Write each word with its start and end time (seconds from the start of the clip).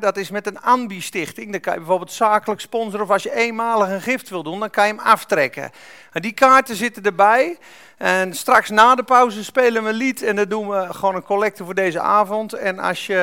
dat 0.00 0.16
is 0.16 0.30
met 0.30 0.46
een 0.46 0.60
ANBI-stichting. 0.60 1.50
Dan 1.52 1.60
kan 1.60 1.72
je 1.72 1.78
bijvoorbeeld 1.78 2.12
zakelijk 2.12 2.60
sponsoren 2.60 3.04
of 3.04 3.10
als 3.10 3.22
je 3.22 3.34
eenmalig 3.34 3.88
een 3.88 4.00
gift 4.00 4.28
wil 4.28 4.42
doen, 4.42 4.60
dan 4.60 4.70
kan 4.70 4.86
je 4.86 4.92
hem 4.92 5.02
aftrekken. 5.02 5.70
En 6.12 6.22
die 6.22 6.32
kaarten 6.32 6.76
zitten 6.76 7.02
erbij. 7.02 7.58
En 7.96 8.34
straks 8.34 8.70
na 8.70 8.94
de 8.94 9.02
pauze 9.02 9.44
spelen 9.44 9.82
we 9.82 9.88
een 9.88 9.94
lied 9.94 10.22
en 10.22 10.36
dan 10.36 10.48
doen 10.48 10.68
we 10.68 10.94
gewoon 10.94 11.14
een 11.14 11.22
collecte 11.22 11.64
voor 11.64 11.74
deze 11.74 12.00
avond. 12.00 12.52
En 12.52 12.78
als 12.78 13.06
je 13.06 13.16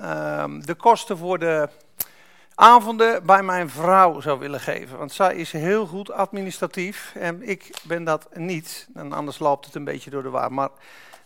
ehm, 0.00 0.60
de 0.60 0.74
kosten 0.74 1.18
voor 1.18 1.38
de 1.38 1.68
avonden 2.54 3.26
bij 3.26 3.42
mijn 3.42 3.70
vrouw 3.70 4.20
zou 4.20 4.38
willen 4.38 4.60
geven, 4.60 4.98
want 4.98 5.12
zij 5.12 5.34
is 5.34 5.52
heel 5.52 5.86
goed 5.86 6.12
administratief 6.12 7.12
en 7.14 7.48
ik 7.48 7.70
ben 7.82 8.04
dat 8.04 8.28
niet. 8.34 8.88
En 8.94 9.12
anders 9.12 9.38
loopt 9.38 9.64
het 9.64 9.74
een 9.74 9.84
beetje 9.84 10.10
door 10.10 10.22
de 10.22 10.30
war. 10.30 10.52
Maar 10.52 10.68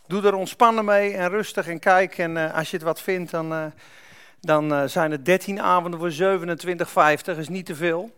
doe 0.07 0.23
er 0.23 0.35
ontspannen 0.35 0.85
mee 0.85 1.13
en 1.13 1.29
rustig 1.29 1.69
en 1.69 1.79
kijk. 1.79 2.19
En 2.19 2.37
uh, 2.37 2.55
als 2.55 2.71
je 2.71 2.77
het 2.77 2.87
wat 2.87 3.01
vindt, 3.01 3.31
dan... 3.31 3.53
Uh, 3.53 3.65
dan 4.41 4.73
uh, 4.73 4.85
zijn 4.85 5.11
het 5.11 5.25
13 5.25 5.61
avonden 5.61 6.01
voor 6.01 6.39
27,50, 7.35 7.39
is 7.39 7.49
niet 7.49 7.67
te 7.67 7.75
veel. 7.75 8.11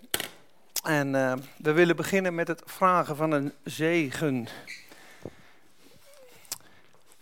En 0.85 1.15
uh, 1.15 1.33
we 1.57 1.73
willen 1.73 1.97
beginnen 1.97 2.35
met 2.35 2.49
het 2.49 2.63
vragen 2.65 3.17
van 3.17 3.31
een 3.31 3.53
zegen. 3.65 4.49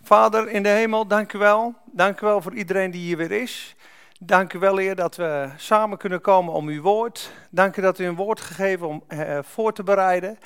Vader 0.03 0.49
in 0.49 0.63
de 0.63 0.69
hemel, 0.69 1.07
dank 1.07 1.33
u 1.33 1.37
wel. 1.39 1.75
Dank 1.85 2.21
u 2.21 2.25
wel 2.25 2.41
voor 2.41 2.53
iedereen 2.53 2.91
die 2.91 3.01
hier 3.01 3.17
weer 3.17 3.31
is. 3.31 3.75
Dank 4.19 4.53
u 4.53 4.59
wel, 4.59 4.77
Heer, 4.77 4.95
dat 4.95 5.15
we 5.15 5.49
samen 5.57 5.97
kunnen 5.97 6.21
komen 6.21 6.53
om 6.53 6.67
uw 6.67 6.81
woord. 6.81 7.31
Dank 7.49 7.77
u 7.77 7.81
dat 7.81 7.99
u 7.99 8.05
een 8.05 8.15
woord 8.15 8.41
gegeven 8.41 8.87
om 8.87 9.03
uh, 9.09 9.39
voor 9.41 9.73
te 9.73 9.83
bereiden. 9.83 10.39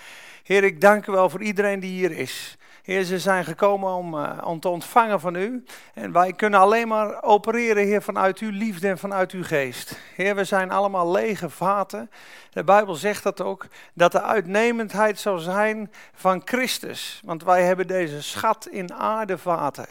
Heer, 0.43 0.63
ik 0.63 0.81
dank 0.81 1.07
u 1.07 1.11
wel 1.11 1.29
voor 1.29 1.41
iedereen 1.41 1.79
die 1.79 1.91
hier 1.91 2.11
is. 2.11 2.57
Heer, 2.81 3.03
ze 3.03 3.19
zijn 3.19 3.45
gekomen 3.45 3.93
om, 3.93 4.13
uh, 4.13 4.37
om 4.43 4.59
te 4.59 4.69
ontvangen 4.69 5.19
van 5.19 5.35
u. 5.35 5.63
En 5.93 6.11
wij 6.11 6.33
kunnen 6.33 6.59
alleen 6.59 6.87
maar 6.87 7.23
opereren, 7.23 7.85
Heer, 7.85 8.01
vanuit 8.01 8.39
uw 8.39 8.51
liefde 8.51 8.87
en 8.87 8.97
vanuit 8.97 9.31
uw 9.31 9.43
geest. 9.43 9.99
Heer, 10.15 10.35
we 10.35 10.43
zijn 10.43 10.71
allemaal 10.71 11.11
lege 11.11 11.49
vaten. 11.49 12.09
De 12.51 12.63
Bijbel 12.63 12.95
zegt 12.95 13.23
dat 13.23 13.41
ook, 13.41 13.67
dat 13.93 14.11
de 14.11 14.21
uitnemendheid 14.21 15.19
zal 15.19 15.37
zijn 15.37 15.91
van 16.13 16.41
Christus. 16.45 17.21
Want 17.25 17.43
wij 17.43 17.63
hebben 17.63 17.87
deze 17.87 18.21
schat 18.21 18.67
in 18.67 18.93
aardevaten. 18.93 19.87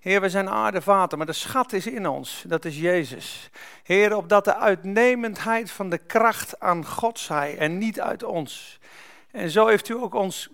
Heer, 0.00 0.20
we 0.20 0.28
zijn 0.28 0.50
aardevaten, 0.50 1.18
maar 1.18 1.26
de 1.26 1.32
schat 1.32 1.72
is 1.72 1.86
in 1.86 2.08
ons. 2.08 2.44
Dat 2.46 2.64
is 2.64 2.78
Jezus. 2.78 3.50
Heer, 3.82 4.16
opdat 4.16 4.44
de 4.44 4.56
uitnemendheid 4.56 5.70
van 5.70 5.90
de 5.90 5.98
kracht 5.98 6.60
aan 6.60 6.86
God 6.86 7.18
zij 7.18 7.58
en 7.58 7.78
niet 7.78 8.00
uit 8.00 8.22
ons. 8.22 8.78
En 9.30 9.50
zo 9.50 9.66
heeft 9.66 9.88
u 9.88 9.94
ook 9.94 10.14
ons 10.14 10.48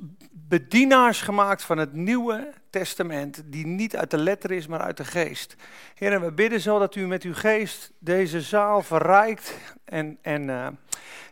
bedienaars 0.52 1.20
gemaakt 1.20 1.62
van 1.62 1.78
het 1.78 1.92
Nieuwe 1.92 2.52
Testament, 2.70 3.42
die 3.44 3.66
niet 3.66 3.96
uit 3.96 4.10
de 4.10 4.18
letter 4.18 4.50
is, 4.50 4.66
maar 4.66 4.80
uit 4.80 4.96
de 4.96 5.04
geest. 5.04 5.56
Heer, 5.94 6.20
we 6.20 6.32
bidden 6.32 6.60
zo 6.60 6.78
dat 6.78 6.94
u 6.94 7.06
met 7.06 7.22
uw 7.22 7.34
geest 7.34 7.92
deze 7.98 8.40
zaal 8.40 8.82
verrijkt 8.82 9.54
en, 9.84 10.18
en 10.22 10.42
uh, 10.48 10.66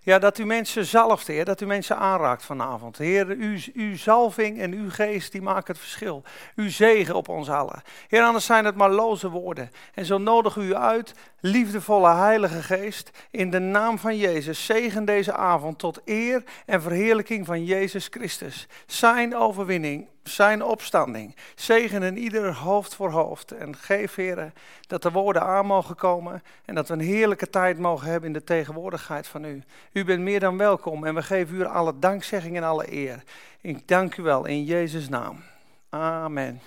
ja, 0.02 0.18
dat 0.18 0.38
u 0.38 0.44
mensen 0.44 0.84
zalft, 0.84 1.26
Heer, 1.26 1.44
dat 1.44 1.60
u 1.60 1.66
mensen 1.66 1.96
aanraakt 1.96 2.44
vanavond. 2.44 2.98
Heer, 2.98 3.26
uw, 3.26 3.58
uw 3.74 3.96
zalving 3.96 4.60
en 4.60 4.72
uw 4.72 4.90
geest, 4.90 5.32
die 5.32 5.42
maken 5.42 5.72
het 5.74 5.82
verschil. 5.82 6.22
Uw 6.54 6.70
zegen 6.70 7.14
op 7.14 7.28
ons 7.28 7.50
allen. 7.50 7.82
Heer, 8.08 8.22
anders 8.22 8.44
zijn 8.44 8.64
het 8.64 8.76
maar 8.76 8.90
loze 8.90 9.28
woorden. 9.30 9.70
En 9.94 10.04
zo 10.04 10.18
nodig 10.18 10.56
u 10.56 10.74
uit, 10.74 11.14
liefdevolle 11.40 12.14
Heilige 12.14 12.62
Geest, 12.62 13.10
in 13.30 13.50
de 13.50 13.58
naam 13.58 13.98
van 13.98 14.16
Jezus, 14.16 14.66
zegen 14.66 15.04
deze 15.04 15.32
avond 15.32 15.78
tot 15.78 16.00
eer 16.04 16.44
en 16.66 16.82
verheerlijking 16.82 17.46
van 17.46 17.64
Jezus 17.64 18.06
Christus. 18.10 18.66
Zijn 18.86 19.36
overwinning 19.36 20.08
zijn 20.22 20.62
opstanding. 20.64 21.36
Zegenen 21.54 22.16
ieder 22.16 22.54
hoofd 22.54 22.94
voor 22.94 23.10
hoofd. 23.10 23.52
En 23.52 23.76
geef, 23.76 24.14
heren, 24.14 24.54
dat 24.86 25.02
de 25.02 25.10
woorden 25.10 25.42
aan 25.42 25.66
mogen 25.66 25.94
komen 25.94 26.42
en 26.64 26.74
dat 26.74 26.88
we 26.88 26.94
een 26.94 27.00
heerlijke 27.00 27.50
tijd 27.50 27.78
mogen 27.78 28.10
hebben 28.10 28.26
in 28.26 28.32
de 28.32 28.44
tegenwoordigheid 28.44 29.26
van 29.26 29.44
u. 29.44 29.62
U 29.92 30.04
bent 30.04 30.20
meer 30.20 30.40
dan 30.40 30.56
welkom 30.56 31.04
en 31.04 31.14
we 31.14 31.22
geven 31.22 31.56
u 31.56 31.64
alle 31.64 31.98
dankzegging 31.98 32.56
en 32.56 32.62
alle 32.62 32.92
eer. 32.92 33.22
Ik 33.60 33.88
dank 33.88 34.16
u 34.16 34.22
wel 34.22 34.46
in 34.46 34.64
Jezus' 34.64 35.08
naam. 35.08 35.42
Amen. 35.88 36.60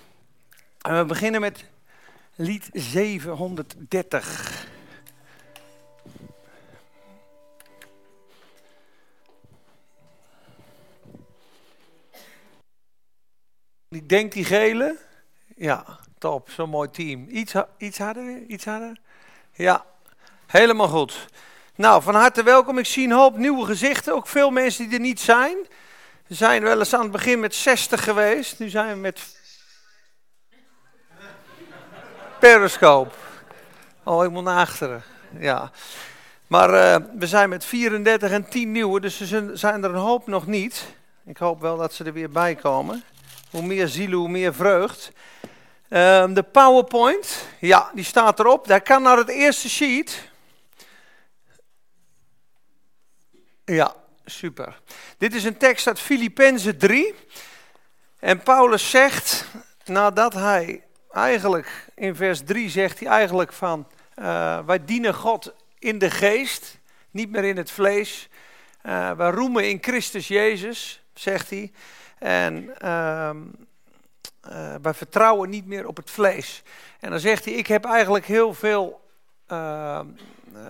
En 0.80 0.98
we 0.98 1.04
beginnen 1.04 1.40
met 1.40 1.64
lied 2.36 2.68
730. 2.72 4.66
Ik 13.88 14.08
denk 14.08 14.32
die 14.32 14.44
gele. 14.44 14.98
Ja, 15.56 15.98
top. 16.18 16.50
Zo'n 16.50 16.70
mooi 16.70 16.90
team. 16.90 17.26
Iets, 17.28 17.54
iets 17.78 17.98
harder? 17.98 18.42
Iets 18.46 18.64
harder? 18.64 19.00
Ja, 19.52 19.84
helemaal 20.46 20.88
goed. 20.88 21.26
Nou, 21.74 22.02
van 22.02 22.14
harte 22.14 22.42
welkom. 22.42 22.78
Ik 22.78 22.86
zie 22.86 23.04
een 23.04 23.12
hoop 23.12 23.36
nieuwe 23.36 23.66
gezichten. 23.66 24.14
Ook 24.14 24.26
veel 24.26 24.50
mensen 24.50 24.84
die 24.84 24.94
er 24.94 25.00
niet 25.00 25.20
zijn. 25.20 25.56
We 26.26 26.34
zijn 26.34 26.62
wel 26.62 26.78
eens 26.78 26.94
aan 26.94 27.02
het 27.02 27.10
begin 27.10 27.40
met 27.40 27.54
60 27.54 28.04
geweest. 28.04 28.58
Nu 28.58 28.68
zijn 28.68 28.94
we 28.94 29.00
met 29.00 29.42
Periscope. 32.44 33.14
Oh, 34.02 34.28
moet 34.28 34.44
naar 34.44 34.58
achteren. 34.58 35.02
Ja. 35.38 35.70
Maar 36.46 36.70
uh, 36.70 37.08
we 37.18 37.26
zijn 37.26 37.48
met 37.48 37.64
34 37.64 38.30
en 38.30 38.48
10 38.48 38.72
nieuwe, 38.72 39.00
dus 39.00 39.20
er 39.20 39.58
zijn 39.58 39.84
er 39.84 39.90
een 39.90 40.00
hoop 40.00 40.26
nog 40.26 40.46
niet. 40.46 40.84
Ik 41.26 41.36
hoop 41.36 41.60
wel 41.60 41.76
dat 41.76 41.94
ze 41.94 42.04
er 42.04 42.12
weer 42.12 42.30
bij 42.30 42.54
komen. 42.54 43.04
Hoe 43.50 43.62
meer 43.62 43.88
zielen, 43.88 44.18
hoe 44.18 44.28
meer 44.28 44.54
vreugd. 44.54 45.12
Um, 45.88 46.34
de 46.34 46.42
PowerPoint, 46.42 47.46
ja, 47.60 47.90
die 47.94 48.04
staat 48.04 48.38
erop. 48.38 48.66
Daar 48.66 48.82
kan 48.82 49.02
naar 49.02 49.16
het 49.16 49.28
eerste 49.28 49.68
sheet. 49.68 50.28
Ja, 53.64 53.94
super. 54.24 54.80
Dit 55.18 55.34
is 55.34 55.44
een 55.44 55.56
tekst 55.56 55.86
uit 55.86 56.00
Filippenzen 56.00 56.78
3. 56.78 57.14
En 58.18 58.42
Paulus 58.42 58.90
zegt, 58.90 59.44
nadat 59.84 60.34
hij 60.34 60.82
eigenlijk, 61.14 61.86
in 61.94 62.16
vers 62.16 62.42
3 62.44 62.70
zegt 62.70 63.00
hij 63.00 63.08
eigenlijk 63.08 63.52
van, 63.52 63.86
uh, 64.16 64.58
wij 64.66 64.84
dienen 64.84 65.14
God 65.14 65.54
in 65.78 65.98
de 65.98 66.10
geest, 66.10 66.78
niet 67.10 67.30
meer 67.30 67.44
in 67.44 67.56
het 67.56 67.70
vlees. 67.70 68.28
Uh, 68.82 69.10
wij 69.10 69.30
roemen 69.30 69.68
in 69.68 69.78
Christus 69.80 70.28
Jezus, 70.28 71.02
zegt 71.14 71.50
hij. 71.50 71.72
En 72.18 72.74
uh, 72.82 73.30
uh, 74.50 74.74
wij 74.82 74.94
vertrouwen 74.94 75.50
niet 75.50 75.66
meer 75.66 75.86
op 75.86 75.96
het 75.96 76.10
vlees. 76.10 76.62
En 77.00 77.10
dan 77.10 77.20
zegt 77.20 77.44
hij, 77.44 77.54
ik 77.54 77.66
heb 77.66 77.84
eigenlijk 77.84 78.26
heel 78.26 78.54
veel 78.54 79.00
uh, 79.48 80.00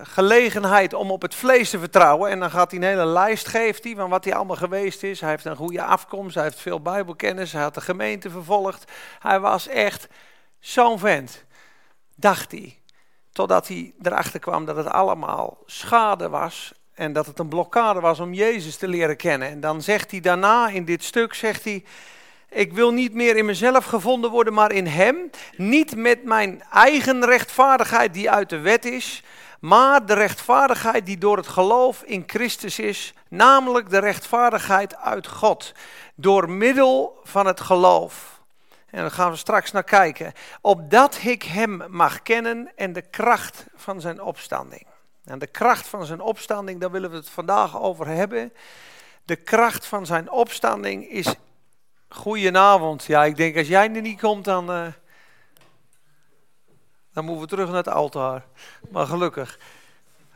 gelegenheid 0.02 0.94
om 0.94 1.10
op 1.10 1.22
het 1.22 1.34
vlees 1.34 1.70
te 1.70 1.78
vertrouwen. 1.78 2.30
En 2.30 2.40
dan 2.40 2.50
gaat 2.50 2.70
hij 2.70 2.80
een 2.80 2.86
hele 2.86 3.06
lijst 3.06 3.48
geeft 3.48 3.84
hij 3.84 3.94
van 3.94 4.10
wat 4.10 4.24
hij 4.24 4.34
allemaal 4.34 4.56
geweest 4.56 5.02
is. 5.02 5.20
Hij 5.20 5.30
heeft 5.30 5.44
een 5.44 5.56
goede 5.56 5.82
afkomst, 5.82 6.34
hij 6.34 6.44
heeft 6.44 6.60
veel 6.60 6.80
bijbelkennis, 6.80 7.52
hij 7.52 7.62
had 7.62 7.74
de 7.74 7.80
gemeente 7.80 8.30
vervolgd. 8.30 8.92
Hij 9.18 9.40
was 9.40 9.68
echt 9.68 10.08
zo'n 10.64 10.98
vent, 10.98 11.44
dacht 12.16 12.52
hij. 12.52 12.78
Totdat 13.32 13.68
hij 13.68 13.94
erachter 14.02 14.40
kwam 14.40 14.64
dat 14.64 14.76
het 14.76 14.86
allemaal 14.86 15.58
schade 15.66 16.28
was 16.28 16.72
en 16.94 17.12
dat 17.12 17.26
het 17.26 17.38
een 17.38 17.48
blokkade 17.48 18.00
was 18.00 18.20
om 18.20 18.34
Jezus 18.34 18.76
te 18.76 18.88
leren 18.88 19.16
kennen. 19.16 19.48
En 19.48 19.60
dan 19.60 19.82
zegt 19.82 20.10
hij 20.10 20.20
daarna 20.20 20.68
in 20.68 20.84
dit 20.84 21.04
stuk, 21.04 21.34
zegt 21.34 21.64
hij, 21.64 21.84
ik 22.50 22.72
wil 22.72 22.92
niet 22.92 23.14
meer 23.14 23.36
in 23.36 23.44
mezelf 23.44 23.84
gevonden 23.84 24.30
worden, 24.30 24.52
maar 24.52 24.72
in 24.72 24.86
Hem. 24.86 25.30
Niet 25.56 25.96
met 25.96 26.24
mijn 26.24 26.62
eigen 26.70 27.24
rechtvaardigheid 27.24 28.14
die 28.14 28.30
uit 28.30 28.48
de 28.48 28.58
wet 28.58 28.84
is, 28.84 29.22
maar 29.60 30.06
de 30.06 30.14
rechtvaardigheid 30.14 31.06
die 31.06 31.18
door 31.18 31.36
het 31.36 31.48
geloof 31.48 32.02
in 32.02 32.24
Christus 32.26 32.78
is, 32.78 33.14
namelijk 33.28 33.90
de 33.90 33.98
rechtvaardigheid 33.98 34.96
uit 34.96 35.26
God, 35.26 35.72
door 36.14 36.50
middel 36.50 37.20
van 37.22 37.46
het 37.46 37.60
geloof. 37.60 38.33
En 38.94 39.00
daar 39.00 39.10
gaan 39.10 39.30
we 39.30 39.36
straks 39.36 39.72
naar 39.72 39.84
kijken. 39.84 40.32
Opdat 40.60 41.18
ik 41.22 41.42
Hem 41.42 41.82
mag 41.88 42.22
kennen 42.22 42.72
en 42.76 42.92
de 42.92 43.02
kracht 43.02 43.66
van 43.74 44.00
zijn 44.00 44.20
opstanding. 44.20 44.86
En 45.24 45.38
de 45.38 45.46
kracht 45.46 45.86
van 45.86 46.06
zijn 46.06 46.20
opstanding, 46.20 46.80
daar 46.80 46.90
willen 46.90 47.10
we 47.10 47.16
het 47.16 47.30
vandaag 47.30 47.80
over 47.80 48.06
hebben. 48.06 48.52
De 49.24 49.36
kracht 49.36 49.86
van 49.86 50.06
zijn 50.06 50.30
opstanding 50.30 51.08
is. 51.08 51.34
Goedenavond. 52.08 53.04
Ja, 53.04 53.24
ik 53.24 53.36
denk 53.36 53.56
als 53.56 53.68
jij 53.68 53.94
er 53.94 54.00
niet 54.00 54.20
komt, 54.20 54.44
dan. 54.44 54.70
Uh, 54.70 54.86
dan 57.12 57.24
moeten 57.24 57.42
we 57.42 57.48
terug 57.48 57.66
naar 57.66 57.76
het 57.76 57.88
altaar. 57.88 58.44
Maar 58.90 59.06
gelukkig. 59.06 59.58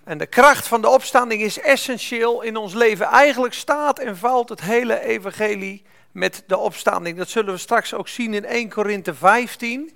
En 0.04 0.18
de 0.18 0.26
kracht 0.26 0.68
van 0.68 0.80
de 0.80 0.88
opstanding 0.88 1.42
is 1.42 1.60
essentieel 1.60 2.42
in 2.42 2.56
ons 2.56 2.74
leven. 2.74 3.06
Eigenlijk 3.06 3.54
staat 3.54 3.98
en 3.98 4.16
valt 4.16 4.48
het 4.48 4.60
hele 4.60 5.00
evangelie 5.00 5.84
met 6.18 6.42
de 6.46 6.56
opstanding. 6.56 7.16
Dat 7.16 7.28
zullen 7.28 7.52
we 7.52 7.58
straks 7.58 7.94
ook 7.94 8.08
zien 8.08 8.34
in 8.34 8.44
1 8.44 8.68
Korinthe 8.68 9.14
15. 9.14 9.92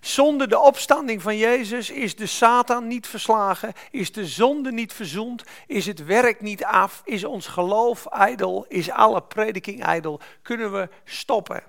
Zonder 0.00 0.48
de 0.48 0.58
opstanding 0.58 1.22
van 1.22 1.36
Jezus 1.36 1.90
is 1.90 2.16
de 2.16 2.26
Satan 2.26 2.86
niet 2.86 3.06
verslagen, 3.06 3.72
is 3.90 4.12
de 4.12 4.26
zonde 4.26 4.72
niet 4.72 4.92
verzoend, 4.92 5.42
is 5.66 5.86
het 5.86 6.04
werk 6.04 6.40
niet 6.40 6.64
af, 6.64 7.02
is 7.04 7.24
ons 7.24 7.46
geloof 7.46 8.06
ijdel, 8.06 8.64
is 8.68 8.90
alle 8.90 9.22
prediking 9.22 9.84
ijdel, 9.84 10.20
kunnen 10.42 10.72
we 10.72 10.88
stoppen. 11.04 11.62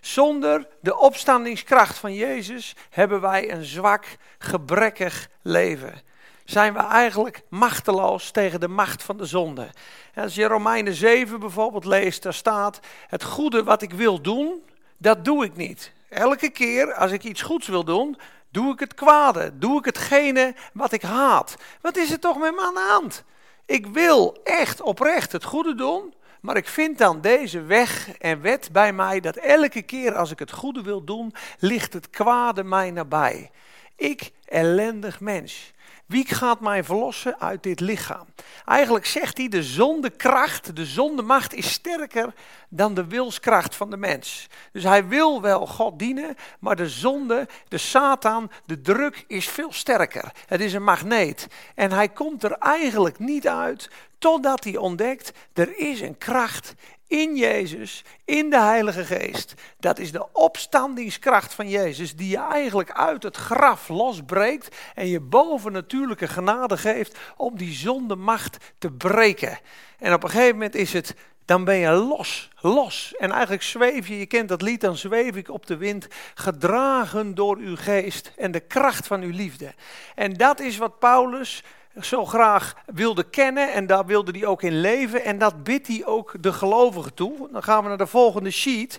Zonder 0.00 0.68
de 0.80 0.98
opstandingskracht 0.98 1.98
van 1.98 2.14
Jezus 2.14 2.76
hebben 2.90 3.20
wij 3.20 3.52
een 3.52 3.64
zwak, 3.64 4.16
gebrekkig 4.38 5.28
leven. 5.42 6.02
Zijn 6.50 6.72
we 6.72 6.78
eigenlijk 6.78 7.42
machteloos 7.48 8.30
tegen 8.30 8.60
de 8.60 8.68
macht 8.68 9.02
van 9.02 9.16
de 9.16 9.24
zonde. 9.24 9.70
als 10.14 10.34
je 10.34 10.46
Romeinen 10.46 10.94
7 10.94 11.40
bijvoorbeeld 11.40 11.84
leest, 11.84 12.22
daar 12.22 12.34
staat: 12.34 12.80
Het 13.08 13.24
goede 13.24 13.64
wat 13.64 13.82
ik 13.82 13.92
wil 13.92 14.20
doen, 14.20 14.62
dat 14.96 15.24
doe 15.24 15.44
ik 15.44 15.56
niet. 15.56 15.92
Elke 16.08 16.48
keer 16.48 16.94
als 16.94 17.10
ik 17.10 17.24
iets 17.24 17.42
goeds 17.42 17.68
wil 17.68 17.84
doen, 17.84 18.18
doe 18.48 18.72
ik 18.72 18.80
het 18.80 18.94
kwade. 18.94 19.58
Doe 19.58 19.78
ik 19.78 19.84
hetgene 19.84 20.54
wat 20.72 20.92
ik 20.92 21.02
haat. 21.02 21.56
Wat 21.80 21.96
is 21.96 22.10
er 22.10 22.18
toch 22.18 22.38
met 22.38 22.54
me 22.54 22.62
aan 22.62 22.74
de 22.74 22.88
hand? 22.90 23.24
Ik 23.66 23.86
wil 23.86 24.40
echt 24.44 24.80
oprecht 24.80 25.32
het 25.32 25.44
goede 25.44 25.74
doen, 25.74 26.14
maar 26.40 26.56
ik 26.56 26.68
vind 26.68 26.98
dan 26.98 27.20
deze 27.20 27.62
weg 27.62 28.18
en 28.18 28.40
wet 28.40 28.68
bij 28.72 28.92
mij 28.92 29.20
dat 29.20 29.36
elke 29.36 29.82
keer 29.82 30.14
als 30.14 30.30
ik 30.30 30.38
het 30.38 30.52
goede 30.52 30.82
wil 30.82 31.04
doen, 31.04 31.34
ligt 31.58 31.92
het 31.92 32.10
kwade 32.10 32.64
mij 32.64 32.90
nabij. 32.90 33.50
Ik, 33.96 34.30
ellendig 34.44 35.20
mens. 35.20 35.72
Wie 36.10 36.26
gaat 36.26 36.60
mij 36.60 36.84
verlossen 36.84 37.40
uit 37.40 37.62
dit 37.62 37.80
lichaam? 37.80 38.26
Eigenlijk 38.64 39.06
zegt 39.06 39.38
hij, 39.38 39.48
de 39.48 39.62
zondekracht, 39.62 40.76
de 40.76 40.84
zondemacht 40.84 41.54
is 41.54 41.72
sterker 41.72 42.34
dan 42.68 42.94
de 42.94 43.06
wilskracht 43.06 43.74
van 43.74 43.90
de 43.90 43.96
mens. 43.96 44.46
Dus 44.72 44.82
hij 44.82 45.06
wil 45.06 45.40
wel 45.40 45.66
God 45.66 45.98
dienen, 45.98 46.36
maar 46.60 46.76
de 46.76 46.88
zonde, 46.88 47.48
de 47.68 47.78
Satan, 47.78 48.50
de 48.66 48.80
druk 48.80 49.24
is 49.26 49.48
veel 49.48 49.72
sterker. 49.72 50.32
Het 50.46 50.60
is 50.60 50.72
een 50.72 50.84
magneet. 50.84 51.46
En 51.74 51.92
hij 51.92 52.08
komt 52.08 52.42
er 52.42 52.52
eigenlijk 52.52 53.18
niet 53.18 53.48
uit 53.48 53.90
totdat 54.18 54.64
hij 54.64 54.76
ontdekt, 54.76 55.32
er 55.52 55.78
is 55.78 56.00
een 56.00 56.18
kracht 56.18 56.74
in 57.10 57.36
Jezus, 57.36 58.04
in 58.24 58.50
de 58.50 58.60
Heilige 58.60 59.04
Geest. 59.04 59.54
Dat 59.78 59.98
is 59.98 60.12
de 60.12 60.32
opstandingskracht 60.32 61.54
van 61.54 61.68
Jezus, 61.68 62.16
die 62.16 62.28
je 62.28 62.38
eigenlijk 62.38 62.92
uit 62.92 63.22
het 63.22 63.36
graf 63.36 63.88
losbreekt 63.88 64.76
en 64.94 65.06
je 65.06 65.20
bovennatuurlijke 65.20 66.28
genade 66.28 66.76
geeft 66.76 67.18
om 67.36 67.56
die 67.56 67.72
zonde 67.72 68.16
macht 68.16 68.56
te 68.78 68.90
breken. 68.90 69.58
En 69.98 70.12
op 70.12 70.22
een 70.22 70.30
gegeven 70.30 70.52
moment 70.52 70.74
is 70.74 70.92
het, 70.92 71.14
dan 71.44 71.64
ben 71.64 71.76
je 71.76 71.90
los, 71.90 72.50
los. 72.60 73.14
En 73.18 73.30
eigenlijk 73.30 73.62
zweef 73.62 74.08
je, 74.08 74.18
je 74.18 74.26
kent 74.26 74.48
dat 74.48 74.62
lied, 74.62 74.80
dan 74.80 74.96
zweef 74.96 75.36
ik 75.36 75.50
op 75.50 75.66
de 75.66 75.76
wind, 75.76 76.06
gedragen 76.34 77.34
door 77.34 77.56
uw 77.56 77.76
geest 77.76 78.32
en 78.36 78.50
de 78.50 78.60
kracht 78.60 79.06
van 79.06 79.20
uw 79.20 79.32
liefde. 79.32 79.74
En 80.14 80.32
dat 80.32 80.60
is 80.60 80.76
wat 80.76 80.98
Paulus 80.98 81.62
zo 82.00 82.24
graag 82.24 82.74
wilde 82.86 83.22
kennen 83.22 83.72
en 83.72 83.86
daar 83.86 84.06
wilde 84.06 84.38
hij 84.38 84.46
ook 84.46 84.62
in 84.62 84.80
leven. 84.80 85.24
En 85.24 85.38
dat 85.38 85.64
bidt 85.64 85.86
hij 85.86 86.02
ook 86.04 86.34
de 86.40 86.52
gelovigen 86.52 87.14
toe. 87.14 87.48
Dan 87.52 87.62
gaan 87.62 87.82
we 87.82 87.88
naar 87.88 87.98
de 87.98 88.06
volgende 88.06 88.50
sheet. 88.50 88.98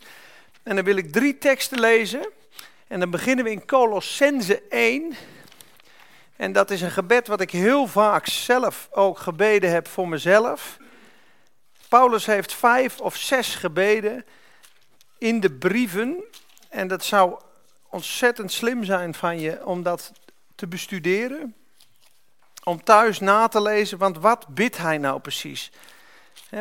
En 0.64 0.76
dan 0.76 0.86
wil 0.86 0.96
ik 0.96 1.12
drie 1.12 1.38
teksten 1.38 1.80
lezen. 1.80 2.30
En 2.88 3.00
dan 3.00 3.10
beginnen 3.10 3.46
we 3.46 3.52
in 3.52 3.66
Colossense 3.66 4.62
1. 4.62 5.14
En 6.36 6.52
dat 6.52 6.72
is 6.72 6.82
een 6.82 6.92
gebed 6.92 7.28
wat 7.28 7.42
ik 7.42 7.52
heel 7.52 7.88
vaak 7.88 8.28
zelf 8.28 8.88
ook 8.92 9.18
gebeden 9.18 9.72
heb 9.72 9.88
voor 9.88 10.08
mezelf. 10.08 10.78
Paulus 11.90 12.26
heeft 12.26 12.54
vijf 12.54 13.00
of 13.00 13.16
zes 13.16 13.56
gebeden 13.56 14.26
in 15.18 15.40
de 15.40 15.52
brieven. 15.52 16.24
En 16.70 16.88
dat 16.88 17.04
zou 17.04 17.40
ontzettend 17.90 18.52
slim 18.52 18.84
zijn 18.84 19.14
van 19.14 19.40
je 19.40 19.66
om 19.66 19.84
dat 19.84 20.12
te 20.56 20.68
bestuderen 20.68 21.56
om 22.64 22.84
thuis 22.84 23.20
na 23.20 23.48
te 23.48 23.62
lezen, 23.62 23.98
want 23.98 24.18
wat 24.18 24.48
bidt 24.48 24.78
hij 24.78 24.98
nou 24.98 25.20
precies? 25.20 25.72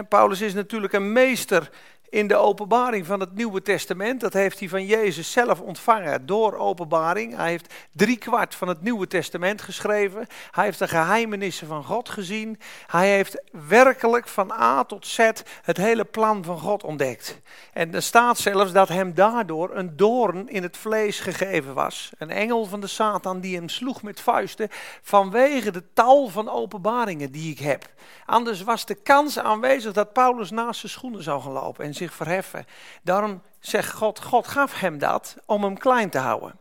Paulus 0.08 0.40
is 0.40 0.54
natuurlijk 0.54 0.92
een 0.92 1.12
meester 1.12 1.70
in 2.10 2.26
de 2.26 2.36
openbaring 2.36 3.06
van 3.06 3.20
het 3.20 3.34
Nieuwe 3.34 3.62
Testament. 3.62 4.20
Dat 4.20 4.32
heeft 4.32 4.58
hij 4.58 4.68
van 4.68 4.86
Jezus 4.86 5.32
zelf 5.32 5.60
ontvangen 5.60 6.26
door 6.26 6.56
openbaring. 6.56 7.36
Hij 7.36 7.50
heeft 7.50 7.74
drie 7.92 8.16
kwart 8.16 8.54
van 8.54 8.68
het 8.68 8.82
Nieuwe 8.82 9.06
Testament 9.06 9.62
geschreven. 9.62 10.26
Hij 10.50 10.64
heeft 10.64 10.78
de 10.78 10.88
geheimenissen 10.88 11.66
van 11.66 11.84
God 11.84 12.08
gezien. 12.08 12.58
Hij 12.86 13.10
heeft 13.10 13.42
werkelijk 13.68 14.28
van 14.28 14.52
A 14.52 14.84
tot 14.84 15.06
Z 15.06 15.30
het 15.62 15.76
hele 15.76 16.04
plan 16.04 16.44
van 16.44 16.58
God 16.58 16.84
ontdekt. 16.84 17.40
En 17.72 17.94
er 17.94 18.02
staat 18.02 18.38
zelfs 18.38 18.72
dat 18.72 18.88
hem 18.88 19.14
daardoor 19.14 19.76
een 19.76 19.96
doorn 19.96 20.48
in 20.48 20.62
het 20.62 20.76
vlees 20.76 21.20
gegeven 21.20 21.74
was. 21.74 22.10
Een 22.18 22.30
engel 22.30 22.64
van 22.64 22.80
de 22.80 22.86
Satan 22.86 23.40
die 23.40 23.56
hem 23.56 23.68
sloeg 23.68 24.02
met 24.02 24.20
vuisten 24.20 24.68
vanwege 25.02 25.70
de 25.70 25.82
tal 25.92 26.28
van 26.28 26.48
openbaringen 26.48 27.32
die 27.32 27.50
ik 27.50 27.58
heb. 27.58 27.88
Anders 28.26 28.62
was 28.62 28.86
de 28.86 28.94
kans 28.94 29.38
aanwezig 29.38 29.92
dat 29.92 30.12
Paulus 30.12 30.50
naast 30.50 30.80
zijn 30.80 30.92
schoenen 30.92 31.22
zou 31.22 31.42
gaan 31.42 31.52
lopen 31.52 31.84
en 31.84 31.94
zich 32.00 32.14
verheffen. 32.14 32.66
Daarom 33.02 33.42
zegt 33.58 33.92
God, 33.92 34.20
God 34.20 34.46
gaf 34.46 34.80
hem 34.80 34.98
dat 34.98 35.36
om 35.46 35.64
hem 35.64 35.78
klein 35.78 36.10
te 36.10 36.18
houden. 36.18 36.58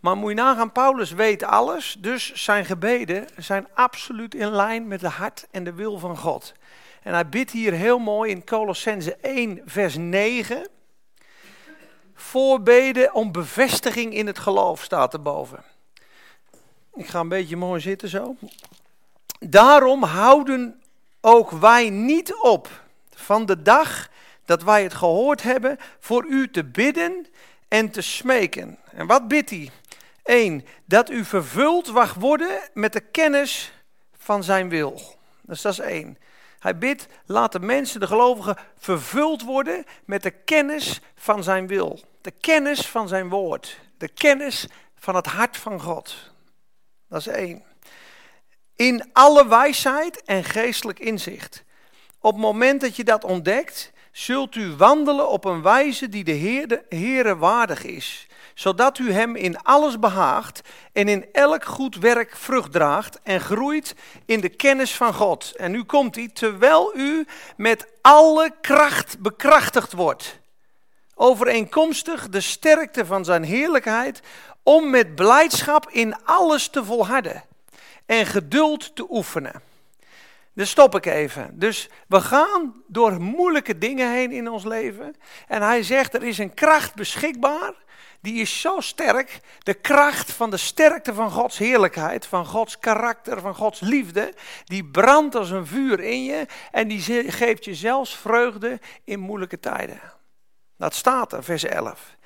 Maar 0.00 0.16
moet 0.16 0.30
je 0.30 0.36
nagaan, 0.36 0.72
Paulus 0.72 1.10
weet 1.10 1.42
alles, 1.42 1.96
dus 1.98 2.32
zijn 2.34 2.64
gebeden 2.64 3.26
zijn 3.36 3.66
absoluut 3.74 4.34
in 4.34 4.50
lijn 4.50 4.88
met 4.88 5.00
de 5.00 5.08
hart 5.08 5.46
en 5.50 5.64
de 5.64 5.72
wil 5.72 5.98
van 5.98 6.16
God. 6.16 6.52
En 7.02 7.12
hij 7.12 7.28
bidt 7.28 7.50
hier 7.50 7.72
heel 7.72 7.98
mooi 7.98 8.30
in 8.30 8.44
Colossense 8.44 9.16
1, 9.16 9.62
vers 9.64 9.96
9. 9.96 10.68
Voorbeden 12.14 13.14
om 13.14 13.32
bevestiging 13.32 14.14
in 14.14 14.26
het 14.26 14.38
geloof 14.38 14.82
staat 14.82 15.12
erboven. 15.12 15.64
Ik 16.94 17.06
ga 17.06 17.20
een 17.20 17.28
beetje 17.28 17.56
mooi 17.56 17.80
zitten 17.80 18.08
zo. 18.08 18.36
Daarom 19.40 20.02
houden 20.02 20.82
ook 21.20 21.50
wij 21.50 21.90
niet 21.90 22.34
op 22.34 22.68
van 23.14 23.46
de 23.46 23.62
dag 23.62 24.08
dat 24.44 24.62
wij 24.62 24.82
het 24.82 24.94
gehoord 24.94 25.42
hebben 25.42 25.78
voor 26.00 26.24
u 26.28 26.50
te 26.50 26.64
bidden 26.64 27.26
en 27.68 27.90
te 27.90 28.00
smeken. 28.00 28.78
En 28.90 29.06
wat 29.06 29.28
bidt 29.28 29.50
hij? 29.50 29.70
Eén, 30.24 30.66
dat 30.84 31.10
u 31.10 31.24
vervuld 31.24 31.92
mag 31.92 32.14
worden 32.14 32.60
met 32.72 32.92
de 32.92 33.00
kennis 33.00 33.72
van 34.16 34.44
zijn 34.44 34.68
wil. 34.68 35.00
Dus 35.42 35.62
dat 35.62 35.72
is 35.72 35.78
één. 35.78 36.18
Hij 36.58 36.78
bidt, 36.78 37.06
laat 37.26 37.52
de 37.52 37.60
mensen, 37.60 38.00
de 38.00 38.06
gelovigen, 38.06 38.56
vervuld 38.78 39.42
worden 39.42 39.84
met 40.04 40.22
de 40.22 40.30
kennis 40.30 41.00
van 41.14 41.42
zijn 41.42 41.66
wil. 41.66 42.00
De 42.20 42.30
kennis 42.30 42.86
van 42.86 43.08
zijn 43.08 43.28
woord. 43.28 43.80
De 43.98 44.08
kennis 44.08 44.66
van 44.94 45.14
het 45.14 45.26
hart 45.26 45.56
van 45.56 45.80
God. 45.80 46.30
Dat 47.08 47.20
is 47.20 47.26
één. 47.26 47.62
In 48.76 49.10
alle 49.12 49.48
wijsheid 49.48 50.22
en 50.22 50.44
geestelijk 50.44 50.98
inzicht. 50.98 51.64
Op 52.20 52.32
het 52.32 52.40
moment 52.40 52.80
dat 52.80 52.96
je 52.96 53.04
dat 53.04 53.24
ontdekt, 53.24 53.92
zult 54.14 54.54
u 54.54 54.74
wandelen 54.76 55.28
op 55.28 55.44
een 55.44 55.62
wijze 55.62 56.08
die 56.08 56.24
de 56.24 56.82
Heer, 56.88 57.38
waardig 57.38 57.84
is, 57.84 58.26
zodat 58.54 58.98
u 58.98 59.12
hem 59.12 59.36
in 59.36 59.62
alles 59.62 59.98
behaagt 59.98 60.60
en 60.92 61.08
in 61.08 61.26
elk 61.32 61.64
goed 61.64 61.96
werk 61.96 62.36
vrucht 62.36 62.72
draagt 62.72 63.20
en 63.22 63.40
groeit 63.40 63.94
in 64.26 64.40
de 64.40 64.48
kennis 64.48 64.94
van 64.94 65.14
God. 65.14 65.52
En 65.56 65.70
nu 65.70 65.84
komt 65.84 66.14
hij, 66.14 66.28
terwijl 66.28 66.96
u 66.96 67.26
met 67.56 67.86
alle 68.00 68.54
kracht 68.60 69.18
bekrachtigd 69.18 69.92
wordt, 69.92 70.38
overeenkomstig 71.14 72.28
de 72.28 72.40
sterkte 72.40 73.06
van 73.06 73.24
zijn 73.24 73.44
heerlijkheid, 73.44 74.20
om 74.62 74.90
met 74.90 75.14
blijdschap 75.14 75.90
in 75.90 76.24
alles 76.24 76.68
te 76.68 76.84
volharden 76.84 77.44
en 78.06 78.26
geduld 78.26 78.96
te 78.96 79.06
oefenen. 79.10 79.73
Dus 80.54 80.70
stop 80.70 80.94
ik 80.94 81.06
even. 81.06 81.58
Dus 81.58 81.88
we 82.08 82.20
gaan 82.20 82.82
door 82.86 83.20
moeilijke 83.20 83.78
dingen 83.78 84.12
heen 84.12 84.32
in 84.32 84.48
ons 84.48 84.64
leven. 84.64 85.14
En 85.48 85.62
hij 85.62 85.82
zegt, 85.82 86.14
er 86.14 86.22
is 86.22 86.38
een 86.38 86.54
kracht 86.54 86.94
beschikbaar. 86.94 87.74
Die 88.20 88.40
is 88.40 88.60
zo 88.60 88.80
sterk. 88.80 89.40
De 89.58 89.74
kracht 89.74 90.32
van 90.32 90.50
de 90.50 90.56
sterkte 90.56 91.14
van 91.14 91.30
Gods 91.30 91.58
heerlijkheid, 91.58 92.26
van 92.26 92.46
Gods 92.46 92.78
karakter, 92.78 93.40
van 93.40 93.54
Gods 93.54 93.80
liefde. 93.80 94.34
Die 94.64 94.84
brandt 94.84 95.34
als 95.34 95.50
een 95.50 95.66
vuur 95.66 96.00
in 96.00 96.24
je. 96.24 96.46
En 96.70 96.88
die 96.88 97.00
geeft 97.32 97.64
je 97.64 97.74
zelfs 97.74 98.16
vreugde 98.16 98.80
in 99.04 99.20
moeilijke 99.20 99.60
tijden. 99.60 100.00
Dat 100.76 100.94
staat 100.94 101.32
er, 101.32 101.44
vers 101.44 101.64
11. 101.64 102.16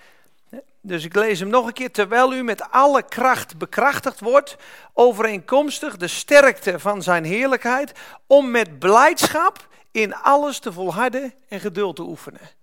Dus 0.81 1.05
ik 1.05 1.14
lees 1.14 1.40
hem 1.40 1.49
nog 1.49 1.67
een 1.67 1.73
keer. 1.73 1.90
Terwijl 1.90 2.35
u 2.35 2.43
met 2.43 2.71
alle 2.71 3.02
kracht 3.02 3.59
bekrachtigd 3.59 4.21
wordt, 4.21 4.57
overeenkomstig 4.93 5.97
de 5.97 6.07
sterkte 6.07 6.78
van 6.78 7.02
zijn 7.02 7.25
heerlijkheid, 7.25 7.93
om 8.26 8.50
met 8.50 8.78
blijdschap 8.78 9.69
in 9.90 10.14
alles 10.14 10.59
te 10.59 10.73
volharden 10.73 11.35
en 11.49 11.61
geduld 11.61 11.97
te 11.97 12.02
oefenen. 12.02 12.57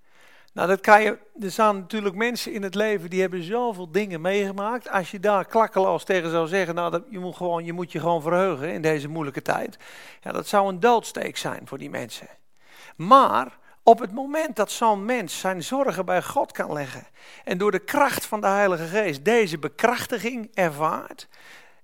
Nou, 0.54 0.68
dat 0.68 0.82
kan 0.82 1.02
je, 1.02 1.18
er 1.42 1.52
staan 1.52 1.78
natuurlijk 1.80 2.16
mensen 2.16 2.54
in 2.54 2.64
het 2.64 2.76
leven 2.76 3.10
die 3.10 3.22
hebben 3.22 3.44
zoveel 3.44 3.92
dingen 3.92 4.22
meegemaakt. 4.22 4.90
Als 4.90 5.12
je 5.12 5.20
daar 5.20 5.46
klakkeloos 5.46 6.04
tegen 6.04 6.30
zou 6.30 6.48
zeggen, 6.48 6.76
nou, 6.76 7.04
je, 7.10 7.20
moet 7.20 7.36
gewoon, 7.36 7.66
je 7.66 7.74
moet 7.74 7.92
je 7.92 8.00
gewoon 8.00 8.22
verheugen 8.22 8.74
in 8.74 8.82
deze 8.82 9.08
moeilijke 9.08 9.42
tijd. 9.42 9.78
Ja, 10.22 10.32
dat 10.32 10.48
zou 10.48 10.70
een 10.70 10.80
doodsteek 10.80 11.38
zijn 11.38 11.68
voor 11.68 11.78
die 11.78 11.90
mensen. 11.90 12.28
Maar 12.96 13.58
op 13.88 14.00
het 14.00 14.12
moment 14.12 14.56
dat 14.56 14.72
zo'n 14.72 15.06
mens 15.06 15.40
zijn 15.40 15.64
zorgen 15.64 16.06
bij 16.06 16.24
God 16.24 16.52
kan 16.52 16.74
leggen 16.74 17.08
en 17.44 17.58
door 17.58 17.72
de 17.72 17.80
kracht 17.80 18.26
van 18.26 18.42
de 18.42 18.48
Heilige 18.48 18.86
Geest 18.86 19.26
deze 19.26 19.58
bekrachtiging 19.58 20.50
ervaart, 20.54 21.28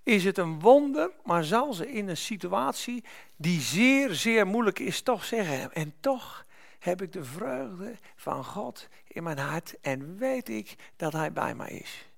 is 0.04 0.24
het 0.24 0.38
een 0.38 0.60
wonder, 0.60 1.12
maar 1.24 1.44
zal 1.44 1.74
ze 1.74 1.92
in 1.92 2.08
een 2.08 2.18
situatie 2.18 3.04
die 3.36 3.62
zeer, 3.62 4.14
zeer 4.14 4.48
moeilijk 4.48 4.80
is 4.80 5.02
toch 5.02 5.26
zeggen, 5.26 5.74
en 5.74 5.94
toch 6.00 6.46
heb 6.80 7.02
ik 7.02 7.12
de 7.12 7.24
vreugde 7.24 7.98
van 8.16 8.46
God 8.46 8.88
in 9.08 9.24
mijn 9.24 9.38
hart 9.38 9.76
en 9.82 10.18
weet 10.18 10.50
ik 10.50 10.76
dat 10.96 11.14
Hij 11.14 11.32
bij 11.32 11.56
mij 11.56 11.72
is. 11.72 12.10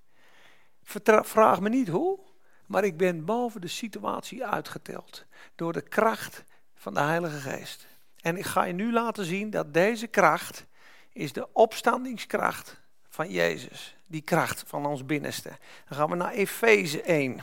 vraag 1.24 1.60
me 1.60 1.70
niet 1.70 1.88
hoe, 1.88 2.20
maar 2.66 2.84
ik 2.84 2.98
ben 2.98 3.26
boven 3.26 3.62
de 3.62 3.68
situatie 3.68 4.46
uitgeteld 4.46 5.26
door 5.56 5.74
de 5.74 5.82
kracht 5.82 6.44
van 6.76 6.94
de 6.94 7.00
Heilige 7.00 7.40
Geest. 7.40 7.93
En 8.24 8.38
ik 8.38 8.46
ga 8.46 8.64
je 8.64 8.74
nu 8.74 8.92
laten 8.92 9.26
zien 9.26 9.50
dat 9.50 9.74
deze 9.74 10.08
kracht 10.08 10.66
is 11.12 11.34
de 11.34 11.54
opstandingskracht 11.54 12.80
van 13.10 13.30
Jezus. 13.30 13.98
Die 14.06 14.22
kracht 14.22 14.64
van 14.68 14.86
ons 14.86 15.06
binnenste. 15.06 15.50
Dan 15.88 15.98
gaan 15.98 16.10
we 16.10 16.16
naar 16.16 16.32
Efeze 16.32 17.02
1. 17.02 17.40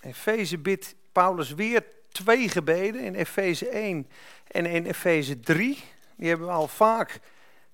Efeze 0.00 0.58
bidt 0.58 0.94
Paulus 1.12 1.54
weer 1.54 1.84
twee 2.08 2.48
gebeden 2.48 3.00
in 3.00 3.14
Efeze 3.14 3.68
1 3.68 4.08
en 4.46 4.66
in 4.66 4.86
Efeze 4.86 5.40
3. 5.40 5.78
Die 6.16 6.28
hebben 6.28 6.46
we 6.46 6.52
al 6.52 6.68
vaak 6.68 7.20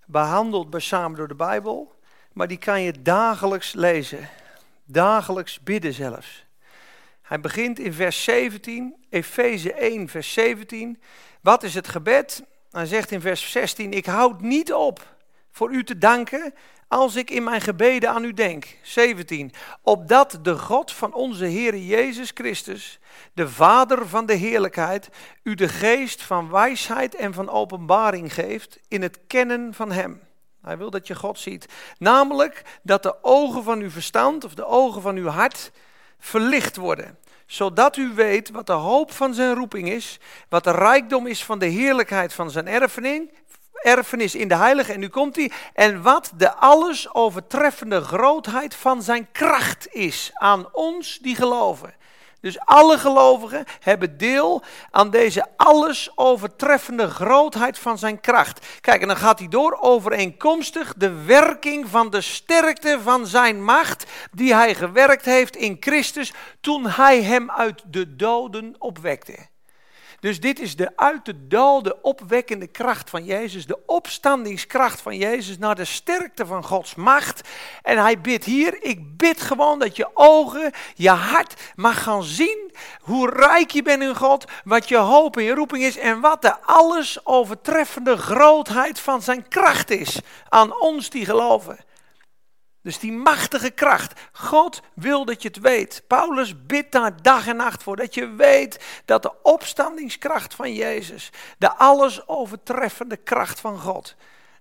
behandeld 0.06 0.70
bij 0.70 0.80
Samen 0.80 1.16
door 1.16 1.28
de 1.28 1.34
Bijbel. 1.34 1.94
Maar 2.32 2.48
die 2.48 2.58
kan 2.58 2.82
je 2.82 3.02
dagelijks 3.02 3.72
lezen. 3.72 4.28
Dagelijks 4.84 5.60
bidden 5.60 5.92
zelfs. 5.92 6.44
Hij 7.24 7.40
begint 7.40 7.78
in 7.78 7.92
vers 7.92 8.24
17, 8.24 8.94
Efeze 9.10 9.72
1, 9.72 10.08
vers 10.08 10.32
17. 10.32 11.00
Wat 11.40 11.62
is 11.62 11.74
het 11.74 11.88
gebed? 11.88 12.44
Hij 12.70 12.86
zegt 12.86 13.10
in 13.10 13.20
vers 13.20 13.50
16: 13.50 13.92
Ik 13.92 14.06
houd 14.06 14.40
niet 14.40 14.72
op 14.72 15.16
voor 15.50 15.72
u 15.72 15.84
te 15.84 15.98
danken 15.98 16.54
als 16.88 17.16
ik 17.16 17.30
in 17.30 17.44
mijn 17.44 17.60
gebeden 17.60 18.10
aan 18.10 18.24
u 18.24 18.32
denk. 18.32 18.76
17. 18.82 19.52
Opdat 19.82 20.38
de 20.42 20.58
God 20.58 20.92
van 20.92 21.14
onze 21.14 21.44
Heer 21.44 21.76
Jezus 21.76 22.30
Christus, 22.34 22.98
de 23.32 23.48
Vader 23.48 24.08
van 24.08 24.26
de 24.26 24.34
heerlijkheid, 24.34 25.08
u 25.42 25.54
de 25.54 25.68
geest 25.68 26.22
van 26.22 26.50
wijsheid 26.50 27.14
en 27.14 27.34
van 27.34 27.50
openbaring 27.50 28.34
geeft 28.34 28.80
in 28.88 29.02
het 29.02 29.18
kennen 29.26 29.74
van 29.74 29.92
Hem. 29.92 30.20
Hij 30.62 30.78
wil 30.78 30.90
dat 30.90 31.06
je 31.06 31.14
God 31.14 31.38
ziet. 31.38 31.68
Namelijk 31.98 32.62
dat 32.82 33.02
de 33.02 33.24
ogen 33.24 33.64
van 33.64 33.80
uw 33.80 33.90
verstand 33.90 34.44
of 34.44 34.54
de 34.54 34.66
ogen 34.66 35.02
van 35.02 35.16
uw 35.16 35.28
hart 35.28 35.70
verlicht 36.24 36.76
worden 36.76 37.18
zodat 37.46 37.96
u 37.96 38.12
weet 38.14 38.50
wat 38.50 38.66
de 38.66 38.72
hoop 38.72 39.12
van 39.12 39.34
zijn 39.34 39.54
roeping 39.54 39.88
is, 39.88 40.18
wat 40.48 40.64
de 40.64 40.70
rijkdom 40.70 41.26
is 41.26 41.44
van 41.44 41.58
de 41.58 41.66
heerlijkheid 41.66 42.32
van 42.32 42.50
zijn 42.50 42.68
erfening, 42.68 43.32
erfenis 43.72 44.34
in 44.34 44.48
de 44.48 44.56
heilige, 44.56 44.92
en 44.92 45.00
nu 45.00 45.08
komt 45.08 45.36
hij, 45.36 45.50
en 45.74 46.02
wat 46.02 46.32
de 46.36 46.54
alles 46.54 47.14
overtreffende 47.14 48.00
grootheid 48.00 48.74
van 48.74 49.02
zijn 49.02 49.28
kracht 49.32 49.88
is 49.90 50.30
aan 50.34 50.68
ons 50.72 51.18
die 51.18 51.36
geloven. 51.36 51.94
Dus 52.44 52.58
alle 52.60 52.98
gelovigen 52.98 53.64
hebben 53.80 54.16
deel 54.18 54.62
aan 54.90 55.10
deze 55.10 55.46
alles 55.56 56.10
overtreffende 56.14 57.10
grootheid 57.10 57.78
van 57.78 57.98
zijn 57.98 58.20
kracht. 58.20 58.66
Kijk, 58.80 59.00
en 59.00 59.08
dan 59.08 59.16
gaat 59.16 59.38
hij 59.38 59.48
door 59.48 59.78
overeenkomstig 59.80 60.94
de 60.96 61.24
werking 61.24 61.88
van 61.88 62.10
de 62.10 62.20
sterkte 62.20 62.98
van 63.02 63.26
zijn 63.26 63.64
macht 63.64 64.04
die 64.32 64.54
hij 64.54 64.74
gewerkt 64.74 65.24
heeft 65.24 65.56
in 65.56 65.76
Christus 65.80 66.32
toen 66.60 66.86
hij 66.86 67.22
hem 67.22 67.50
uit 67.50 67.82
de 67.86 68.16
doden 68.16 68.74
opwekte. 68.78 69.52
Dus 70.24 70.40
dit 70.40 70.60
is 70.60 70.76
de 70.76 70.96
uit 70.96 71.24
de 71.24 71.46
doden 71.46 72.04
opwekkende 72.04 72.66
kracht 72.66 73.10
van 73.10 73.24
Jezus, 73.24 73.66
de 73.66 73.78
opstandingskracht 73.86 75.00
van 75.00 75.16
Jezus 75.16 75.58
naar 75.58 75.74
de 75.74 75.84
sterkte 75.84 76.46
van 76.46 76.64
Gods 76.64 76.94
macht. 76.94 77.48
En 77.82 77.98
hij 77.98 78.20
bidt 78.20 78.44
hier, 78.44 78.82
ik 78.82 79.16
bid 79.16 79.40
gewoon 79.40 79.78
dat 79.78 79.96
je 79.96 80.10
ogen, 80.14 80.72
je 80.94 81.10
hart 81.10 81.72
mag 81.74 82.02
gaan 82.02 82.22
zien 82.22 82.74
hoe 83.00 83.30
rijk 83.30 83.70
je 83.70 83.82
bent 83.82 84.02
in 84.02 84.16
God, 84.16 84.44
wat 84.64 84.88
je 84.88 84.96
hoop 84.96 85.36
en 85.36 85.42
je 85.42 85.54
roeping 85.54 85.82
is 85.82 85.98
en 85.98 86.20
wat 86.20 86.42
de 86.42 86.60
alles 86.60 87.26
overtreffende 87.26 88.16
grootheid 88.16 89.00
van 89.00 89.22
zijn 89.22 89.48
kracht 89.48 89.90
is 89.90 90.20
aan 90.48 90.80
ons 90.80 91.10
die 91.10 91.24
geloven. 91.24 91.78
Dus 92.84 92.98
die 92.98 93.12
machtige 93.12 93.70
kracht. 93.70 94.20
God 94.32 94.82
wil 94.94 95.24
dat 95.24 95.42
je 95.42 95.48
het 95.48 95.60
weet. 95.60 96.02
Paulus 96.06 96.66
bidt 96.66 96.92
daar 96.92 97.22
dag 97.22 97.46
en 97.46 97.56
nacht 97.56 97.82
voor. 97.82 97.96
Dat 97.96 98.14
je 98.14 98.28
weet 98.28 98.84
dat 99.04 99.22
de 99.22 99.32
opstandingskracht 99.42 100.54
van 100.54 100.74
Jezus, 100.74 101.30
de 101.58 101.74
alles 101.76 102.28
overtreffende 102.28 103.16
kracht 103.16 103.60
van 103.60 103.78
God, 103.78 104.16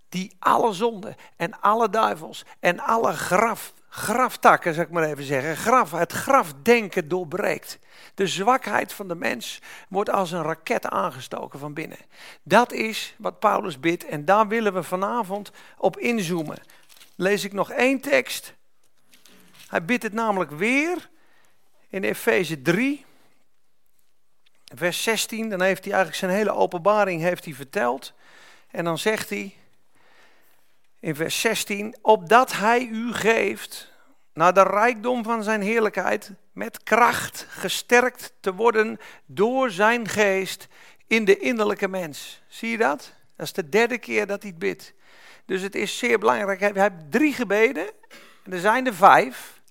die 0.10 0.36
alle 0.40 0.74
zonden 0.74 1.16
en 1.36 1.60
alle 1.60 1.90
duivels 1.90 2.46
en 2.60 2.80
alle 2.80 3.14
graf, 3.14 3.74
graftakken, 3.90 4.74
zeg 4.74 4.86
ik 4.86 4.92
maar 4.92 5.04
even 5.04 5.24
zeggen, 5.24 5.58
graf, 5.58 5.92
het 5.92 6.12
grafdenken 6.12 7.08
doorbreekt. 7.08 7.80
De 8.16 8.28
zwakheid 8.28 8.94
van 8.94 9.08
de 9.08 9.16
mens 9.16 9.62
wordt 9.90 10.10
als 10.10 10.32
een 10.32 10.44
raket 10.44 10.90
aangestoken 10.90 11.60
van 11.60 11.74
binnen. 11.74 11.98
Dat 12.44 12.72
is 12.72 13.16
wat 13.18 13.40
Paulus 13.40 13.80
bidt 13.80 14.06
en 14.06 14.26
daar 14.26 14.48
willen 14.48 14.74
we 14.74 14.84
vanavond 14.84 15.52
op 15.78 15.98
inzoomen 15.98 16.58
lees 17.16 17.44
ik 17.44 17.54
nog 17.54 17.72
één 17.72 18.00
tekst. 18.00 18.54
Hij 19.68 19.86
bidt 19.86 20.04
het 20.04 20.14
namelijk 20.14 20.52
weer 20.52 21.10
in 21.90 22.04
Efeze 22.04 22.62
3, 22.62 23.06
vers 24.76 25.04
16. 25.04 25.50
Dan 25.50 25.62
heeft 25.62 25.84
hij 25.84 25.94
eigenlijk 25.94 26.24
zijn 26.24 26.32
hele 26.32 26.52
openbaring 26.52 27.22
heeft 27.22 27.46
hij 27.46 27.54
verteld. 27.54 28.14
En 28.72 28.84
dan 28.84 28.98
zegt 28.98 29.30
hij 29.30 29.56
in 31.00 31.16
vers 31.16 31.42
16, 31.42 31.96
opdat 32.02 32.54
hij 32.54 32.86
u 32.86 33.14
geeft 33.14 33.92
naar 34.34 34.54
de 34.54 34.64
rijkdom 34.64 35.24
van 35.24 35.44
zijn 35.44 35.62
heerlijkheid, 35.62 36.32
met 36.52 36.84
kracht 36.84 37.46
gesterkt 37.50 38.34
te 38.40 38.54
worden 38.54 39.00
door 39.26 39.72
zijn 39.72 40.08
geest 40.08 40.68
in 41.08 41.26
de 41.26 41.38
innerlijke 41.38 41.88
mens. 41.88 42.42
Zie 42.48 42.70
je 42.70 42.78
dat? 42.78 43.14
Dat 43.36 43.46
is 43.46 43.54
de 43.54 43.70
derde 43.70 43.98
keer 43.98 44.28
dat 44.28 44.44
hij 44.44 44.54
bidt. 44.54 44.94
Dus 45.46 45.62
het 45.62 45.76
is 45.76 45.98
zeer 45.98 46.20
belangrijk. 46.20 46.60
Hij 46.60 46.72
heeft 46.74 47.12
drie 47.12 47.34
gebeden. 47.34 47.86
er 48.44 48.60
zijn 48.60 48.88
er 48.88 48.96
vijf. 48.96 49.62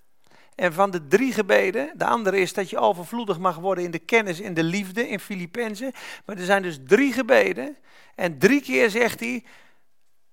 En 0.55 0.73
van 0.73 0.91
de 0.91 1.07
drie 1.07 1.33
gebeden, 1.33 1.93
de 1.97 2.05
andere 2.05 2.41
is 2.41 2.53
dat 2.53 2.71
je 2.71 2.79
overvloedig 2.79 3.39
mag 3.39 3.57
worden 3.57 3.85
in 3.85 3.91
de 3.91 3.99
kennis 3.99 4.41
en 4.41 4.55
de 4.55 4.63
liefde 4.63 5.09
in 5.09 5.21
Filippenzen. 5.21 5.93
Maar 6.25 6.37
er 6.37 6.45
zijn 6.45 6.63
dus 6.63 6.79
drie 6.87 7.13
gebeden. 7.13 7.77
En 8.15 8.39
drie 8.39 8.63
keer 8.63 8.91
zegt 8.91 9.21
hij 9.21 9.45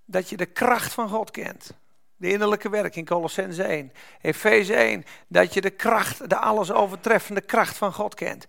dat 0.05 0.29
je 0.29 0.37
de 0.37 0.45
kracht 0.45 0.93
van 0.93 1.09
God 1.09 1.31
kent. 1.31 1.71
De 2.15 2.31
innerlijke 2.31 2.69
werking, 2.69 3.07
Colossense 3.07 3.63
1. 3.63 3.91
Efeze 4.21 4.73
1, 4.73 5.03
dat 5.27 5.53
je 5.53 5.61
de 5.61 5.69
kracht, 5.69 6.29
de 6.29 6.37
alles 6.37 6.71
overtreffende 6.71 7.41
kracht 7.41 7.77
van 7.77 7.93
God 7.93 8.15
kent. 8.15 8.45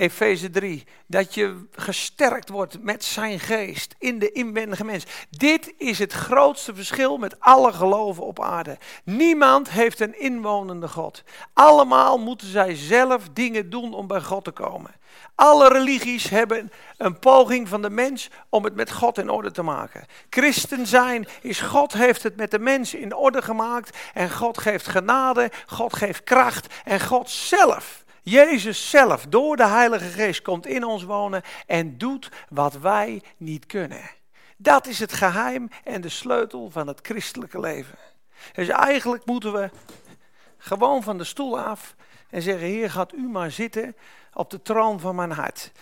Efeze 0.00 0.50
3, 0.50 0.86
dat 1.06 1.34
je 1.34 1.66
gesterkt 1.72 2.48
wordt 2.48 2.82
met 2.82 3.04
zijn 3.04 3.40
geest 3.40 3.94
in 3.98 4.18
de 4.18 4.32
inwendige 4.32 4.84
mens. 4.84 5.04
Dit 5.30 5.74
is 5.76 5.98
het 5.98 6.12
grootste 6.12 6.74
verschil 6.74 7.16
met 7.18 7.40
alle 7.40 7.72
geloven 7.72 8.24
op 8.24 8.40
aarde. 8.40 8.78
Niemand 9.04 9.70
heeft 9.70 10.00
een 10.00 10.20
inwonende 10.20 10.88
God. 10.88 11.22
Allemaal 11.52 12.18
moeten 12.18 12.46
zij 12.46 12.74
zelf 12.74 13.28
dingen 13.32 13.70
doen 13.70 13.94
om 13.94 14.06
bij 14.06 14.20
God 14.20 14.44
te 14.44 14.50
komen. 14.50 14.90
Alle 15.34 15.68
religies 15.68 16.28
hebben 16.28 16.70
een 16.96 17.18
poging 17.18 17.68
van 17.68 17.82
de 17.82 17.90
mens 17.90 18.30
om 18.48 18.64
het 18.64 18.74
met 18.74 18.92
God 18.92 19.18
in 19.18 19.30
orde 19.30 19.50
te 19.50 19.62
maken. 19.62 20.06
Christen 20.30 20.86
zijn 20.86 21.26
is 21.40 21.60
God 21.60 21.92
heeft 21.92 22.22
het 22.22 22.36
met 22.36 22.50
de 22.50 22.58
mens 22.58 22.94
in 22.94 23.14
orde 23.14 23.42
gemaakt 23.42 23.98
en 24.14 24.30
God 24.30 24.58
geeft 24.58 24.88
genade, 24.88 25.50
God 25.66 25.96
geeft 25.96 26.24
kracht 26.24 26.74
en 26.84 27.00
God 27.00 27.30
zelf 27.30 28.04
Jezus 28.22 28.90
zelf, 28.90 29.26
door 29.26 29.56
de 29.56 29.66
Heilige 29.66 30.08
Geest, 30.08 30.42
komt 30.42 30.66
in 30.66 30.84
ons 30.84 31.02
wonen 31.02 31.42
en 31.66 31.98
doet 31.98 32.30
wat 32.48 32.78
wij 32.78 33.22
niet 33.36 33.66
kunnen. 33.66 34.10
Dat 34.56 34.86
is 34.86 34.98
het 34.98 35.12
geheim 35.12 35.68
en 35.84 36.00
de 36.00 36.08
sleutel 36.08 36.70
van 36.70 36.86
het 36.86 36.98
christelijke 37.02 37.60
leven. 37.60 37.98
Dus 38.52 38.68
eigenlijk 38.68 39.26
moeten 39.26 39.52
we 39.52 39.70
gewoon 40.58 41.02
van 41.02 41.18
de 41.18 41.24
stoel 41.24 41.60
af 41.60 41.94
en 42.30 42.42
zeggen: 42.42 42.66
Heer, 42.66 42.90
gaat 42.90 43.14
u 43.14 43.28
maar 43.28 43.50
zitten 43.50 43.96
op 44.32 44.50
de 44.50 44.62
troon 44.62 45.00
van 45.00 45.14
mijn 45.14 45.32
hart. 45.32 45.72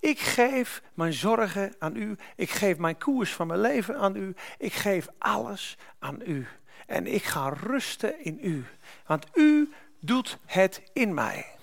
Ik 0.00 0.18
geef 0.18 0.82
mijn 0.94 1.12
zorgen 1.12 1.74
aan 1.78 1.96
u. 1.96 2.16
Ik 2.36 2.50
geef 2.50 2.78
mijn 2.78 2.98
koers 2.98 3.34
van 3.34 3.46
mijn 3.46 3.60
leven 3.60 3.98
aan 3.98 4.16
u. 4.16 4.34
Ik 4.58 4.72
geef 4.72 5.08
alles 5.18 5.76
aan 5.98 6.20
u. 6.26 6.46
En 6.86 7.06
ik 7.06 7.24
ga 7.24 7.48
rusten 7.48 8.24
in 8.24 8.38
u. 8.42 8.66
Want 9.06 9.26
u 9.34 9.72
doet 10.00 10.38
het 10.46 10.82
in 10.92 11.14
mij. 11.14 11.57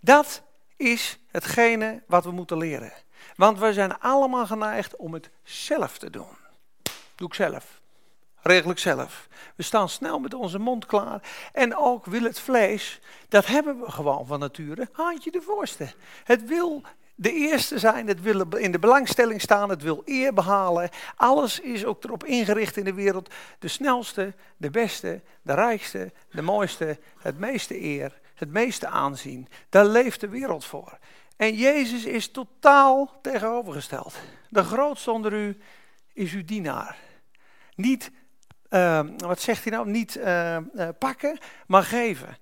Dat 0.00 0.42
is 0.76 1.18
hetgene 1.26 2.02
wat 2.06 2.24
we 2.24 2.30
moeten 2.30 2.56
leren. 2.56 2.92
Want 3.36 3.58
we 3.58 3.72
zijn 3.72 3.98
allemaal 3.98 4.46
geneigd 4.46 4.96
om 4.96 5.12
het 5.12 5.30
zelf 5.42 5.98
te 5.98 6.10
doen. 6.10 6.36
Doe 7.14 7.28
ik 7.28 7.34
zelf. 7.34 7.80
Regel 8.42 8.70
ik 8.70 8.78
zelf. 8.78 9.28
We 9.56 9.62
staan 9.62 9.88
snel 9.88 10.18
met 10.18 10.34
onze 10.34 10.58
mond 10.58 10.86
klaar. 10.86 11.22
En 11.52 11.76
ook 11.76 12.06
wil 12.06 12.22
het 12.22 12.40
vlees, 12.40 13.00
dat 13.28 13.46
hebben 13.46 13.80
we 13.80 13.90
gewoon 13.90 14.26
van 14.26 14.38
nature, 14.38 14.88
haantje 14.92 15.30
de 15.30 15.42
voorste. 15.42 15.92
Het 16.24 16.44
wil 16.44 16.82
de 17.14 17.32
eerste 17.32 17.78
zijn, 17.78 18.08
het 18.08 18.20
wil 18.20 18.48
in 18.56 18.72
de 18.72 18.78
belangstelling 18.78 19.40
staan, 19.40 19.70
het 19.70 19.82
wil 19.82 20.02
eer 20.04 20.34
behalen. 20.34 20.88
Alles 21.16 21.60
is 21.60 21.84
ook 21.84 22.04
erop 22.04 22.24
ingericht 22.24 22.76
in 22.76 22.84
de 22.84 22.94
wereld. 22.94 23.34
De 23.58 23.68
snelste, 23.68 24.34
de 24.56 24.70
beste, 24.70 25.22
de 25.42 25.54
rijkste, 25.54 26.12
de 26.30 26.42
mooiste, 26.42 26.98
het 27.18 27.38
meeste 27.38 27.82
eer 27.82 28.20
het 28.40 28.50
meeste 28.50 28.86
aanzien. 28.86 29.48
Daar 29.68 29.86
leeft 29.86 30.20
de 30.20 30.28
wereld 30.28 30.64
voor. 30.64 30.98
En 31.36 31.54
Jezus 31.54 32.04
is 32.04 32.30
totaal 32.30 33.18
tegenovergesteld. 33.22 34.14
De 34.48 34.62
grootste 34.62 35.10
onder 35.10 35.32
u 35.32 35.58
is 36.12 36.32
uw 36.32 36.44
dienaar. 36.44 36.96
Niet, 37.74 38.10
uh, 38.70 39.00
wat 39.16 39.40
zegt 39.40 39.64
hij 39.64 39.72
nou? 39.72 39.90
Niet 39.90 40.16
uh, 40.16 40.56
uh, 40.56 40.88
pakken, 40.98 41.38
maar 41.66 41.82
geven. 41.82 42.36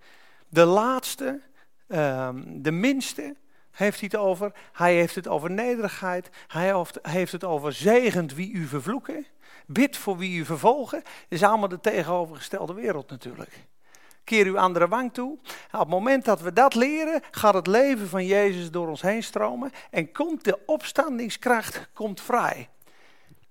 De 0.48 0.64
laatste, 0.64 1.40
ehm, 1.88 2.42
de 2.46 2.70
minste, 2.70 3.36
heeft 3.70 4.00
hij 4.00 4.08
het 4.12 4.20
over. 4.20 4.52
Hij 4.72 4.94
heeft 4.94 5.14
het 5.14 5.28
over 5.28 5.50
nederigheid. 5.50 6.30
Hij 6.46 6.84
heeft 7.02 7.32
het 7.32 7.44
over 7.44 7.72
zegend 7.72 8.34
wie 8.34 8.52
u 8.52 8.66
vervloeken. 8.66 9.26
Bid 9.66 9.96
voor 9.96 10.16
wie 10.16 10.38
u 10.38 10.44
vervolgen. 10.44 11.02
Dat 11.02 11.12
is 11.28 11.42
allemaal 11.42 11.68
de 11.68 11.80
tegenovergestelde 11.80 12.74
wereld 12.74 13.10
natuurlijk. 13.10 13.66
Keer 14.28 14.46
uw 14.46 14.58
andere 14.58 14.88
wang 14.88 15.14
toe. 15.14 15.38
op 15.72 15.78
het 15.78 15.88
moment 15.88 16.24
dat 16.24 16.40
we 16.40 16.52
dat 16.52 16.74
leren, 16.74 17.22
gaat 17.30 17.54
het 17.54 17.66
leven 17.66 18.08
van 18.08 18.26
Jezus 18.26 18.70
door 18.70 18.88
ons 18.88 19.02
heen 19.02 19.22
stromen. 19.22 19.70
En 19.90 20.12
komt 20.12 20.44
de 20.44 20.58
opstandingskracht 20.66 21.88
komt 21.92 22.20
vrij. 22.20 22.68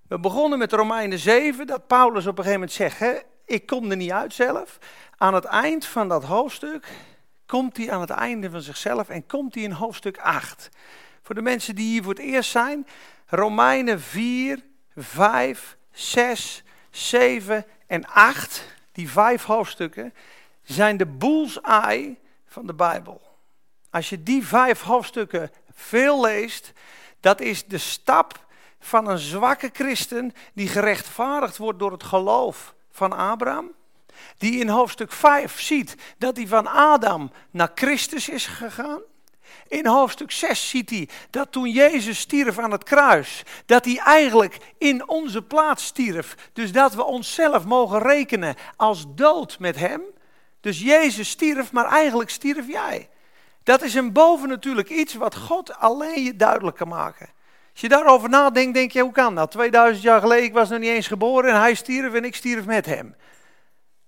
We 0.08 0.18
begonnen 0.18 0.58
met 0.58 0.72
Romeinen 0.72 1.18
7, 1.18 1.66
dat 1.66 1.86
Paulus 1.86 2.26
op 2.26 2.38
een 2.38 2.44
gegeven 2.44 2.52
moment 2.52 2.72
zegt, 2.72 2.98
hè, 2.98 3.18
ik 3.44 3.66
kom 3.66 3.90
er 3.90 3.96
niet 3.96 4.10
uit 4.10 4.34
zelf. 4.34 4.78
Aan 5.16 5.34
het 5.34 5.44
eind 5.44 5.86
van 5.86 6.08
dat 6.08 6.24
hoofdstuk 6.24 6.88
komt 7.46 7.76
hij 7.76 7.90
aan 7.90 8.00
het 8.00 8.10
einde 8.10 8.50
van 8.50 8.62
zichzelf 8.62 9.08
en 9.08 9.26
komt 9.26 9.54
hij 9.54 9.62
in 9.62 9.70
hoofdstuk 9.70 10.18
8. 10.18 10.68
Voor 11.22 11.34
de 11.34 11.42
mensen 11.42 11.74
die 11.74 11.90
hier 11.90 12.02
voor 12.02 12.14
het 12.14 12.22
eerst 12.22 12.50
zijn, 12.50 12.86
Romeinen 13.26 14.00
4, 14.00 14.62
5, 14.96 15.76
6, 15.92 16.64
7 16.90 17.64
en 17.86 18.06
8, 18.06 18.64
die 18.92 19.10
vijf 19.10 19.44
hoofdstukken, 19.44 20.14
zijn 20.68 20.96
de 20.96 21.06
bullseye 21.06 22.18
van 22.46 22.66
de 22.66 22.74
Bijbel. 22.74 23.20
Als 23.90 24.08
je 24.08 24.22
die 24.22 24.46
vijf 24.46 24.82
hoofdstukken 24.82 25.50
veel 25.70 26.20
leest, 26.20 26.72
dat 27.20 27.40
is 27.40 27.66
de 27.66 27.78
stap 27.78 28.46
van 28.80 29.08
een 29.08 29.18
zwakke 29.18 29.70
christen 29.72 30.32
die 30.54 30.68
gerechtvaardigd 30.68 31.56
wordt 31.56 31.78
door 31.78 31.92
het 31.92 32.02
geloof 32.02 32.74
van 32.90 33.12
Abraham. 33.12 33.72
Die 34.38 34.60
in 34.60 34.68
hoofdstuk 34.68 35.12
5 35.12 35.60
ziet 35.60 35.94
dat 36.18 36.36
hij 36.36 36.46
van 36.46 36.66
Adam 36.66 37.30
naar 37.50 37.70
Christus 37.74 38.28
is 38.28 38.46
gegaan. 38.46 39.00
In 39.68 39.86
hoofdstuk 39.86 40.30
6 40.30 40.68
ziet 40.68 40.90
hij 40.90 41.08
dat 41.30 41.52
toen 41.52 41.70
Jezus 41.70 42.18
stierf 42.18 42.58
aan 42.58 42.70
het 42.70 42.84
kruis, 42.84 43.42
dat 43.66 43.84
hij 43.84 43.96
eigenlijk 43.96 44.58
in 44.78 45.08
onze 45.08 45.42
plaats 45.42 45.84
stierf. 45.84 46.50
Dus 46.52 46.72
dat 46.72 46.94
we 46.94 47.04
onszelf 47.04 47.64
mogen 47.64 47.98
rekenen 47.98 48.54
als 48.76 49.04
dood 49.14 49.58
met 49.58 49.76
hem. 49.76 50.02
Dus 50.60 50.80
Jezus 50.80 51.28
stierf, 51.28 51.72
maar 51.72 51.86
eigenlijk 51.86 52.30
stierf 52.30 52.66
jij. 52.66 53.08
Dat 53.62 53.82
is 53.82 53.94
een 53.94 54.12
bovennatuurlijk 54.12 54.90
iets 54.90 55.14
wat 55.14 55.36
God 55.36 55.76
alleen 55.78 56.22
je 56.22 56.36
duidelijk 56.36 56.76
kan 56.76 56.88
maken. 56.88 57.28
Als 57.72 57.80
je 57.80 57.88
daarover 57.88 58.28
nadenkt, 58.28 58.74
denk 58.74 58.92
je, 58.92 59.00
hoe 59.00 59.12
kan 59.12 59.34
dat? 59.34 59.50
2000 59.50 60.02
jaar 60.02 60.20
geleden, 60.20 60.44
ik 60.44 60.52
was 60.52 60.68
nog 60.68 60.78
niet 60.78 60.88
eens 60.88 61.06
geboren 61.06 61.50
en 61.50 61.60
hij 61.60 61.74
stierf 61.74 62.14
en 62.14 62.24
ik 62.24 62.34
stierf 62.34 62.64
met 62.64 62.86
hem. 62.86 63.16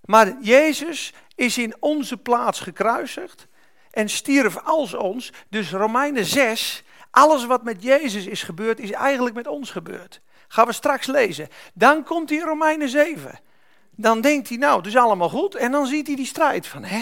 Maar 0.05 0.33
Jezus 0.41 1.13
is 1.35 1.57
in 1.57 1.75
onze 1.79 2.17
plaats 2.17 2.59
gekruisigd 2.59 3.47
en 3.91 4.09
stierf 4.09 4.57
als 4.57 4.93
ons. 4.93 5.33
Dus 5.49 5.71
Romeinen 5.71 6.25
6, 6.25 6.83
alles 7.11 7.45
wat 7.45 7.63
met 7.63 7.83
Jezus 7.83 8.25
is 8.25 8.43
gebeurd, 8.43 8.79
is 8.79 8.91
eigenlijk 8.91 9.35
met 9.35 9.47
ons 9.47 9.71
gebeurd. 9.71 10.21
Gaan 10.47 10.65
we 10.65 10.73
straks 10.73 11.07
lezen. 11.07 11.47
Dan 11.73 12.03
komt 12.03 12.31
in 12.31 12.41
Romeinen 12.41 12.89
7. 12.89 13.39
Dan 14.01 14.21
denkt 14.21 14.49
hij, 14.49 14.57
nou, 14.57 14.77
het 14.77 14.87
is 14.87 14.95
allemaal 14.95 15.29
goed. 15.29 15.55
En 15.55 15.71
dan 15.71 15.87
ziet 15.87 16.07
hij 16.07 16.15
die 16.15 16.25
strijd 16.25 16.67
van, 16.67 16.83
hè, 16.83 16.97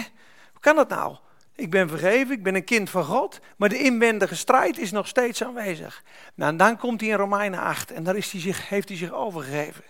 hoe 0.52 0.60
kan 0.60 0.76
dat 0.76 0.88
nou? 0.88 1.16
Ik 1.54 1.70
ben 1.70 1.88
vergeven, 1.88 2.34
ik 2.34 2.42
ben 2.42 2.54
een 2.54 2.64
kind 2.64 2.90
van 2.90 3.04
God, 3.04 3.40
maar 3.56 3.68
de 3.68 3.78
inwendige 3.78 4.36
strijd 4.36 4.78
is 4.78 4.90
nog 4.90 5.06
steeds 5.06 5.44
aanwezig. 5.44 6.02
Nou, 6.34 6.50
en 6.50 6.56
dan 6.56 6.76
komt 6.76 7.00
hij 7.00 7.10
in 7.10 7.16
Romeinen 7.16 7.60
8 7.60 7.90
en 7.90 8.02
daar 8.02 8.16
is 8.16 8.32
hij 8.32 8.54
heeft 8.68 8.88
hij 8.88 8.98
zich 8.98 9.12
overgegeven. 9.12 9.84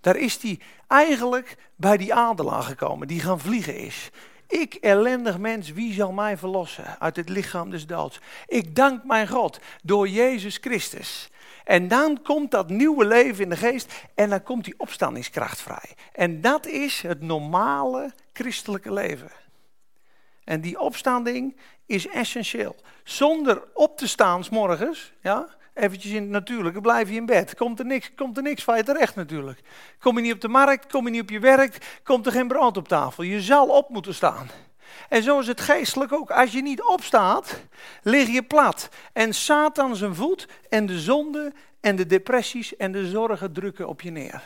Daar 0.00 0.16
is 0.16 0.42
hij 0.42 0.58
eigenlijk 0.88 1.56
bij 1.76 1.96
die 1.96 2.14
adelaar 2.14 2.62
gekomen, 2.62 3.08
die 3.08 3.20
gaan 3.20 3.40
vliegen 3.40 3.76
is. 3.76 4.10
Ik, 4.48 4.74
ellendig 4.74 5.38
mens, 5.38 5.72
wie 5.72 5.92
zal 5.92 6.12
mij 6.12 6.36
verlossen 6.36 7.00
uit 7.00 7.16
het 7.16 7.28
lichaam 7.28 7.70
des 7.70 7.86
doods? 7.86 8.20
Ik 8.46 8.74
dank 8.74 9.04
mijn 9.04 9.28
God 9.28 9.60
door 9.82 10.08
Jezus 10.08 10.58
Christus. 10.60 11.30
En 11.64 11.88
dan 11.88 12.22
komt 12.22 12.50
dat 12.50 12.68
nieuwe 12.68 13.04
leven 13.04 13.42
in 13.42 13.48
de 13.48 13.56
geest 13.56 13.92
en 14.14 14.30
dan 14.30 14.42
komt 14.42 14.64
die 14.64 14.74
opstandingskracht 14.76 15.60
vrij. 15.60 15.94
En 16.12 16.40
dat 16.40 16.66
is 16.66 17.02
het 17.02 17.20
normale 17.20 18.12
christelijke 18.32 18.92
leven. 18.92 19.30
En 20.44 20.60
die 20.60 20.80
opstanding 20.80 21.56
is 21.86 22.08
essentieel. 22.08 22.76
Zonder 23.04 23.62
op 23.74 23.96
te 23.96 24.08
staan 24.08 24.44
s 24.44 24.48
morgens, 24.48 25.12
ja, 25.20 25.48
eventjes 25.74 26.12
in 26.12 26.22
het 26.22 26.30
natuurlijke, 26.30 26.80
blijf 26.80 27.08
je 27.08 27.14
in 27.14 27.26
bed. 27.26 27.54
Komt 27.54 27.78
er, 27.78 27.84
niks, 27.84 28.14
komt 28.14 28.36
er 28.36 28.42
niks 28.42 28.64
van 28.64 28.76
je 28.76 28.82
terecht 28.82 29.14
natuurlijk. 29.14 29.60
Kom 29.98 30.16
je 30.16 30.22
niet 30.22 30.32
op 30.32 30.40
de 30.40 30.48
markt, 30.48 30.86
kom 30.86 31.04
je 31.04 31.10
niet 31.10 31.22
op 31.22 31.30
je 31.30 31.40
werk, 31.40 32.00
komt 32.02 32.26
er 32.26 32.32
geen 32.32 32.48
brood 32.48 32.76
op 32.76 32.88
tafel. 32.88 33.22
Je 33.22 33.40
zal 33.40 33.68
op 33.68 33.88
moeten 33.88 34.14
staan. 34.14 34.48
En 35.08 35.22
zo 35.22 35.38
is 35.38 35.46
het 35.46 35.60
geestelijk 35.60 36.12
ook. 36.12 36.30
Als 36.30 36.52
je 36.52 36.62
niet 36.62 36.82
opstaat, 36.82 37.60
lig 38.02 38.28
je 38.28 38.42
plat. 38.42 38.88
En 39.12 39.32
Satan 39.32 39.96
zijn 39.96 40.14
voet 40.14 40.48
en 40.68 40.86
de 40.86 41.00
zonde 41.00 41.52
en 41.80 41.96
de 41.96 42.06
depressies 42.06 42.76
en 42.76 42.92
de 42.92 43.06
zorgen 43.06 43.52
drukken 43.52 43.88
op 43.88 44.00
je 44.00 44.10
neer. 44.10 44.42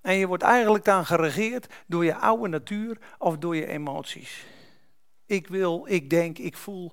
En 0.00 0.14
je 0.14 0.26
wordt 0.26 0.42
eigenlijk 0.42 0.84
dan 0.84 1.06
geregeerd 1.06 1.66
door 1.86 2.04
je 2.04 2.14
oude 2.14 2.48
natuur 2.48 2.98
of 3.18 3.38
door 3.38 3.56
je 3.56 3.66
emoties. 3.66 4.44
Ik 5.26 5.48
wil, 5.48 5.86
ik 5.88 6.10
denk, 6.10 6.38
ik 6.38 6.56
voel. 6.56 6.92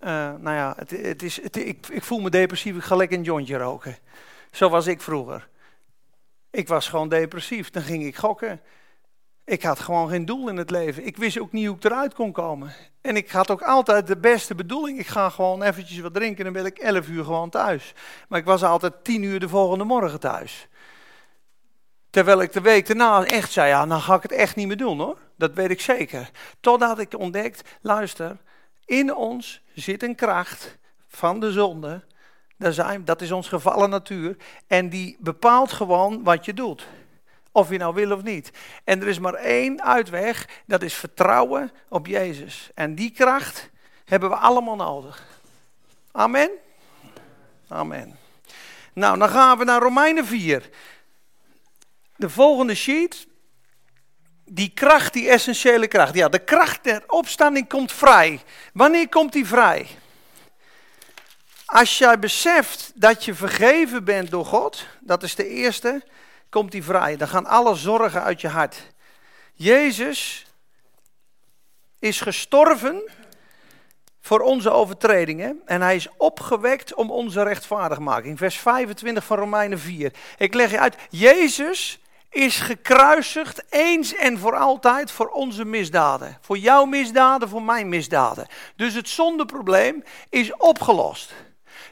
Uh, 0.00 0.08
nou 0.38 0.56
ja, 0.56 0.74
het, 0.76 0.90
het 0.90 1.22
is, 1.22 1.38
ik, 1.38 1.86
ik 1.86 2.02
voel 2.02 2.20
me 2.20 2.30
depressief, 2.30 2.76
ik 2.76 2.82
ga 2.82 2.96
lekker 2.96 3.18
een 3.18 3.24
jointje 3.24 3.56
roken. 3.56 3.96
Zo 4.50 4.68
was 4.68 4.86
ik 4.86 5.00
vroeger. 5.00 5.48
Ik 6.50 6.68
was 6.68 6.88
gewoon 6.88 7.08
depressief, 7.08 7.70
dan 7.70 7.82
ging 7.82 8.04
ik 8.04 8.16
gokken. 8.16 8.60
Ik 9.50 9.62
had 9.62 9.80
gewoon 9.80 10.08
geen 10.08 10.24
doel 10.24 10.48
in 10.48 10.56
het 10.56 10.70
leven. 10.70 11.06
Ik 11.06 11.16
wist 11.16 11.38
ook 11.38 11.52
niet 11.52 11.66
hoe 11.66 11.76
ik 11.76 11.84
eruit 11.84 12.14
kon 12.14 12.32
komen. 12.32 12.72
En 13.00 13.16
ik 13.16 13.30
had 13.30 13.50
ook 13.50 13.62
altijd 13.62 14.06
de 14.06 14.16
beste 14.16 14.54
bedoeling. 14.54 14.98
Ik 14.98 15.06
ga 15.06 15.30
gewoon 15.30 15.62
eventjes 15.62 16.00
wat 16.00 16.14
drinken 16.14 16.46
en 16.46 16.52
dan 16.52 16.62
ben 16.62 16.72
ik 16.72 16.78
11 16.78 17.08
uur 17.08 17.24
gewoon 17.24 17.50
thuis. 17.50 17.94
Maar 18.28 18.38
ik 18.38 18.44
was 18.44 18.64
altijd 18.64 19.04
10 19.04 19.22
uur 19.22 19.40
de 19.40 19.48
volgende 19.48 19.84
morgen 19.84 20.20
thuis. 20.20 20.68
Terwijl 22.10 22.42
ik 22.42 22.52
de 22.52 22.60
week 22.60 22.86
daarna 22.86 23.24
echt 23.24 23.52
zei, 23.52 23.68
ja, 23.68 23.86
dan 23.86 24.00
ga 24.00 24.14
ik 24.14 24.22
het 24.22 24.32
echt 24.32 24.56
niet 24.56 24.66
meer 24.66 24.76
doen 24.76 24.98
hoor. 24.98 25.18
Dat 25.36 25.54
weet 25.54 25.70
ik 25.70 25.80
zeker. 25.80 26.30
Totdat 26.60 26.98
ik 26.98 27.18
ontdekt, 27.18 27.68
luister, 27.80 28.36
in 28.84 29.14
ons 29.14 29.62
zit 29.74 30.02
een 30.02 30.14
kracht 30.14 30.78
van 31.08 31.40
de 31.40 31.52
zonde. 31.52 32.04
Dat 33.04 33.20
is 33.20 33.32
ons 33.32 33.48
gevallen 33.48 33.90
natuur. 33.90 34.36
En 34.66 34.88
die 34.88 35.16
bepaalt 35.20 35.72
gewoon 35.72 36.22
wat 36.22 36.44
je 36.44 36.54
doet. 36.54 36.88
Of 37.52 37.70
je 37.70 37.78
nou 37.78 37.94
wil 37.94 38.12
of 38.12 38.22
niet. 38.22 38.50
En 38.84 39.00
er 39.00 39.08
is 39.08 39.18
maar 39.18 39.34
één 39.34 39.82
uitweg, 39.82 40.48
dat 40.66 40.82
is 40.82 40.94
vertrouwen 40.94 41.72
op 41.88 42.06
Jezus. 42.06 42.70
En 42.74 42.94
die 42.94 43.10
kracht 43.10 43.70
hebben 44.04 44.30
we 44.30 44.36
allemaal 44.36 44.76
nodig. 44.76 45.26
Amen? 46.12 46.50
Amen. 47.68 48.18
Nou, 48.92 49.18
dan 49.18 49.28
gaan 49.28 49.58
we 49.58 49.64
naar 49.64 49.80
Romeinen 49.80 50.26
4. 50.26 50.70
De 52.16 52.30
volgende 52.30 52.74
sheet. 52.74 53.28
Die 54.44 54.70
kracht, 54.74 55.12
die 55.12 55.28
essentiële 55.28 55.88
kracht. 55.88 56.14
Ja, 56.14 56.28
de 56.28 56.44
kracht 56.44 56.84
der 56.84 57.02
opstanding 57.06 57.68
komt 57.68 57.92
vrij. 57.92 58.40
Wanneer 58.72 59.08
komt 59.08 59.32
die 59.32 59.46
vrij? 59.46 59.86
Als 61.64 61.98
jij 61.98 62.18
beseft 62.18 62.92
dat 62.94 63.24
je 63.24 63.34
vergeven 63.34 64.04
bent 64.04 64.30
door 64.30 64.44
God, 64.44 64.86
dat 65.00 65.22
is 65.22 65.34
de 65.34 65.48
eerste, 65.48 66.02
komt 66.50 66.72
die 66.72 66.84
vrij. 66.84 67.16
Dan 67.16 67.28
gaan 67.28 67.46
alle 67.46 67.74
zorgen 67.74 68.22
uit 68.22 68.40
je 68.40 68.48
hart. 68.48 68.92
Jezus 69.54 70.46
is 71.98 72.20
gestorven 72.20 73.10
voor 74.20 74.40
onze 74.40 74.70
overtredingen 74.70 75.60
en 75.64 75.80
hij 75.80 75.96
is 75.96 76.08
opgewekt 76.16 76.94
om 76.94 77.10
onze 77.10 77.42
rechtvaardigmaking. 77.42 78.38
Vers 78.38 78.58
25 78.58 79.24
van 79.24 79.38
Romeinen 79.38 79.78
4. 79.78 80.12
Ik 80.38 80.54
leg 80.54 80.70
je 80.70 80.78
uit, 80.78 80.96
Jezus 81.10 82.00
is 82.30 82.56
gekruisigd 82.56 83.64
eens 83.68 84.14
en 84.14 84.38
voor 84.38 84.56
altijd 84.56 85.10
voor 85.10 85.28
onze 85.28 85.64
misdaden. 85.64 86.38
Voor 86.40 86.58
jouw 86.58 86.84
misdaden, 86.84 87.48
voor 87.48 87.62
mijn 87.62 87.88
misdaden. 87.88 88.46
Dus 88.76 88.94
het 88.94 89.08
zondeprobleem 89.08 90.04
is 90.28 90.56
opgelost. 90.56 91.34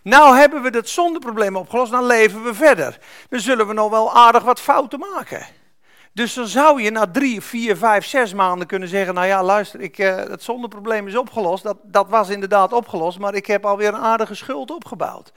Nou 0.09 0.37
hebben 0.37 0.63
we 0.63 0.71
dat 0.71 0.89
zondeprobleem 0.89 1.57
opgelost, 1.57 1.91
dan 1.91 2.07
leven 2.07 2.45
we 2.45 2.55
verder. 2.55 2.99
Dan 3.29 3.41
zullen 3.41 3.67
we 3.67 3.73
nog 3.73 3.91
wel 3.91 4.15
aardig 4.15 4.43
wat 4.43 4.61
fouten 4.61 4.99
maken. 4.99 5.47
Dus 6.13 6.35
dan 6.35 6.47
zou 6.47 6.83
je 6.83 6.91
na 6.91 7.07
drie, 7.07 7.41
vier, 7.41 7.77
vijf, 7.77 8.07
zes 8.07 8.35
maanden 8.35 8.67
kunnen 8.67 8.89
zeggen: 8.89 9.15
Nou 9.15 9.27
ja, 9.27 9.43
luister, 9.43 9.81
ik, 9.81 9.99
uh, 9.99 10.17
het 10.17 10.43
zondeprobleem 10.43 11.07
is 11.07 11.17
opgelost. 11.17 11.63
Dat, 11.63 11.77
dat 11.83 12.09
was 12.09 12.29
inderdaad 12.29 12.73
opgelost, 12.73 13.19
maar 13.19 13.35
ik 13.35 13.47
heb 13.47 13.67
alweer 13.67 13.89
een 13.89 14.01
aardige 14.01 14.35
schuld 14.35 14.71
opgebouwd. 14.71 15.33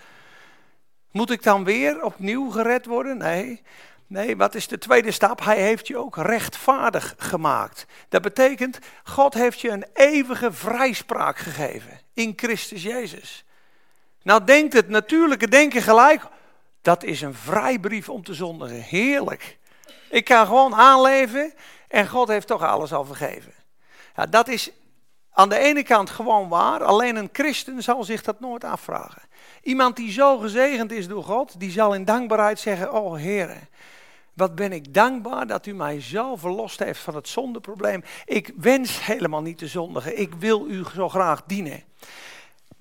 Moet 1.11 1.31
ik 1.31 1.43
dan 1.43 1.63
weer 1.63 2.03
opnieuw 2.03 2.49
gered 2.49 2.85
worden? 2.85 3.17
Nee. 3.17 3.61
Nee, 4.07 4.37
wat 4.37 4.55
is 4.55 4.67
de 4.67 4.77
tweede 4.77 5.11
stap? 5.11 5.43
Hij 5.43 5.61
heeft 5.61 5.87
je 5.87 5.97
ook 5.97 6.17
rechtvaardig 6.17 7.15
gemaakt. 7.17 7.85
Dat 8.09 8.21
betekent, 8.21 8.79
God 9.03 9.33
heeft 9.33 9.61
je 9.61 9.69
een 9.69 9.85
eeuwige 9.93 10.51
vrijspraak 10.51 11.37
gegeven 11.37 11.99
in 12.13 12.33
Christus 12.35 12.83
Jezus. 12.83 13.45
Nou 14.23 14.43
denkt 14.43 14.73
het 14.73 14.89
natuurlijke 14.89 15.47
denken 15.47 15.81
gelijk, 15.81 16.21
dat 16.81 17.03
is 17.03 17.21
een 17.21 17.33
vrijbrief 17.33 18.09
om 18.09 18.23
te 18.23 18.33
zondigen. 18.33 18.81
Heerlijk. 18.81 19.57
Ik 20.09 20.23
kan 20.23 20.45
gewoon 20.45 20.75
aanleven 20.75 21.53
en 21.87 22.07
God 22.07 22.27
heeft 22.27 22.47
toch 22.47 22.63
alles 22.63 22.93
al 22.93 23.05
vergeven. 23.05 23.53
Ja, 24.15 24.25
dat 24.25 24.47
is 24.47 24.71
aan 25.31 25.49
de 25.49 25.57
ene 25.57 25.83
kant 25.83 26.09
gewoon 26.09 26.49
waar, 26.49 26.83
alleen 26.83 27.15
een 27.15 27.29
christen 27.31 27.83
zal 27.83 28.03
zich 28.03 28.23
dat 28.23 28.39
nooit 28.39 28.63
afvragen. 28.63 29.21
Iemand 29.61 29.95
die 29.95 30.11
zo 30.11 30.37
gezegend 30.37 30.91
is 30.91 31.07
door 31.07 31.23
God, 31.23 31.59
die 31.59 31.71
zal 31.71 31.93
in 31.93 32.05
dankbaarheid 32.05 32.59
zeggen, 32.59 32.93
oh 32.93 33.15
Heer, 33.15 33.57
wat 34.33 34.55
ben 34.55 34.71
ik 34.71 34.93
dankbaar 34.93 35.47
dat 35.47 35.65
u 35.65 35.73
mij 35.73 36.01
zo 36.01 36.35
verlost 36.35 36.79
heeft 36.79 36.99
van 36.99 37.15
het 37.15 37.27
zondeprobleem. 37.27 38.03
Ik 38.25 38.53
wens 38.57 39.05
helemaal 39.05 39.41
niet 39.41 39.57
te 39.57 39.67
zondigen, 39.67 40.19
ik 40.19 40.33
wil 40.33 40.67
u 40.67 40.83
zo 40.93 41.09
graag 41.09 41.43
dienen. 41.45 41.83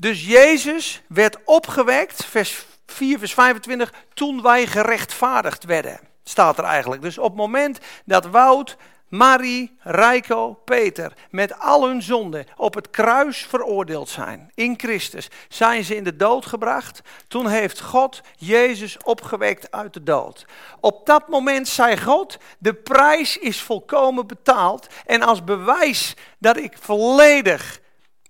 Dus 0.00 0.26
Jezus 0.26 1.02
werd 1.08 1.38
opgewekt, 1.44 2.24
vers 2.24 2.66
4, 2.86 3.18
vers 3.18 3.34
25, 3.34 3.92
toen 4.14 4.42
wij 4.42 4.66
gerechtvaardigd 4.66 5.64
werden, 5.64 6.00
staat 6.24 6.58
er 6.58 6.64
eigenlijk. 6.64 7.02
Dus 7.02 7.18
op 7.18 7.24
het 7.24 7.36
moment 7.36 7.78
dat 8.04 8.26
Wout 8.26 8.76
Marie, 9.08 9.76
Rijko, 9.80 10.52
Peter, 10.64 11.12
met 11.30 11.58
al 11.58 11.86
hun 11.86 12.02
zonden 12.02 12.46
op 12.56 12.74
het 12.74 12.90
kruis 12.90 13.46
veroordeeld 13.48 14.08
zijn 14.08 14.50
in 14.54 14.74
Christus, 14.76 15.28
zijn 15.48 15.84
ze 15.84 15.96
in 15.96 16.04
de 16.04 16.16
dood 16.16 16.46
gebracht. 16.46 17.00
Toen 17.28 17.48
heeft 17.48 17.80
God 17.80 18.20
Jezus 18.36 18.96
opgewekt 19.02 19.70
uit 19.70 19.94
de 19.94 20.02
dood. 20.02 20.46
Op 20.80 21.06
dat 21.06 21.28
moment 21.28 21.68
zei 21.68 22.00
God, 22.00 22.38
de 22.58 22.74
prijs 22.74 23.38
is 23.38 23.60
volkomen 23.60 24.26
betaald 24.26 24.86
en 25.06 25.22
als 25.22 25.44
bewijs 25.44 26.14
dat 26.38 26.56
ik 26.56 26.76
volledig 26.80 27.80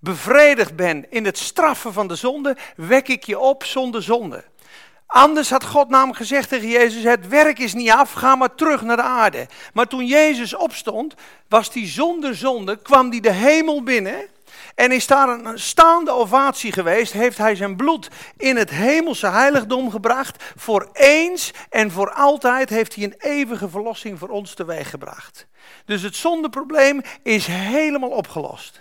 bevredigd 0.00 0.76
ben 0.76 1.10
in 1.10 1.24
het 1.24 1.38
straffen 1.38 1.92
van 1.92 2.08
de 2.08 2.14
zonde, 2.14 2.56
wek 2.76 3.08
ik 3.08 3.24
je 3.24 3.38
op 3.38 3.64
zonder 3.64 4.02
zonde. 4.02 4.44
Anders 5.06 5.50
had 5.50 5.64
God 5.64 5.88
namelijk 5.88 6.16
gezegd 6.16 6.48
tegen 6.48 6.68
Jezus: 6.68 7.02
Het 7.02 7.28
werk 7.28 7.58
is 7.58 7.74
niet 7.74 7.90
af, 7.90 8.12
ga 8.12 8.34
maar 8.34 8.54
terug 8.54 8.82
naar 8.82 8.96
de 8.96 9.02
aarde. 9.02 9.46
Maar 9.72 9.86
toen 9.86 10.06
Jezus 10.06 10.56
opstond, 10.56 11.14
was 11.48 11.74
hij 11.74 11.88
zonder 11.88 12.36
zonde, 12.36 12.76
kwam 12.82 13.10
hij 13.10 13.20
de 13.20 13.32
hemel 13.32 13.82
binnen. 13.82 14.28
En 14.74 14.92
is 14.92 15.06
daar 15.06 15.28
een 15.28 15.58
staande 15.58 16.10
ovatie 16.10 16.72
geweest, 16.72 17.12
heeft 17.12 17.38
hij 17.38 17.54
zijn 17.54 17.76
bloed 17.76 18.08
in 18.36 18.56
het 18.56 18.70
hemelse 18.70 19.26
heiligdom 19.26 19.90
gebracht. 19.90 20.44
Voor 20.56 20.88
eens 20.92 21.52
en 21.70 21.90
voor 21.90 22.12
altijd 22.12 22.68
heeft 22.68 22.94
hij 22.94 23.04
een 23.04 23.14
eeuwige 23.18 23.68
verlossing 23.68 24.18
voor 24.18 24.28
ons 24.28 24.54
teweeggebracht. 24.54 25.46
Dus 25.84 26.02
het 26.02 26.16
zondeprobleem 26.16 27.00
is 27.22 27.46
helemaal 27.46 28.10
opgelost. 28.10 28.80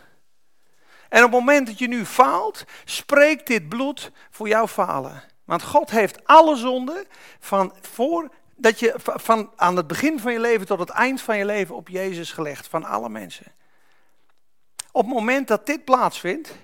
En 1.10 1.24
op 1.24 1.32
het 1.32 1.39
moment 1.39 1.67
dat 1.67 1.80
je 1.80 1.88
nu 1.88 2.06
faalt, 2.06 2.63
spreekt 2.86 3.48
dit 3.48 3.69
bloed 3.69 4.12
voor 4.30 4.48
jouw 4.48 4.67
falen. 4.67 5.24
Want 5.45 5.63
God 5.63 5.89
heeft 5.89 6.26
alle 6.28 6.56
zonden 6.56 7.06
van, 7.39 7.74
voor, 7.82 8.30
dat 8.56 8.80
je, 8.80 8.93
van 8.98 9.52
aan 9.56 9.76
het 9.76 9.88
begin 9.88 10.19
van 10.19 10.32
je 10.34 10.39
leven 10.39 10.65
tot 10.65 10.80
het 10.80 10.89
eind 10.89 11.22
van 11.22 11.38
je 11.38 11.45
leven 11.45 11.76
op 11.76 11.88
Jezus 11.88 12.32
gelegd. 12.32 12.67
Van 12.67 12.86
alle 12.86 13.10
mensen. 13.10 13.45
Op 14.91 15.06
het 15.06 15.13
moment 15.13 15.48
dat 15.48 15.65
dit 15.65 15.86
plaatsvindt, 15.86 16.56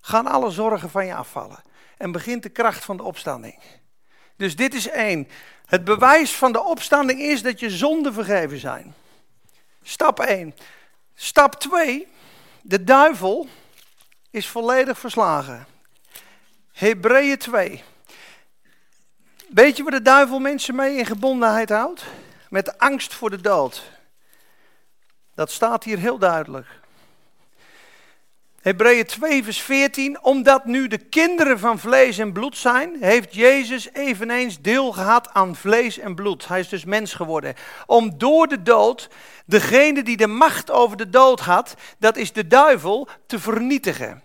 gaan 0.00 0.26
alle 0.26 0.50
zorgen 0.50 0.90
van 0.90 1.06
je 1.06 1.14
afvallen. 1.14 1.62
En 1.96 2.12
begint 2.12 2.42
de 2.42 2.48
kracht 2.48 2.84
van 2.84 2.96
de 2.96 3.02
opstanding. 3.02 3.58
Dus 4.36 4.56
dit 4.56 4.74
is 4.74 4.88
één. 4.88 5.28
Het 5.66 5.84
bewijs 5.84 6.32
van 6.34 6.52
de 6.52 6.64
opstanding 6.64 7.20
is 7.20 7.42
dat 7.42 7.60
je 7.60 7.70
zonden 7.70 8.12
vergeven 8.12 8.58
zijn. 8.58 8.94
Stap 9.82 10.20
1. 10.20 10.54
Stap 11.14 11.54
2. 11.54 12.08
De 12.62 12.84
duivel 12.84 13.48
is 14.36 14.48
volledig 14.48 14.98
verslagen. 14.98 15.66
Hebreeën 16.72 17.38
2. 17.38 17.82
Weet 19.48 19.76
je 19.76 19.82
waar 19.82 19.92
de 19.92 20.02
duivel 20.02 20.38
mensen 20.38 20.74
mee 20.74 20.96
in 20.96 21.06
gebondenheid 21.06 21.68
houdt? 21.68 22.04
Met 22.48 22.78
angst 22.78 23.14
voor 23.14 23.30
de 23.30 23.40
dood. 23.40 23.90
Dat 25.34 25.50
staat 25.50 25.84
hier 25.84 25.98
heel 25.98 26.18
duidelijk. 26.18 26.66
Hebreeën 28.60 29.06
2, 29.06 29.44
vers 29.44 29.60
14. 29.60 30.22
Omdat 30.22 30.64
nu 30.64 30.88
de 30.88 30.98
kinderen 30.98 31.58
van 31.58 31.78
vlees 31.78 32.18
en 32.18 32.32
bloed 32.32 32.56
zijn, 32.56 32.96
heeft 33.00 33.34
Jezus 33.34 33.92
eveneens 33.92 34.60
deel 34.60 34.92
gehad 34.92 35.28
aan 35.32 35.56
vlees 35.56 35.98
en 35.98 36.14
bloed. 36.14 36.48
Hij 36.48 36.60
is 36.60 36.68
dus 36.68 36.84
mens 36.84 37.14
geworden. 37.14 37.54
Om 37.86 38.18
door 38.18 38.46
de 38.46 38.62
dood, 38.62 39.08
degene 39.46 40.02
die 40.02 40.16
de 40.16 40.26
macht 40.26 40.70
over 40.70 40.96
de 40.96 41.08
dood 41.08 41.40
had, 41.40 41.74
dat 41.98 42.16
is 42.16 42.32
de 42.32 42.46
duivel, 42.46 43.08
te 43.26 43.38
vernietigen. 43.38 44.24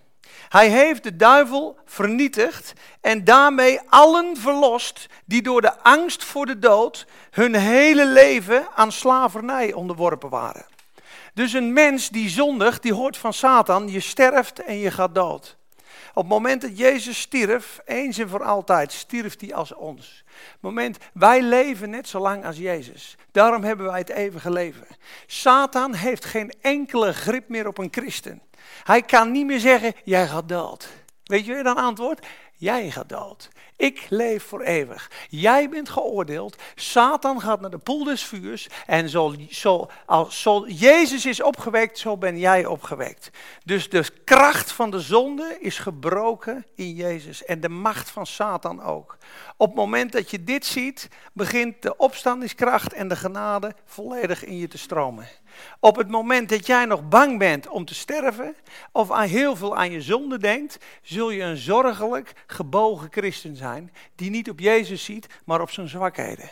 Hij 0.52 0.70
heeft 0.70 1.04
de 1.04 1.16
duivel 1.16 1.78
vernietigd 1.86 2.74
en 3.02 3.24
daarmee 3.24 3.80
allen 3.90 4.38
verlost 4.38 5.08
die 5.26 5.42
door 5.42 5.62
de 5.62 5.80
angst 5.80 6.24
voor 6.24 6.46
de 6.46 6.60
dood 6.60 7.06
hun 7.30 7.56
hele 7.56 8.06
leven 8.06 8.68
aan 8.76 8.92
slavernij 8.92 9.74
onderworpen 9.74 10.30
waren. 10.30 10.66
Dus 11.34 11.54
een 11.54 11.74
mens 11.74 12.10
die 12.10 12.30
zondigt, 12.30 12.82
die 12.82 12.94
hoort 12.94 13.18
van 13.18 13.34
Satan, 13.34 13.90
je 13.90 14.00
sterft 14.00 14.60
en 14.60 14.78
je 14.78 14.92
gaat 14.92 15.16
dood. 15.16 15.58
Op 16.14 16.24
het 16.24 16.32
moment 16.32 16.62
dat 16.62 16.78
Jezus 16.78 17.20
stierf, 17.20 17.80
eens 17.86 18.18
en 18.18 18.30
voor 18.30 18.44
altijd, 18.44 18.92
stierf 18.92 19.40
hij 19.40 19.54
als 19.54 19.74
ons. 19.74 20.24
Moment, 20.60 20.98
wij 21.14 21.42
leven 21.42 21.90
net 21.90 22.08
zo 22.08 22.20
lang 22.20 22.46
als 22.46 22.58
Jezus. 22.58 23.16
Daarom 23.32 23.64
hebben 23.64 23.86
wij 23.86 24.00
het 24.00 24.10
eeuwige 24.10 24.52
leven. 24.52 24.88
Satan 25.26 25.94
heeft 25.94 26.26
geen 26.26 26.54
enkele 26.62 27.14
grip 27.14 27.50
meer 27.50 27.68
op 27.68 27.78
een 27.78 27.92
christen. 27.92 28.42
Hij 28.84 29.02
kan 29.02 29.32
niet 29.32 29.46
meer 29.46 29.60
zeggen, 29.60 29.94
jij 30.04 30.28
gaat 30.28 30.50
dood. 30.50 30.90
Weet 31.24 31.46
je 31.46 31.64
dan 31.64 31.76
antwoord? 31.76 32.28
Jij 32.62 32.92
gaat 32.92 33.10
dood. 33.10 33.50
Ik 33.76 34.06
leef 34.10 34.44
voor 34.44 34.62
eeuwig. 34.62 35.12
Jij 35.30 35.70
bent 35.70 35.90
geoordeeld. 35.90 36.56
Satan 36.76 37.42
gaat 37.42 37.62
naar 37.62 37.70
de 37.70 37.78
poel 37.78 38.04
des 38.04 38.24
vuurs. 38.24 38.70
En 38.86 39.10
zo, 39.10 39.36
zo, 39.50 39.90
als 40.06 40.42
zo 40.42 40.68
Jezus 40.68 41.26
is 41.26 41.42
opgewekt, 41.42 41.98
zo 41.98 42.18
ben 42.18 42.38
jij 42.38 42.66
opgewekt. 42.66 43.30
Dus 43.64 43.90
de 43.90 44.06
kracht 44.24 44.72
van 44.72 44.92
de 44.92 45.00
zonde 45.00 45.58
is 45.60 45.80
gebroken 45.80 46.66
in 46.76 46.94
Jezus. 46.94 47.46
En 47.46 47.62
de 47.62 47.70
macht 47.70 48.10
van 48.10 48.26
Satan 48.26 48.84
ook. 48.84 49.18
Op 49.58 49.68
het 49.68 49.76
moment 49.76 50.12
dat 50.12 50.32
je 50.32 50.44
dit 50.44 50.66
ziet, 50.66 51.08
begint 51.34 51.82
de 51.82 51.98
opstandingskracht 51.98 52.94
en 52.94 53.08
de 53.08 53.16
genade 53.16 53.76
volledig 53.86 54.44
in 54.44 54.58
je 54.58 54.68
te 54.68 54.78
stromen. 54.78 55.28
Op 55.80 55.96
het 55.96 56.08
moment 56.08 56.50
dat 56.50 56.66
jij 56.66 56.86
nog 56.86 57.08
bang 57.08 57.40
bent 57.40 57.68
om 57.68 57.86
te 57.86 57.96
sterven, 57.96 58.56
of 58.92 59.12
aan 59.12 59.28
heel 59.28 59.56
veel 59.56 59.78
aan 59.78 59.92
je 59.92 60.02
zonde 60.02 60.38
denkt, 60.38 60.78
zul 61.02 61.30
je 61.30 61.42
een 61.42 61.58
zorgelijk 61.58 62.34
gebogen 62.48 63.08
christen 63.12 63.56
zijn, 63.56 63.94
die 64.16 64.30
niet 64.30 64.50
op 64.50 64.60
Jezus 64.60 65.04
ziet, 65.04 65.28
maar 65.46 65.62
op 65.62 65.72
zijn 65.72 65.88
zwakheden. 65.88 66.50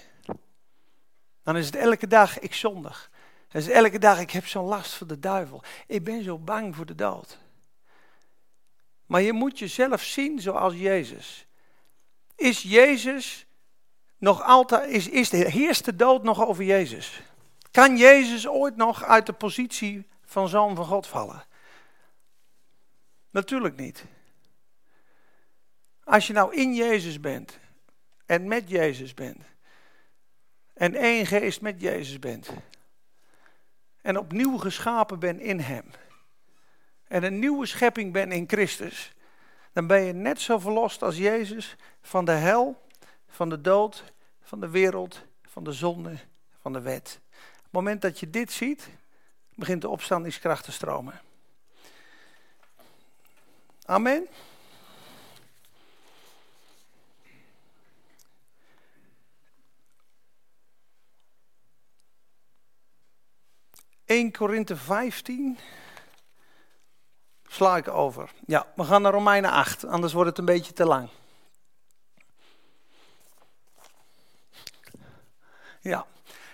Dan 1.44 1.58
is 1.58 1.66
het 1.66 1.76
elke 1.76 2.08
dag, 2.08 2.40
ik 2.40 2.54
zondig. 2.54 3.10
Dan 3.48 3.62
is 3.62 3.68
het 3.68 3.76
elke 3.76 4.00
dag, 4.00 4.20
ik 4.20 4.32
heb 4.32 4.48
zo'n 4.48 4.66
last 4.66 4.94
van 4.94 5.08
de 5.08 5.20
duivel. 5.20 5.64
Ik 5.88 6.04
ben 6.04 6.24
zo 6.24 6.38
bang 6.38 6.76
voor 6.76 6.86
de 6.86 6.96
dood. 6.96 7.38
Maar 9.06 9.22
je 9.22 9.34
moet 9.34 9.60
jezelf 9.60 10.04
zien 10.04 10.40
zoals 10.40 10.74
Jezus. 10.74 11.48
Is 12.36 12.62
Jezus 12.62 13.46
nog 14.18 14.44
altijd, 14.44 14.90
is, 14.90 15.10
is 15.10 15.30
de, 15.30 15.38
heerst 15.38 15.86
de 15.86 15.96
dood 15.96 16.24
nog 16.24 16.46
over 16.46 16.64
Jezus? 16.64 17.22
Kan 17.80 17.98
Jezus 17.98 18.48
ooit 18.48 18.76
nog 18.76 19.04
uit 19.04 19.26
de 19.26 19.34
positie 19.34 20.08
van 20.24 20.50
zoon 20.50 20.76
van 20.76 20.86
God 20.86 21.08
vallen? 21.08 21.44
Natuurlijk 23.30 23.76
niet. 23.76 24.06
Als 26.04 26.28
je 26.28 26.34
nou 26.34 26.56
in 26.56 26.76
Jezus 26.76 27.20
bent 27.20 27.60
en 28.26 28.48
met 28.48 28.70
Jezus 28.70 29.14
bent 29.14 29.44
en 30.74 30.96
één 30.96 31.26
geest 31.26 31.62
met 31.62 31.82
Jezus 31.82 32.20
bent 32.20 32.50
en 34.02 34.18
opnieuw 34.18 34.58
geschapen 34.58 35.20
bent 35.20 35.40
in 35.40 35.60
Hem 35.60 35.86
en 37.08 37.24
een 37.24 37.40
nieuwe 37.40 37.66
schepping 37.66 38.14
bent 38.14 38.34
in 38.34 38.48
Christus, 38.48 39.14
dan 39.74 39.88
ben 39.88 40.02
je 40.02 40.14
net 40.14 40.42
zo 40.42 40.60
verlost 40.60 41.02
als 41.02 41.18
Jezus 41.18 41.76
van 42.02 42.26
de 42.26 42.32
hel, 42.32 42.88
van 43.28 43.50
de 43.50 43.62
dood, 43.62 44.14
van 44.42 44.60
de 44.60 44.70
wereld, 44.70 45.26
van 45.44 45.64
de 45.64 45.74
zonde, 45.74 46.16
van 46.60 46.74
de 46.74 46.82
wet. 46.82 47.22
Het 47.70 47.78
moment 47.78 48.02
dat 48.02 48.20
je 48.20 48.30
dit 48.30 48.52
ziet, 48.52 48.90
begint 49.56 49.82
de 49.82 49.90
opstandingskracht 49.90 50.64
te 50.64 50.72
stromen. 50.72 51.22
Amen. 53.86 54.28
...1 64.06 64.32
Korinthe 64.32 64.76
15... 64.76 65.58
...sla 67.48 67.78
ik 67.78 67.88
over. 67.88 68.32
Ja, 68.46 68.68
we 68.76 68.84
gaan 68.84 69.02
naar 69.02 69.12
Romeinen 69.12 69.52
8, 69.52 69.86
anders 69.86 70.14
wordt 70.14 70.30
het 70.30 70.38
een 70.38 70.46
beetje 70.46 70.74
te 70.74 70.86
lang. 70.86 71.10
Ja, 75.82 76.08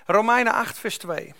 Romeinen 0.05 0.53
8, 0.53 0.79
vers 0.79 0.97
2. 0.97 1.33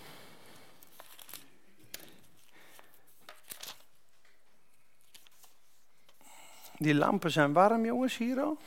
Die 6.78 6.94
lampen 6.94 7.30
zijn 7.30 7.52
warm, 7.52 7.84
jongens, 7.84 8.16
hier 8.16 8.40
al. 8.40 8.58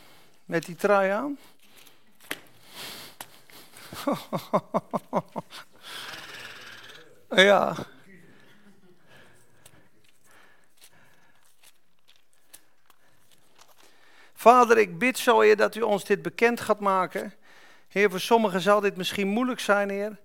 Met 0.46 0.66
die 0.66 0.76
trui 0.76 1.10
aan. 1.10 1.38
ja. 7.48 7.76
Vader, 14.34 14.78
ik 14.78 14.98
bid 14.98 15.18
zo, 15.18 15.40
Heer, 15.40 15.58
dat 15.58 15.76
u 15.76 15.82
ons 15.82 16.06
dit 16.06 16.22
bekend 16.22 16.60
gaat 16.60 16.80
maken. 16.80 17.34
Heer, 17.90 18.10
voor 18.10 18.20
sommigen 18.20 18.62
zal 18.62 18.80
dit 18.80 18.98
misschien 18.98 19.28
moeilijk 19.28 19.60
zijn, 19.60 19.90
Heer. 19.90 20.20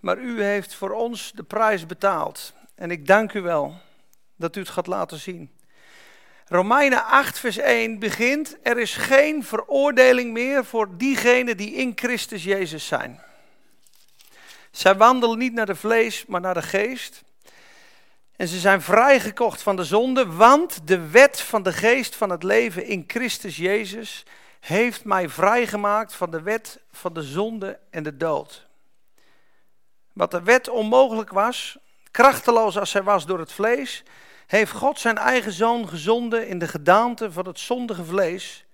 Maar 0.00 0.18
u 0.18 0.42
heeft 0.42 0.74
voor 0.74 0.90
ons 0.90 1.32
de 1.34 1.42
prijs 1.42 1.86
betaald. 1.86 2.52
En 2.74 2.90
ik 2.90 3.06
dank 3.06 3.32
u 3.32 3.40
wel 3.40 3.80
dat 4.36 4.56
u 4.56 4.60
het 4.60 4.68
gaat 4.68 4.86
laten 4.86 5.18
zien. 5.18 5.50
Romeinen 6.46 7.04
8, 7.04 7.38
vers 7.38 7.56
1 7.56 7.98
begint: 7.98 8.56
Er 8.62 8.78
is 8.78 8.96
geen 8.96 9.44
veroordeling 9.44 10.32
meer 10.32 10.64
voor 10.64 10.96
diegenen 10.96 11.56
die 11.56 11.72
in 11.74 11.92
Christus 11.94 12.44
Jezus 12.44 12.86
zijn. 12.86 13.20
Zij 14.70 14.96
wandelen 14.96 15.38
niet 15.38 15.52
naar 15.52 15.66
de 15.66 15.74
vlees, 15.74 16.26
maar 16.26 16.40
naar 16.40 16.54
de 16.54 16.62
geest. 16.62 17.22
En 18.36 18.48
ze 18.48 18.58
zijn 18.58 18.82
vrijgekocht 18.82 19.62
van 19.62 19.76
de 19.76 19.84
zonde, 19.84 20.26
want 20.26 20.86
de 20.86 21.08
wet 21.08 21.40
van 21.40 21.62
de 21.62 21.72
geest 21.72 22.16
van 22.16 22.30
het 22.30 22.42
leven 22.42 22.86
in 22.86 23.04
Christus 23.06 23.56
Jezus 23.56 24.24
heeft 24.62 25.04
mij 25.04 25.28
vrijgemaakt 25.28 26.14
van 26.14 26.30
de 26.30 26.42
wet 26.42 26.80
van 26.90 27.12
de 27.12 27.22
zonde 27.22 27.78
en 27.90 28.02
de 28.02 28.16
dood. 28.16 28.66
Wat 30.12 30.30
de 30.30 30.42
wet 30.42 30.68
onmogelijk 30.68 31.30
was, 31.30 31.78
krachteloos 32.10 32.78
als 32.78 32.90
zij 32.90 33.02
was 33.02 33.26
door 33.26 33.38
het 33.38 33.52
vlees, 33.52 34.02
heeft 34.46 34.72
God 34.72 34.98
zijn 34.98 35.18
eigen 35.18 35.52
zoon 35.52 35.88
gezonden 35.88 36.48
in 36.48 36.58
de 36.58 36.68
gedaante 36.68 37.32
van 37.32 37.46
het 37.46 37.58
zondige 37.58 38.04
vlees 38.04 38.64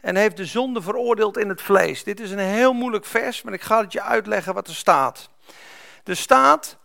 en 0.00 0.16
heeft 0.16 0.36
de 0.36 0.46
zonde 0.46 0.82
veroordeeld 0.82 1.38
in 1.38 1.48
het 1.48 1.62
vlees. 1.62 2.04
Dit 2.04 2.20
is 2.20 2.30
een 2.30 2.38
heel 2.38 2.72
moeilijk 2.72 3.04
vers, 3.04 3.42
maar 3.42 3.52
ik 3.52 3.62
ga 3.62 3.80
het 3.80 3.92
je 3.92 4.02
uitleggen 4.02 4.54
wat 4.54 4.68
er 4.68 4.74
staat. 4.74 5.30
Er 6.04 6.16
staat, 6.16 6.76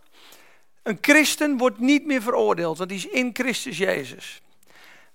een 0.82 0.98
christen 1.00 1.56
wordt 1.56 1.78
niet 1.78 2.06
meer 2.06 2.22
veroordeeld, 2.22 2.78
want 2.78 2.90
die 2.90 2.98
is 2.98 3.06
in 3.06 3.30
Christus 3.32 3.78
Jezus. 3.78 4.42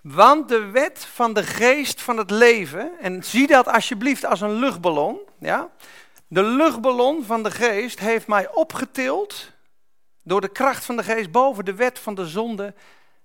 Want 0.01 0.49
de 0.49 0.65
wet 0.65 1.05
van 1.05 1.33
de 1.33 1.43
geest 1.43 2.01
van 2.01 2.17
het 2.17 2.31
leven, 2.31 2.99
en 2.99 3.23
zie 3.23 3.47
dat 3.47 3.67
alsjeblieft 3.67 4.25
als 4.25 4.41
een 4.41 4.53
luchtballon, 4.53 5.19
ja? 5.39 5.69
De 6.27 6.43
luchtballon 6.43 7.23
van 7.25 7.43
de 7.43 7.51
geest 7.51 7.99
heeft 7.99 8.27
mij 8.27 8.51
opgetild 8.53 9.51
door 10.23 10.41
de 10.41 10.51
kracht 10.51 10.85
van 10.85 10.97
de 10.97 11.03
geest 11.03 11.31
boven 11.31 11.65
de 11.65 11.73
wet 11.73 11.99
van 11.99 12.15
de 12.15 12.27
zonde 12.27 12.73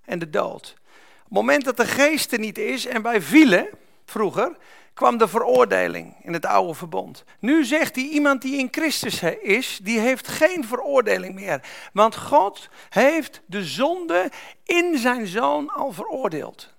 en 0.05 0.19
de 0.19 0.29
dood. 0.29 0.75
Op 0.77 1.23
het 1.23 1.33
moment 1.33 1.65
dat 1.65 1.77
de 1.77 1.85
geest 1.85 2.31
er 2.31 2.39
niet 2.39 2.57
is 2.57 2.85
en 2.85 3.01
wij 3.01 3.21
vielen 3.21 3.69
vroeger, 4.05 4.57
kwam 4.95 5.17
de 5.17 5.27
veroordeling 5.27 6.15
in 6.21 6.33
het 6.33 6.45
oude 6.45 6.73
verbond. 6.73 7.23
Nu 7.39 7.65
zegt 7.65 7.95
hij, 7.95 8.05
iemand 8.05 8.41
die 8.41 8.57
in 8.57 8.67
Christus 8.71 9.21
is, 9.41 9.79
die 9.83 9.99
heeft 9.99 10.27
geen 10.27 10.65
veroordeling 10.65 11.35
meer. 11.35 11.61
Want 11.93 12.15
God 12.15 12.69
heeft 12.89 13.41
de 13.45 13.63
zonde 13.63 14.31
in 14.63 14.97
zijn 14.97 15.27
zoon 15.27 15.69
al 15.69 15.91
veroordeeld. 15.91 16.73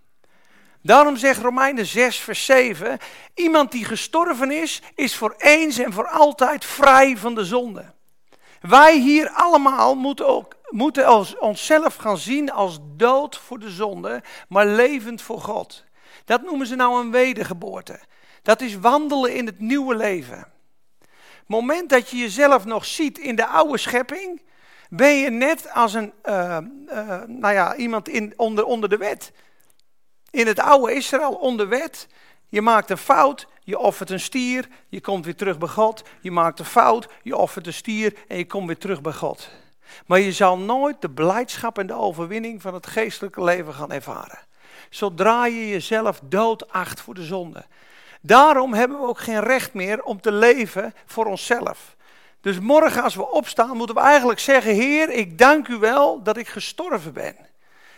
Daarom 0.83 1.17
zegt 1.17 1.43
Romeinen 1.43 1.87
6, 1.87 2.17
vers 2.17 2.45
7, 2.45 2.99
iemand 3.35 3.73
die 3.73 3.85
gestorven 3.85 4.51
is, 4.51 4.83
is 4.95 5.17
voor 5.17 5.35
eens 5.39 5.79
en 5.79 5.93
voor 5.93 6.09
altijd 6.09 6.65
vrij 6.65 7.17
van 7.17 7.35
de 7.35 7.45
zonde. 7.45 7.95
Wij 8.61 8.99
hier 8.99 9.31
allemaal 9.31 9.95
moeten, 9.95 10.27
ook, 10.27 10.57
moeten 10.69 11.41
onszelf 11.41 11.97
gaan 11.97 12.19
zien 12.19 12.53
als 12.53 12.79
dood 12.97 13.37
voor 13.37 13.59
de 13.59 13.71
zonde, 13.71 14.23
maar 14.49 14.67
levend 14.67 15.23
voor 15.23 15.41
God. 15.41 15.86
Dat 16.27 16.43
noemen 16.43 16.67
ze 16.67 16.75
nou 16.75 17.01
een 17.01 17.11
wedergeboorte. 17.11 18.01
Dat 18.43 18.61
is 18.61 18.79
wandelen 18.79 19.35
in 19.35 19.47
het 19.47 19.61
nieuwe 19.61 19.97
leven. 19.97 20.47
Moment 21.47 21.91
dat 21.91 22.09
je 22.11 22.17
jezelf 22.17 22.65
nog 22.65 22.85
ziet 22.85 23.19
in 23.19 23.37
de 23.37 23.47
oude 23.47 23.79
schepping, 23.79 24.43
ben 24.89 25.15
je 25.15 25.31
net 25.31 25.71
als 25.73 25.95
een, 25.95 26.13
uh, 26.25 26.59
uh, 26.89 27.23
nou 27.27 27.55
ja, 27.55 27.77
iemand 27.77 28.09
in, 28.09 28.33
onder, 28.37 28.65
onder 28.65 28.89
de 28.89 28.97
wet. 28.97 29.33
In 30.31 30.47
het 30.47 30.59
oude 30.59 30.95
Israël 30.95 31.35
onder 31.35 31.69
wet. 31.69 32.09
Je 32.49 32.63
maakt 32.63 32.91
een 32.91 32.99
fout, 32.99 33.47
je 33.63 33.79
offert 33.79 34.11
een 34.11 34.21
stier, 34.21 34.69
je 34.89 35.01
komt 35.01 35.25
weer 35.25 35.37
terug 35.37 35.59
bij 35.59 35.69
God. 35.69 36.03
Je 36.21 36.31
maakt 36.31 36.59
een 36.59 36.65
fout, 36.65 37.09
je 37.23 37.37
offert 37.37 37.67
een 37.67 37.73
stier 37.73 38.15
en 38.29 38.37
je 38.37 38.47
komt 38.47 38.67
weer 38.67 38.79
terug 38.79 39.01
bij 39.01 39.13
God. 39.13 39.51
Maar 40.07 40.21
je 40.21 40.33
zal 40.33 40.59
nooit 40.59 41.01
de 41.01 41.11
blijdschap 41.11 41.79
en 41.79 41.87
de 41.87 41.95
overwinning 41.95 42.63
van 42.63 42.75
het 42.75 42.87
geestelijke 42.87 43.45
leven 43.45 43.75
gaan 43.75 43.93
ervaren. 43.93 44.46
Zodra 44.91 45.47
je 45.47 45.69
jezelf 45.69 46.21
doodacht 46.23 47.01
voor 47.01 47.15
de 47.15 47.25
zonde. 47.25 47.65
Daarom 48.21 48.75
hebben 48.75 49.01
we 49.01 49.07
ook 49.07 49.21
geen 49.21 49.41
recht 49.41 49.75
meer 49.75 50.03
om 50.03 50.21
te 50.21 50.33
leven 50.33 50.95
voor 51.07 51.27
onszelf. 51.27 51.97
Dus 52.41 52.59
morgen 52.59 53.03
als 53.03 53.15
we 53.15 53.31
opstaan 53.31 53.77
moeten 53.77 53.97
we 53.97 54.03
eigenlijk 54.03 54.41
zeggen, 54.41 54.75
Heer, 54.75 55.11
ik 55.11 55.39
dank 55.39 55.69
u 55.69 55.77
wel 55.77 56.23
dat 56.23 56.37
ik 56.37 56.49
gestorven 56.49 57.13
ben. 57.13 57.37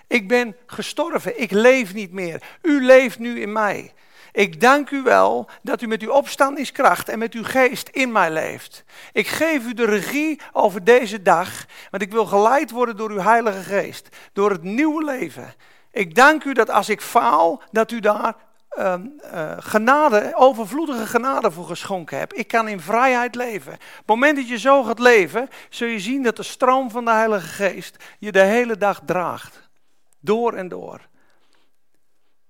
Ik 0.06 0.28
ben 0.28 0.56
gestorven, 0.66 1.40
ik 1.40 1.50
leef 1.50 1.94
niet 1.94 2.12
meer. 2.12 2.42
U 2.62 2.84
leeft 2.84 3.18
nu 3.18 3.40
in 3.40 3.52
mij. 3.52 3.92
Ik 4.32 4.60
dank 4.60 4.90
u 4.90 5.02
wel 5.02 5.48
dat 5.62 5.82
u 5.82 5.86
met 5.86 6.02
uw 6.02 6.10
opstandingskracht 6.10 7.08
en 7.08 7.18
met 7.18 7.34
uw 7.34 7.44
geest 7.44 7.88
in 7.88 8.12
mij 8.12 8.30
leeft. 8.30 8.84
Ik 9.12 9.26
geef 9.26 9.64
u 9.64 9.74
de 9.74 9.84
regie 9.84 10.40
over 10.52 10.84
deze 10.84 11.22
dag, 11.22 11.66
want 11.90 12.02
ik 12.02 12.12
wil 12.12 12.26
geleid 12.26 12.70
worden 12.70 12.96
door 12.96 13.10
uw 13.10 13.20
Heilige 13.20 13.62
Geest, 13.62 14.08
door 14.32 14.50
het 14.50 14.62
nieuwe 14.62 15.04
leven. 15.04 15.54
Ik 15.98 16.14
dank 16.14 16.44
u 16.44 16.52
dat 16.52 16.70
als 16.70 16.88
ik 16.88 17.00
faal, 17.00 17.62
dat 17.70 17.90
u 17.90 18.00
daar 18.00 18.36
uh, 18.78 18.94
uh, 19.34 19.52
genade, 19.58 20.32
overvloedige 20.34 21.06
genade 21.06 21.50
voor 21.50 21.66
geschonken 21.66 22.18
hebt. 22.18 22.38
Ik 22.38 22.48
kan 22.48 22.68
in 22.68 22.80
vrijheid 22.80 23.34
leven. 23.34 23.72
Op 23.72 23.80
het 23.96 24.06
moment 24.06 24.36
dat 24.36 24.48
je 24.48 24.58
zo 24.58 24.82
gaat 24.82 24.98
leven, 24.98 25.48
zul 25.68 25.88
je 25.88 26.00
zien 26.00 26.22
dat 26.22 26.36
de 26.36 26.42
stroom 26.42 26.90
van 26.90 27.04
de 27.04 27.10
Heilige 27.10 27.46
Geest 27.46 28.04
je 28.18 28.32
de 28.32 28.42
hele 28.42 28.76
dag 28.76 29.00
draagt. 29.04 29.68
Door 30.20 30.54
en 30.54 30.68
door. 30.68 31.00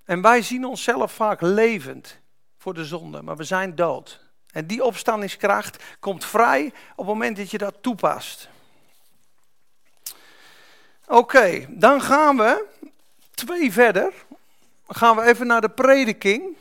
En 0.04 0.22
wij 0.22 0.42
zien 0.42 0.64
onszelf 0.64 1.12
vaak 1.12 1.40
levend 1.40 2.18
voor 2.58 2.74
de 2.74 2.84
zonde, 2.84 3.22
maar 3.22 3.36
we 3.36 3.44
zijn 3.44 3.74
dood. 3.74 4.20
En 4.52 4.66
die 4.66 4.84
opstandingskracht 4.84 5.84
komt 6.00 6.24
vrij 6.24 6.66
op 6.66 6.96
het 6.96 7.06
moment 7.06 7.36
dat 7.36 7.50
je 7.50 7.58
dat 7.58 7.74
toepast. 7.80 8.48
Oké, 11.06 11.66
dan 11.68 12.02
gaan 12.02 12.36
we 12.36 12.66
twee 13.38 13.72
verder. 13.72 14.12
Gaan 14.86 15.16
we 15.16 15.22
even 15.22 15.46
naar 15.46 15.60
de 15.60 15.70
prediking. 15.70 16.56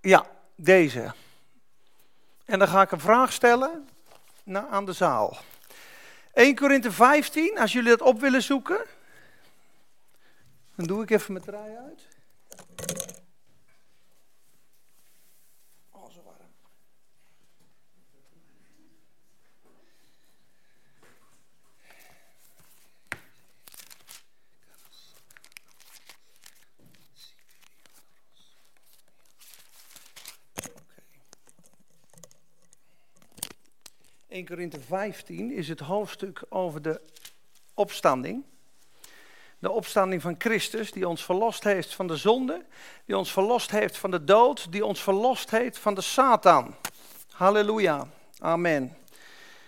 Ja, 0.00 0.26
deze. 0.54 1.14
En 2.44 2.58
dan 2.58 2.68
ga 2.68 2.82
ik 2.82 2.92
een 2.92 3.00
vraag 3.00 3.32
stellen 3.32 3.88
aan 4.70 4.84
de 4.84 4.92
zaal. 4.92 5.36
1 6.32 6.54
Korinthe 6.54 6.92
15, 6.92 7.58
als 7.58 7.72
jullie 7.72 7.90
dat 7.90 8.00
op 8.00 8.20
willen 8.20 8.42
zoeken. 8.42 8.84
Dan 10.74 10.86
doe 10.86 11.02
ik 11.02 11.10
even 11.10 11.32
mijn 11.32 11.44
draai 11.44 11.76
uit. 11.76 12.08
1 34.32 34.46
Korinthe 34.46 34.80
15 34.80 35.52
is 35.52 35.68
het 35.68 35.80
hoofdstuk 35.80 36.42
over 36.48 36.82
de 36.82 37.00
opstanding. 37.74 38.44
De 39.58 39.70
opstanding 39.70 40.22
van 40.22 40.34
Christus, 40.38 40.92
die 40.92 41.08
ons 41.08 41.24
verlost 41.24 41.64
heeft 41.64 41.94
van 41.94 42.06
de 42.06 42.16
zonde, 42.16 42.64
die 43.04 43.16
ons 43.16 43.32
verlost 43.32 43.70
heeft 43.70 43.96
van 43.98 44.10
de 44.10 44.24
dood, 44.24 44.72
die 44.72 44.84
ons 44.84 45.02
verlost 45.02 45.50
heeft 45.50 45.78
van 45.78 45.94
de 45.94 46.00
Satan. 46.00 46.74
Halleluja, 47.30 48.06
amen. 48.38 48.96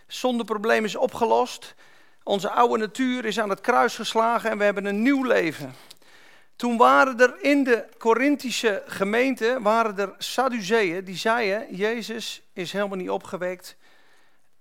Zondeprobleem 0.06 0.84
is 0.84 0.96
opgelost. 0.96 1.74
Onze 2.22 2.50
oude 2.50 2.78
natuur 2.78 3.24
is 3.24 3.40
aan 3.40 3.50
het 3.50 3.60
kruis 3.60 3.94
geslagen 3.94 4.50
en 4.50 4.58
we 4.58 4.64
hebben 4.64 4.84
een 4.84 5.02
nieuw 5.02 5.22
leven. 5.22 5.74
Toen 6.56 6.76
waren 6.76 7.20
er 7.20 7.42
in 7.42 7.64
de 7.64 7.88
Corinthische 7.98 8.82
gemeente 8.86 9.58
waren 9.60 9.98
er 9.98 10.14
Sadduceeën 10.18 11.04
die 11.04 11.16
zeiden: 11.16 11.76
Jezus 11.76 12.42
is 12.52 12.72
helemaal 12.72 12.98
niet 12.98 13.10
opgewekt. 13.10 13.76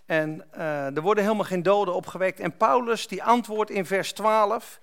En 0.05 0.45
uh, 0.57 0.95
er 0.95 1.01
worden 1.01 1.23
helemaal 1.23 1.45
geen 1.45 1.63
doden 1.63 1.93
opgewekt. 1.93 2.39
En 2.39 2.57
Paulus 2.57 3.07
die 3.07 3.23
antwoordt 3.23 3.71
in 3.71 3.85
vers 3.85 4.13
12. 4.13 4.79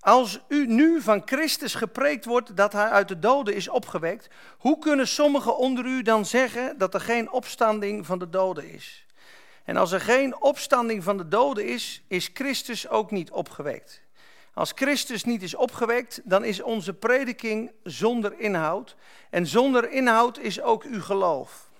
Als 0.00 0.40
u 0.48 0.66
nu 0.66 1.00
van 1.00 1.22
Christus 1.24 1.74
gepreekt 1.74 2.24
wordt 2.24 2.56
dat 2.56 2.72
hij 2.72 2.88
uit 2.88 3.08
de 3.08 3.18
doden 3.18 3.54
is 3.54 3.68
opgewekt, 3.68 4.28
hoe 4.58 4.78
kunnen 4.78 5.08
sommigen 5.08 5.56
onder 5.56 5.84
u 5.84 6.02
dan 6.02 6.26
zeggen 6.26 6.78
dat 6.78 6.94
er 6.94 7.00
geen 7.00 7.30
opstanding 7.30 8.06
van 8.06 8.18
de 8.18 8.30
doden 8.30 8.70
is? 8.70 9.06
En 9.64 9.76
als 9.76 9.92
er 9.92 10.00
geen 10.00 10.42
opstanding 10.42 11.04
van 11.04 11.16
de 11.16 11.28
doden 11.28 11.66
is, 11.66 12.02
is 12.08 12.30
Christus 12.34 12.88
ook 12.88 13.10
niet 13.10 13.30
opgewekt. 13.30 14.02
Als 14.54 14.72
Christus 14.74 15.24
niet 15.24 15.42
is 15.42 15.54
opgewekt, 15.54 16.20
dan 16.24 16.44
is 16.44 16.62
onze 16.62 16.94
prediking 16.94 17.72
zonder 17.82 18.38
inhoud. 18.38 18.96
En 19.30 19.46
zonder 19.46 19.90
inhoud 19.90 20.38
is 20.38 20.60
ook 20.60 20.82
uw 20.82 21.02
geloof. 21.02 21.70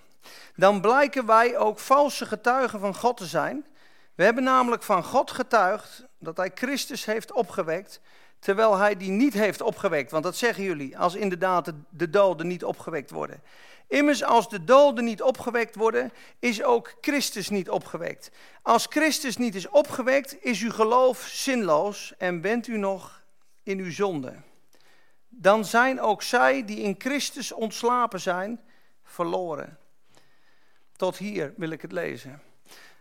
Dan 0.57 0.81
blijken 0.81 1.27
wij 1.27 1.57
ook 1.57 1.79
valse 1.79 2.27
getuigen 2.27 2.81
van 2.81 2.95
God 2.95 3.17
te 3.17 3.27
zijn. 3.27 3.67
We 4.15 4.25
hebben 4.25 4.45
namelijk 4.45 4.83
van 4.83 5.05
God 5.05 5.31
getuigd 5.31 6.07
dat 6.19 6.37
hij 6.37 6.51
Christus 6.55 7.05
heeft 7.05 7.33
opgewekt, 7.33 8.01
terwijl 8.39 8.77
hij 8.77 8.97
die 8.97 9.11
niet 9.11 9.35
heeft 9.35 9.61
opgewekt. 9.63 10.11
Want 10.11 10.25
dat 10.25 10.37
zeggen 10.37 10.65
jullie, 10.65 10.99
als 10.99 11.15
inderdaad 11.15 11.73
de 11.91 12.11
doden 12.11 12.47
niet 12.47 12.65
opgewekt 12.65 13.11
worden. 13.11 13.43
Immers, 13.89 14.25
als 14.25 14.49
de 14.49 14.65
doden 14.65 15.05
niet 15.05 15.23
opgewekt 15.23 15.75
worden, 15.75 16.13
is 16.39 16.63
ook 16.63 16.95
Christus 17.01 17.49
niet 17.49 17.71
opgewekt. 17.71 18.31
Als 18.63 18.87
Christus 18.91 19.37
niet 19.37 19.55
is 19.55 19.69
opgewekt, 19.69 20.45
is 20.45 20.63
uw 20.63 20.71
geloof 20.71 21.19
zinloos 21.21 22.15
en 22.19 22.41
bent 22.41 22.67
u 22.67 22.79
nog 22.79 23.23
in 23.63 23.79
uw 23.79 23.91
zonde. 23.91 24.35
Dan 25.29 25.65
zijn 25.65 26.01
ook 26.01 26.23
zij 26.23 26.65
die 26.65 26.81
in 26.81 26.95
Christus 26.99 27.53
ontslapen 27.53 28.21
zijn, 28.21 28.61
verloren. 29.05 29.79
Tot 30.97 31.17
hier 31.17 31.53
wil 31.57 31.71
ik 31.71 31.83
het 31.83 31.93
lezen. 31.93 32.43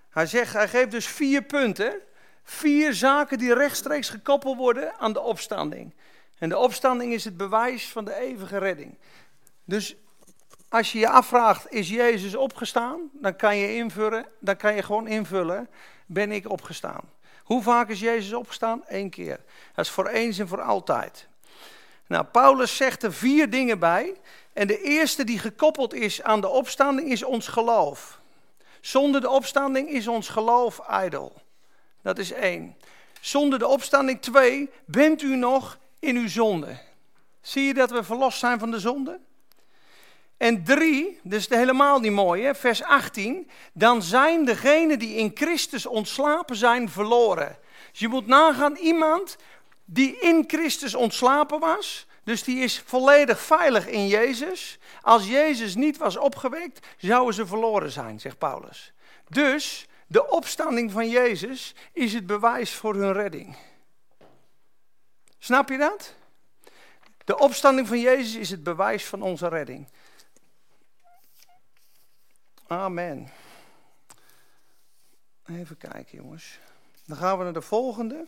Hij, 0.10 0.26
zegt, 0.26 0.54
hij 0.54 0.68
geeft 0.68 0.92
dus 0.92 1.08
vier 1.08 1.42
punten. 1.42 2.02
Vier 2.44 2.94
zaken 2.94 3.38
die 3.38 3.54
rechtstreeks 3.54 4.10
gekoppeld 4.10 4.58
worden 4.58 4.94
aan 5.00 5.14
de 5.14 5.22
opstanding. 5.22 5.94
En 6.38 6.50
de 6.50 6.58
opstanding 6.58 7.14
is 7.14 7.24
het 7.24 7.38
bewijs 7.38 7.90
van 7.90 8.06
de 8.06 8.16
eeuwige 8.16 8.58
redding. 8.58 8.98
Dus 9.64 9.96
als 10.70 10.92
je 10.92 11.00
je 11.00 11.10
afvraagt, 11.10 11.72
is 11.72 11.90
Jezus 11.90 12.36
opgestaan? 12.36 13.10
Dan 13.14 13.36
kan 13.36 13.58
je 13.58 13.76
invullen, 13.76 14.26
dan 14.40 14.56
kan 14.56 14.76
je 14.76 14.84
gewoon 14.84 15.08
invullen, 15.08 15.70
ben 16.06 16.32
ik 16.32 16.50
opgestaan? 16.50 17.12
Hoe 17.44 17.62
vaak 17.62 17.90
is 17.90 18.00
Jezus 18.00 18.34
opgestaan? 18.34 18.84
Eén 18.88 19.10
keer. 19.10 19.40
Dat 19.76 19.86
is 19.86 19.92
voor 19.92 20.08
eens 20.08 20.40
en 20.40 20.48
voor 20.48 20.62
altijd. 20.62 21.28
Nou, 22.08 22.26
Paulus 22.26 22.76
zegt 22.76 23.04
er 23.04 23.14
vier 23.14 23.50
dingen 23.50 23.80
bij. 23.80 24.14
En 24.54 24.68
de 24.68 24.82
eerste 24.82 25.24
die 25.24 25.40
gekoppeld 25.40 25.94
is 25.94 26.22
aan 26.22 26.42
de 26.42 26.48
opstanding 26.48 27.12
is 27.12 27.24
ons 27.24 27.48
geloof. 27.48 28.22
Zonder 28.82 29.22
de 29.22 29.30
opstanding 29.30 29.90
is 29.90 30.08
ons 30.08 30.30
geloof 30.30 30.80
ijdel. 30.80 31.42
Dat 32.02 32.18
is 32.18 32.32
één. 32.32 32.76
Zonder 33.22 33.60
de 33.60 33.68
opstanding 33.68 34.22
twee, 34.22 34.70
bent 34.86 35.22
u 35.22 35.36
nog 35.36 35.78
in 36.00 36.16
uw 36.16 36.28
zonde. 36.28 36.78
Zie 37.42 37.64
je 37.64 37.74
dat 37.74 37.92
we 37.92 38.04
verlost 38.04 38.40
zijn 38.40 38.60
van 38.60 38.72
de 38.72 38.80
zonde? 38.80 39.20
En 40.38 40.64
drie, 40.64 41.20
dus 41.24 41.48
helemaal 41.50 42.00
niet 42.00 42.12
mooi, 42.12 42.44
hè? 42.44 42.56
vers 42.56 42.84
18. 42.84 43.50
Dan 43.74 44.02
zijn 44.02 44.46
degenen 44.46 45.00
die 45.00 45.16
in 45.16 45.32
Christus 45.34 45.86
ontslapen 45.86 46.56
zijn 46.56 46.90
verloren. 46.90 47.58
Dus 47.92 48.00
je 48.00 48.08
moet 48.08 48.28
nagaan, 48.28 48.76
iemand 48.76 49.38
die 49.86 50.20
in 50.20 50.44
Christus 50.48 50.96
ontslapen 50.96 51.60
was, 51.60 52.08
dus 52.24 52.44
die 52.44 52.60
is 52.60 52.80
volledig 52.80 53.40
veilig 53.40 53.88
in 53.88 54.08
Jezus. 54.08 54.80
Als 55.02 55.28
Jezus 55.28 55.76
niet 55.76 55.98
was 55.98 56.18
opgewekt, 56.18 56.88
zouden 56.98 57.34
ze 57.34 57.46
verloren 57.46 57.92
zijn, 57.92 58.20
zegt 58.20 58.38
Paulus. 58.38 58.94
Dus 59.30 59.88
de 60.08 60.30
opstanding 60.30 60.92
van 60.92 61.10
Jezus 61.10 61.76
is 61.92 62.14
het 62.14 62.26
bewijs 62.26 62.76
voor 62.76 62.96
hun 62.96 63.14
redding. 63.14 63.58
Snap 65.40 65.70
je 65.70 65.78
dat? 65.78 66.16
De 67.26 67.38
opstanding 67.38 67.88
van 67.88 68.00
Jezus 68.00 68.36
is 68.36 68.50
het 68.50 68.64
bewijs 68.64 69.06
van 69.06 69.22
onze 69.22 69.48
redding. 69.48 69.88
Amen. 72.68 73.32
Even 75.46 75.78
kijken, 75.78 76.18
jongens. 76.18 76.60
Dan 77.06 77.18
gaan 77.18 77.38
we 77.38 77.44
naar 77.44 77.54
de 77.54 77.62
volgende. 77.62 78.26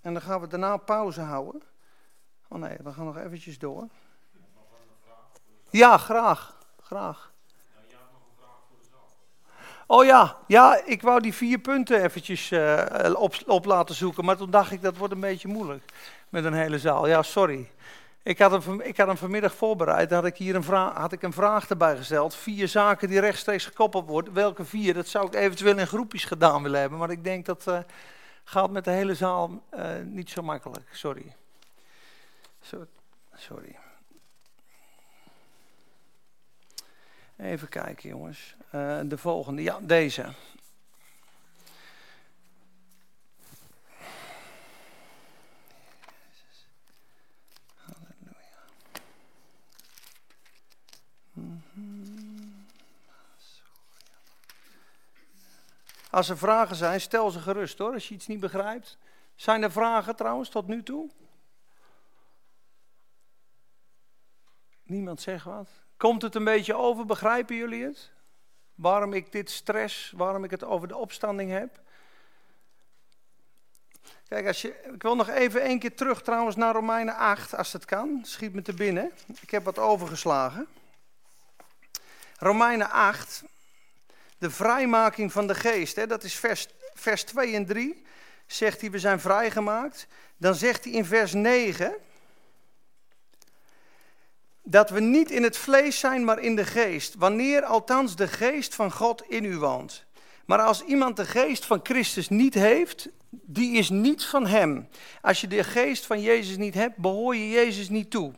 En 0.00 0.12
dan 0.12 0.22
gaan 0.22 0.40
we 0.40 0.46
daarna 0.46 0.76
pauze 0.76 1.20
houden. 1.20 1.62
Oh 2.48 2.58
nee, 2.58 2.76
we 2.82 2.92
gaan 2.92 3.04
nog 3.04 3.16
eventjes 3.16 3.58
door. 3.58 3.88
Ja, 5.70 5.98
graag. 5.98 6.56
Graag. 6.82 7.34
Oh 9.86 10.04
ja, 10.04 10.36
ja, 10.46 10.80
ik 10.84 11.02
wou 11.02 11.20
die 11.20 11.34
vier 11.34 11.58
punten 11.58 12.02
eventjes 12.02 12.50
uh, 12.50 12.84
op, 13.14 13.34
op 13.46 13.64
laten 13.64 13.94
zoeken. 13.94 14.24
Maar 14.24 14.36
toen 14.36 14.50
dacht 14.50 14.72
ik, 14.72 14.82
dat 14.82 14.96
wordt 14.96 15.14
een 15.14 15.20
beetje 15.20 15.48
moeilijk 15.48 15.92
met 16.28 16.44
een 16.44 16.52
hele 16.52 16.78
zaal. 16.78 17.06
Ja, 17.06 17.22
sorry. 17.22 17.70
Ik 18.22 18.38
had, 18.38 18.64
hem, 18.64 18.80
ik 18.80 18.96
had 18.96 19.06
hem 19.06 19.16
vanmiddag 19.16 19.54
voorbereid. 19.54 20.08
Dan 20.08 20.18
had 20.18 20.26
ik 20.26 20.36
hier 20.36 20.54
een 20.54 20.62
vraag, 20.62 20.94
had 20.94 21.12
ik 21.12 21.22
een 21.22 21.32
vraag 21.32 21.68
erbij 21.68 21.96
gesteld. 21.96 22.34
Vier 22.34 22.68
zaken 22.68 23.08
die 23.08 23.20
rechtstreeks 23.20 23.66
gekoppeld 23.66 24.06
worden. 24.06 24.32
Welke 24.32 24.64
vier? 24.64 24.94
Dat 24.94 25.06
zou 25.06 25.26
ik 25.26 25.34
eventueel 25.34 25.78
in 25.78 25.86
groepjes 25.86 26.24
gedaan 26.24 26.62
willen 26.62 26.80
hebben. 26.80 26.98
Maar 26.98 27.10
ik 27.10 27.24
denk 27.24 27.46
dat 27.46 27.64
uh, 27.68 27.78
gaat 28.44 28.70
met 28.70 28.84
de 28.84 28.90
hele 28.90 29.14
zaal 29.14 29.62
uh, 29.74 29.84
niet 30.04 30.30
zo 30.30 30.42
makkelijk. 30.42 30.88
Sorry. 30.92 31.34
Sorry. 33.34 33.78
Even 37.36 37.68
kijken, 37.68 38.08
jongens. 38.08 38.54
Uh, 38.74 39.00
de 39.04 39.18
volgende. 39.18 39.62
Ja, 39.62 39.78
deze. 39.80 40.32
Als 56.10 56.28
er 56.28 56.38
vragen 56.38 56.76
zijn, 56.76 57.00
stel 57.00 57.30
ze 57.30 57.40
gerust 57.40 57.78
hoor, 57.78 57.92
als 57.92 58.08
je 58.08 58.14
iets 58.14 58.26
niet 58.26 58.40
begrijpt. 58.40 58.98
Zijn 59.34 59.62
er 59.62 59.72
vragen 59.72 60.16
trouwens 60.16 60.48
tot 60.48 60.66
nu 60.66 60.82
toe? 60.82 61.10
Niemand 64.86 65.20
zegt 65.20 65.44
wat. 65.44 65.68
Komt 65.96 66.22
het 66.22 66.34
een 66.34 66.44
beetje 66.44 66.74
over? 66.74 67.06
Begrijpen 67.06 67.56
jullie 67.56 67.84
het? 67.84 68.10
Waarom 68.74 69.12
ik 69.12 69.32
dit 69.32 69.50
stress, 69.50 70.12
waarom 70.16 70.44
ik 70.44 70.50
het 70.50 70.64
over 70.64 70.88
de 70.88 70.96
opstanding 70.96 71.50
heb? 71.50 71.80
Kijk, 74.28 74.46
als 74.46 74.62
je, 74.62 74.82
ik 74.94 75.02
wil 75.02 75.16
nog 75.16 75.28
even 75.28 75.62
één 75.62 75.78
keer 75.78 75.94
terug 75.94 76.22
trouwens 76.22 76.56
naar 76.56 76.74
Romeinen 76.74 77.16
8, 77.16 77.54
als 77.54 77.72
het 77.72 77.84
kan. 77.84 78.20
Schiet 78.22 78.54
me 78.54 78.62
te 78.62 78.74
binnen. 78.74 79.10
Ik 79.40 79.50
heb 79.50 79.64
wat 79.64 79.78
overgeslagen. 79.78 80.66
Romeinen 82.38 82.90
8, 82.90 83.42
de 84.38 84.50
vrijmaking 84.50 85.32
van 85.32 85.46
de 85.46 85.54
geest. 85.54 85.96
Hè, 85.96 86.06
dat 86.06 86.24
is 86.24 86.34
vers, 86.34 86.68
vers 86.94 87.24
2 87.24 87.54
en 87.54 87.66
3. 87.66 88.04
Zegt 88.46 88.80
hij, 88.80 88.90
we 88.90 88.98
zijn 88.98 89.20
vrijgemaakt. 89.20 90.06
Dan 90.36 90.54
zegt 90.54 90.84
hij 90.84 90.92
in 90.92 91.04
vers 91.04 91.32
9 91.32 91.94
dat 94.68 94.90
we 94.90 95.00
niet 95.00 95.30
in 95.30 95.42
het 95.42 95.56
vlees 95.56 95.98
zijn, 95.98 96.24
maar 96.24 96.38
in 96.38 96.56
de 96.56 96.64
geest. 96.64 97.14
Wanneer 97.18 97.62
althans 97.62 98.16
de 98.16 98.28
geest 98.28 98.74
van 98.74 98.92
God 98.92 99.22
in 99.28 99.44
u 99.44 99.56
woont. 99.56 100.04
Maar 100.46 100.58
als 100.58 100.82
iemand 100.82 101.16
de 101.16 101.24
geest 101.24 101.64
van 101.64 101.80
Christus 101.82 102.28
niet 102.28 102.54
heeft, 102.54 103.08
die 103.30 103.76
is 103.76 103.90
niet 103.90 104.24
van 104.24 104.46
hem. 104.46 104.88
Als 105.20 105.40
je 105.40 105.46
de 105.46 105.64
geest 105.64 106.06
van 106.06 106.20
Jezus 106.20 106.56
niet 106.56 106.74
hebt, 106.74 106.96
behoor 106.96 107.36
je 107.36 107.48
Jezus 107.48 107.88
niet 107.88 108.10
toe. 108.10 108.32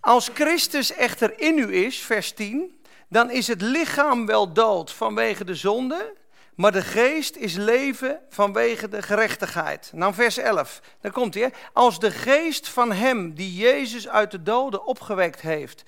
Als 0.00 0.30
Christus 0.34 0.92
echter 0.92 1.40
in 1.40 1.58
u 1.58 1.74
is, 1.74 1.98
vers 1.98 2.32
10, 2.32 2.80
dan 3.08 3.30
is 3.30 3.46
het 3.46 3.62
lichaam 3.62 4.26
wel 4.26 4.52
dood 4.52 4.92
vanwege 4.92 5.44
de 5.44 5.54
zonde, 5.54 6.14
maar 6.56 6.72
de 6.72 6.82
geest 6.82 7.36
is 7.36 7.56
leven 7.56 8.20
vanwege 8.28 8.88
de 8.88 9.02
gerechtigheid. 9.02 9.90
Nou, 9.94 10.14
vers 10.14 10.38
11, 10.38 10.80
dan 11.00 11.12
komt 11.12 11.34
hij. 11.34 11.52
Als 11.72 11.98
de 11.98 12.10
geest 12.10 12.68
van 12.68 12.92
hem 12.92 13.34
die 13.34 13.54
Jezus 13.54 14.08
uit 14.08 14.30
de 14.30 14.42
doden 14.42 14.86
opgewekt 14.86 15.40
heeft, 15.40 15.84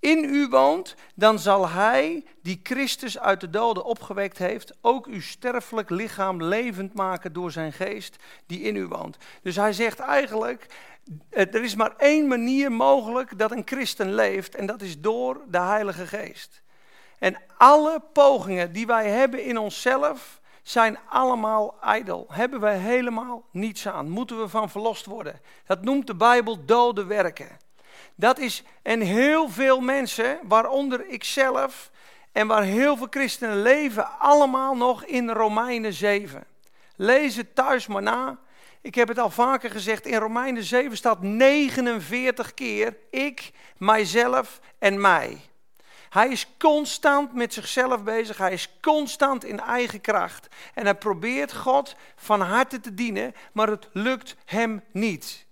in 0.00 0.24
u 0.24 0.48
woont, 0.48 0.94
dan 1.14 1.38
zal 1.38 1.68
hij 1.68 2.24
die 2.42 2.60
Christus 2.62 3.18
uit 3.18 3.40
de 3.40 3.50
doden 3.50 3.84
opgewekt 3.84 4.38
heeft, 4.38 4.72
ook 4.80 5.06
uw 5.06 5.20
sterfelijk 5.20 5.90
lichaam 5.90 6.42
levend 6.42 6.94
maken 6.94 7.32
door 7.32 7.50
zijn 7.50 7.72
geest 7.72 8.16
die 8.46 8.60
in 8.60 8.76
u 8.76 8.86
woont. 8.86 9.16
Dus 9.42 9.56
hij 9.56 9.72
zegt 9.72 9.98
eigenlijk, 9.98 10.66
er 11.30 11.62
is 11.62 11.74
maar 11.74 11.94
één 11.96 12.26
manier 12.28 12.72
mogelijk 12.72 13.38
dat 13.38 13.50
een 13.50 13.62
christen 13.64 14.14
leeft 14.14 14.54
en 14.54 14.66
dat 14.66 14.82
is 14.82 15.00
door 15.00 15.40
de 15.48 15.60
Heilige 15.60 16.06
Geest. 16.06 16.62
En 17.18 17.36
alle 17.56 18.02
pogingen 18.12 18.72
die 18.72 18.86
wij 18.86 19.08
hebben 19.08 19.44
in 19.44 19.58
onszelf 19.58 20.40
zijn 20.62 20.98
allemaal 21.08 21.74
ijdel. 21.80 22.26
Hebben 22.30 22.60
wij 22.60 22.76
helemaal 22.76 23.44
niets 23.50 23.88
aan. 23.88 24.08
Moeten 24.08 24.40
we 24.40 24.48
van 24.48 24.70
verlost 24.70 25.06
worden. 25.06 25.40
Dat 25.66 25.82
noemt 25.82 26.06
de 26.06 26.14
Bijbel 26.14 26.64
dode 26.64 27.04
werken. 27.04 27.48
Dat 28.14 28.38
is, 28.38 28.62
en 28.82 29.00
heel 29.00 29.48
veel 29.48 29.80
mensen, 29.80 30.38
waaronder 30.42 31.06
ikzelf 31.06 31.90
en 32.32 32.46
waar 32.46 32.62
heel 32.62 32.96
veel 32.96 33.06
christenen 33.10 33.62
leven, 33.62 34.18
allemaal 34.18 34.76
nog 34.76 35.04
in 35.04 35.30
Romeinen 35.30 35.92
7. 35.92 36.44
Lees 36.96 37.36
het 37.36 37.54
thuis 37.54 37.86
maar 37.86 38.02
na. 38.02 38.38
Ik 38.80 38.94
heb 38.94 39.08
het 39.08 39.18
al 39.18 39.30
vaker 39.30 39.70
gezegd, 39.70 40.06
in 40.06 40.18
Romeinen 40.18 40.64
7 40.64 40.96
staat 40.96 41.22
49 41.22 42.54
keer 42.54 42.96
ik, 43.10 43.50
mijzelf 43.76 44.60
en 44.78 45.00
mij. 45.00 45.40
Hij 46.16 46.28
is 46.28 46.46
constant 46.58 47.32
met 47.32 47.52
zichzelf 47.52 48.02
bezig. 48.02 48.36
Hij 48.36 48.52
is 48.52 48.68
constant 48.80 49.44
in 49.44 49.60
eigen 49.60 50.00
kracht. 50.00 50.48
En 50.74 50.84
hij 50.84 50.94
probeert 50.94 51.54
God 51.54 51.96
van 52.16 52.40
harte 52.40 52.80
te 52.80 52.94
dienen, 52.94 53.34
maar 53.52 53.68
het 53.68 53.88
lukt 53.92 54.36
hem 54.44 54.82
niet. 54.92 55.46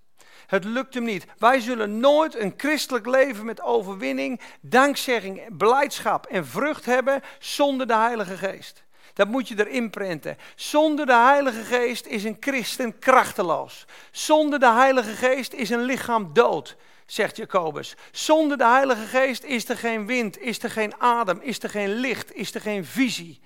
Het 0.47 0.65
lukt 0.65 0.95
hem 0.95 1.05
niet. 1.05 1.27
Wij 1.39 1.61
zullen 1.61 2.01
nooit 2.01 2.35
een 2.35 2.55
christelijk 2.57 3.07
leven 3.07 3.45
met 3.45 3.62
overwinning, 3.62 4.41
dankzegging, 4.61 5.43
beleidschap 5.53 6.27
en 6.27 6.47
vrucht 6.47 6.85
hebben 6.85 7.23
zonder 7.39 7.87
de 7.87 7.97
Heilige 7.97 8.37
Geest. 8.37 8.83
Dat 9.12 9.29
moet 9.29 9.49
je 9.49 9.67
erin 9.67 9.91
prenten. 9.91 10.39
Zonder 10.55 11.07
de 11.07 11.17
Heilige 11.17 11.65
Geest 11.65 12.07
is 12.07 12.25
een 12.25 12.37
christen 12.41 12.99
krachteloos. 12.99 13.87
Zonder 14.11 14.59
de 14.59 14.73
Heilige 14.73 15.15
Geest 15.15 15.53
is 15.53 15.71
een 15.71 15.85
lichaam 15.85 16.33
dood 16.33 16.77
zegt 17.07 17.37
Jacobus. 17.37 17.97
Zonder 18.11 18.59
de 18.59 18.67
Heilige 18.67 19.07
Geest 19.07 19.45
is 19.45 19.69
er 19.69 19.77
geen 19.77 20.07
wind, 20.07 20.39
is 20.39 20.63
er 20.63 20.71
geen 20.71 21.01
adem, 21.01 21.41
is 21.41 21.63
er 21.63 21.71
geen 21.71 21.95
licht, 21.95 22.35
is 22.35 22.55
er 22.55 22.61
geen 22.61 22.85
visie. 22.85 23.41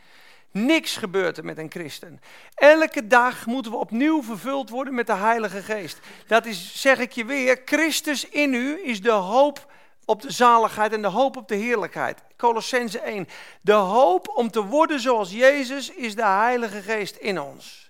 Niks 0.50 0.96
gebeurt 0.96 1.38
er 1.38 1.44
met 1.44 1.58
een 1.58 1.70
christen. 1.70 2.20
Elke 2.54 3.06
dag 3.06 3.46
moeten 3.46 3.72
we 3.72 3.78
opnieuw 3.78 4.22
vervuld 4.22 4.70
worden 4.70 4.94
met 4.94 5.06
de 5.06 5.14
Heilige 5.14 5.62
Geest. 5.62 5.98
Dat 6.26 6.46
is, 6.46 6.80
zeg 6.80 6.98
ik 6.98 7.12
je 7.12 7.24
weer, 7.24 7.62
Christus 7.64 8.28
in 8.28 8.54
u 8.54 8.80
is 8.84 9.00
de 9.00 9.10
hoop 9.10 9.72
op 10.04 10.22
de 10.22 10.32
zaligheid 10.32 10.92
en 10.92 11.02
de 11.02 11.08
hoop 11.08 11.36
op 11.36 11.48
de 11.48 11.54
heerlijkheid. 11.54 12.22
Colossense 12.36 12.98
1. 12.98 13.28
De 13.60 13.72
hoop 13.72 14.28
om 14.28 14.50
te 14.50 14.64
worden 14.64 15.00
zoals 15.00 15.32
Jezus 15.32 15.90
is 15.90 16.14
de 16.14 16.26
Heilige 16.26 16.82
Geest 16.82 17.16
in 17.16 17.40
ons. 17.40 17.87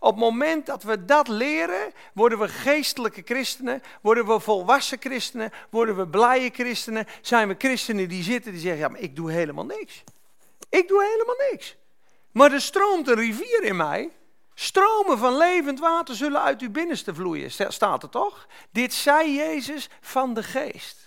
Op 0.00 0.10
het 0.10 0.20
moment 0.20 0.66
dat 0.66 0.82
we 0.82 1.04
dat 1.04 1.28
leren, 1.28 1.92
worden 2.12 2.38
we 2.38 2.48
geestelijke 2.48 3.22
christenen, 3.24 3.82
worden 4.00 4.26
we 4.26 4.40
volwassen 4.40 4.98
christenen, 5.00 5.52
worden 5.70 5.96
we 5.96 6.08
blije 6.08 6.50
christenen, 6.52 7.06
zijn 7.20 7.48
we 7.48 7.54
christenen 7.58 8.08
die 8.08 8.22
zitten 8.22 8.52
die 8.52 8.60
zeggen, 8.60 8.80
ja 8.80 8.88
maar 8.88 9.00
ik 9.00 9.16
doe 9.16 9.30
helemaal 9.30 9.64
niks. 9.64 10.04
Ik 10.68 10.88
doe 10.88 11.02
helemaal 11.02 11.48
niks. 11.50 11.76
Maar 12.32 12.52
er 12.52 12.60
stroomt 12.60 13.08
een 13.08 13.14
rivier 13.14 13.62
in 13.62 13.76
mij. 13.76 14.10
Stromen 14.54 15.18
van 15.18 15.36
levend 15.36 15.78
water 15.78 16.14
zullen 16.14 16.42
uit 16.42 16.60
uw 16.60 16.70
binnenste 16.70 17.14
vloeien, 17.14 17.50
staat 17.50 18.02
er 18.02 18.08
toch? 18.08 18.46
Dit 18.70 18.94
zei 18.94 19.34
Jezus 19.34 19.88
van 20.00 20.34
de 20.34 20.42
geest. 20.42 20.97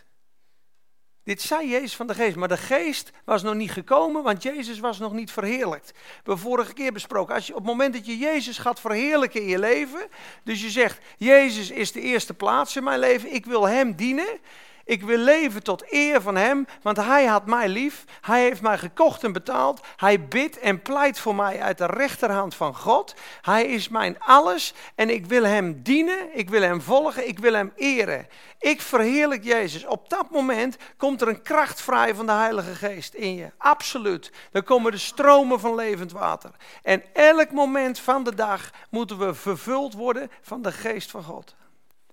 Dit 1.24 1.42
zei 1.42 1.70
Jezus 1.70 1.96
van 1.96 2.08
de 2.08 2.14
geest, 2.14 2.36
maar 2.36 2.48
de 2.48 2.58
geest 2.58 3.12
was 3.26 3.44
nog 3.44 3.54
niet 3.56 3.72
gekomen, 3.72 4.24
want 4.24 4.44
Jezus 4.44 4.80
was 4.80 5.00
nog 5.00 5.14
niet 5.14 5.32
verheerlijkt. 5.32 5.92
We 5.92 5.98
hebben 6.16 6.38
vorige 6.38 6.74
keer 6.74 6.94
besproken, 6.94 7.36
als 7.36 7.48
je, 7.48 7.54
op 7.54 7.60
het 7.60 7.68
moment 7.68 7.94
dat 7.94 8.06
je 8.06 8.18
Jezus 8.18 8.58
gaat 8.58 8.80
verheerlijken 8.80 9.42
in 9.42 9.48
je 9.48 9.60
leven, 9.60 10.08
dus 10.44 10.62
je 10.62 10.70
zegt, 10.70 11.00
Jezus 11.18 11.70
is 11.70 11.92
de 11.92 12.02
eerste 12.02 12.34
plaats 12.34 12.76
in 12.76 12.84
mijn 12.84 13.00
leven, 13.00 13.34
ik 13.34 13.46
wil 13.46 13.68
Hem 13.68 13.96
dienen, 13.96 14.40
ik 14.86 15.04
wil 15.04 15.18
leven 15.18 15.64
tot 15.64 15.84
eer 15.90 16.22
van 16.22 16.36
Hem, 16.36 16.68
want 16.82 16.98
Hij 16.98 17.26
had 17.26 17.46
mij 17.46 17.68
lief. 17.68 18.06
Hij 18.22 18.42
heeft 18.42 18.62
mij 18.62 18.78
gekocht 18.78 19.24
en 19.24 19.32
betaald. 19.32 19.82
Hij 19.96 20.28
bidt 20.28 20.60
en 20.60 20.82
pleit 20.82 21.20
voor 21.20 21.36
mij 21.36 21.62
uit 21.62 21.78
de 21.78 21.86
rechterhand 21.86 22.56
van 22.56 22.76
God. 22.76 23.16
Hij 23.42 23.66
is 23.66 23.90
mijn 23.90 24.20
alles 24.20 24.74
en 24.96 25.10
ik 25.10 25.26
wil 25.26 25.44
Hem 25.44 25.82
dienen, 25.84 26.38
ik 26.38 26.50
wil 26.50 26.62
Hem 26.62 26.82
volgen, 26.82 27.28
ik 27.28 27.40
wil 27.40 27.54
Hem 27.54 27.72
eren. 27.76 28.28
Ik 28.60 28.82
verheerlijk 28.82 29.44
Jezus. 29.44 29.86
Op 29.86 30.10
dat 30.10 30.30
moment 30.30 30.78
komt 30.98 31.22
er 31.22 31.28
een 31.28 31.42
kracht 31.42 31.82
vrij 31.82 32.16
van 32.16 32.26
de 32.26 32.32
Heilige 32.32 32.76
Geest 32.76 33.14
in 33.14 33.36
je. 33.36 33.52
Absoluut. 33.58 34.32
Dan 34.52 34.64
komen 34.64 34.92
de 34.92 34.98
stromen 34.98 35.60
van 35.60 35.76
levend 35.76 36.12
water. 36.12 36.52
En 36.84 37.04
elk 37.14 37.52
moment 37.52 38.00
van 38.00 38.24
de 38.24 38.36
dag 38.36 38.70
moeten 38.90 39.18
we 39.18 39.34
vervuld 39.34 39.94
worden 39.94 40.32
van 40.42 40.62
de 40.62 40.72
Geest 40.72 41.12
van 41.12 41.24
God. 41.24 41.56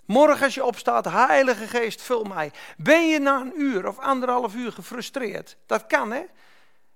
Morgen 0.09 0.43
als 0.43 0.53
je 0.53 0.65
opstaat, 0.65 1.05
Heilige 1.05 1.67
Geest, 1.67 2.01
vul 2.01 2.23
mij. 2.23 2.51
Ben 2.77 3.09
je 3.09 3.19
na 3.19 3.39
een 3.41 3.53
uur 3.55 3.87
of 3.87 3.99
anderhalf 3.99 4.55
uur 4.55 4.71
gefrustreerd? 4.71 5.57
Dat 5.65 5.87
kan 5.87 6.11
hè. 6.11 6.21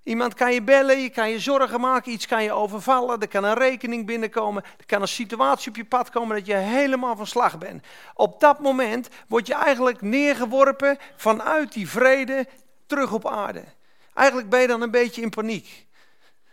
Iemand 0.02 0.34
kan 0.34 0.52
je 0.52 0.62
bellen, 0.62 1.00
je 1.00 1.08
kan 1.08 1.30
je 1.30 1.38
zorgen 1.38 1.80
maken, 1.80 2.12
iets 2.12 2.26
kan 2.26 2.42
je 2.42 2.52
overvallen, 2.52 3.20
er 3.20 3.28
kan 3.28 3.44
een 3.44 3.54
rekening 3.54 4.06
binnenkomen, 4.06 4.62
er 4.78 4.86
kan 4.86 5.02
een 5.02 5.08
situatie 5.08 5.68
op 5.68 5.76
je 5.76 5.84
pad 5.84 6.10
komen 6.10 6.36
dat 6.36 6.46
je 6.46 6.54
helemaal 6.54 7.16
van 7.16 7.26
slag 7.26 7.58
bent. 7.58 7.86
Op 8.14 8.40
dat 8.40 8.58
moment 8.58 9.08
word 9.28 9.46
je 9.46 9.54
eigenlijk 9.54 10.02
neergeworpen 10.02 10.98
vanuit 11.16 11.72
die 11.72 11.88
vrede 11.88 12.46
terug 12.86 13.12
op 13.12 13.28
aarde. 13.28 13.64
Eigenlijk 14.14 14.48
ben 14.48 14.60
je 14.60 14.66
dan 14.66 14.82
een 14.82 14.90
beetje 14.90 15.22
in 15.22 15.30
paniek. 15.30 15.86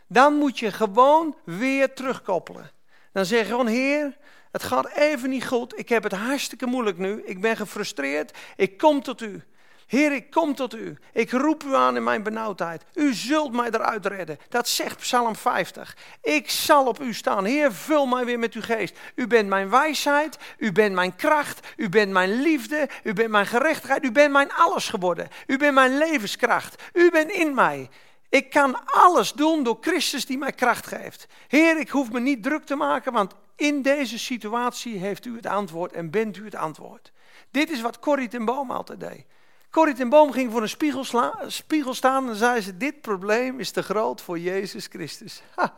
Dan 0.08 0.34
moet 0.34 0.60
je 0.60 0.72
gewoon 0.72 1.36
weer 1.44 1.94
terugkoppelen. 1.94 2.72
Dan 3.12 3.26
zeg 3.26 3.40
je 3.40 3.46
gewoon, 3.46 3.68
Heer, 3.68 4.18
het 4.52 4.64
gaat 4.64 4.88
even 4.88 5.30
niet 5.30 5.48
goed. 5.48 5.80
Ik 5.80 5.90
heb 5.90 6.04
het 6.04 6.12
hartstikke 6.12 6.66
moeilijk 6.66 6.98
nu. 6.98 7.22
Ik 7.26 7.42
ben 7.42 7.58
gefrustreerd. 7.58 8.38
Ik 8.56 8.78
kom 8.78 9.04
tot 9.04 9.22
u. 9.22 9.44
Heer, 9.92 10.12
ik 10.12 10.30
kom 10.30 10.56
tot 10.56 10.76
u. 10.76 10.98
Ik 11.14 11.32
roep 11.32 11.64
u 11.64 11.76
aan 11.76 11.96
in 11.96 12.04
mijn 12.04 12.24
benauwdheid. 12.24 12.84
U 12.94 13.14
zult 13.14 13.54
mij 13.54 13.68
eruit 13.72 14.06
redden. 14.06 14.38
Dat 14.50 14.68
zegt 14.68 14.98
Psalm 14.98 15.36
50. 15.36 15.98
Ik 16.22 16.50
zal 16.50 16.86
op 16.86 17.02
u 17.02 17.14
staan. 17.14 17.46
Heer, 17.46 17.74
vul 17.74 18.06
mij 18.06 18.26
weer 18.26 18.40
met 18.40 18.54
uw 18.54 18.62
geest. 18.62 18.98
U 19.16 19.28
bent 19.28 19.50
mijn 19.50 19.70
wijsheid. 19.70 20.38
U 20.58 20.72
bent 20.72 20.94
mijn 20.94 21.16
kracht. 21.16 21.68
U 21.78 21.90
bent 21.90 22.12
mijn 22.12 22.42
liefde. 22.42 22.90
U 23.04 23.14
bent 23.14 23.30
mijn 23.30 23.46
gerechtigheid. 23.46 24.04
U 24.04 24.12
bent 24.12 24.32
mijn 24.32 24.52
alles 24.54 24.90
geworden. 24.90 25.28
U 25.48 25.58
bent 25.58 25.74
mijn 25.74 25.98
levenskracht. 25.98 26.84
U 26.94 27.12
bent 27.12 27.32
in 27.32 27.54
mij. 27.54 27.90
Ik 28.30 28.50
kan 28.50 28.86
alles 28.86 29.34
doen 29.34 29.64
door 29.64 29.78
Christus 29.82 30.26
die 30.26 30.38
mij 30.38 30.52
kracht 30.52 30.88
geeft. 30.88 31.28
Heer, 31.48 31.80
ik 31.80 31.90
hoef 31.90 32.12
me 32.12 32.20
niet 32.20 32.44
druk 32.44 32.66
te 32.66 32.76
maken, 32.76 33.14
want 33.14 33.34
in 33.56 33.82
deze 33.82 34.20
situatie 34.20 34.98
heeft 34.98 35.26
u 35.26 35.36
het 35.36 35.46
antwoord 35.46 35.94
en 35.94 36.10
bent 36.10 36.38
u 36.38 36.46
het 36.46 36.56
antwoord. 36.56 37.12
Dit 37.52 37.70
is 37.70 37.82
wat 37.82 38.00
Corrie 38.00 38.28
ten 38.28 38.46
Boom 38.46 38.72
altijd 38.72 39.00
deed. 39.00 39.26
Corrie 39.72 39.96
ten 39.96 40.10
Boom 40.10 40.32
ging 40.32 40.52
voor 40.52 40.62
een 40.62 40.70
spiegel, 40.70 41.34
spiegel 41.48 41.94
staan 41.94 42.30
en 42.30 42.36
zei 42.36 42.62
ze, 42.62 42.78
dit 42.78 43.02
probleem 43.02 43.60
is 43.60 43.72
te 43.72 43.84
groot 43.84 44.22
voor 44.22 44.40
Jezus 44.40 44.86
Christus. 44.86 45.42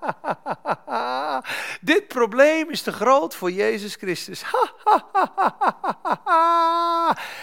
dit 1.82 2.08
probleem 2.08 2.70
is 2.70 2.82
te 2.82 2.92
groot 2.92 3.36
voor 3.36 3.52
Jezus 3.52 3.96
Christus. 3.96 4.44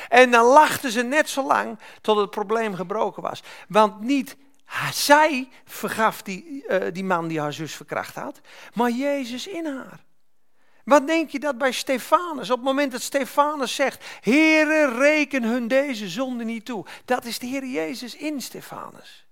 en 0.09 0.31
dan 0.31 0.45
lachten 0.45 0.91
ze 0.91 1.03
net 1.03 1.29
zo 1.29 1.47
lang 1.47 1.79
tot 2.01 2.17
het 2.17 2.31
probleem 2.31 2.75
gebroken 2.75 3.23
was. 3.23 3.43
Want 3.69 4.01
niet 4.01 4.37
zij 4.93 5.49
vergaf 5.65 6.23
die, 6.23 6.65
uh, 6.69 6.85
die 6.93 7.05
man 7.05 7.29
die 7.29 7.41
haar 7.41 7.53
zus 7.53 7.75
verkracht 7.75 8.15
had, 8.15 8.41
maar 8.75 8.91
Jezus 8.91 9.47
in 9.47 9.67
haar. 9.67 10.09
Wat 10.85 11.07
denk 11.07 11.31
je 11.31 11.39
dat 11.39 11.59
bij 11.59 11.73
Stefanus, 11.73 12.51
op 12.51 12.57
het 12.57 12.67
moment 12.67 12.93
dat 12.93 13.03
Stefanus 13.03 13.75
zegt, 13.75 14.05
Heere, 14.21 14.99
reken 14.99 15.43
hun 15.43 15.69
deze 15.69 16.09
zonde 16.09 16.45
niet 16.45 16.65
toe. 16.65 16.87
Dat 17.05 17.25
is 17.25 17.39
de 17.39 17.47
Heer 17.47 17.67
Jezus 17.67 18.15
in 18.15 18.41
Stefanus. 18.41 19.27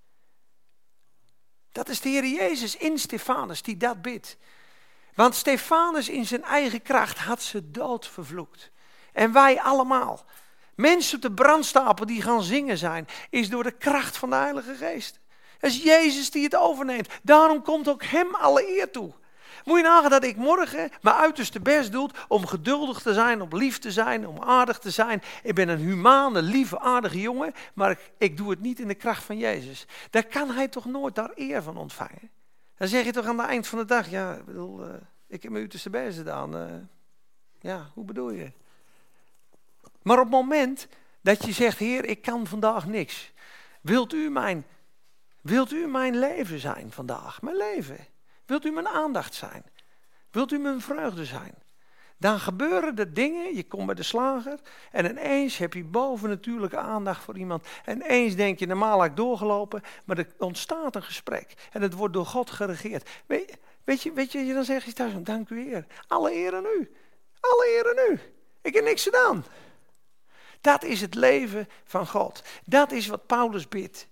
Dat 1.72 1.88
is 1.88 2.00
de 2.00 2.08
Heer 2.08 2.26
Jezus 2.26 2.76
in 2.76 2.98
Stefanus 2.98 3.62
die 3.62 3.76
dat 3.76 4.02
bidt. 4.02 4.36
Want 5.14 5.34
Stefanus 5.34 6.08
in 6.08 6.26
zijn 6.26 6.44
eigen 6.44 6.82
kracht 6.82 7.18
had 7.18 7.42
ze 7.42 7.70
dood 7.70 8.06
vervloekt. 8.06 8.70
En 9.12 9.32
wij 9.32 9.60
allemaal. 9.60 10.24
Mensen 10.74 11.16
op 11.16 11.22
de 11.22 11.32
brandstapel 11.32 12.06
die 12.06 12.22
gaan 12.22 12.42
zingen 12.42 12.78
zijn, 12.78 13.08
is 13.30 13.48
door 13.48 13.62
de 13.62 13.76
kracht 13.76 14.16
van 14.16 14.30
de 14.30 14.36
Heilige 14.36 14.74
Geest. 14.74 15.20
Het 15.58 15.70
is 15.70 15.82
Jezus 15.82 16.30
die 16.30 16.44
het 16.44 16.56
overneemt. 16.56 17.08
Daarom 17.22 17.62
komt 17.62 17.88
ook 17.88 18.04
hem 18.04 18.34
alle 18.34 18.76
eer 18.76 18.90
toe. 18.90 19.12
Moet 19.68 19.76
je 19.76 19.82
nagaan 19.82 20.10
dat 20.10 20.24
ik 20.24 20.36
morgen 20.36 20.90
mijn 21.00 21.16
uiterste 21.16 21.60
best 21.60 21.92
doe 21.92 22.10
om 22.28 22.46
geduldig 22.46 23.00
te 23.00 23.12
zijn, 23.12 23.42
om 23.42 23.56
lief 23.56 23.78
te 23.78 23.92
zijn, 23.92 24.26
om 24.26 24.42
aardig 24.42 24.78
te 24.78 24.90
zijn. 24.90 25.22
Ik 25.42 25.54
ben 25.54 25.68
een 25.68 25.78
humane, 25.78 26.42
lieve, 26.42 26.78
aardige 26.78 27.20
jongen, 27.20 27.52
maar 27.74 27.98
ik, 28.18 28.36
doe 28.36 28.50
het 28.50 28.60
niet 28.60 28.80
in 28.80 28.88
de 28.88 28.94
kracht 28.94 29.24
van 29.24 29.38
Jezus. 29.38 29.86
Daar 30.10 30.26
kan 30.26 30.50
hij 30.50 30.68
toch 30.68 30.84
nooit 30.84 31.14
daar 31.14 31.30
eer 31.34 31.62
van 31.62 31.76
ontvangen. 31.76 32.30
Dan 32.76 32.88
zeg 32.88 33.04
je 33.04 33.12
toch 33.12 33.26
aan 33.26 33.38
het 33.38 33.48
eind 33.48 33.66
van 33.66 33.78
de 33.78 33.84
dag, 33.84 34.10
ja, 34.10 34.34
ik, 34.34 34.44
bedoel, 34.44 34.84
uh, 34.84 34.94
ik 35.26 35.42
heb 35.42 35.50
mijn 35.50 35.62
uiterste 35.62 35.90
best 35.90 36.16
gedaan. 36.16 36.56
Uh, 36.56 36.62
ja, 37.60 37.90
hoe 37.94 38.04
bedoel 38.04 38.30
je? 38.30 38.52
Maar 40.02 40.16
op 40.16 40.24
het 40.24 40.32
moment 40.32 40.88
dat 41.20 41.44
je 41.44 41.52
zegt, 41.52 41.78
Heer, 41.78 42.04
ik 42.04 42.22
kan 42.22 42.46
vandaag 42.46 42.86
niks. 42.86 43.32
Wilt 43.80 44.12
u 44.12 44.30
mijn, 44.30 44.66
wilt 45.40 45.72
u 45.72 45.86
mijn 45.86 46.18
leven 46.18 46.58
zijn 46.58 46.92
vandaag? 46.92 47.42
Mijn 47.42 47.56
leven. 47.56 48.07
Wilt 48.48 48.64
u 48.64 48.70
mijn 48.70 48.88
aandacht 48.88 49.34
zijn? 49.34 49.64
Wilt 50.30 50.52
u 50.52 50.58
mijn 50.58 50.80
vreugde 50.80 51.24
zijn? 51.24 51.54
Dan 52.16 52.40
gebeuren 52.40 52.96
er 52.96 53.14
dingen, 53.14 53.54
je 53.54 53.66
komt 53.66 53.86
bij 53.86 53.94
de 53.94 54.02
slager 54.02 54.60
en 54.92 55.10
ineens 55.10 55.58
heb 55.58 55.74
je 55.74 55.84
bovennatuurlijke 55.84 56.76
aandacht 56.76 57.24
voor 57.24 57.38
iemand. 57.38 57.66
En 57.84 57.96
ineens 57.96 58.34
denk 58.34 58.58
je, 58.58 58.66
normaal 58.66 58.98
had 58.98 59.06
ik 59.06 59.16
doorgelopen, 59.16 59.82
maar 60.04 60.18
er 60.18 60.32
ontstaat 60.38 60.96
een 60.96 61.02
gesprek. 61.02 61.68
En 61.72 61.82
het 61.82 61.94
wordt 61.94 62.14
door 62.14 62.26
God 62.26 62.50
geregeerd. 62.50 63.10
Weet, 63.26 63.56
weet 63.84 64.02
je, 64.02 64.12
weet 64.12 64.32
je, 64.32 64.54
dan 64.54 64.64
zeg 64.64 64.84
je 64.84 64.92
thuis, 64.92 65.12
dank 65.18 65.48
u 65.48 65.60
Heer. 65.60 65.86
Alle 66.06 66.34
eer 66.34 66.54
aan 66.54 66.66
u. 66.78 66.92
Alle 67.40 67.66
eer 67.76 67.88
aan 67.88 68.12
u. 68.12 68.20
Ik 68.62 68.74
heb 68.74 68.84
niks 68.84 69.02
gedaan. 69.02 69.44
Dat 70.60 70.84
is 70.84 71.00
het 71.00 71.14
leven 71.14 71.68
van 71.84 72.06
God. 72.06 72.42
Dat 72.64 72.92
is 72.92 73.06
wat 73.06 73.26
Paulus 73.26 73.68
bidt. 73.68 74.08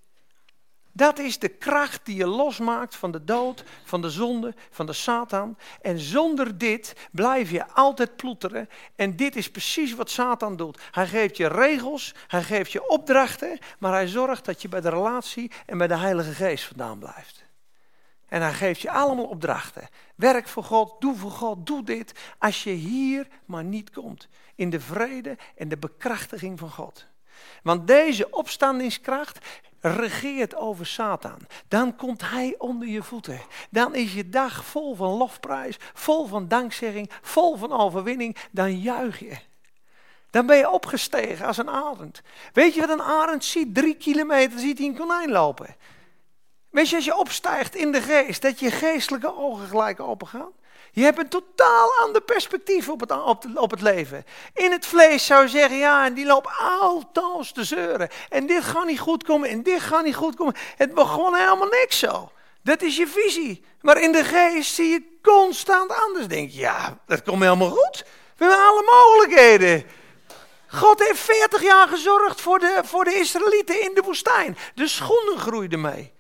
Dat 0.97 1.19
is 1.19 1.39
de 1.39 1.49
kracht 1.49 2.05
die 2.05 2.17
je 2.17 2.27
losmaakt 2.27 2.97
van 2.97 3.11
de 3.11 3.25
dood, 3.25 3.65
van 3.85 4.01
de 4.01 4.11
zonde, 4.11 4.55
van 4.71 4.87
de 4.87 4.93
Satan. 4.93 5.59
En 5.83 5.99
zonder 5.99 6.59
dit 6.59 7.09
blijf 7.13 7.51
je 7.51 7.67
altijd 7.69 8.17
ploeteren. 8.17 8.69
En 8.95 9.17
dit 9.17 9.37
is 9.37 9.51
precies 9.51 9.95
wat 9.95 10.11
Satan 10.11 10.57
doet. 10.57 10.81
Hij 10.91 11.07
geeft 11.07 11.37
je 11.37 11.47
regels, 11.47 12.15
hij 12.27 12.43
geeft 12.43 12.73
je 12.73 12.89
opdrachten, 12.89 13.59
maar 13.79 13.93
hij 13.93 14.07
zorgt 14.07 14.45
dat 14.45 14.63
je 14.63 14.69
bij 14.69 14.81
de 14.81 14.89
relatie 14.89 15.51
en 15.67 15.79
bij 15.79 15.87
de 15.87 15.97
Heilige 15.97 16.33
Geest 16.33 16.65
vandaan 16.65 16.99
blijft. 16.99 17.45
En 18.29 18.41
hij 18.43 18.53
geeft 18.53 18.81
je 18.81 18.91
allemaal 18.91 19.27
opdrachten. 19.27 19.89
Werk 20.15 20.49
voor 20.49 20.65
God, 20.65 21.01
doe 21.01 21.17
voor 21.17 21.31
God, 21.31 21.67
doe 21.67 21.83
dit. 21.83 22.13
Als 22.39 22.65
je 22.65 22.71
hier 22.71 23.27
maar 23.45 23.65
niet 23.65 23.91
komt. 23.91 24.29
In 24.55 24.71
de 24.71 24.81
vrede 24.81 25.37
en 25.57 25.69
de 25.69 25.79
bekrachtiging 25.79 26.59
van 26.59 26.71
God. 26.71 27.07
Want 27.63 27.87
deze 27.87 28.31
opstandingskracht 28.31 29.47
regeert 29.95 30.55
over 30.55 30.87
Satan. 30.87 31.39
Dan 31.69 31.97
komt 31.97 32.31
hij 32.31 32.55
onder 32.59 32.89
je 32.89 33.03
voeten. 33.03 33.41
Dan 33.71 33.95
is 33.95 34.15
je 34.15 34.29
dag 34.29 34.65
vol 34.65 34.95
van 34.95 35.09
lofprijs, 35.09 35.77
vol 35.95 36.27
van 36.27 36.49
dankzegging, 36.49 37.11
vol 37.23 37.57
van 37.57 37.73
overwinning. 37.73 38.37
Dan 38.51 38.79
juich 38.79 39.19
je. 39.19 39.37
Dan 40.31 40.47
ben 40.47 40.57
je 40.57 40.71
opgestegen 40.71 41.47
als 41.47 41.57
een 41.57 41.71
arend. 41.71 42.23
Weet 42.53 42.75
je 42.75 42.81
wat 42.81 42.91
een 42.91 43.03
arend 43.03 43.45
ziet? 43.45 43.75
Drie 43.75 43.95
kilometer 43.95 44.59
ziet 44.59 44.79
hij 44.79 44.87
een 44.87 44.97
konijn 44.97 45.31
lopen. 45.31 45.77
Weet 46.71 46.89
je, 46.89 46.97
als 46.97 47.05
je 47.05 47.17
opstijgt 47.17 47.75
in 47.75 47.93
de 47.93 48.03
geest, 48.03 48.43
dat 48.43 48.59
je 48.59 48.71
geestelijke 48.71 49.37
ogen 49.37 49.67
gelijk 49.67 50.01
open 50.01 50.27
gaan? 50.27 50.53
Je 50.97 51.03
hebt 51.03 51.19
een 51.19 51.29
totaal 51.29 51.91
ander 52.03 52.21
perspectief 52.21 52.89
op 52.89 53.01
het, 53.01 53.11
op, 53.11 53.45
op 53.55 53.71
het 53.71 53.81
leven. 53.81 54.25
In 54.55 54.73
het 54.73 54.87
vlees 54.87 55.27
zou 55.27 55.43
je 55.43 55.49
zeggen, 55.49 55.77
ja, 55.79 56.07
en 56.07 56.15
die 56.15 56.27
loopt 56.27 56.49
altoos 56.59 57.53
te 57.53 57.65
zeuren. 57.65 58.09
En 58.29 58.47
dit 58.47 58.65
gaat 58.65 58.87
niet 58.87 59.01
goed 59.01 59.25
komen, 59.25 59.49
en 59.49 59.63
dit 59.63 59.81
gaat 59.81 60.05
niet 60.05 60.15
goed 60.15 60.37
komen. 60.37 60.55
Het 60.77 60.95
begon 60.95 61.35
helemaal 61.35 61.69
niks 61.69 61.99
zo. 61.99 62.31
Dat 62.63 62.83
is 62.83 62.97
je 62.97 63.07
visie. 63.07 63.65
Maar 63.81 64.01
in 64.01 64.13
de 64.13 64.25
geest 64.25 64.75
zie 64.75 64.89
je 64.89 65.19
constant 65.23 65.95
anders. 66.07 66.27
Denk 66.27 66.51
je, 66.51 66.59
ja, 66.59 66.99
dat 67.07 67.23
komt 67.23 67.43
helemaal 67.43 67.71
goed. 67.71 68.05
We 68.37 68.45
hebben 68.45 68.67
alle 68.67 68.83
mogelijkheden. 68.85 69.85
God 70.67 70.99
heeft 71.07 71.21
40 71.21 71.63
jaar 71.63 71.89
gezorgd 71.89 72.41
voor 72.41 72.59
de, 72.59 72.81
voor 72.85 73.05
de 73.05 73.15
Israëlieten 73.15 73.83
in 73.83 73.95
de 73.95 74.03
woestijn. 74.03 74.57
De 74.75 74.89
schoenen 74.89 75.39
groeiden 75.39 75.81
mee. 75.81 76.15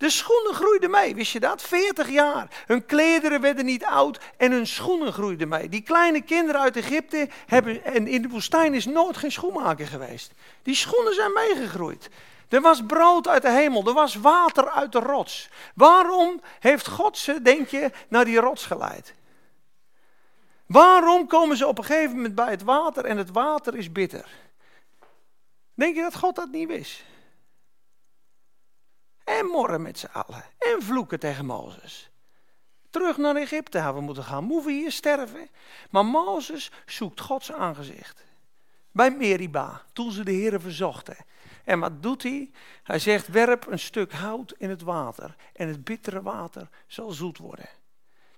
De 0.00 0.10
schoenen 0.10 0.54
groeiden 0.54 0.90
mee, 0.90 1.14
wist 1.14 1.32
je 1.32 1.40
dat? 1.40 1.62
40 1.62 2.08
jaar. 2.08 2.64
Hun 2.66 2.86
klederen 2.86 3.40
werden 3.40 3.64
niet 3.64 3.84
oud 3.84 4.20
en 4.36 4.52
hun 4.52 4.66
schoenen 4.66 5.12
groeiden 5.12 5.48
mee. 5.48 5.68
Die 5.68 5.80
kleine 5.80 6.20
kinderen 6.20 6.60
uit 6.60 6.76
Egypte 6.76 7.28
hebben, 7.46 7.84
en 7.84 8.06
in 8.06 8.22
de 8.22 8.28
woestijn 8.28 8.74
is 8.74 8.86
nooit 8.86 9.16
geen 9.16 9.32
schoenmaker 9.32 9.86
geweest. 9.86 10.32
Die 10.62 10.74
schoenen 10.74 11.14
zijn 11.14 11.32
meegegroeid. 11.32 12.08
Er 12.48 12.60
was 12.60 12.86
brood 12.86 13.28
uit 13.28 13.42
de 13.42 13.50
hemel, 13.50 13.86
er 13.86 13.92
was 13.92 14.14
water 14.14 14.70
uit 14.70 14.92
de 14.92 14.98
rots. 14.98 15.48
Waarom 15.74 16.40
heeft 16.60 16.88
God 16.88 17.18
ze, 17.18 17.42
denk 17.42 17.68
je, 17.68 17.90
naar 18.08 18.24
die 18.24 18.38
rots 18.38 18.66
geleid? 18.66 19.14
Waarom 20.66 21.26
komen 21.26 21.56
ze 21.56 21.66
op 21.66 21.78
een 21.78 21.84
gegeven 21.84 22.16
moment 22.16 22.34
bij 22.34 22.50
het 22.50 22.62
water 22.62 23.04
en 23.04 23.16
het 23.16 23.30
water 23.30 23.76
is 23.76 23.92
bitter? 23.92 24.28
Denk 25.74 25.94
je 25.94 26.02
dat 26.02 26.16
God 26.16 26.36
dat 26.36 26.50
niet 26.50 26.68
wist? 26.68 27.08
En 29.38 29.46
morren 29.46 29.82
met 29.82 29.98
z'n 29.98 30.06
allen. 30.12 30.44
En 30.58 30.82
vloeken 30.82 31.20
tegen 31.20 31.46
Mozes. 31.46 32.10
Terug 32.90 33.16
naar 33.16 33.36
Egypte 33.36 33.78
hebben 33.78 33.96
we 33.96 34.04
moeten 34.04 34.24
gaan. 34.24 34.44
Moeten 34.44 34.66
we 34.66 34.72
hier 34.72 34.92
sterven? 34.92 35.48
Maar 35.90 36.04
Mozes 36.04 36.70
zoekt 36.86 37.20
Gods 37.20 37.52
aangezicht. 37.52 38.24
Bij 38.92 39.10
Meriba, 39.10 39.82
toen 39.92 40.12
ze 40.12 40.24
de 40.24 40.30
heren 40.30 40.60
verzochten. 40.60 41.16
En 41.64 41.78
wat 41.78 42.02
doet 42.02 42.22
hij? 42.22 42.50
Hij 42.82 42.98
zegt, 42.98 43.28
werp 43.28 43.66
een 43.66 43.78
stuk 43.78 44.12
hout 44.12 44.54
in 44.58 44.70
het 44.70 44.82
water. 44.82 45.36
En 45.52 45.68
het 45.68 45.84
bittere 45.84 46.22
water 46.22 46.68
zal 46.86 47.10
zoet 47.10 47.38
worden. 47.38 47.68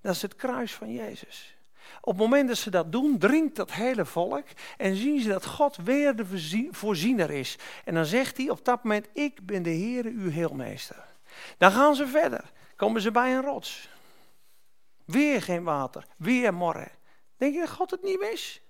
Dat 0.01 0.15
is 0.15 0.23
het 0.23 0.37
kruis 0.37 0.75
van 0.75 0.93
Jezus. 0.93 1.57
Op 2.01 2.13
het 2.13 2.23
moment 2.23 2.49
dat 2.49 2.57
ze 2.57 2.71
dat 2.71 2.93
doen, 2.93 3.19
drinkt 3.19 3.57
dat 3.57 3.73
hele 3.73 4.05
volk 4.05 4.45
en 4.77 4.97
zien 4.97 5.21
ze 5.21 5.29
dat 5.29 5.47
God 5.47 5.77
weer 5.77 6.17
de 6.17 6.69
voorziener 6.71 7.31
is. 7.31 7.59
En 7.85 7.95
dan 7.95 8.07
zegt 8.07 8.37
hij 8.37 8.51
op 8.51 8.65
dat 8.65 8.85
moment, 8.85 9.09
ik 9.13 9.47
ben 9.47 9.63
de 9.63 9.71
Heere 9.71 10.09
uw 10.11 10.31
heelmeester. 10.31 11.05
Dan 11.59 11.73
gaan 11.73 11.95
ze 11.95 12.07
verder, 12.07 12.51
komen 12.77 13.01
ze 13.01 13.11
bij 13.11 13.35
een 13.35 13.43
rots. 13.43 13.89
Weer 15.05 15.43
geen 15.43 15.65
water, 15.65 16.07
weer 16.17 16.55
morren. 16.55 16.91
Denk 17.37 17.55
je 17.55 17.61
dat 17.61 17.71
God 17.71 17.91
het 17.91 18.03
niet 18.03 18.19
wist? 18.19 18.61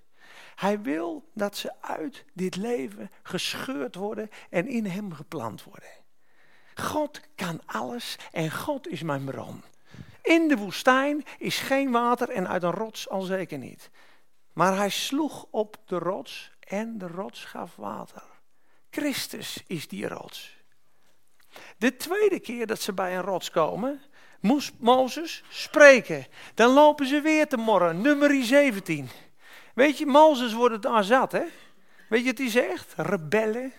Hij 0.54 0.80
wil 0.80 1.30
dat 1.34 1.56
ze 1.56 1.72
uit 1.80 2.24
dit 2.32 2.56
leven 2.56 3.10
gescheurd 3.22 3.94
worden 3.94 4.30
en 4.50 4.66
in 4.66 4.86
hem 4.86 5.12
geplant 5.12 5.64
worden. 5.64 5.90
God 6.74 7.20
kan 7.34 7.60
alles 7.66 8.16
en 8.32 8.50
God 8.50 8.88
is 8.88 9.02
mijn 9.02 9.24
bron. 9.24 9.62
In 10.22 10.48
de 10.48 10.56
woestijn 10.56 11.24
is 11.38 11.58
geen 11.58 11.90
water 11.90 12.28
en 12.28 12.48
uit 12.48 12.62
een 12.62 12.70
rots 12.70 13.08
al 13.08 13.22
zeker 13.22 13.58
niet. 13.58 13.90
Maar 14.52 14.76
hij 14.76 14.90
sloeg 14.90 15.46
op 15.50 15.76
de 15.86 15.98
rots 15.98 16.50
en 16.60 16.98
de 16.98 17.06
rots 17.06 17.44
gaf 17.44 17.76
water. 17.76 18.22
Christus 18.90 19.62
is 19.66 19.88
die 19.88 20.08
rots. 20.08 20.56
De 21.78 21.96
tweede 21.96 22.40
keer 22.40 22.66
dat 22.66 22.80
ze 22.80 22.92
bij 22.92 23.16
een 23.16 23.22
rots 23.22 23.50
komen, 23.50 24.02
moest 24.40 24.72
Mozes 24.78 25.44
spreken. 25.48 26.26
Dan 26.54 26.72
lopen 26.72 27.06
ze 27.06 27.20
weer 27.20 27.48
te 27.48 27.56
morren, 27.56 28.00
nummer 28.00 28.44
17. 28.44 29.08
Weet 29.74 29.98
je, 29.98 30.06
Mozes 30.06 30.52
wordt 30.52 30.74
het 30.74 30.82
daar 30.82 31.04
zat, 31.04 31.32
hè? 31.32 31.44
Weet 32.08 32.20
je 32.20 32.26
wat 32.26 32.38
hij 32.38 32.50
zegt? 32.50 32.94
Rebellen. 32.96 33.72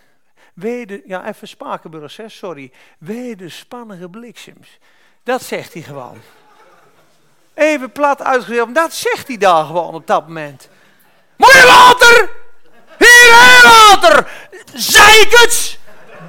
Weder, 0.54 1.02
ja, 1.06 1.28
even 1.28 1.48
spakenburgers, 1.48 2.16
hè, 2.16 2.28
sorry. 2.28 2.72
Wederspannige 2.98 4.10
bliksems. 4.10 4.78
Dat 5.24 5.42
zegt 5.42 5.72
hij 5.72 5.82
gewoon. 5.82 6.20
Even 7.54 7.92
plat 7.92 8.22
uitgedeeld. 8.22 8.74
Dat 8.74 8.92
zegt 8.92 9.28
hij 9.28 9.36
daar 9.36 9.64
gewoon 9.64 9.94
op 9.94 10.06
dat 10.06 10.26
moment. 10.26 10.68
Mooi 11.36 11.64
water! 11.64 12.30
Hier, 12.98 13.60
water! 13.62 14.32
Zeikets! 14.74 15.78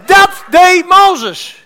Dat 0.05 0.43
deed 0.49 0.87
Mozes. 0.87 1.65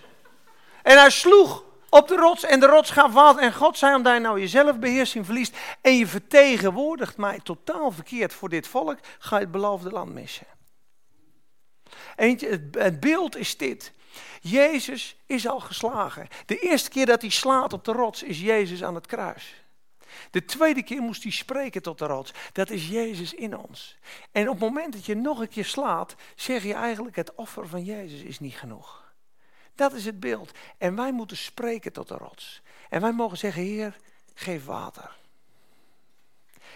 En 0.84 0.98
hij 0.98 1.10
sloeg 1.10 1.64
op 1.90 2.08
de 2.08 2.16
rots 2.16 2.44
en 2.44 2.60
de 2.60 2.66
rots 2.66 2.92
gaf 2.92 3.14
water. 3.14 3.44
En 3.44 3.54
God 3.54 3.78
zei, 3.78 3.96
omdat 3.96 4.14
je 4.14 4.20
nou 4.20 4.40
jezelf 4.40 4.80
beheersing 4.80 5.26
verliest 5.26 5.58
en 5.82 5.98
je 5.98 6.08
vertegenwoordigt 6.08 7.18
mij 7.18 7.40
totaal 7.44 7.92
verkeerd 7.92 8.34
voor 8.34 8.50
dit 8.50 8.68
volk, 8.68 8.98
ga 9.20 9.36
je 9.36 9.42
het 9.42 9.52
beloofde 9.52 9.90
land 9.90 10.14
missen. 10.14 10.48
Eentje, 12.16 12.70
het 12.72 13.00
beeld 13.00 13.36
is 13.36 13.58
dit. 13.58 13.92
Jezus 14.41 15.18
is 15.26 15.47
al 15.47 15.60
geslagen. 15.60 16.28
De 16.45 16.60
eerste 16.60 16.89
keer 16.89 17.05
dat 17.05 17.22
hij 17.22 17.30
slaat 17.30 17.74
op 17.74 17.86
de 17.86 17.91
rots 17.91 18.24
is 18.24 18.41
Jezus 18.41 18.84
aan 18.84 18.95
het 18.95 19.07
kruis. 19.07 19.64
De 20.32 20.45
tweede 20.45 20.84
keer 20.84 21.01
moest 21.01 21.24
hij 21.24 21.32
spreken 21.32 21.82
tot 21.82 21.97
de 21.97 22.05
rots. 22.05 22.34
Dat 22.51 22.70
is 22.70 22.88
Jezus 22.88 23.34
in 23.34 23.57
ons. 23.57 23.97
En 24.32 24.49
op 24.49 24.60
het 24.60 24.70
moment 24.70 24.93
dat 24.93 25.05
je 25.05 25.16
nog 25.16 25.39
een 25.39 25.49
keer 25.49 25.66
slaat, 25.66 26.16
zeg 26.36 26.64
je 26.64 26.74
eigenlijk 26.74 27.16
het 27.16 27.36
offer 27.36 27.68
van 27.68 27.84
Jezus 27.84 28.22
is 28.22 28.39
niet 28.39 28.55
genoeg. 28.55 29.14
Dat 29.76 29.93
is 29.93 30.05
het 30.05 30.20
beeld. 30.20 30.51
En 30.78 30.95
wij 30.95 31.12
moeten 31.12 31.38
spreken 31.38 31.93
tot 31.93 32.07
de 32.07 32.16
rots. 32.16 32.62
En 32.89 33.01
wij 33.01 33.12
mogen 33.12 33.38
zeggen, 33.38 33.62
Heer, 33.62 33.95
geef 34.34 34.66
water. 34.66 35.18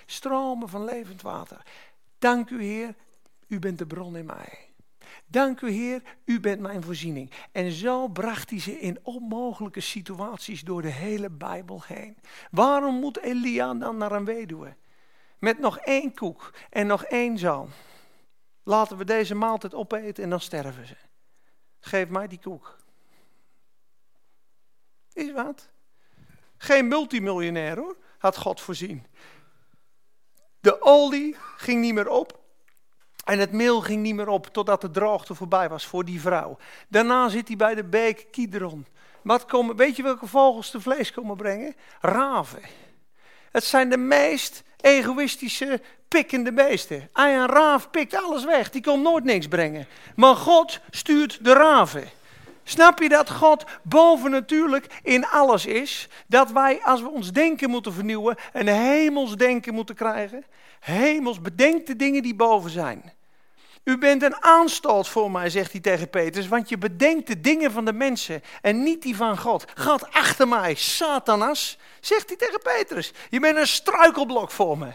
Stromen 0.06 0.70
van 0.70 0.84
levend 0.84 1.22
water. 1.22 1.62
Dank 2.20 2.50
u 2.50 2.64
Heer, 2.64 2.96
u 3.48 3.60
bent 3.60 3.78
de 3.78 3.86
bron 3.86 4.16
in 4.16 4.26
mij. 4.26 4.73
Dank 5.34 5.62
u 5.62 5.70
Heer, 5.70 6.02
u 6.26 6.40
bent 6.40 6.60
mijn 6.60 6.84
voorziening. 6.84 7.32
En 7.52 7.72
zo 7.72 8.08
bracht 8.08 8.50
hij 8.50 8.60
ze 8.60 8.80
in 8.80 9.00
onmogelijke 9.04 9.80
situaties 9.80 10.62
door 10.62 10.82
de 10.82 10.92
hele 10.92 11.30
Bijbel 11.30 11.84
heen. 11.86 12.18
Waarom 12.52 12.96
moet 12.96 13.20
Elia 13.20 13.74
dan 13.74 13.98
naar 13.98 14.12
een 14.12 14.26
weduwe? 14.26 14.76
Met 15.40 15.60
nog 15.60 15.78
één 15.78 16.14
koek 16.14 16.54
en 16.70 16.88
nog 16.88 17.04
één 17.04 17.38
zoon. 17.38 17.70
Laten 18.64 18.98
we 18.98 19.06
deze 19.06 19.36
maaltijd 19.36 19.74
opeten 19.74 20.24
en 20.24 20.30
dan 20.30 20.40
sterven 20.40 20.88
ze. 20.88 20.96
Geef 21.80 22.10
mij 22.10 22.28
die 22.28 22.40
koek. 22.40 22.78
Is 25.14 25.32
wat? 25.32 25.70
Geen 26.58 26.88
multimiljonair 26.88 27.78
hoor, 27.78 27.98
had 28.18 28.38
God 28.38 28.62
voorzien. 28.62 29.06
De 30.60 30.82
olie 30.82 31.36
ging 31.58 31.82
niet 31.82 31.94
meer 31.94 32.10
op. 32.10 32.43
En 33.24 33.40
het 33.40 33.52
meel 33.52 33.82
ging 33.82 34.02
niet 34.02 34.16
meer 34.16 34.28
op 34.28 34.48
totdat 34.48 34.82
de 34.82 34.92
droogte 34.92 35.36
voorbij 35.36 35.70
was 35.70 35.86
voor 35.86 36.06
die 36.06 36.22
vrouw. 36.22 36.58
Daarna 36.88 37.30
zit 37.30 37.48
hij 37.48 37.58
bij 37.58 37.76
de 37.76 37.84
beek 37.84 38.28
Kidron. 38.32 38.86
Wat 39.22 39.46
komen, 39.46 39.76
weet 39.76 39.96
je 39.96 40.04
welke 40.04 40.28
vogels 40.28 40.72
de 40.72 40.82
vlees 40.82 41.12
komen 41.12 41.38
brengen? 41.38 41.76
Raven. 42.02 42.62
Het 43.52 43.64
zijn 43.64 43.90
de 43.90 43.98
meest 43.98 44.64
egoïstische, 44.82 45.82
pikkende 46.08 46.54
beesten. 46.54 47.10
Een 47.14 47.48
raaf 47.48 47.90
pikt 47.90 48.16
alles 48.16 48.46
weg, 48.46 48.70
die 48.70 48.84
komt 48.84 49.04
nooit 49.04 49.24
niks 49.24 49.48
brengen. 49.48 49.88
Maar 50.16 50.36
God 50.36 50.80
stuurt 50.90 51.44
de 51.46 51.54
raven. 51.54 52.10
Snap 52.64 53.00
je 53.00 53.10
dat 53.10 53.30
God 53.30 53.64
bovennatuurlijk 53.82 55.00
in 55.04 55.26
alles 55.26 55.66
is? 55.66 56.08
Dat 56.28 56.52
wij, 56.52 56.82
als 56.84 57.02
we 57.02 57.10
ons 57.10 57.32
denken 57.32 57.70
moeten 57.70 57.94
vernieuwen, 57.94 58.38
een 58.54 58.68
hemels 58.68 59.36
denken 59.36 59.74
moeten 59.74 59.96
krijgen? 59.96 60.46
Hemels, 60.84 61.42
bedenk 61.42 61.86
de 61.86 61.96
dingen 61.96 62.24
die 62.24 62.36
boven 62.36 62.70
zijn. 62.70 63.14
U 63.84 63.98
bent 63.98 64.24
een 64.24 64.44
aanstoot 64.44 65.08
voor 65.08 65.32
mij, 65.32 65.50
zegt 65.50 65.72
hij 65.72 65.82
tegen 65.82 66.10
Petrus, 66.10 66.48
want 66.48 66.70
je 66.70 66.78
bedenkt 66.78 67.28
de 67.28 67.42
dingen 67.42 67.72
van 67.72 67.86
de 67.86 67.94
mensen 67.94 68.42
en 68.62 68.84
niet 68.84 69.02
die 69.02 69.16
van 69.16 69.38
God. 69.38 69.66
Gaat 69.74 70.12
achter 70.12 70.48
mij, 70.48 70.76
Satanas, 70.76 71.78
zegt 72.00 72.28
hij 72.28 72.38
tegen 72.38 72.60
Petrus. 72.60 73.14
Je 73.30 73.40
bent 73.40 73.58
een 73.58 73.68
struikelblok 73.68 74.52
voor 74.52 74.78
me. 74.78 74.94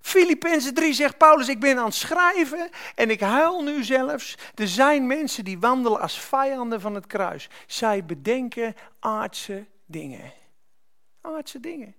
Filippenzen 0.00 0.74
3 0.74 0.92
zegt 0.92 1.18
Paulus, 1.18 1.48
ik 1.48 1.60
ben 1.60 1.78
aan 1.78 1.84
het 1.84 1.94
schrijven 1.94 2.70
en 2.94 3.10
ik 3.10 3.20
huil 3.20 3.62
nu 3.62 3.84
zelfs. 3.84 4.34
Er 4.54 4.68
zijn 4.68 5.06
mensen 5.06 5.44
die 5.44 5.58
wandelen 5.58 6.00
als 6.00 6.20
vijanden 6.20 6.80
van 6.80 6.94
het 6.94 7.06
kruis. 7.06 7.48
Zij 7.66 8.04
bedenken 8.04 8.74
aardse 9.00 9.66
dingen. 9.86 10.32
Aardse 11.20 11.60
dingen. 11.60 11.94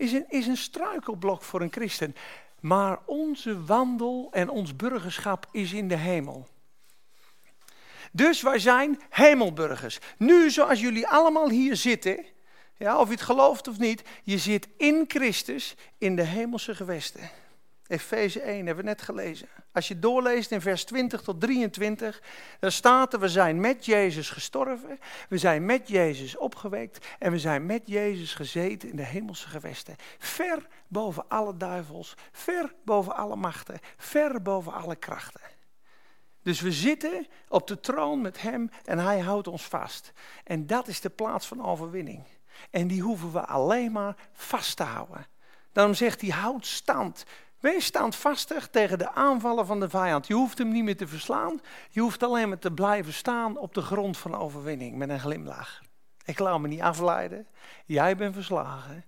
Is 0.00 0.12
een, 0.12 0.24
is 0.28 0.46
een 0.46 0.56
struikelblok 0.56 1.42
voor 1.42 1.60
een 1.60 1.72
christen. 1.72 2.16
Maar 2.60 2.98
onze 3.06 3.64
wandel 3.64 4.28
en 4.32 4.48
ons 4.48 4.76
burgerschap 4.76 5.46
is 5.52 5.72
in 5.72 5.88
de 5.88 5.96
hemel. 5.96 6.48
Dus 8.12 8.42
wij 8.42 8.58
zijn 8.58 9.00
hemelburgers. 9.10 9.98
Nu, 10.16 10.50
zoals 10.50 10.80
jullie 10.80 11.08
allemaal 11.08 11.48
hier 11.48 11.76
zitten, 11.76 12.24
ja, 12.76 12.98
of 12.98 13.06
je 13.06 13.12
het 13.12 13.22
gelooft 13.22 13.68
of 13.68 13.78
niet, 13.78 14.02
je 14.22 14.38
zit 14.38 14.68
in 14.76 15.04
Christus 15.08 15.74
in 15.98 16.16
de 16.16 16.22
hemelse 16.22 16.74
gewesten. 16.74 17.30
Efeze 17.90 18.40
1 18.40 18.66
hebben 18.66 18.84
we 18.84 18.90
net 18.90 19.02
gelezen. 19.02 19.48
Als 19.72 19.88
je 19.88 19.98
doorleest 19.98 20.50
in 20.50 20.60
vers 20.60 20.84
20 20.84 21.22
tot 21.22 21.40
23, 21.40 22.22
dan 22.60 22.72
staat 22.72 23.12
er: 23.12 23.20
We 23.20 23.28
zijn 23.28 23.60
met 23.60 23.84
Jezus 23.84 24.30
gestorven, 24.30 24.98
we 25.28 25.38
zijn 25.38 25.64
met 25.64 25.88
Jezus 25.88 26.36
opgewekt 26.36 27.06
en 27.18 27.30
we 27.30 27.38
zijn 27.38 27.66
met 27.66 27.82
Jezus 27.84 28.34
gezeten 28.34 28.88
in 28.90 28.96
de 28.96 29.04
hemelse 29.04 29.48
gewesten. 29.48 29.96
Ver 30.18 30.66
boven 30.88 31.28
alle 31.28 31.56
duivels, 31.56 32.14
ver 32.32 32.74
boven 32.84 33.16
alle 33.16 33.36
machten, 33.36 33.78
ver 33.96 34.42
boven 34.42 34.72
alle 34.72 34.96
krachten. 34.96 35.40
Dus 36.42 36.60
we 36.60 36.72
zitten 36.72 37.26
op 37.48 37.66
de 37.66 37.80
troon 37.80 38.20
met 38.20 38.40
Hem 38.40 38.70
en 38.84 38.98
Hij 38.98 39.18
houdt 39.20 39.48
ons 39.48 39.64
vast. 39.64 40.12
En 40.44 40.66
dat 40.66 40.88
is 40.88 41.00
de 41.00 41.10
plaats 41.10 41.46
van 41.46 41.64
overwinning. 41.64 42.24
En 42.70 42.86
die 42.86 43.02
hoeven 43.02 43.32
we 43.32 43.46
alleen 43.46 43.92
maar 43.92 44.16
vast 44.32 44.76
te 44.76 44.82
houden. 44.82 45.26
Daarom 45.72 45.94
zegt 45.94 46.20
hij: 46.20 46.30
houd 46.30 46.66
stand. 46.66 47.24
Wees 47.60 47.84
standvastig 47.84 48.68
tegen 48.68 48.98
de 48.98 49.12
aanvallen 49.12 49.66
van 49.66 49.80
de 49.80 49.88
vijand. 49.88 50.26
Je 50.26 50.34
hoeft 50.34 50.58
hem 50.58 50.72
niet 50.72 50.84
meer 50.84 50.96
te 50.96 51.06
verslaan. 51.06 51.60
Je 51.90 52.00
hoeft 52.00 52.22
alleen 52.22 52.48
maar 52.48 52.58
te 52.58 52.72
blijven 52.72 53.12
staan 53.12 53.58
op 53.58 53.74
de 53.74 53.82
grond 53.82 54.16
van 54.16 54.34
overwinning 54.34 54.96
met 54.96 55.08
een 55.08 55.20
glimlach. 55.20 55.80
Ik 56.24 56.38
laat 56.38 56.60
me 56.60 56.68
niet 56.68 56.80
afleiden. 56.80 57.46
Jij 57.86 58.16
bent 58.16 58.34
verslagen. 58.34 59.04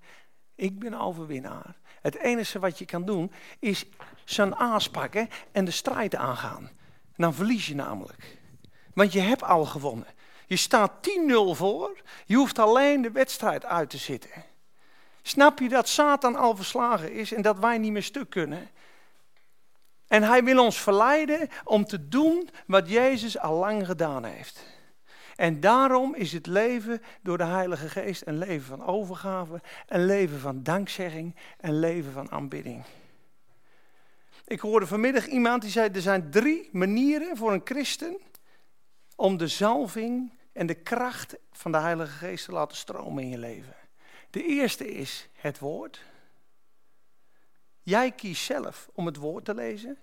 Ik 0.54 0.78
ben 0.78 0.94
overwinnaar. 0.94 1.76
Het 2.00 2.16
enige 2.16 2.58
wat 2.58 2.78
je 2.78 2.84
kan 2.84 3.04
doen 3.04 3.32
is 3.58 3.84
zijn 4.24 4.56
aas 4.56 4.90
pakken 4.90 5.28
en 5.52 5.64
de 5.64 5.70
strijd 5.70 6.14
aangaan. 6.14 6.70
Dan 7.16 7.34
verlies 7.34 7.66
je 7.66 7.74
namelijk. 7.74 8.38
Want 8.94 9.12
je 9.12 9.20
hebt 9.20 9.42
al 9.42 9.64
gewonnen. 9.64 10.06
Je 10.46 10.56
staat 10.56 10.92
10-0 10.92 11.32
voor. 11.50 12.00
Je 12.26 12.36
hoeft 12.36 12.58
alleen 12.58 13.02
de 13.02 13.10
wedstrijd 13.10 13.64
uit 13.64 13.90
te 13.90 13.98
zitten. 13.98 14.30
Snap 15.22 15.58
je 15.58 15.68
dat 15.68 15.88
Satan 15.88 16.36
al 16.36 16.56
verslagen 16.56 17.12
is 17.12 17.32
en 17.32 17.42
dat 17.42 17.58
wij 17.58 17.78
niet 17.78 17.92
meer 17.92 18.02
stuk 18.02 18.30
kunnen? 18.30 18.70
En 20.06 20.22
hij 20.22 20.44
wil 20.44 20.64
ons 20.64 20.80
verleiden 20.80 21.48
om 21.64 21.84
te 21.84 22.08
doen 22.08 22.48
wat 22.66 22.88
Jezus 22.88 23.38
al 23.38 23.58
lang 23.58 23.86
gedaan 23.86 24.24
heeft. 24.24 24.64
En 25.36 25.60
daarom 25.60 26.14
is 26.14 26.32
het 26.32 26.46
leven 26.46 27.02
door 27.22 27.38
de 27.38 27.44
Heilige 27.44 27.88
Geest 27.88 28.22
een 28.26 28.38
leven 28.38 28.66
van 28.66 28.86
overgave, 28.86 29.60
een 29.86 30.06
leven 30.06 30.40
van 30.40 30.62
dankzegging, 30.62 31.36
een 31.60 31.78
leven 31.78 32.12
van 32.12 32.30
aanbidding. 32.30 32.84
Ik 34.46 34.60
hoorde 34.60 34.86
vanmiddag 34.86 35.26
iemand 35.26 35.62
die 35.62 35.70
zei: 35.70 35.88
er 35.92 36.00
zijn 36.00 36.30
drie 36.30 36.68
manieren 36.72 37.36
voor 37.36 37.52
een 37.52 37.60
christen 37.64 38.16
om 39.16 39.36
de 39.36 39.48
zalving 39.48 40.32
en 40.52 40.66
de 40.66 40.74
kracht 40.74 41.36
van 41.52 41.72
de 41.72 41.78
Heilige 41.78 42.12
Geest 42.12 42.44
te 42.44 42.52
laten 42.52 42.76
stromen 42.76 43.22
in 43.22 43.28
je 43.28 43.38
leven. 43.38 43.81
De 44.32 44.44
eerste 44.44 44.88
is 44.92 45.28
het 45.32 45.58
woord. 45.58 46.04
Jij 47.82 48.12
kiest 48.12 48.44
zelf 48.44 48.88
om 48.92 49.06
het 49.06 49.16
woord 49.16 49.44
te 49.44 49.54
lezen. 49.54 49.98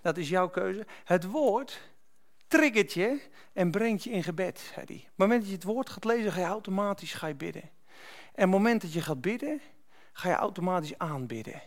Dat 0.00 0.16
is 0.16 0.28
jouw 0.28 0.48
keuze. 0.48 0.86
Het 1.04 1.24
woord 1.24 1.80
triggert 2.46 2.92
je 2.92 3.20
en 3.52 3.70
brengt 3.70 4.04
je 4.04 4.10
in 4.10 4.22
gebed, 4.22 4.58
zei 4.74 4.86
hij. 4.86 4.96
Het 4.96 5.16
moment 5.16 5.40
dat 5.40 5.48
je 5.48 5.54
het 5.54 5.64
woord 5.64 5.90
gaat 5.90 6.04
lezen, 6.04 6.32
ga 6.32 6.40
je 6.40 6.46
automatisch 6.46 7.14
ga 7.14 7.26
je 7.26 7.34
bidden. 7.34 7.62
En 7.62 7.68
op 8.32 8.34
het 8.34 8.48
moment 8.48 8.82
dat 8.82 8.92
je 8.92 9.00
gaat 9.00 9.20
bidden, 9.20 9.60
ga 10.12 10.28
je 10.28 10.34
automatisch 10.34 10.98
aanbidden. 10.98 11.62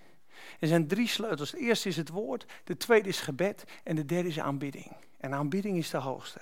Er 0.59 0.67
zijn 0.67 0.87
drie 0.87 1.07
sleutels. 1.07 1.51
De 1.51 1.57
eerste 1.57 1.87
is 1.89 1.97
het 1.97 2.09
woord, 2.09 2.45
de 2.63 2.77
tweede 2.77 3.09
is 3.09 3.19
gebed 3.19 3.63
en 3.83 3.95
de 3.95 4.05
derde 4.05 4.29
is 4.29 4.39
aanbidding. 4.39 4.95
En 5.17 5.33
aanbidding 5.33 5.77
is 5.77 5.89
de 5.89 5.97
hoogste. 5.97 6.41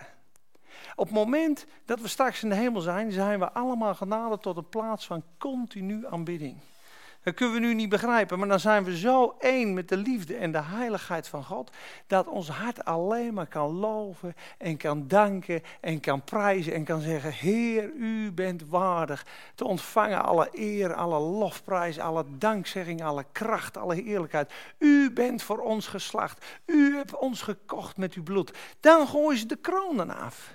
Op 0.95 1.05
het 1.05 1.15
moment 1.15 1.65
dat 1.86 2.01
we 2.01 2.07
straks 2.07 2.43
in 2.43 2.49
de 2.49 2.55
hemel 2.55 2.82
zijn, 2.82 3.11
zijn 3.11 3.39
we 3.39 3.51
allemaal 3.51 3.95
genaderd 3.95 4.41
tot 4.41 4.57
een 4.57 4.69
plaats 4.69 5.05
van 5.05 5.23
continu 5.38 6.07
aanbidding. 6.07 6.57
Dat 7.23 7.34
kunnen 7.34 7.55
we 7.55 7.61
nu 7.61 7.73
niet 7.73 7.89
begrijpen, 7.89 8.39
maar 8.39 8.47
dan 8.47 8.59
zijn 8.59 8.84
we 8.84 8.97
zo 8.97 9.36
één 9.39 9.73
met 9.73 9.89
de 9.89 9.97
liefde 9.97 10.36
en 10.36 10.51
de 10.51 10.61
heiligheid 10.61 11.27
van 11.27 11.43
God, 11.43 11.71
dat 12.07 12.27
ons 12.27 12.49
hart 12.49 12.86
alleen 12.86 13.34
maar 13.34 13.47
kan 13.47 13.71
loven 13.71 14.36
en 14.57 14.77
kan 14.77 15.07
danken 15.07 15.61
en 15.82 15.99
kan 15.99 16.23
prijzen 16.23 16.73
en 16.73 16.84
kan 16.84 17.01
zeggen, 17.01 17.34
Heer, 17.34 17.91
u 17.93 18.32
bent 18.32 18.63
waardig 18.69 19.25
te 19.55 19.65
ontvangen 19.65 20.23
alle 20.23 20.49
eer, 20.51 20.93
alle 20.93 21.19
lofprijs, 21.19 21.99
alle 21.99 22.25
dankzegging, 22.38 23.03
alle 23.03 23.25
kracht, 23.32 23.77
alle 23.77 23.95
heerlijkheid. 23.95 24.53
U 24.77 25.11
bent 25.11 25.43
voor 25.43 25.59
ons 25.59 25.88
geslacht, 25.88 26.45
u 26.65 26.95
hebt 26.95 27.17
ons 27.17 27.41
gekocht 27.41 27.97
met 27.97 28.13
uw 28.13 28.23
bloed. 28.23 28.57
Dan 28.79 29.07
gooien 29.07 29.39
ze 29.39 29.45
de 29.45 29.55
kronen 29.55 30.09
af. 30.09 30.53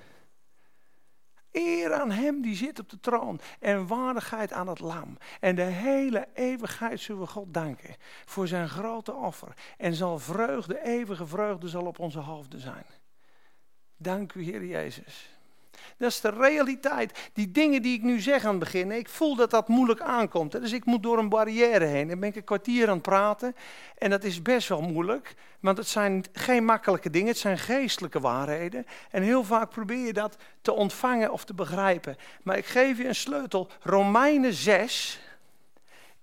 Eer 1.59 1.94
aan 1.94 2.11
hem 2.11 2.42
die 2.42 2.54
zit 2.54 2.78
op 2.78 2.88
de 2.88 3.00
troon 3.00 3.40
en 3.61 3.86
waardigheid 3.86 4.52
aan 4.52 4.68
het 4.68 4.80
lam. 4.80 5.18
En 5.40 5.54
de 5.54 5.62
hele 5.62 6.28
eeuwigheid 6.34 7.00
zullen 7.00 7.20
we 7.20 7.28
God 7.28 7.54
danken 7.54 7.96
voor 8.24 8.48
zijn 8.48 8.68
grote 8.68 9.12
offer. 9.14 9.57
En 9.76 9.94
zal 9.94 10.18
vreugde, 10.18 10.84
eeuwige 10.84 11.26
vreugde 11.26 11.68
zal 11.68 11.86
op 11.86 11.98
onze 11.98 12.18
hoofden 12.18 12.61
zijn. 12.61 12.86
Dank 13.96 14.34
u 14.34 14.42
Heer 14.42 14.64
Jezus. 14.64 15.36
Dat 15.96 16.10
is 16.10 16.20
de 16.20 16.30
realiteit. 16.30 17.30
Die 17.32 17.50
dingen 17.50 17.82
die 17.82 17.96
ik 17.96 18.02
nu 18.02 18.20
zeg 18.20 18.44
aan 18.44 18.50
het 18.50 18.58
begin, 18.58 18.90
ik 18.92 19.08
voel 19.08 19.36
dat 19.36 19.50
dat 19.50 19.68
moeilijk 19.68 20.00
aankomt. 20.00 20.52
Dus 20.52 20.72
ik 20.72 20.84
moet 20.84 21.02
door 21.02 21.18
een 21.18 21.28
barrière 21.28 21.84
heen. 21.84 22.08
Dan 22.08 22.20
ben 22.20 22.28
ik 22.28 22.36
een 22.36 22.44
kwartier 22.44 22.88
aan 22.88 22.94
het 22.94 23.02
praten. 23.02 23.56
En 23.98 24.10
dat 24.10 24.24
is 24.24 24.42
best 24.42 24.68
wel 24.68 24.80
moeilijk, 24.80 25.34
want 25.60 25.78
het 25.78 25.88
zijn 25.88 26.24
geen 26.32 26.64
makkelijke 26.64 27.10
dingen. 27.10 27.28
Het 27.28 27.38
zijn 27.38 27.58
geestelijke 27.58 28.20
waarheden. 28.20 28.86
En 29.10 29.22
heel 29.22 29.44
vaak 29.44 29.70
probeer 29.70 30.06
je 30.06 30.12
dat 30.12 30.36
te 30.62 30.72
ontvangen 30.72 31.32
of 31.32 31.44
te 31.44 31.54
begrijpen. 31.54 32.16
Maar 32.42 32.56
ik 32.56 32.66
geef 32.66 32.98
je 32.98 33.08
een 33.08 33.14
sleutel. 33.14 33.70
Romeinen 33.82 34.52
6, 34.52 35.20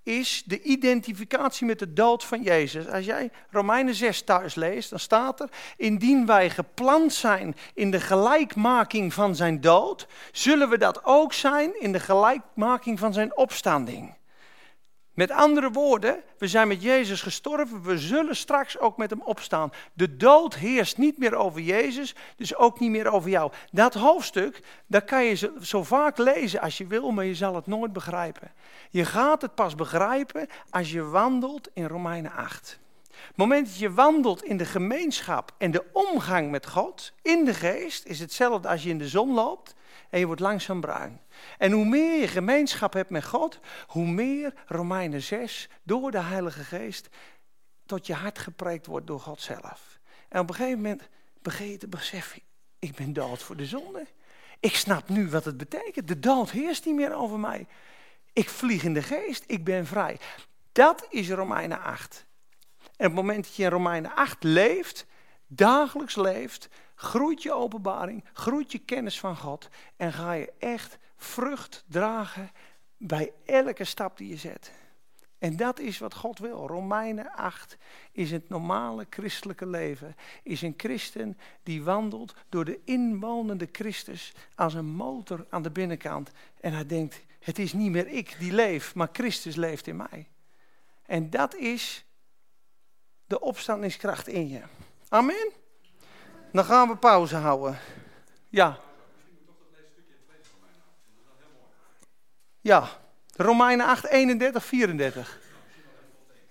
is 0.03 0.43
de 0.45 0.61
identificatie 0.61 1.65
met 1.65 1.79
de 1.79 1.93
dood 1.93 2.23
van 2.23 2.41
Jezus. 2.41 2.87
Als 2.87 3.05
jij 3.05 3.31
Romeinen 3.49 3.95
6 3.95 4.21
thuis 4.21 4.55
leest, 4.55 4.89
dan 4.89 4.99
staat 4.99 5.39
er: 5.39 5.49
Indien 5.77 6.25
wij 6.25 6.49
gepland 6.49 7.13
zijn 7.13 7.55
in 7.73 7.91
de 7.91 7.99
gelijkmaking 7.99 9.13
van 9.13 9.35
zijn 9.35 9.61
dood, 9.61 10.07
zullen 10.31 10.69
we 10.69 10.77
dat 10.77 11.03
ook 11.03 11.33
zijn 11.33 11.81
in 11.81 11.91
de 11.91 11.99
gelijkmaking 11.99 12.99
van 12.99 13.13
zijn 13.13 13.37
opstanding. 13.37 14.15
Met 15.13 15.31
andere 15.31 15.71
woorden, 15.71 16.23
we 16.37 16.47
zijn 16.47 16.67
met 16.67 16.81
Jezus 16.81 17.21
gestorven, 17.21 17.81
we 17.81 17.97
zullen 17.97 18.35
straks 18.35 18.79
ook 18.79 18.97
met 18.97 19.09
hem 19.09 19.21
opstaan. 19.21 19.71
De 19.93 20.17
dood 20.17 20.55
heerst 20.55 20.97
niet 20.97 21.17
meer 21.17 21.35
over 21.35 21.61
Jezus, 21.61 22.15
dus 22.35 22.55
ook 22.55 22.79
niet 22.79 22.89
meer 22.89 23.11
over 23.11 23.29
jou. 23.29 23.51
Dat 23.71 23.93
hoofdstuk, 23.93 24.61
dat 24.87 25.03
kan 25.03 25.23
je 25.23 25.51
zo 25.61 25.83
vaak 25.83 26.17
lezen 26.17 26.61
als 26.61 26.77
je 26.77 26.87
wil, 26.87 27.11
maar 27.11 27.25
je 27.25 27.35
zal 27.35 27.55
het 27.55 27.67
nooit 27.67 27.93
begrijpen. 27.93 28.51
Je 28.89 29.05
gaat 29.05 29.41
het 29.41 29.55
pas 29.55 29.75
begrijpen 29.75 30.47
als 30.69 30.91
je 30.91 31.03
wandelt 31.03 31.69
in 31.73 31.85
Romeinen 31.85 32.31
8. 32.31 32.79
Het 33.27 33.37
moment 33.37 33.65
dat 33.67 33.77
je 33.77 33.93
wandelt 33.93 34.43
in 34.43 34.57
de 34.57 34.65
gemeenschap 34.65 35.51
en 35.57 35.71
de 35.71 35.85
omgang 35.91 36.51
met 36.51 36.67
God, 36.67 37.13
in 37.21 37.45
de 37.45 37.53
geest, 37.53 38.05
is 38.05 38.19
hetzelfde 38.19 38.67
als 38.67 38.83
je 38.83 38.89
in 38.89 38.97
de 38.97 39.07
zon 39.07 39.33
loopt 39.33 39.75
en 40.13 40.19
je 40.19 40.25
wordt 40.25 40.41
langzaam 40.41 40.81
bruin. 40.81 41.21
En 41.57 41.71
hoe 41.71 41.85
meer 41.85 42.19
je 42.19 42.27
gemeenschap 42.27 42.93
hebt 42.93 43.09
met 43.09 43.25
God, 43.25 43.59
hoe 43.87 44.05
meer 44.07 44.53
Romeinen 44.67 45.21
6 45.21 45.69
door 45.83 46.11
de 46.11 46.21
Heilige 46.21 46.63
Geest 46.63 47.09
tot 47.85 48.07
je 48.07 48.13
hart 48.13 48.39
gepreekt 48.39 48.85
wordt 48.85 49.07
door 49.07 49.19
God 49.19 49.41
zelf. 49.41 49.99
En 50.29 50.39
op 50.39 50.49
een 50.49 50.55
gegeven 50.55 50.81
moment 50.81 51.09
begin 51.41 51.69
je 51.69 51.77
te 51.77 51.87
beseffen, 51.87 52.41
ik 52.79 52.95
ben 52.95 53.13
dood 53.13 53.43
voor 53.43 53.55
de 53.55 53.65
zonde. 53.65 54.05
Ik 54.59 54.75
snap 54.75 55.09
nu 55.09 55.29
wat 55.29 55.45
het 55.45 55.57
betekent. 55.57 56.07
De 56.07 56.19
dood 56.19 56.51
heerst 56.51 56.85
niet 56.85 56.95
meer 56.95 57.13
over 57.13 57.39
mij. 57.39 57.67
Ik 58.33 58.49
vlieg 58.49 58.83
in 58.83 58.93
de 58.93 59.03
geest, 59.03 59.43
ik 59.47 59.63
ben 59.63 59.85
vrij. 59.85 60.19
Dat 60.71 61.07
is 61.09 61.29
Romeinen 61.29 61.81
8. 61.81 62.25
En 62.79 63.09
op 63.09 63.15
het 63.15 63.25
moment 63.25 63.43
dat 63.43 63.55
je 63.55 63.63
in 63.63 63.69
Romeinen 63.69 64.15
8 64.15 64.43
leeft, 64.43 65.05
dagelijks 65.47 66.15
leeft, 66.15 66.69
groeit 66.95 67.43
je 67.43 67.53
openbaring, 67.53 68.23
groeit 68.33 68.71
je 68.71 68.79
kennis 68.79 69.19
van 69.19 69.37
God 69.37 69.69
en 69.95 70.13
ga 70.13 70.33
je 70.33 70.53
echt 70.59 70.97
vrucht 71.15 71.83
dragen 71.87 72.51
bij 72.97 73.33
elke 73.45 73.83
stap 73.83 74.17
die 74.17 74.27
je 74.27 74.37
zet. 74.37 74.71
En 75.43 75.55
dat 75.55 75.79
is 75.79 75.97
wat 75.97 76.13
God 76.13 76.39
wil. 76.39 76.67
Romeinen 76.67 77.31
8 77.31 77.77
is 78.11 78.31
het 78.31 78.49
normale 78.49 79.07
christelijke 79.09 79.65
leven. 79.65 80.15
Is 80.43 80.61
een 80.61 80.73
christen 80.77 81.37
die 81.63 81.83
wandelt 81.83 82.35
door 82.49 82.65
de 82.65 82.79
inwonende 82.85 83.69
Christus 83.71 84.33
als 84.55 84.73
een 84.73 84.85
motor 84.85 85.45
aan 85.49 85.61
de 85.61 85.71
binnenkant. 85.71 86.31
En 86.59 86.73
hij 86.73 86.85
denkt, 86.85 87.25
het 87.39 87.59
is 87.59 87.73
niet 87.73 87.91
meer 87.91 88.07
ik 88.07 88.35
die 88.39 88.53
leef, 88.53 88.95
maar 88.95 89.09
Christus 89.11 89.55
leeft 89.55 89.87
in 89.87 89.95
mij. 89.95 90.29
En 91.05 91.29
dat 91.29 91.55
is 91.55 92.05
de 93.25 93.39
opstandingskracht 93.39 94.27
in 94.27 94.47
je. 94.47 94.61
Amen. 95.09 95.62
Dan 96.53 96.65
gaan 96.65 96.87
we 96.87 96.95
pauze 96.95 97.35
houden. 97.35 97.77
Ja. 98.49 98.77
Ja, 102.61 102.89
Romeinen 103.35 103.85
8, 103.85 104.05
31, 104.07 104.65
34. 104.65 105.39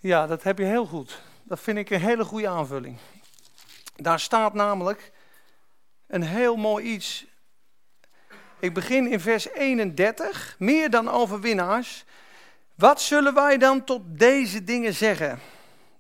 Ja, 0.01 0.27
dat 0.27 0.43
heb 0.43 0.59
je 0.59 0.65
heel 0.65 0.87
goed. 0.87 1.23
Dat 1.43 1.61
vind 1.61 1.79
ik 1.79 1.91
een 1.91 2.01
hele 2.01 2.25
goede 2.25 2.49
aanvulling. 2.49 2.99
Daar 3.97 4.21
staat 4.21 4.55
namelijk 4.55 5.13
een 6.07 6.23
heel 6.23 6.57
mooi 6.57 6.85
iets. 6.85 7.27
Ik 8.59 8.75
begin 8.75 9.07
in 9.07 9.21
vers 9.21 9.49
31. 9.49 10.57
Meer 10.59 10.91
dan 10.91 11.09
overwinnaars. 11.09 12.05
Wat 12.75 13.01
zullen 13.01 13.35
wij 13.35 13.59
dan 13.59 13.85
tot 13.85 14.03
deze 14.07 14.65
dingen 14.65 14.95
zeggen? 14.95 15.41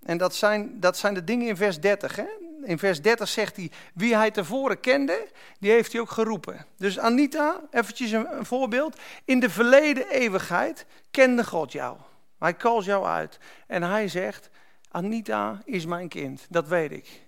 En 0.03 0.19
dat 0.19 0.35
zijn, 0.35 0.81
dat 0.81 0.97
zijn 0.97 1.15
de 1.15 1.25
dingen 1.25 1.49
in 1.49 1.57
vers 1.57 1.81
30. 1.81 2.17
Hè? 2.17 2.27
In 2.65 2.79
vers 2.79 3.03
30 3.03 3.29
zegt 3.29 3.57
hij, 3.57 3.71
wie 3.95 4.17
hij 4.17 4.31
tevoren 4.31 4.81
kende, 4.81 5.29
die 5.59 5.71
heeft 5.71 5.93
hij 5.93 6.01
ook 6.01 6.11
geroepen. 6.11 6.67
Dus 6.77 6.99
Anita, 6.99 7.61
eventjes 7.71 8.11
een, 8.11 8.27
voorbeeld. 8.41 8.99
In 9.25 9.41
de 9.41 9.51
verleden 9.51 10.09
eeuwigheid 10.09 10.87
kende 11.11 11.45
God 11.45 11.73
jou. 11.73 11.97
Hij 12.39 12.57
calls 12.57 12.85
jou 12.85 13.07
uit. 13.07 13.39
En 13.67 13.83
hij 13.83 14.09
zegt, 14.09 14.51
Anita 14.89 15.61
is 15.65 15.87
mijn 15.87 16.09
kind, 16.09 16.47
dat 16.49 16.69
weet 16.69 16.93
ik. 16.93 17.23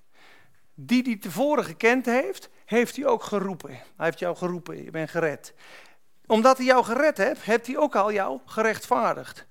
Die 0.75 1.03
die 1.03 1.19
tevoren 1.19 1.65
gekend 1.65 2.07
heeft, 2.07 2.49
heeft 2.65 2.97
hij 2.97 3.07
ook 3.07 3.23
geroepen. 3.23 3.71
Hij 3.71 3.83
heeft 3.97 4.19
jou 4.19 4.37
geroepen, 4.37 4.85
je 4.85 4.91
bent 4.91 5.11
gered. 5.11 5.55
Omdat 6.27 6.57
hij 6.57 6.67
jou 6.67 6.85
gered 6.85 7.17
heeft, 7.17 7.43
heeft 7.43 7.67
hij 7.67 7.77
ook 7.77 7.97
al 7.97 8.13
jou 8.13 8.41
gerechtvaardigd. 8.45 9.47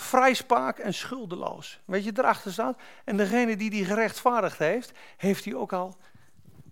Vrijspraak 0.00 0.78
en 0.78 0.94
schuldeloos. 0.94 1.80
Weet 1.84 2.04
je, 2.04 2.12
erachter 2.14 2.52
staat. 2.52 2.78
En 3.04 3.16
degene 3.16 3.56
die 3.56 3.70
die 3.70 3.84
gerechtvaardigd 3.84 4.58
heeft, 4.58 4.92
heeft 5.16 5.44
hij 5.44 5.54
ook 5.54 5.72
al 5.72 5.96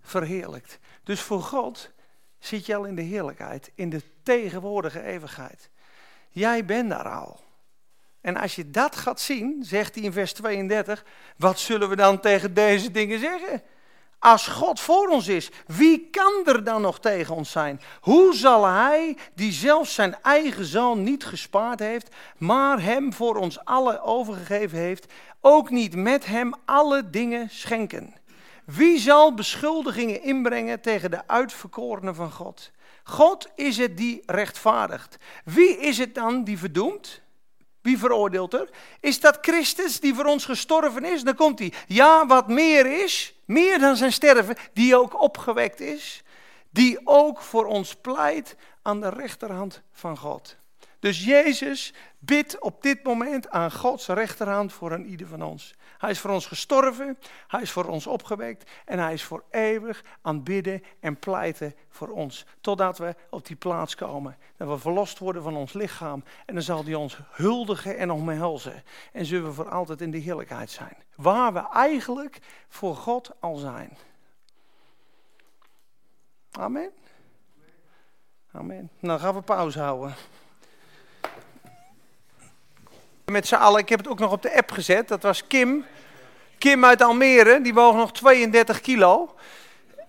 verheerlijkt. 0.00 0.78
Dus 1.02 1.20
voor 1.20 1.42
God 1.42 1.92
zit 2.38 2.66
je 2.66 2.76
al 2.76 2.84
in 2.84 2.94
de 2.94 3.02
heerlijkheid, 3.02 3.70
in 3.74 3.90
de 3.90 4.02
tegenwoordige 4.22 5.02
eeuwigheid. 5.02 5.70
Jij 6.28 6.64
bent 6.64 6.90
daar 6.90 7.08
al. 7.08 7.40
En 8.20 8.36
als 8.36 8.54
je 8.54 8.70
dat 8.70 8.96
gaat 8.96 9.20
zien, 9.20 9.64
zegt 9.64 9.94
hij 9.94 10.04
in 10.04 10.12
vers 10.12 10.32
32, 10.32 11.04
wat 11.36 11.58
zullen 11.58 11.88
we 11.88 11.96
dan 11.96 12.20
tegen 12.20 12.54
deze 12.54 12.90
dingen 12.90 13.18
zeggen? 13.18 13.62
Als 14.26 14.46
God 14.46 14.80
voor 14.80 15.08
ons 15.08 15.28
is, 15.28 15.50
wie 15.66 16.08
kan 16.10 16.42
er 16.44 16.64
dan 16.64 16.82
nog 16.82 17.00
tegen 17.00 17.34
ons 17.34 17.50
zijn? 17.50 17.80
Hoe 18.00 18.34
zal 18.34 18.64
Hij, 18.64 19.16
die 19.34 19.52
zelfs 19.52 19.94
zijn 19.94 20.16
eigen 20.22 20.64
zoon 20.64 21.02
niet 21.02 21.24
gespaard 21.24 21.78
heeft, 21.78 22.14
maar 22.38 22.82
Hem 22.82 23.12
voor 23.12 23.36
ons 23.36 23.64
allen 23.64 24.02
overgegeven 24.02 24.78
heeft, 24.78 25.12
ook 25.40 25.70
niet 25.70 25.94
met 25.94 26.26
Hem 26.26 26.52
alle 26.64 27.10
dingen 27.10 27.50
schenken? 27.50 28.14
Wie 28.64 28.98
zal 28.98 29.34
beschuldigingen 29.34 30.22
inbrengen 30.22 30.80
tegen 30.80 31.10
de 31.10 31.28
uitverkorenen 31.28 32.14
van 32.14 32.32
God? 32.32 32.70
God 33.04 33.48
is 33.54 33.76
het 33.76 33.96
die 33.96 34.22
rechtvaardigt. 34.26 35.16
Wie 35.44 35.78
is 35.78 35.98
het 35.98 36.14
dan 36.14 36.44
die 36.44 36.58
verdoemt? 36.58 37.20
Wie 37.82 37.98
veroordeelt 37.98 38.54
er? 38.54 38.70
Is 39.00 39.20
dat 39.20 39.38
Christus 39.40 40.00
die 40.00 40.14
voor 40.14 40.24
ons 40.24 40.44
gestorven 40.44 41.04
is? 41.04 41.22
Dan 41.22 41.34
komt 41.34 41.58
hij. 41.58 41.72
Ja, 41.86 42.26
wat 42.26 42.48
meer 42.48 43.02
is, 43.02 43.35
meer 43.46 43.78
dan 43.78 43.96
zijn 43.96 44.12
sterven, 44.12 44.56
die 44.72 44.96
ook 44.96 45.20
opgewekt 45.20 45.80
is, 45.80 46.22
die 46.70 47.00
ook 47.04 47.40
voor 47.40 47.66
ons 47.66 47.94
pleit 47.94 48.56
aan 48.82 49.00
de 49.00 49.08
rechterhand 49.08 49.82
van 49.92 50.18
God. 50.18 50.56
Dus 50.98 51.24
Jezus 51.24 51.92
bidt 52.18 52.60
op 52.60 52.82
dit 52.82 53.02
moment 53.02 53.50
aan 53.50 53.72
Gods 53.72 54.06
rechterhand 54.06 54.72
voor 54.72 54.92
een 54.92 55.06
ieder 55.06 55.26
van 55.26 55.42
ons. 55.42 55.74
Hij 56.06 56.14
is 56.14 56.20
voor 56.20 56.30
ons 56.30 56.46
gestorven, 56.46 57.18
hij 57.46 57.62
is 57.62 57.70
voor 57.70 57.84
ons 57.84 58.06
opgewekt 58.06 58.70
en 58.84 58.98
hij 58.98 59.12
is 59.12 59.22
voor 59.22 59.44
eeuwig 59.50 60.04
aan 60.22 60.42
bidden 60.42 60.82
en 61.00 61.18
pleiten 61.18 61.74
voor 61.88 62.08
ons. 62.08 62.46
Totdat 62.60 62.98
we 62.98 63.14
op 63.30 63.46
die 63.46 63.56
plaats 63.56 63.94
komen. 63.94 64.36
Dat 64.56 64.68
we 64.68 64.78
verlost 64.78 65.18
worden 65.18 65.42
van 65.42 65.56
ons 65.56 65.72
lichaam 65.72 66.24
en 66.46 66.54
dan 66.54 66.62
zal 66.62 66.84
hij 66.84 66.94
ons 66.94 67.18
huldigen 67.30 67.96
en 67.96 68.10
omhelzen. 68.10 68.82
En 69.12 69.26
zullen 69.26 69.48
we 69.48 69.52
voor 69.52 69.70
altijd 69.70 70.00
in 70.00 70.10
de 70.10 70.18
heerlijkheid 70.18 70.70
zijn. 70.70 70.96
Waar 71.14 71.52
we 71.52 71.68
eigenlijk 71.68 72.38
voor 72.68 72.96
God 72.96 73.30
al 73.40 73.56
zijn. 73.56 73.96
Amen. 76.50 76.90
Amen. 78.52 78.90
Nou 78.98 79.20
gaan 79.20 79.34
we 79.34 79.42
pauze 79.42 79.80
houden. 79.80 80.14
Met 83.32 83.46
z'n 83.46 83.54
allen, 83.54 83.80
ik 83.80 83.88
heb 83.88 83.98
het 83.98 84.08
ook 84.08 84.18
nog 84.18 84.32
op 84.32 84.42
de 84.42 84.56
app 84.56 84.70
gezet. 84.70 85.08
Dat 85.08 85.22
was 85.22 85.46
Kim. 85.46 85.84
Kim 86.58 86.84
uit 86.84 87.02
Almere, 87.02 87.60
die 87.60 87.74
woog 87.74 87.94
nog 87.94 88.12
32 88.12 88.80
kilo. 88.80 89.34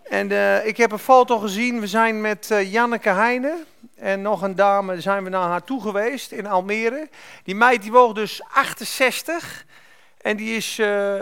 En 0.03 0.29
uh, 0.29 0.65
ik 0.65 0.77
heb 0.77 0.91
een 0.91 0.99
foto 0.99 1.37
gezien. 1.37 1.79
We 1.79 1.87
zijn 1.87 2.21
met 2.21 2.49
uh, 2.51 2.71
Janneke 2.71 3.09
Heijnen 3.09 3.65
en 3.95 4.21
nog 4.21 4.41
een 4.41 4.55
dame 4.55 5.01
zijn 5.01 5.23
we 5.23 5.29
naar 5.29 5.49
haar 5.49 5.63
toe 5.63 5.81
geweest 5.81 6.31
in 6.31 6.47
Almere. 6.47 7.09
Die 7.43 7.55
meid 7.55 7.81
die 7.81 7.91
woog 7.91 8.13
dus 8.13 8.41
68. 8.53 9.65
En 10.21 10.37
die 10.37 10.55
is, 10.55 10.79
uh, 10.79 11.19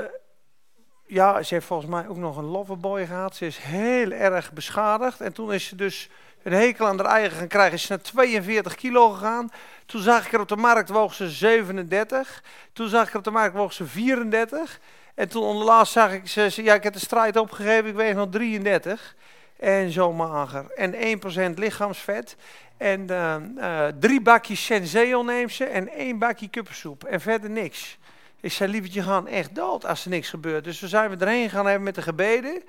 ja, 1.06 1.43
ze 1.43 1.54
heeft 1.54 1.66
volgens 1.66 1.89
mij 1.89 2.08
ook 2.08 2.18
nog 2.18 2.38
een 2.38 2.43
loverboy 2.43 3.06
gehad. 3.06 3.36
Ze 3.36 3.46
is 3.46 3.58
heel 3.58 4.12
erg 4.12 4.54
beschadigd. 4.54 5.22
En 5.22 5.34
toen 5.34 5.54
is 5.54 5.66
ze 5.66 5.76
dus 5.76 6.10
een 6.43 6.54
hekel 6.54 6.88
aan 6.88 6.98
haar 6.98 7.16
eigen 7.16 7.38
gaan 7.38 7.48
krijgen. 7.48 7.74
Is 7.74 7.86
ze 7.86 7.91
naar 7.91 8.02
42 8.02 8.76
kilo 8.76 9.10
gegaan. 9.10 9.52
Toen 9.86 10.02
zag 10.02 10.26
ik 10.26 10.34
er 10.34 10.40
op 10.40 10.48
de 10.48 10.56
markt 10.56 10.90
woog 10.90 11.14
ze 11.14 11.30
37. 11.30 12.44
Toen 12.74 12.90
zag 12.90 13.08
ik 13.08 13.12
er 13.12 13.18
op 13.18 13.24
de 13.24 13.32
markt 13.32 13.56
woog 13.56 13.74
ze 13.74 13.86
34. 13.86 14.80
En 15.16 15.30
toen 15.30 15.44
onderlaatst 15.44 15.94
zag 15.94 16.14
ik 16.14 16.28
ze, 16.28 16.64
ja 16.64 16.74
ik 16.74 16.84
heb 16.84 16.94
de 16.94 17.00
strijd 17.00 17.38
opgegeven, 17.38 17.90
ik 17.90 17.96
weeg 17.96 18.16
nog 18.16 18.30
33. 18.30 19.16
En 19.60 19.92
zo 19.92 20.14
mager. 20.14 20.66
En 20.76 21.20
1% 21.54 21.54
lichaamsvet. 21.54 22.36
En 22.78 23.08
uh, 23.12 23.36
uh, 23.58 23.88
drie 24.00 24.22
bakjes 24.22 24.66
senseo 24.66 25.24
neemt 25.24 25.52
ze 25.52 25.66
en 25.66 25.90
één 25.90 26.20
bakje 26.20 26.48
kuppensoep. 26.48 27.04
En 27.04 27.22
verder 27.22 27.50
niks. 27.50 27.98
Ik 28.42 28.52
zei, 28.52 28.72
lievertje, 28.72 29.04
gaan 29.04 29.28
echt 29.28 29.56
dood 29.56 29.86
als 29.86 30.04
er 30.04 30.10
niks 30.10 30.30
gebeurt. 30.30 30.64
Dus 30.64 30.80
we 30.80 30.88
zijn 30.88 31.10
we 31.10 31.26
erheen 31.26 31.50
gaan 31.50 31.66
hebben 31.66 31.84
met 31.84 31.96
de 31.96 32.02
gebeden. 32.02 32.64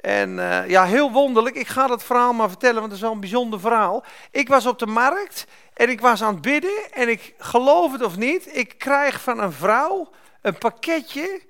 En 0.00 0.30
uh, 0.30 0.68
ja, 0.68 0.84
heel 0.84 1.12
wonderlijk. 1.12 1.56
Ik 1.56 1.68
ga 1.68 1.86
dat 1.86 2.02
verhaal 2.02 2.32
maar 2.32 2.48
vertellen, 2.48 2.80
want 2.80 2.86
het 2.86 2.94
is 2.94 3.00
wel 3.00 3.12
een 3.12 3.20
bijzonder 3.20 3.60
verhaal. 3.60 4.04
Ik 4.30 4.48
was 4.48 4.66
op 4.66 4.78
de 4.78 4.86
markt 4.86 5.46
en 5.74 5.88
ik 5.88 6.00
was 6.00 6.22
aan 6.22 6.32
het 6.32 6.42
bidden. 6.42 6.92
En 6.92 7.08
ik 7.08 7.34
geloof 7.38 7.92
het 7.92 8.02
of 8.02 8.16
niet, 8.16 8.56
ik 8.56 8.78
krijg 8.78 9.20
van 9.20 9.40
een 9.40 9.52
vrouw 9.52 10.10
een 10.42 10.58
pakketje. 10.58 11.40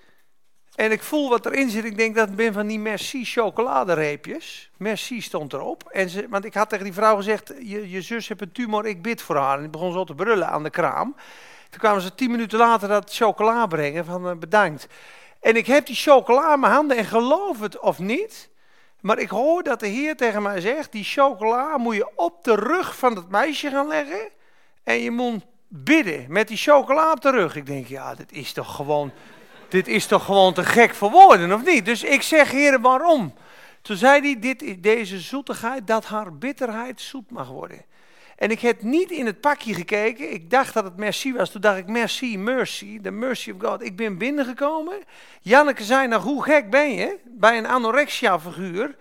En 0.75 0.93
ik 0.93 1.03
voel 1.03 1.29
wat 1.29 1.47
erin 1.47 1.71
zit. 1.71 1.85
Ik 1.85 1.97
denk 1.97 2.15
dat 2.15 2.27
het 2.27 2.37
ben 2.37 2.53
van 2.53 2.67
die 2.67 2.79
Merci 2.79 3.25
chocoladereepjes. 3.25 4.71
Merci 4.77 5.21
stond 5.21 5.53
erop. 5.53 5.89
En 5.89 6.09
ze, 6.09 6.27
want 6.29 6.45
ik 6.45 6.55
had 6.55 6.69
tegen 6.69 6.85
die 6.85 6.95
vrouw 6.95 7.17
gezegd, 7.17 7.53
je, 7.63 7.91
je 7.91 8.03
zus 8.03 8.29
heeft 8.29 8.41
een 8.41 8.53
tumor, 8.53 8.87
ik 8.87 9.03
bid 9.03 9.23
voor 9.23 9.37
haar. 9.37 9.59
En 9.59 9.65
ik 9.65 9.71
begon 9.71 9.93
zo 9.93 10.05
te 10.05 10.15
brullen 10.15 10.49
aan 10.49 10.63
de 10.63 10.71
kraam. 10.71 11.17
Toen 11.71 11.81
kwamen 11.81 12.03
ze 12.03 12.15
tien 12.15 12.31
minuten 12.31 12.59
later 12.59 12.89
dat 12.89 13.15
chocola 13.15 13.67
brengen 13.67 14.05
van 14.05 14.29
uh, 14.29 14.37
bedankt. 14.37 14.87
En 15.41 15.57
ik 15.57 15.67
heb 15.67 15.87
die 15.87 15.97
chocola 15.97 16.55
in 16.55 16.61
mijn 16.61 16.73
handen 16.73 16.97
en 16.97 17.05
geloof 17.05 17.61
het 17.61 17.79
of 17.79 17.99
niet. 17.99 18.51
Maar 19.01 19.19
ik 19.19 19.29
hoor 19.29 19.63
dat 19.63 19.81
de 19.81 19.87
Heer 19.87 20.17
tegen 20.17 20.43
mij 20.43 20.61
zegt: 20.61 20.93
die 20.93 21.05
chocola 21.05 21.79
moet 21.79 21.95
je 21.95 22.11
op 22.15 22.45
de 22.45 22.55
rug 22.55 22.97
van 22.97 23.17
het 23.17 23.29
meisje 23.29 23.71
gaan 23.71 23.89
leggen. 23.89 24.29
En 24.83 24.95
je 24.95 25.11
moet 25.11 25.45
bidden 25.69 26.25
met 26.29 26.49
die 26.49 26.57
chocola 26.57 27.13
op 27.13 27.21
de 27.21 27.31
rug. 27.31 27.57
Ik 27.57 27.67
denk, 27.67 27.87
ja, 27.87 28.15
dit 28.15 28.33
is 28.33 28.53
toch 28.53 28.75
gewoon, 28.75 29.13
dit 29.69 29.89
is 29.89 30.07
toch 30.07 30.25
gewoon 30.25 30.55
te 30.55 30.65
gek 30.65 30.95
voor 30.95 31.11
woorden, 31.11 31.53
of 31.53 31.65
niet? 31.65 31.85
Dus 31.85 32.03
ik 32.03 32.23
zeg, 32.23 32.51
Heer, 32.51 32.81
waarom? 32.81 33.35
Toen 33.83 33.97
zei 33.97 34.21
hij, 34.21 34.39
dit, 34.39 34.83
deze 34.83 35.19
zoetigheid, 35.19 35.87
dat 35.87 36.05
haar 36.05 36.37
bitterheid 36.37 37.01
zoet 37.01 37.31
mag 37.31 37.49
worden. 37.49 37.85
En 38.41 38.51
ik 38.51 38.61
heb 38.61 38.83
niet 38.83 39.11
in 39.11 39.27
het 39.27 39.41
pakje 39.41 39.75
gekeken. 39.75 40.33
Ik 40.33 40.51
dacht 40.51 40.75
dat 40.75 40.85
het 40.85 40.97
merci 40.97 41.33
was. 41.33 41.51
Toen 41.51 41.61
dacht 41.61 41.79
ik 41.79 41.87
merci, 41.87 42.39
mercy, 42.39 43.01
the 43.01 43.11
mercy 43.11 43.51
of 43.51 43.57
God. 43.69 43.83
Ik 43.83 43.97
ben 43.97 44.19
binnengekomen. 44.19 44.99
Janneke 45.41 45.83
zei 45.83 46.09
nog, 46.09 46.23
hoe 46.23 46.43
gek 46.43 46.71
ben 46.71 46.95
je 46.95 47.19
bij 47.25 47.59
een 47.59 47.67
anorexia-figuur... 47.67 48.97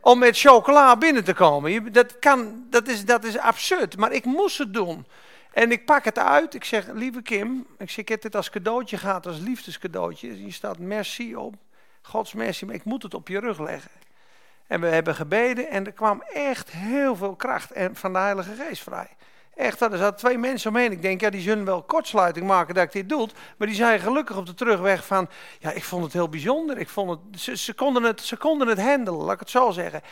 om 0.00 0.18
met 0.18 0.38
chocola 0.38 0.96
binnen 0.96 1.24
te 1.24 1.34
komen. 1.34 1.92
Dat, 1.92 2.18
kan, 2.18 2.66
dat, 2.70 2.88
is, 2.88 3.04
dat 3.04 3.24
is 3.24 3.38
absurd, 3.38 3.96
maar 3.96 4.12
ik 4.12 4.24
moest 4.24 4.58
het 4.58 4.74
doen. 4.74 5.06
En 5.52 5.72
ik 5.72 5.84
pak 5.84 6.04
het 6.04 6.18
uit. 6.18 6.54
Ik 6.54 6.64
zeg, 6.64 6.86
lieve 6.92 7.22
Kim, 7.22 7.66
ik, 7.78 7.90
zeg, 7.90 7.98
ik 7.98 8.08
heb 8.08 8.22
dit 8.22 8.36
als 8.36 8.50
cadeautje 8.50 8.98
gehad, 8.98 9.26
als 9.26 9.38
liefdescadeautje. 9.38 10.32
Hier 10.32 10.52
staat 10.52 10.78
merci 10.78 11.36
op, 11.36 11.54
Gods 12.02 12.32
merci, 12.32 12.66
maar 12.66 12.74
ik 12.74 12.84
moet 12.84 13.02
het 13.02 13.14
op 13.14 13.28
je 13.28 13.40
rug 13.40 13.60
leggen. 13.60 13.90
En 14.70 14.80
we 14.80 14.86
hebben 14.86 15.14
gebeden 15.14 15.70
en 15.70 15.86
er 15.86 15.92
kwam 15.92 16.22
echt 16.32 16.70
heel 16.70 17.16
veel 17.16 17.36
kracht 17.36 17.70
en 17.70 17.96
van 17.96 18.12
de 18.12 18.18
Heilige 18.18 18.54
Geest 18.54 18.82
vrij. 18.82 19.08
Echt, 19.54 19.80
er 19.80 19.98
zaten 19.98 20.16
twee 20.16 20.38
mensen 20.38 20.70
omheen. 20.70 20.92
Ik 20.92 21.02
denk, 21.02 21.20
ja, 21.20 21.30
die 21.30 21.40
zullen 21.40 21.64
wel 21.64 21.82
kortsluiting 21.82 22.46
maken 22.46 22.74
dat 22.74 22.84
ik 22.84 22.92
dit 22.92 23.08
doe. 23.08 23.28
Maar 23.56 23.66
die 23.66 23.76
zeiden 23.76 24.00
gelukkig 24.00 24.36
op 24.36 24.46
de 24.46 24.54
terugweg 24.54 25.06
van, 25.06 25.28
ja, 25.58 25.70
ik 25.70 25.84
vond 25.84 26.04
het 26.04 26.12
heel 26.12 26.28
bijzonder. 26.28 26.78
Ik 26.78 26.88
vond 26.88 27.10
het, 27.10 27.40
ze, 27.40 27.56
ze, 27.56 27.72
konden 27.74 28.02
het, 28.02 28.20
ze 28.20 28.36
konden 28.36 28.68
het 28.68 28.80
handelen, 28.80 29.20
laat 29.20 29.34
ik 29.34 29.40
het 29.40 29.50
zo 29.50 29.70
zeggen. 29.70 30.02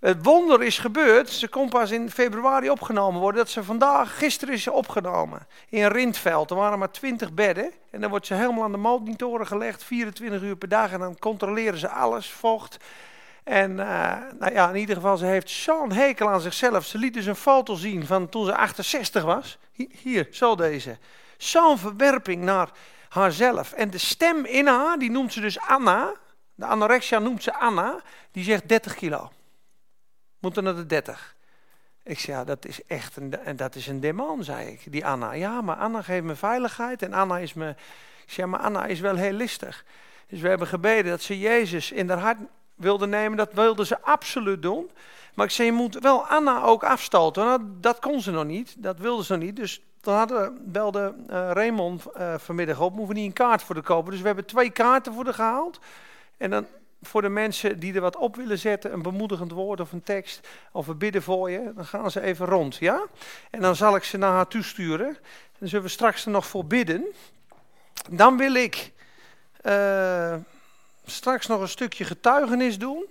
Het 0.00 0.24
wonder 0.24 0.62
is 0.62 0.78
gebeurd, 0.78 1.30
ze 1.30 1.48
kon 1.48 1.68
pas 1.68 1.90
in 1.90 2.10
februari 2.10 2.70
opgenomen 2.70 3.20
worden, 3.20 3.40
dat 3.40 3.50
ze 3.50 3.64
vandaag, 3.64 4.18
gisteren 4.18 4.54
is 4.54 4.62
ze 4.62 4.72
opgenomen. 4.72 5.46
In 5.68 5.86
Rindveld, 5.86 6.50
er 6.50 6.56
waren 6.56 6.78
maar 6.78 6.90
20 6.90 7.32
bedden. 7.32 7.72
En 7.90 8.00
dan 8.00 8.10
wordt 8.10 8.26
ze 8.26 8.34
helemaal 8.34 8.64
aan 8.64 8.72
de 8.72 8.78
monitoren 8.78 9.46
gelegd, 9.46 9.84
24 9.84 10.42
uur 10.42 10.56
per 10.56 10.68
dag. 10.68 10.92
En 10.92 10.98
dan 10.98 11.18
controleren 11.18 11.78
ze 11.78 11.88
alles, 11.88 12.30
vocht. 12.30 12.78
En 13.48 13.70
uh, 13.70 14.16
nou 14.38 14.52
ja, 14.52 14.68
in 14.68 14.76
ieder 14.76 14.94
geval, 14.94 15.16
ze 15.16 15.24
heeft 15.24 15.50
zo'n 15.50 15.92
hekel 15.92 16.28
aan 16.28 16.40
zichzelf. 16.40 16.84
Ze 16.84 16.98
liet 16.98 17.14
dus 17.14 17.26
een 17.26 17.36
foto 17.36 17.74
zien 17.74 18.06
van 18.06 18.28
toen 18.28 18.44
ze 18.44 18.56
68 18.56 19.22
was. 19.22 19.58
Hier, 20.02 20.28
zo 20.30 20.54
deze. 20.54 20.98
Zo'n 21.36 21.78
verwerping 21.78 22.42
naar 22.42 22.70
haarzelf. 23.08 23.72
En 23.72 23.90
de 23.90 23.98
stem 23.98 24.44
in 24.44 24.66
haar, 24.66 24.98
die 24.98 25.10
noemt 25.10 25.32
ze 25.32 25.40
dus 25.40 25.60
Anna. 25.60 26.14
De 26.54 26.66
anorexia 26.66 27.18
noemt 27.18 27.42
ze 27.42 27.54
Anna. 27.54 28.02
Die 28.32 28.44
zegt 28.44 28.68
30 28.68 28.94
kilo. 28.94 29.32
Moeten 30.38 30.64
naar 30.64 30.74
de 30.74 30.86
30. 30.86 31.36
Ik 32.02 32.18
zei, 32.18 32.36
ja, 32.36 32.44
dat 32.44 32.64
is 32.64 32.84
echt 32.86 33.16
een, 33.16 33.44
en 33.44 33.56
dat 33.56 33.74
is 33.74 33.86
een 33.86 34.00
demon, 34.00 34.44
zei 34.44 34.68
ik. 34.68 34.92
Die 34.92 35.06
Anna. 35.06 35.32
Ja, 35.32 35.60
maar 35.60 35.76
Anna 35.76 36.02
geeft 36.02 36.24
me 36.24 36.34
veiligheid 36.34 37.02
en 37.02 37.12
Anna 37.12 37.38
is 37.38 37.54
me... 37.54 37.68
Ik 38.26 38.34
zei, 38.34 38.46
maar 38.46 38.60
Anna 38.60 38.86
is 38.86 39.00
wel 39.00 39.16
heel 39.16 39.32
listig. 39.32 39.84
Dus 40.26 40.40
we 40.40 40.48
hebben 40.48 40.66
gebeden 40.66 41.10
dat 41.10 41.22
ze 41.22 41.38
Jezus 41.38 41.92
in 41.92 42.08
haar 42.08 42.18
hart 42.18 42.38
wilde 42.78 43.06
nemen. 43.06 43.36
Dat 43.36 43.52
wilde 43.52 43.86
ze 43.86 44.02
absoluut 44.02 44.62
doen. 44.62 44.90
Maar 45.34 45.46
ik 45.46 45.52
zei, 45.52 45.68
je 45.68 45.74
moet 45.74 45.98
wel 45.98 46.26
Anna 46.26 46.62
ook 46.62 46.84
afstoten. 46.84 47.44
Nou, 47.44 47.60
dat 47.80 47.98
kon 47.98 48.20
ze 48.20 48.30
nog 48.30 48.44
niet. 48.44 48.74
Dat 48.78 48.98
wilde 48.98 49.24
ze 49.24 49.32
nog 49.32 49.42
niet. 49.42 49.56
Dus 49.56 49.82
dan 50.00 50.14
hadden, 50.14 50.58
belde 50.60 51.14
uh, 51.20 51.50
Raymond 51.52 52.04
uh, 52.16 52.34
vanmiddag 52.38 52.80
op. 52.80 52.94
Moeten 52.94 53.14
we 53.14 53.20
niet 53.20 53.28
een 53.28 53.46
kaart 53.46 53.62
voor 53.62 53.74
de 53.74 53.82
kopen. 53.82 54.10
Dus 54.10 54.20
we 54.20 54.26
hebben 54.26 54.44
twee 54.44 54.70
kaarten 54.70 55.12
voor 55.14 55.24
de 55.24 55.32
gehaald. 55.32 55.78
En 56.36 56.50
dan 56.50 56.66
voor 57.02 57.22
de 57.22 57.28
mensen 57.28 57.78
die 57.78 57.94
er 57.94 58.00
wat 58.00 58.16
op 58.16 58.36
willen 58.36 58.58
zetten, 58.58 58.92
een 58.92 59.02
bemoedigend 59.02 59.52
woord 59.52 59.80
of 59.80 59.92
een 59.92 60.02
tekst, 60.02 60.48
of 60.72 60.86
we 60.86 60.94
bidden 60.94 61.22
voor 61.22 61.50
je, 61.50 61.72
dan 61.74 61.84
gaan 61.84 62.10
ze 62.10 62.20
even 62.20 62.46
rond, 62.46 62.76
ja? 62.76 63.00
En 63.50 63.60
dan 63.60 63.76
zal 63.76 63.96
ik 63.96 64.04
ze 64.04 64.16
naar 64.16 64.32
haar 64.32 64.48
toesturen. 64.48 65.16
Dan 65.58 65.68
zullen 65.68 65.84
we 65.84 65.90
straks 65.90 66.24
er 66.24 66.30
nog 66.30 66.46
voor 66.46 66.64
bidden. 66.64 67.04
Dan 68.10 68.36
wil 68.36 68.54
ik 68.54 68.92
uh, 69.62 70.34
straks 71.08 71.46
nog 71.46 71.60
een 71.60 71.68
stukje 71.68 72.04
getuigenis 72.04 72.78
doen. 72.78 73.04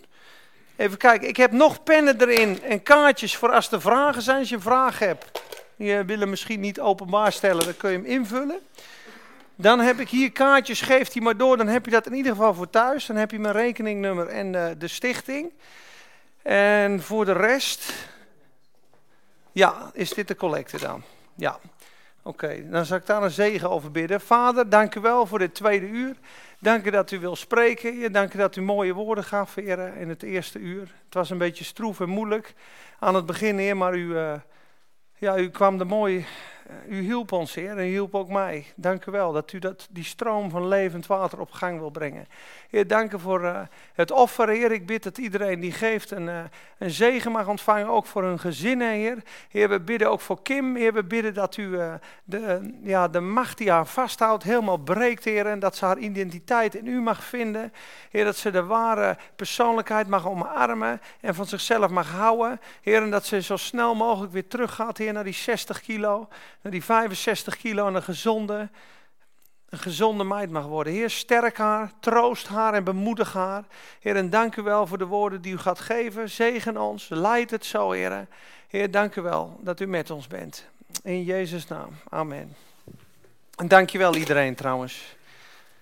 Even 0.75 0.97
kijken, 0.97 1.27
ik 1.27 1.37
heb 1.37 1.51
nog 1.51 1.83
pennen 1.83 2.21
erin 2.21 2.63
en 2.63 2.83
kaartjes 2.83 3.35
voor 3.35 3.51
als 3.51 3.71
er 3.71 3.81
vragen 3.81 4.21
zijn. 4.21 4.39
Als 4.39 4.49
je 4.49 4.55
een 4.55 4.61
vraag 4.61 4.99
hebt, 4.99 5.41
je 5.75 6.03
willen 6.05 6.29
misschien 6.29 6.59
niet 6.59 6.79
openbaar 6.79 7.31
stellen, 7.31 7.63
dan 7.63 7.77
kun 7.77 7.91
je 7.91 7.97
hem 7.97 8.05
invullen. 8.05 8.59
Dan 9.55 9.79
heb 9.79 9.99
ik 9.99 10.09
hier 10.09 10.31
kaartjes, 10.31 10.81
geeft 10.81 11.13
hij 11.13 11.21
maar 11.21 11.37
door. 11.37 11.57
Dan 11.57 11.67
heb 11.67 11.85
je 11.85 11.91
dat 11.91 12.05
in 12.05 12.13
ieder 12.13 12.31
geval 12.31 12.53
voor 12.53 12.69
thuis. 12.69 13.05
Dan 13.05 13.15
heb 13.15 13.31
je 13.31 13.39
mijn 13.39 13.53
rekeningnummer 13.53 14.27
en 14.27 14.53
uh, 14.53 14.67
de 14.77 14.87
stichting. 14.87 15.51
En 16.41 17.01
voor 17.01 17.25
de 17.25 17.33
rest, 17.33 17.93
ja, 19.51 19.91
is 19.93 20.09
dit 20.09 20.27
de 20.27 20.35
collecte 20.35 20.79
dan? 20.79 21.03
Ja. 21.35 21.59
Oké, 22.27 22.69
dan 22.69 22.85
zal 22.85 22.97
ik 22.97 23.05
daar 23.05 23.23
een 23.23 23.31
zegen 23.31 23.69
over 23.69 23.91
bidden. 23.91 24.21
Vader, 24.21 24.69
dank 24.69 24.95
u 24.95 24.99
wel 25.01 25.25
voor 25.25 25.39
dit 25.39 25.53
tweede 25.53 25.87
uur. 25.87 26.15
Dank 26.59 26.85
u 26.85 26.89
dat 26.89 27.11
u 27.11 27.19
wil 27.19 27.35
spreken. 27.35 28.11
Dank 28.11 28.33
u 28.33 28.37
dat 28.37 28.55
u 28.55 28.61
mooie 28.61 28.93
woorden 28.93 29.23
gaf, 29.23 29.57
in 29.57 30.09
het 30.09 30.23
eerste 30.23 30.59
uur. 30.59 30.81
Het 31.05 31.13
was 31.13 31.29
een 31.29 31.37
beetje 31.37 31.63
stroef 31.63 31.99
en 31.99 32.09
moeilijk 32.09 32.53
aan 32.99 33.15
het 33.15 33.25
begin, 33.25 33.57
Heer, 33.57 33.77
maar 33.77 33.95
u, 33.95 34.07
uh, 34.07 34.33
ja, 35.17 35.37
u 35.37 35.49
kwam 35.49 35.79
er 35.79 35.85
mooi 35.85 36.25
u 36.87 37.01
hielp 37.01 37.31
ons, 37.31 37.53
Heer, 37.55 37.69
en 37.69 37.77
u 37.77 37.89
hielp 37.89 38.15
ook 38.15 38.29
mij. 38.29 38.65
Dank 38.75 39.05
u 39.05 39.11
wel 39.11 39.31
dat 39.31 39.51
u 39.51 39.59
dat, 39.59 39.87
die 39.89 40.03
stroom 40.03 40.49
van 40.49 40.67
levend 40.67 41.07
water 41.07 41.39
op 41.39 41.51
gang 41.51 41.79
wil 41.79 41.89
brengen. 41.89 42.27
Heer, 42.69 42.87
dank 42.87 43.13
u 43.13 43.19
voor 43.19 43.43
uh, 43.43 43.59
het 43.93 44.11
offer, 44.11 44.49
Heer. 44.49 44.71
Ik 44.71 44.85
bid 44.85 45.03
dat 45.03 45.17
iedereen 45.17 45.59
die 45.59 45.71
geeft 45.71 46.11
een, 46.11 46.27
uh, 46.27 46.39
een 46.77 46.89
zegen 46.89 47.31
mag 47.31 47.47
ontvangen, 47.47 47.87
ook 47.87 48.05
voor 48.05 48.23
hun 48.23 48.39
gezinnen, 48.39 48.91
Heer. 48.91 49.17
Heer, 49.49 49.69
we 49.69 49.79
bidden 49.79 50.09
ook 50.09 50.21
voor 50.21 50.41
Kim. 50.41 50.75
Heer, 50.75 50.93
we 50.93 51.03
bidden 51.03 51.33
dat 51.33 51.57
u 51.57 51.77
de, 52.23 52.73
ja, 52.83 53.07
de 53.07 53.19
macht 53.19 53.57
die 53.57 53.71
haar 53.71 53.87
vasthoudt 53.87 54.43
helemaal 54.43 54.77
breekt, 54.77 55.23
Heer. 55.23 55.45
En 55.45 55.59
dat 55.59 55.75
ze 55.75 55.85
haar 55.85 55.97
identiteit 55.97 56.75
in 56.75 56.87
u 56.87 57.01
mag 57.01 57.23
vinden. 57.23 57.73
Heer, 58.09 58.25
dat 58.25 58.35
ze 58.35 58.51
de 58.51 58.63
ware 58.63 59.17
persoonlijkheid 59.35 60.07
mag 60.07 60.27
omarmen 60.27 61.01
en 61.21 61.35
van 61.35 61.45
zichzelf 61.45 61.89
mag 61.89 62.11
houden. 62.11 62.59
Heer, 62.81 63.01
en 63.01 63.11
dat 63.11 63.25
ze 63.25 63.41
zo 63.41 63.57
snel 63.57 63.95
mogelijk 63.95 64.33
weer 64.33 64.47
teruggaat, 64.47 64.97
Heer, 64.97 65.13
naar 65.13 65.23
die 65.23 65.33
60 65.33 65.81
kilo 65.81 66.27
die 66.69 66.83
65 66.83 67.57
kilo 67.57 67.87
en 67.87 67.95
een 67.95 68.03
gezonde, 68.03 68.69
een 69.69 69.79
gezonde 69.79 70.23
meid 70.23 70.49
mag 70.49 70.65
worden. 70.65 70.93
Heer, 70.93 71.09
sterk 71.09 71.57
haar, 71.57 71.91
troost 71.99 72.47
haar 72.47 72.73
en 72.73 72.83
bemoedig 72.83 73.33
haar. 73.33 73.63
Heer, 73.99 74.15
en 74.15 74.29
dank 74.29 74.55
u 74.55 74.61
wel 74.61 74.87
voor 74.87 74.97
de 74.97 75.05
woorden 75.05 75.41
die 75.41 75.53
u 75.53 75.57
gaat 75.57 75.79
geven. 75.79 76.29
Zegen 76.29 76.77
ons, 76.77 77.07
leid 77.09 77.51
het 77.51 77.65
zo, 77.65 77.91
Heer. 77.91 78.27
Heer, 78.67 78.91
dank 78.91 79.15
u 79.15 79.21
wel 79.21 79.59
dat 79.61 79.79
u 79.79 79.85
met 79.85 80.09
ons 80.09 80.27
bent. 80.27 80.65
In 81.03 81.23
Jezus' 81.23 81.67
naam, 81.67 81.89
amen. 82.09 82.55
En 83.55 83.67
dank 83.67 83.89
je 83.89 83.97
wel 83.97 84.15
iedereen 84.15 84.55
trouwens. 84.55 85.15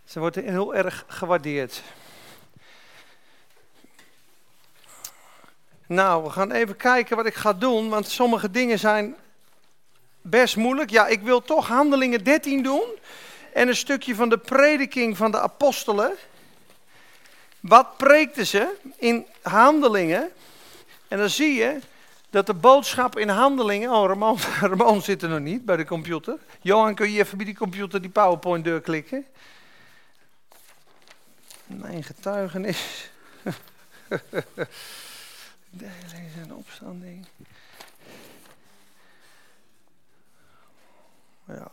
Ze 0.04 0.20
wordt 0.20 0.36
heel 0.36 0.76
erg 0.76 1.06
gewaardeerd. 1.08 1.84
Nou, 5.88 6.24
we 6.24 6.30
gaan 6.30 6.52
even 6.52 6.76
kijken 6.76 7.16
wat 7.16 7.26
ik 7.26 7.34
ga 7.34 7.54
doen, 7.54 7.90
want 7.90 8.08
sommige 8.08 8.52
dingen 8.52 8.80
zijn 8.80 9.16
best 10.26 10.56
moeilijk. 10.56 10.90
Ja, 10.90 11.08
ik 11.08 11.22
wil 11.22 11.42
toch 11.42 11.68
Handelingen 11.68 12.24
13 12.24 12.64
doen. 12.64 12.84
En 13.54 13.68
een 13.68 13.76
stukje 13.76 14.16
van 14.16 14.30
de 14.30 14.38
prediking 14.38 15.18
van 15.18 15.32
de 15.32 15.40
apostelen. 15.40 16.14
Wat 17.60 17.98
preekten 17.98 18.48
ze 18.48 18.76
in 18.98 19.26
Handelingen? 19.42 20.30
En 21.08 21.18
dan 21.18 21.30
zie 21.30 21.54
je 21.54 21.80
dat 22.30 22.46
de 22.46 22.54
boodschap 22.54 23.18
in 23.18 23.30
Handelingen... 23.30 23.92
Oh, 23.92 24.08
Ramon, 24.08 24.38
Ramon 24.72 25.02
zit 25.02 25.22
er 25.22 25.30
nog 25.30 25.40
niet 25.40 25.66
bij 25.66 25.78
de 25.78 25.86
computer. 25.86 26.38
Johan, 26.62 26.96
kun 26.96 27.12
je 27.12 27.20
even 27.20 27.38
bij 27.38 27.46
die 27.46 27.56
computer 27.56 28.02
die 28.02 28.12
PowerPoint 28.12 28.64
deur 28.64 28.82
klikken? 28.82 29.26
Mijn 31.66 32.04
getuigenis. 32.04 33.10
En 36.42 36.54
opstanding. 36.54 37.26
Ja. 41.48 41.72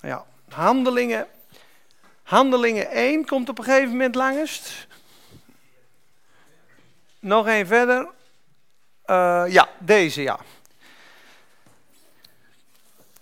Ja, 0.00 0.26
handelingen. 0.48 1.26
Handelingen 2.22 2.90
1 2.90 3.24
komt 3.26 3.48
op 3.48 3.58
een 3.58 3.64
gegeven 3.64 3.90
moment 3.90 4.14
langest. 4.14 4.86
Nog 7.20 7.46
één 7.46 7.66
verder. 7.66 8.08
Uh, 9.06 9.44
ja, 9.48 9.68
deze 9.78 10.22
ja. 10.22 10.38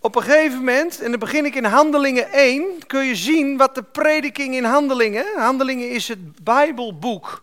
Op 0.01 0.17
een 0.17 0.23
gegeven 0.23 0.59
moment, 0.59 1.01
en 1.01 1.11
dan 1.11 1.19
begin 1.19 1.45
ik 1.45 1.55
in 1.55 1.65
Handelingen 1.65 2.33
1, 2.33 2.87
kun 2.87 3.05
je 3.05 3.17
zien 3.17 3.57
wat 3.57 3.75
de 3.75 3.83
prediking 3.83 4.55
in 4.55 4.65
Handelingen. 4.65 5.27
Handelingen 5.37 5.91
is 5.91 6.09
het 6.09 6.45
Bijbelboek. 6.45 7.43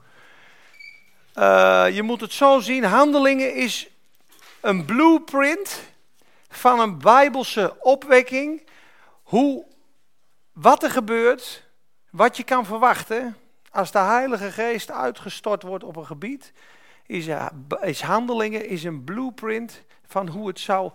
Uh, 1.35 1.85
je 1.91 2.01
moet 2.03 2.21
het 2.21 2.33
zo 2.33 2.59
zien: 2.59 2.83
Handelingen 2.83 3.55
is 3.55 3.87
een 4.61 4.85
blueprint 4.85 5.81
van 6.55 6.79
een 6.79 6.97
bijbelse 6.97 7.75
opwekking. 7.79 8.67
Hoe, 9.23 9.65
wat 10.51 10.83
er 10.83 10.89
gebeurt, 10.89 11.67
wat 12.09 12.37
je 12.37 12.43
kan 12.43 12.65
verwachten 12.65 13.37
als 13.69 13.91
de 13.91 13.99
Heilige 13.99 14.51
Geest 14.51 14.91
uitgestort 14.91 15.63
wordt 15.63 15.83
op 15.83 15.95
een 15.95 16.05
gebied. 16.05 16.53
Is, 17.05 17.27
is 17.81 18.01
handelingen, 18.01 18.67
is 18.67 18.83
een 18.83 19.03
blueprint 19.03 19.83
van 20.05 20.27
hoe 20.27 20.47
het 20.47 20.59
zou 20.59 20.91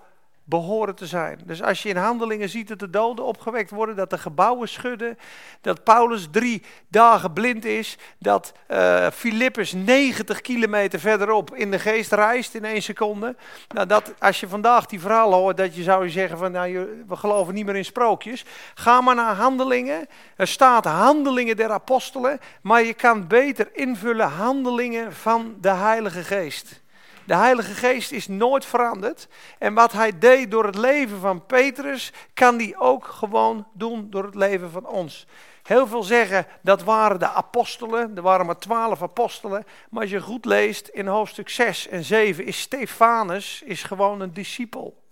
behoren 0.48 0.94
te 0.94 1.06
zijn. 1.06 1.40
Dus 1.44 1.62
als 1.62 1.82
je 1.82 1.88
in 1.88 1.96
handelingen 1.96 2.48
ziet 2.48 2.68
dat 2.68 2.78
de 2.78 2.90
doden 2.90 3.24
opgewekt 3.24 3.70
worden, 3.70 3.96
dat 3.96 4.10
de 4.10 4.18
gebouwen 4.18 4.68
schudden, 4.68 5.18
dat 5.60 5.84
Paulus 5.84 6.28
drie 6.30 6.62
dagen 6.88 7.32
blind 7.32 7.64
is, 7.64 7.98
dat 8.18 8.52
uh, 8.68 9.06
Filippus 9.12 9.72
90 9.72 10.40
kilometer 10.40 11.00
verderop 11.00 11.54
in 11.54 11.70
de 11.70 11.78
geest 11.78 12.12
reist 12.12 12.54
in 12.54 12.64
één 12.64 12.82
seconde. 12.82 13.36
Nou, 13.68 13.86
dat, 13.86 14.14
als 14.18 14.40
je 14.40 14.48
vandaag 14.48 14.86
die 14.86 15.00
verhalen 15.00 15.38
hoort, 15.38 15.56
dat 15.56 15.74
je 15.74 15.82
zou 15.82 16.10
zeggen 16.10 16.38
van, 16.38 16.52
nou, 16.52 17.04
we 17.06 17.16
geloven 17.16 17.54
niet 17.54 17.66
meer 17.66 17.76
in 17.76 17.84
sprookjes. 17.84 18.44
Ga 18.74 19.00
maar 19.00 19.14
naar 19.14 19.34
handelingen. 19.34 20.06
Er 20.36 20.48
staat 20.48 20.84
handelingen 20.84 21.56
der 21.56 21.70
apostelen, 21.70 22.40
maar 22.62 22.82
je 22.82 22.94
kan 22.94 23.26
beter 23.26 23.68
invullen 23.72 24.28
handelingen 24.28 25.12
van 25.12 25.56
de 25.60 25.70
Heilige 25.70 26.22
Geest. 26.22 26.86
De 27.28 27.36
Heilige 27.36 27.74
Geest 27.74 28.12
is 28.12 28.28
nooit 28.28 28.64
veranderd. 28.64 29.28
En 29.58 29.74
wat 29.74 29.92
hij 29.92 30.18
deed 30.18 30.50
door 30.50 30.64
het 30.64 30.76
leven 30.76 31.20
van 31.20 31.46
Petrus, 31.46 32.12
kan 32.34 32.58
hij 32.58 32.74
ook 32.78 33.04
gewoon 33.04 33.66
doen 33.72 34.10
door 34.10 34.24
het 34.24 34.34
leven 34.34 34.70
van 34.70 34.86
ons. 34.86 35.26
Heel 35.62 35.86
veel 35.86 36.02
zeggen 36.02 36.46
dat 36.62 36.82
waren 36.82 37.18
de 37.18 37.28
apostelen, 37.28 38.16
er 38.16 38.22
waren 38.22 38.46
maar 38.46 38.58
twaalf 38.58 39.02
apostelen. 39.02 39.66
Maar 39.90 40.02
als 40.02 40.10
je 40.10 40.20
goed 40.20 40.44
leest 40.44 40.88
in 40.88 41.06
hoofdstuk 41.06 41.48
6 41.48 41.88
en 41.88 42.04
7 42.04 42.44
is 42.44 42.60
Stefanus 42.60 43.62
is 43.64 43.82
gewoon 43.82 44.20
een 44.20 44.32
discipel. 44.32 45.02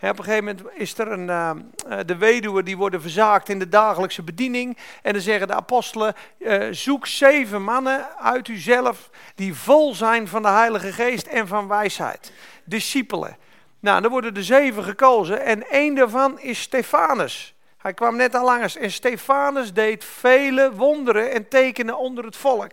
Op 0.00 0.18
een 0.18 0.24
gegeven 0.24 0.44
moment 0.44 0.62
is 0.74 0.98
er 0.98 1.12
een, 1.12 1.28
uh, 1.28 1.50
de 2.06 2.16
weduwe 2.16 2.62
die 2.62 2.76
worden 2.76 3.00
verzaakt 3.00 3.48
in 3.48 3.58
de 3.58 3.68
dagelijkse 3.68 4.22
bediening. 4.22 4.76
En 5.02 5.12
dan 5.12 5.22
zeggen 5.22 5.46
de 5.46 5.54
apostelen, 5.54 6.14
uh, 6.38 6.66
zoek 6.70 7.06
zeven 7.06 7.62
mannen 7.62 8.16
uit 8.16 8.48
uzelf 8.48 9.10
die 9.34 9.54
vol 9.54 9.94
zijn 9.94 10.28
van 10.28 10.42
de 10.42 10.48
Heilige 10.48 10.92
Geest 10.92 11.26
en 11.26 11.46
van 11.46 11.68
wijsheid. 11.68 12.32
Discipelen. 12.64 13.36
Nou, 13.80 14.02
dan 14.02 14.10
worden 14.10 14.36
er 14.36 14.44
zeven 14.44 14.84
gekozen 14.84 15.44
en 15.44 15.70
één 15.70 15.94
daarvan 15.94 16.40
is 16.40 16.60
Stefanus. 16.60 17.54
Hij 17.78 17.94
kwam 17.94 18.16
net 18.16 18.34
al 18.34 18.44
langs 18.44 18.76
en 18.76 18.90
Stefanus 18.90 19.72
deed 19.72 20.04
vele 20.04 20.74
wonderen 20.74 21.32
en 21.32 21.48
tekenen 21.48 21.98
onder 21.98 22.24
het 22.24 22.36
volk. 22.36 22.72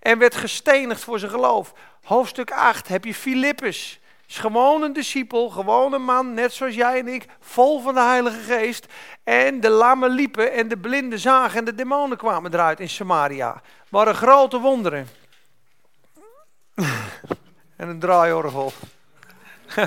En 0.00 0.18
werd 0.18 0.34
gestenigd 0.34 1.04
voor 1.04 1.18
zijn 1.18 1.30
geloof. 1.30 1.72
Hoofdstuk 2.02 2.50
8 2.50 2.88
heb 2.88 3.04
je 3.04 3.14
Filippus. 3.14 4.00
Is 4.28 4.38
gewoon 4.38 4.82
een 4.82 4.92
discipel, 4.92 5.48
gewoon 5.48 5.92
een 5.92 6.04
man, 6.04 6.34
net 6.34 6.52
zoals 6.52 6.74
jij 6.74 6.98
en 6.98 7.08
ik, 7.08 7.26
vol 7.40 7.80
van 7.80 7.94
de 7.94 8.00
Heilige 8.00 8.40
Geest. 8.40 8.86
En 9.24 9.60
de 9.60 9.68
lammen 9.68 10.10
liepen 10.10 10.52
en 10.52 10.68
de 10.68 10.78
blinden 10.78 11.18
zagen 11.18 11.58
en 11.58 11.64
de 11.64 11.74
demonen 11.74 12.16
kwamen 12.16 12.54
eruit 12.54 12.80
in 12.80 12.88
Samaria. 12.88 13.62
Waren 13.88 14.14
grote 14.14 14.58
wonderen. 14.58 15.08
en 17.76 17.88
een 17.88 17.98
draaiorgel. 17.98 18.72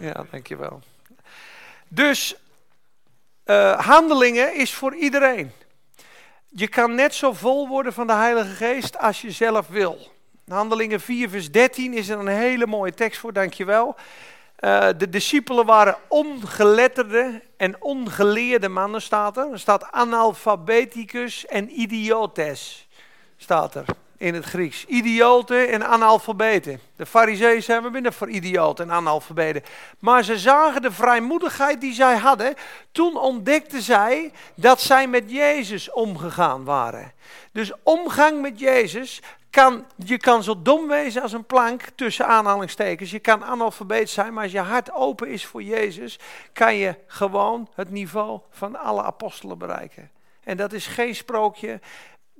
ja, 0.00 0.24
dankjewel. 0.30 0.80
Dus 1.88 2.36
uh, 3.44 3.80
handelingen 3.80 4.54
is 4.54 4.74
voor 4.74 4.94
iedereen. 4.94 5.52
Je 6.48 6.68
kan 6.68 6.94
net 6.94 7.14
zo 7.14 7.32
vol 7.32 7.68
worden 7.68 7.92
van 7.92 8.06
de 8.06 8.12
Heilige 8.12 8.54
Geest 8.54 8.98
als 8.98 9.20
je 9.20 9.30
zelf 9.30 9.68
wil. 9.68 10.10
Handelingen 10.52 11.00
4, 11.00 11.28
vers 11.28 11.50
13 11.50 11.94
is 11.94 12.08
er 12.08 12.18
een 12.18 12.26
hele 12.26 12.66
mooie 12.66 12.94
tekst 12.94 13.20
voor, 13.20 13.32
dankjewel. 13.32 13.96
Uh, 14.60 14.88
de 14.96 15.08
discipelen 15.08 15.66
waren 15.66 15.96
ongeletterde 16.08 17.42
en 17.56 17.82
ongeleerde 17.82 18.68
mannen, 18.68 19.02
staat 19.02 19.36
er. 19.36 19.52
Er 19.52 19.58
staat 19.58 19.92
analfabeticus 19.92 21.46
en 21.46 21.80
idiotes, 21.80 22.88
staat 23.36 23.74
er 23.74 23.84
in 24.20 24.34
het 24.34 24.44
Grieks. 24.44 24.84
Idioten 24.86 25.68
en 25.68 25.86
analfabeten. 25.86 26.80
De 26.96 27.06
fariseeën 27.06 27.62
zijn 27.62 27.82
we 27.82 27.90
binnen 27.90 28.12
voor 28.12 28.28
idioten 28.28 28.84
en 28.84 28.94
analfabeten. 28.94 29.62
Maar 29.98 30.24
ze 30.24 30.38
zagen 30.38 30.82
de 30.82 30.92
vrijmoedigheid 30.92 31.80
die 31.80 31.92
zij 31.92 32.16
hadden. 32.16 32.54
Toen 32.92 33.16
ontdekten 33.16 33.82
zij 33.82 34.32
dat 34.54 34.80
zij 34.80 35.06
met 35.06 35.30
Jezus 35.30 35.90
omgegaan 35.90 36.64
waren. 36.64 37.12
Dus 37.52 37.72
omgang 37.82 38.40
met 38.40 38.58
Jezus 38.58 39.22
kan, 39.50 39.84
je 39.96 40.18
kan 40.18 40.42
zo 40.42 40.62
dom 40.62 40.88
wezen 40.88 41.22
als 41.22 41.32
een 41.32 41.46
plank 41.46 41.82
tussen 41.94 42.26
aanhalingstekens. 42.26 43.10
Je 43.10 43.18
kan 43.18 43.44
analfabeet 43.44 44.10
zijn, 44.10 44.32
maar 44.32 44.42
als 44.42 44.52
je 44.52 44.58
hart 44.58 44.92
open 44.92 45.28
is 45.28 45.46
voor 45.46 45.62
Jezus, 45.62 46.18
kan 46.52 46.76
je 46.76 46.94
gewoon 47.06 47.68
het 47.74 47.90
niveau 47.90 48.40
van 48.50 48.76
alle 48.76 49.02
apostelen 49.02 49.58
bereiken. 49.58 50.10
En 50.44 50.56
dat 50.56 50.72
is 50.72 50.86
geen 50.86 51.14
sprookje 51.14 51.80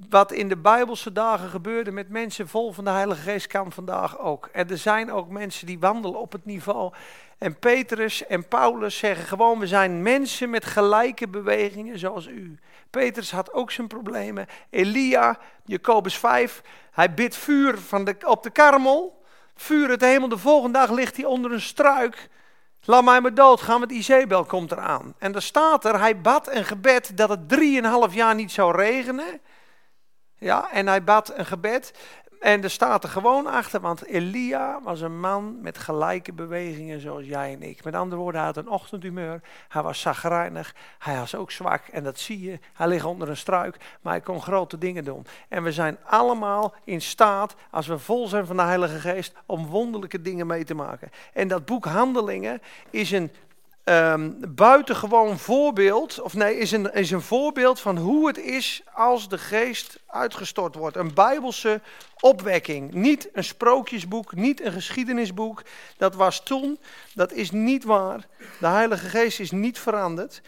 wat 0.08 0.32
in 0.32 0.48
de 0.48 0.56
Bijbelse 0.56 1.12
dagen 1.12 1.48
gebeurde 1.48 1.90
met 1.90 2.08
mensen 2.08 2.48
vol 2.48 2.72
van 2.72 2.84
de 2.84 2.90
Heilige 2.90 3.20
Geest 3.20 3.46
kan 3.46 3.72
vandaag 3.72 4.18
ook. 4.18 4.48
En 4.52 4.70
er 4.70 4.78
zijn 4.78 5.12
ook 5.12 5.28
mensen 5.28 5.66
die 5.66 5.78
wandelen 5.78 6.20
op 6.20 6.32
het 6.32 6.44
niveau. 6.44 6.92
En 7.38 7.58
Petrus 7.58 8.26
en 8.26 8.48
Paulus 8.48 8.98
zeggen 8.98 9.24
gewoon, 9.24 9.58
we 9.58 9.66
zijn 9.66 10.02
mensen 10.02 10.50
met 10.50 10.64
gelijke 10.64 11.28
bewegingen 11.28 11.98
zoals 11.98 12.26
u. 12.26 12.58
Petrus 12.90 13.30
had 13.30 13.52
ook 13.52 13.70
zijn 13.70 13.86
problemen. 13.86 14.46
Elia, 14.70 15.38
Jacobus 15.64 16.18
5, 16.18 16.62
hij 16.90 17.14
bidt 17.14 17.36
vuur 17.36 17.78
van 17.78 18.04
de, 18.04 18.16
op 18.26 18.42
de 18.42 18.50
karmel. 18.50 19.22
Vuur 19.54 19.88
het 19.88 20.00
hemel, 20.00 20.28
de 20.28 20.38
volgende 20.38 20.78
dag 20.78 20.90
ligt 20.90 21.16
hij 21.16 21.24
onder 21.24 21.52
een 21.52 21.60
struik. 21.60 22.28
Laat 22.84 23.04
mij 23.04 23.20
maar 23.20 23.34
dood 23.34 23.60
gaan, 23.60 23.78
want 23.78 23.92
Izebel 23.92 24.44
komt 24.44 24.72
eraan. 24.72 25.14
En 25.18 25.34
er 25.34 25.42
staat 25.42 25.84
er, 25.84 25.98
hij 25.98 26.20
bad 26.20 26.48
een 26.48 26.64
gebed 26.64 27.16
dat 27.16 27.28
het 27.28 27.48
drieënhalf 27.48 28.14
jaar 28.14 28.34
niet 28.34 28.52
zou 28.52 28.76
regenen. 28.76 29.40
Ja, 30.40 30.70
en 30.72 30.86
hij 30.86 31.04
bad 31.04 31.38
een 31.38 31.46
gebed. 31.46 31.92
En 32.40 32.62
er 32.62 32.70
staat 32.70 33.04
er 33.04 33.10
gewoon 33.10 33.46
achter, 33.46 33.80
want 33.80 34.04
Elia 34.04 34.80
was 34.82 35.00
een 35.00 35.20
man 35.20 35.60
met 35.60 35.78
gelijke 35.78 36.32
bewegingen 36.32 37.00
zoals 37.00 37.26
jij 37.26 37.52
en 37.52 37.62
ik. 37.62 37.84
Met 37.84 37.94
andere 37.94 38.20
woorden, 38.20 38.40
hij 38.40 38.50
had 38.50 38.56
een 38.56 38.68
ochtendhumeur, 38.68 39.40
hij 39.68 39.82
was 39.82 40.00
zagrijnig, 40.00 40.74
hij 40.98 41.16
was 41.16 41.34
ook 41.34 41.50
zwak. 41.50 41.86
En 41.86 42.04
dat 42.04 42.18
zie 42.18 42.40
je, 42.40 42.58
hij 42.72 42.88
ligt 42.88 43.04
onder 43.04 43.28
een 43.28 43.36
struik, 43.36 43.76
maar 44.00 44.12
hij 44.12 44.22
kon 44.22 44.42
grote 44.42 44.78
dingen 44.78 45.04
doen. 45.04 45.26
En 45.48 45.62
we 45.62 45.72
zijn 45.72 45.98
allemaal 46.04 46.74
in 46.84 47.00
staat, 47.00 47.54
als 47.70 47.86
we 47.86 47.98
vol 47.98 48.28
zijn 48.28 48.46
van 48.46 48.56
de 48.56 48.62
Heilige 48.62 48.98
Geest, 48.98 49.32
om 49.46 49.66
wonderlijke 49.66 50.22
dingen 50.22 50.46
mee 50.46 50.64
te 50.64 50.74
maken. 50.74 51.10
En 51.32 51.48
dat 51.48 51.64
boek 51.64 51.84
Handelingen 51.84 52.62
is 52.90 53.10
een 53.10 53.30
um, 53.90 54.54
buitengewoon 54.54 55.38
voorbeeld, 55.38 56.20
of 56.20 56.34
nee, 56.34 56.58
is 56.58 56.72
een, 56.72 56.92
is 56.92 57.10
een 57.10 57.20
voorbeeld 57.20 57.80
van 57.80 57.96
hoe 57.96 58.26
het 58.26 58.38
is 58.38 58.82
als 58.92 59.28
de 59.28 59.38
geest 59.38 59.98
uitgestort 60.06 60.74
wordt. 60.74 60.96
Een 60.96 61.14
bijbelse 61.14 61.80
opwekking. 62.20 62.92
Niet 62.92 63.28
een 63.32 63.44
sprookjesboek, 63.44 64.34
niet 64.34 64.64
een 64.64 64.72
geschiedenisboek. 64.72 65.62
Dat 65.96 66.14
was 66.14 66.42
toen, 66.42 66.78
dat 67.14 67.32
is 67.32 67.50
niet 67.50 67.84
waar. 67.84 68.26
De 68.58 68.66
Heilige 68.66 69.08
Geest 69.08 69.40
is 69.40 69.50
niet 69.50 69.78
veranderd. 69.78 70.40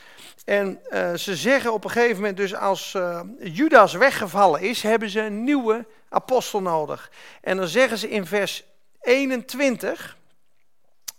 En 0.45 0.80
uh, 0.90 1.14
ze 1.14 1.36
zeggen 1.36 1.72
op 1.72 1.84
een 1.84 1.90
gegeven 1.90 2.16
moment 2.16 2.36
dus 2.36 2.55
als 2.55 2.95
uh, 2.97 3.20
Judas 3.40 3.93
weggevallen 3.93 4.61
is, 4.61 4.82
hebben 4.82 5.11
ze 5.11 5.20
een 5.20 5.45
nieuwe 5.45 5.86
apostel 6.09 6.62
nodig. 6.62 7.11
En 7.40 7.57
dan 7.57 7.68
zeggen 7.68 7.99
ze 7.99 8.11
in 8.11 8.26
vers 8.26 8.64
21... 9.01 10.20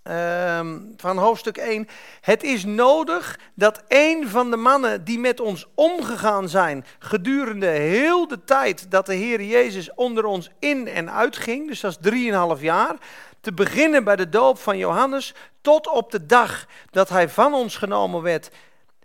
Ehm, 0.04 0.80
van 0.98 1.18
hoofdstuk 1.18 1.58
1. 1.58 1.88
Het 2.22 2.44
is 2.44 2.66
nodig 2.66 3.40
dat 3.56 3.84
een 3.88 4.30
van 4.30 4.52
de 4.52 4.58
mannen 4.58 5.04
die 5.04 5.20
met 5.20 5.40
ons 5.40 5.68
omgegaan 5.76 6.50
zijn 6.50 6.86
gedurende 7.00 7.68
heel 7.68 8.28
de 8.28 8.44
tijd 8.44 8.92
dat 8.92 9.06
de 9.06 9.14
Heer 9.14 9.42
Jezus 9.42 9.94
onder 9.94 10.26
ons 10.26 10.50
in 10.60 10.88
en 10.88 11.12
uitging, 11.12 11.68
dus 11.68 11.80
dat 11.80 11.92
is 11.92 11.98
drieënhalf 12.02 12.62
jaar, 12.62 12.96
te 13.42 13.54
beginnen 13.54 14.04
bij 14.04 14.16
de 14.16 14.30
doop 14.30 14.60
van 14.60 14.78
Johannes 14.78 15.34
tot 15.62 15.88
op 15.88 16.12
de 16.12 16.26
dag 16.26 16.66
dat 16.92 17.10
hij 17.10 17.30
van 17.30 17.54
ons 17.54 17.78
genomen 17.78 18.22
werd, 18.22 18.50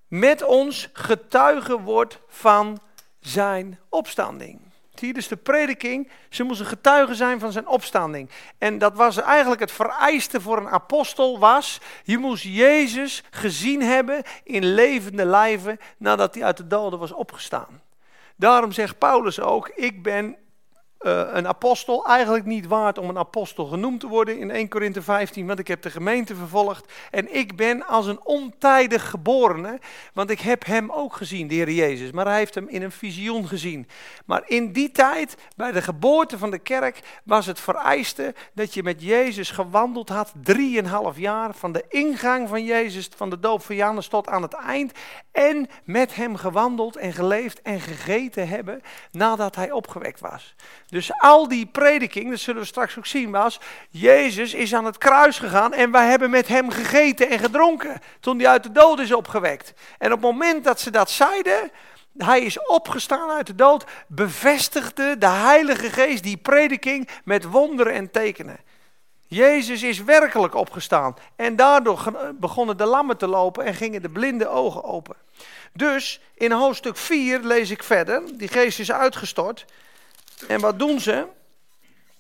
met 0.09 0.45
ons 0.45 0.89
getuige 0.93 1.81
wordt 1.81 2.19
van 2.29 2.81
zijn 3.21 3.79
opstanding. 3.89 4.68
Dus 4.99 5.29
de 5.29 5.37
prediking, 5.37 6.11
ze 6.29 6.43
moesten 6.43 6.67
getuigen 6.67 7.17
zijn 7.17 7.41
van 7.41 7.53
zijn 7.53 7.67
opstanding. 7.67 8.31
En 8.59 8.79
dat 8.79 8.95
was 8.97 9.17
eigenlijk 9.17 9.61
het 9.61 9.73
vereiste 9.73 10.41
voor 10.41 10.57
een 10.57 10.69
apostel 10.69 11.39
was, 11.39 11.81
je 12.05 12.19
moest 12.19 12.43
Jezus 12.43 13.23
gezien 13.31 13.83
hebben 13.83 14.23
in 14.45 14.65
levende 14.65 15.25
lijven 15.25 15.79
nadat 15.99 16.35
hij 16.35 16.45
uit 16.45 16.57
de 16.57 16.67
doden 16.67 16.99
was 16.99 17.13
opgestaan. 17.13 17.81
Daarom 18.37 18.73
zegt 18.73 18.99
Paulus 18.99 19.41
ook, 19.41 19.69
ik 19.69 20.03
ben 20.03 20.37
uh, 21.01 21.23
een 21.33 21.47
apostel 21.47 22.07
eigenlijk 22.07 22.45
niet 22.45 22.67
waard 22.67 22.99
om 22.99 23.09
een 23.09 23.19
apostel 23.19 23.67
genoemd 23.67 24.01
te 24.01 24.07
worden 24.07 24.39
in 24.39 24.51
1 24.51 24.69
Korinthe 24.69 25.03
15, 25.03 25.47
want 25.47 25.59
ik 25.59 25.69
heb 25.69 25.83
de 25.83 25.91
gemeente 25.91 26.35
vervolgd 26.35 26.93
en 27.11 27.35
ik 27.35 27.57
ben 27.57 27.87
als 27.87 28.07
een 28.07 28.25
ontijdig 28.25 29.11
geborene, 29.11 29.79
want 30.13 30.31
ik 30.31 30.41
heb 30.41 30.65
hem 30.65 30.91
ook 30.91 31.17
gezien, 31.17 31.49
de 31.49 31.55
Heer 31.55 31.71
Jezus, 31.71 32.11
maar 32.11 32.27
hij 32.27 32.37
heeft 32.37 32.55
hem 32.55 32.69
in 32.69 32.83
een 32.83 32.93
visioen 32.93 33.49
gezien. 33.49 33.89
Maar 34.27 34.43
in 34.47 34.73
die 34.73 34.91
tijd, 34.91 35.37
bij 35.57 35.73
de 35.73 35.83
geboorte 35.83 36.39
van 36.39 36.51
de 36.51 36.59
kerk, 36.59 37.01
was 37.25 37.47
het 37.47 37.61
vereiste 37.61 38.35
dat 38.55 38.75
je 38.75 38.83
met 38.83 39.03
Jezus 39.03 39.51
gewandeld 39.51 40.09
had, 40.09 40.33
drieënhalf 40.43 41.19
jaar, 41.19 41.55
van 41.55 41.73
de 41.73 41.85
ingang 41.89 42.49
van 42.49 42.65
Jezus, 42.65 43.11
van 43.17 43.31
de 43.31 43.39
doop 43.39 43.63
van 43.63 43.77
Johannes 43.77 44.09
tot 44.09 44.29
aan 44.29 44.43
het 44.43 44.55
eind, 44.55 44.93
en 45.33 45.69
met 45.85 46.15
hem 46.15 46.37
gewandeld 46.37 46.97
en 46.97 47.13
geleefd 47.13 47.63
en 47.63 47.81
gegeten 47.81 48.49
hebben 48.49 48.81
nadat 49.11 49.57
hij 49.57 49.71
opgewekt 49.71 50.21
was. 50.21 50.55
Dus 50.89 51.11
al 51.19 51.49
die 51.49 51.67
prediking, 51.67 52.31
dat 52.31 52.39
zullen 52.39 52.61
we 52.61 52.67
straks 52.67 52.99
ook 52.99 53.07
zien, 53.07 53.31
was, 53.31 53.61
Jezus 53.91 54.55
is 54.55 54.75
aan 54.75 54.85
het 54.85 54.99
kruis 54.99 55.39
gegaan 55.39 55.73
en 55.73 55.91
wij 55.91 56.07
hebben 56.07 56.31
met 56.31 56.49
hem 56.49 56.71
gegeten 56.71 57.31
en 57.31 57.39
gedronken 57.39 58.01
toen 58.21 58.39
hij 58.39 58.49
uit 58.49 58.63
de 58.63 58.73
dood 58.73 58.99
is 58.99 59.13
opgewekt. 59.13 59.73
En 59.99 60.13
op 60.13 60.23
het 60.23 60.31
moment 60.31 60.65
dat 60.65 60.81
ze 60.81 60.91
dat 60.91 61.11
zeiden, 61.11 61.71
hij 62.17 62.41
is 62.41 62.67
opgestaan 62.67 63.31
uit 63.31 63.47
de 63.47 63.55
dood, 63.55 63.85
bevestigde 64.07 65.19
de 65.19 65.27
Heilige 65.27 65.91
Geest 65.91 66.23
die 66.23 66.37
prediking 66.37 67.09
met 67.25 67.45
wonderen 67.45 67.93
en 67.93 68.11
tekenen. 68.11 68.59
Jezus 69.27 69.83
is 69.83 70.03
werkelijk 70.03 70.55
opgestaan 70.55 71.17
en 71.37 71.57
daardoor 71.57 72.13
begonnen 72.35 72.77
de 72.77 72.87
lammen 72.87 73.17
te 73.17 73.27
lopen 73.27 73.65
en 73.65 73.75
gingen 73.75 74.03
de 74.03 74.11
blinde 74.11 74.49
ogen 74.49 74.85
open. 74.85 75.17
Dus 75.73 76.21
in 76.35 76.53
hoofdstuk 76.53 76.97
4 76.97 77.41
lees 77.41 77.71
ik 77.71 77.83
verder, 77.83 78.23
die 78.35 78.49
geest 78.49 78.79
is 78.79 78.93
uitgestort. 78.93 79.65
En 80.47 80.61
wat 80.61 80.79
doen 80.79 81.01
ze? 81.01 81.27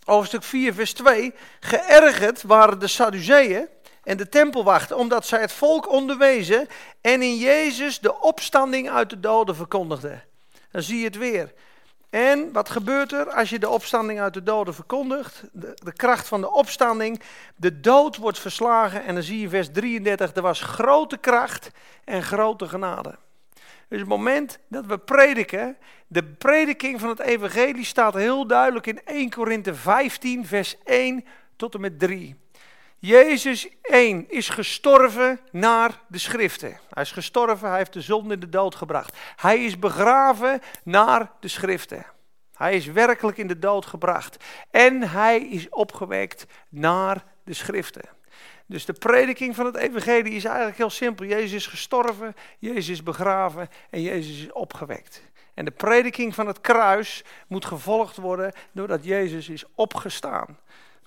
hoofdstuk 0.04 0.42
4, 0.42 0.74
vers 0.74 0.92
2. 0.92 1.34
Geërgerd 1.60 2.42
waren 2.42 2.78
de 2.78 2.86
Sadduceeën 2.86 3.68
en 4.04 4.16
de 4.16 4.28
tempelwachten, 4.28 4.96
omdat 4.96 5.26
zij 5.26 5.40
het 5.40 5.52
volk 5.52 5.88
onderwezen 5.88 6.68
en 7.00 7.22
in 7.22 7.36
Jezus 7.36 8.00
de 8.00 8.20
opstanding 8.20 8.90
uit 8.90 9.10
de 9.10 9.20
doden 9.20 9.56
verkondigden. 9.56 10.24
Dan 10.70 10.82
zie 10.82 10.98
je 10.98 11.04
het 11.04 11.16
weer. 11.16 11.52
En 12.10 12.52
wat 12.52 12.70
gebeurt 12.70 13.12
er 13.12 13.30
als 13.30 13.50
je 13.50 13.58
de 13.58 13.68
opstanding 13.68 14.20
uit 14.20 14.34
de 14.34 14.42
doden 14.42 14.74
verkondigt? 14.74 15.42
De, 15.52 15.72
de, 15.84 15.92
kracht 15.92 16.28
van 16.28 16.40
de 16.40 16.50
opstanding. 16.50 17.20
De 17.56 17.80
dood 17.80 18.16
wordt 18.16 18.38
verslagen. 18.38 19.04
En 19.04 19.14
dan 19.14 19.22
zie 19.22 19.40
je 19.40 19.48
vers 19.48 19.68
33. 19.72 20.34
Er 20.34 20.42
was 20.42 20.60
grote 20.60 21.16
kracht 21.16 21.70
en 22.04 22.22
grote 22.22 22.68
genade. 22.68 23.14
Dus 23.88 24.00
het 24.00 24.08
moment 24.08 24.58
dat 24.68 24.86
we 24.86 24.98
prediken. 24.98 25.76
De 26.06 26.24
prediking 26.24 27.00
van 27.00 27.08
het 27.08 27.20
evangelie 27.20 27.84
staat 27.84 28.14
heel 28.14 28.46
duidelijk 28.46 28.86
in 28.86 29.00
1 29.04 29.30
Korinthe 29.30 29.74
15 29.74 30.46
vers 30.46 30.76
1 30.84 31.24
tot 31.56 31.74
en 31.74 31.80
met 31.80 31.98
3. 31.98 32.36
Jezus 32.98 33.68
1 33.82 34.30
is 34.30 34.48
gestorven 34.48 35.40
naar 35.50 36.00
de 36.08 36.18
schriften. 36.18 36.80
Hij 36.90 37.02
is 37.02 37.12
gestorven, 37.12 37.68
hij 37.68 37.78
heeft 37.78 37.92
de 37.92 38.00
zonde 38.00 38.34
in 38.34 38.40
de 38.40 38.48
dood 38.48 38.74
gebracht. 38.74 39.16
Hij 39.36 39.64
is 39.64 39.78
begraven 39.78 40.60
naar 40.84 41.32
de 41.40 41.48
schriften. 41.48 42.06
Hij 42.54 42.74
is 42.74 42.86
werkelijk 42.86 43.38
in 43.38 43.46
de 43.46 43.58
dood 43.58 43.86
gebracht. 43.86 44.44
En 44.70 45.02
hij 45.02 45.40
is 45.40 45.68
opgewekt 45.68 46.46
naar 46.68 47.24
de 47.44 47.54
schriften. 47.54 48.17
Dus 48.68 48.84
de 48.84 48.92
prediking 48.92 49.54
van 49.54 49.66
het 49.66 49.76
evangelie 49.76 50.32
is 50.32 50.44
eigenlijk 50.44 50.76
heel 50.76 50.90
simpel. 50.90 51.26
Jezus 51.26 51.52
is 51.52 51.66
gestorven, 51.66 52.36
Jezus 52.58 52.88
is 52.88 53.02
begraven 53.02 53.68
en 53.90 54.02
Jezus 54.02 54.40
is 54.40 54.52
opgewekt. 54.52 55.22
En 55.54 55.64
de 55.64 55.70
prediking 55.70 56.34
van 56.34 56.46
het 56.46 56.60
kruis 56.60 57.24
moet 57.46 57.64
gevolgd 57.64 58.16
worden 58.16 58.52
doordat 58.72 59.04
Jezus 59.04 59.48
is 59.48 59.64
opgestaan 59.74 60.58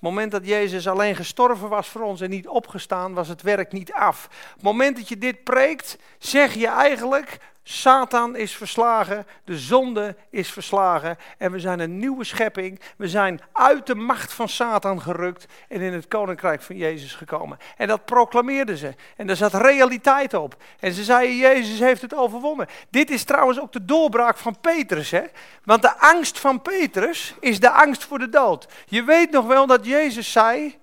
het 0.02 0.10
moment 0.10 0.32
dat 0.32 0.48
Jezus 0.48 0.88
alleen 0.88 1.16
gestorven 1.16 1.70
was 1.70 1.88
voor 1.88 2.02
ons 2.02 2.22
en 2.22 2.30
niet 2.30 2.48
opgestaan, 2.48 3.14
was 3.14 3.28
het 3.28 3.42
werk 3.42 3.72
niet 3.72 3.94
af. 3.94 4.30
het 4.54 4.62
moment 4.62 4.98
dat 4.98 5.08
je 5.10 5.18
dit 5.18 5.44
preekt, 5.44 5.98
zeg 6.20 6.54
je 6.54 6.68
eigenlijk, 6.68 7.38
Satan 7.72 8.36
is 8.36 8.56
verslagen, 8.56 9.28
de 9.44 9.58
zonde 9.58 10.16
is 10.30 10.52
verslagen 10.52 11.18
en 11.38 11.52
we 11.52 11.60
zijn 11.60 11.80
een 11.80 11.98
nieuwe 11.98 12.24
schepping. 12.24 12.80
We 12.98 13.08
zijn 13.08 13.42
uit 13.54 13.88
de 13.88 13.96
macht 13.96 14.34
van 14.34 14.50
Satan 14.50 15.02
gerukt 15.02 15.46
en 15.68 15.82
in 15.82 15.94
het 15.94 16.08
koninkrijk 16.08 16.62
van 16.62 16.78
Jezus 16.78 17.14
gekomen. 17.14 17.58
En 17.78 17.88
dat 17.88 18.06
proclameerden 18.06 18.78
ze. 18.78 18.94
En 19.16 19.28
daar 19.28 19.36
zat 19.36 19.54
realiteit 19.54 20.34
op. 20.34 20.56
En 20.80 20.94
ze 20.94 21.04
zeiden, 21.04 21.36
Jezus 21.36 21.80
heeft 21.80 22.02
het 22.02 22.16
overwonnen. 22.16 22.68
Dit 22.90 23.10
is 23.10 23.24
trouwens 23.24 23.60
ook 23.60 23.72
de 23.72 23.86
doorbraak 23.86 24.38
van 24.38 24.60
Petrus. 24.62 25.12
Hè? 25.12 25.24
Want 25.64 25.82
de 25.82 26.00
angst 26.00 26.40
van 26.40 26.62
Petrus 26.62 27.36
is 27.40 27.60
de 27.60 27.70
angst 27.70 28.04
voor 28.04 28.20
de 28.20 28.30
dood. 28.30 28.68
Je 28.86 29.04
weet 29.04 29.32
nog 29.32 29.46
wel 29.46 29.68
dat 29.68 29.86
Jezus 29.86 30.32
zei, 30.32 30.80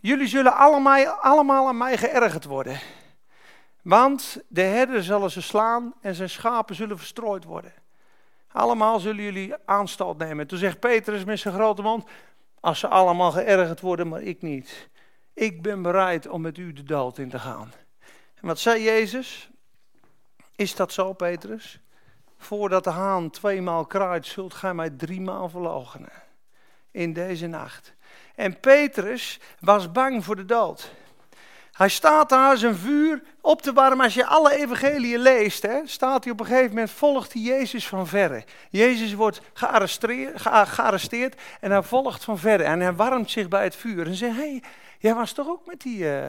jullie 0.00 0.28
zullen 0.28 0.56
allemaal, 0.56 1.06
allemaal 1.06 1.68
aan 1.68 1.76
mij 1.76 1.96
geërgerd 1.96 2.44
worden. 2.44 2.99
Want 3.82 4.42
de 4.48 4.62
herder 4.62 5.02
zullen 5.02 5.30
ze 5.30 5.42
slaan 5.42 5.94
en 6.00 6.14
zijn 6.14 6.30
schapen 6.30 6.74
zullen 6.74 6.98
verstrooid 6.98 7.44
worden. 7.44 7.72
Allemaal 8.52 9.00
zullen 9.00 9.24
jullie 9.24 9.54
aanstoot 9.64 10.18
nemen. 10.18 10.46
Toen 10.46 10.58
zegt 10.58 10.80
Petrus 10.80 11.24
met 11.24 11.38
zijn 11.38 11.54
grote 11.54 11.82
mond, 11.82 12.04
als 12.60 12.78
ze 12.78 12.88
allemaal 12.88 13.30
geërgerd 13.30 13.80
worden, 13.80 14.08
maar 14.08 14.22
ik 14.22 14.42
niet. 14.42 14.88
Ik 15.34 15.62
ben 15.62 15.82
bereid 15.82 16.28
om 16.28 16.40
met 16.40 16.58
u 16.58 16.72
de 16.72 16.82
dood 16.82 17.18
in 17.18 17.28
te 17.28 17.38
gaan. 17.38 17.72
En 18.34 18.46
wat 18.46 18.58
zei 18.58 18.82
Jezus? 18.82 19.50
Is 20.56 20.74
dat 20.74 20.92
zo, 20.92 21.12
Petrus? 21.12 21.80
Voordat 22.38 22.84
de 22.84 22.90
haan 22.90 23.30
tweemaal 23.30 23.86
kraait, 23.86 24.26
zult 24.26 24.54
gij 24.54 24.74
mij 24.74 24.90
driemaal 24.90 25.48
verloochenen. 25.48 26.12
In 26.90 27.12
deze 27.12 27.46
nacht. 27.46 27.94
En 28.34 28.60
Petrus 28.60 29.40
was 29.60 29.92
bang 29.92 30.24
voor 30.24 30.36
de 30.36 30.44
dood. 30.44 30.92
Hij 31.80 31.88
staat 31.88 32.28
daar 32.28 32.56
zijn 32.56 32.76
vuur 32.76 33.22
op 33.40 33.62
te 33.62 33.72
warmen. 33.72 34.04
Als 34.04 34.14
je 34.14 34.26
alle 34.26 34.54
evangeliën 34.54 35.18
leest, 35.18 35.62
hè, 35.62 35.80
staat 35.84 36.24
hij 36.24 36.32
op 36.32 36.40
een 36.40 36.46
gegeven 36.46 36.68
moment, 36.68 36.90
volgt 36.90 37.32
hij 37.32 37.42
Jezus 37.42 37.88
van 37.88 38.06
verre. 38.06 38.44
Jezus 38.70 39.14
wordt 39.14 39.40
gearresteerd, 39.54 41.40
en 41.60 41.70
hij 41.70 41.82
volgt 41.82 42.24
van 42.24 42.38
verre. 42.38 42.62
En 42.62 42.80
hij 42.80 42.92
warmt 42.92 43.30
zich 43.30 43.48
bij 43.48 43.64
het 43.64 43.76
vuur 43.76 44.06
en 44.06 44.14
zegt, 44.14 44.36
hé, 44.36 44.40
hey, 44.40 44.62
jij 44.98 45.14
was 45.14 45.32
toch 45.32 45.48
ook 45.48 45.66
met 45.66 45.80
die, 45.80 45.98
uh, 45.98 46.28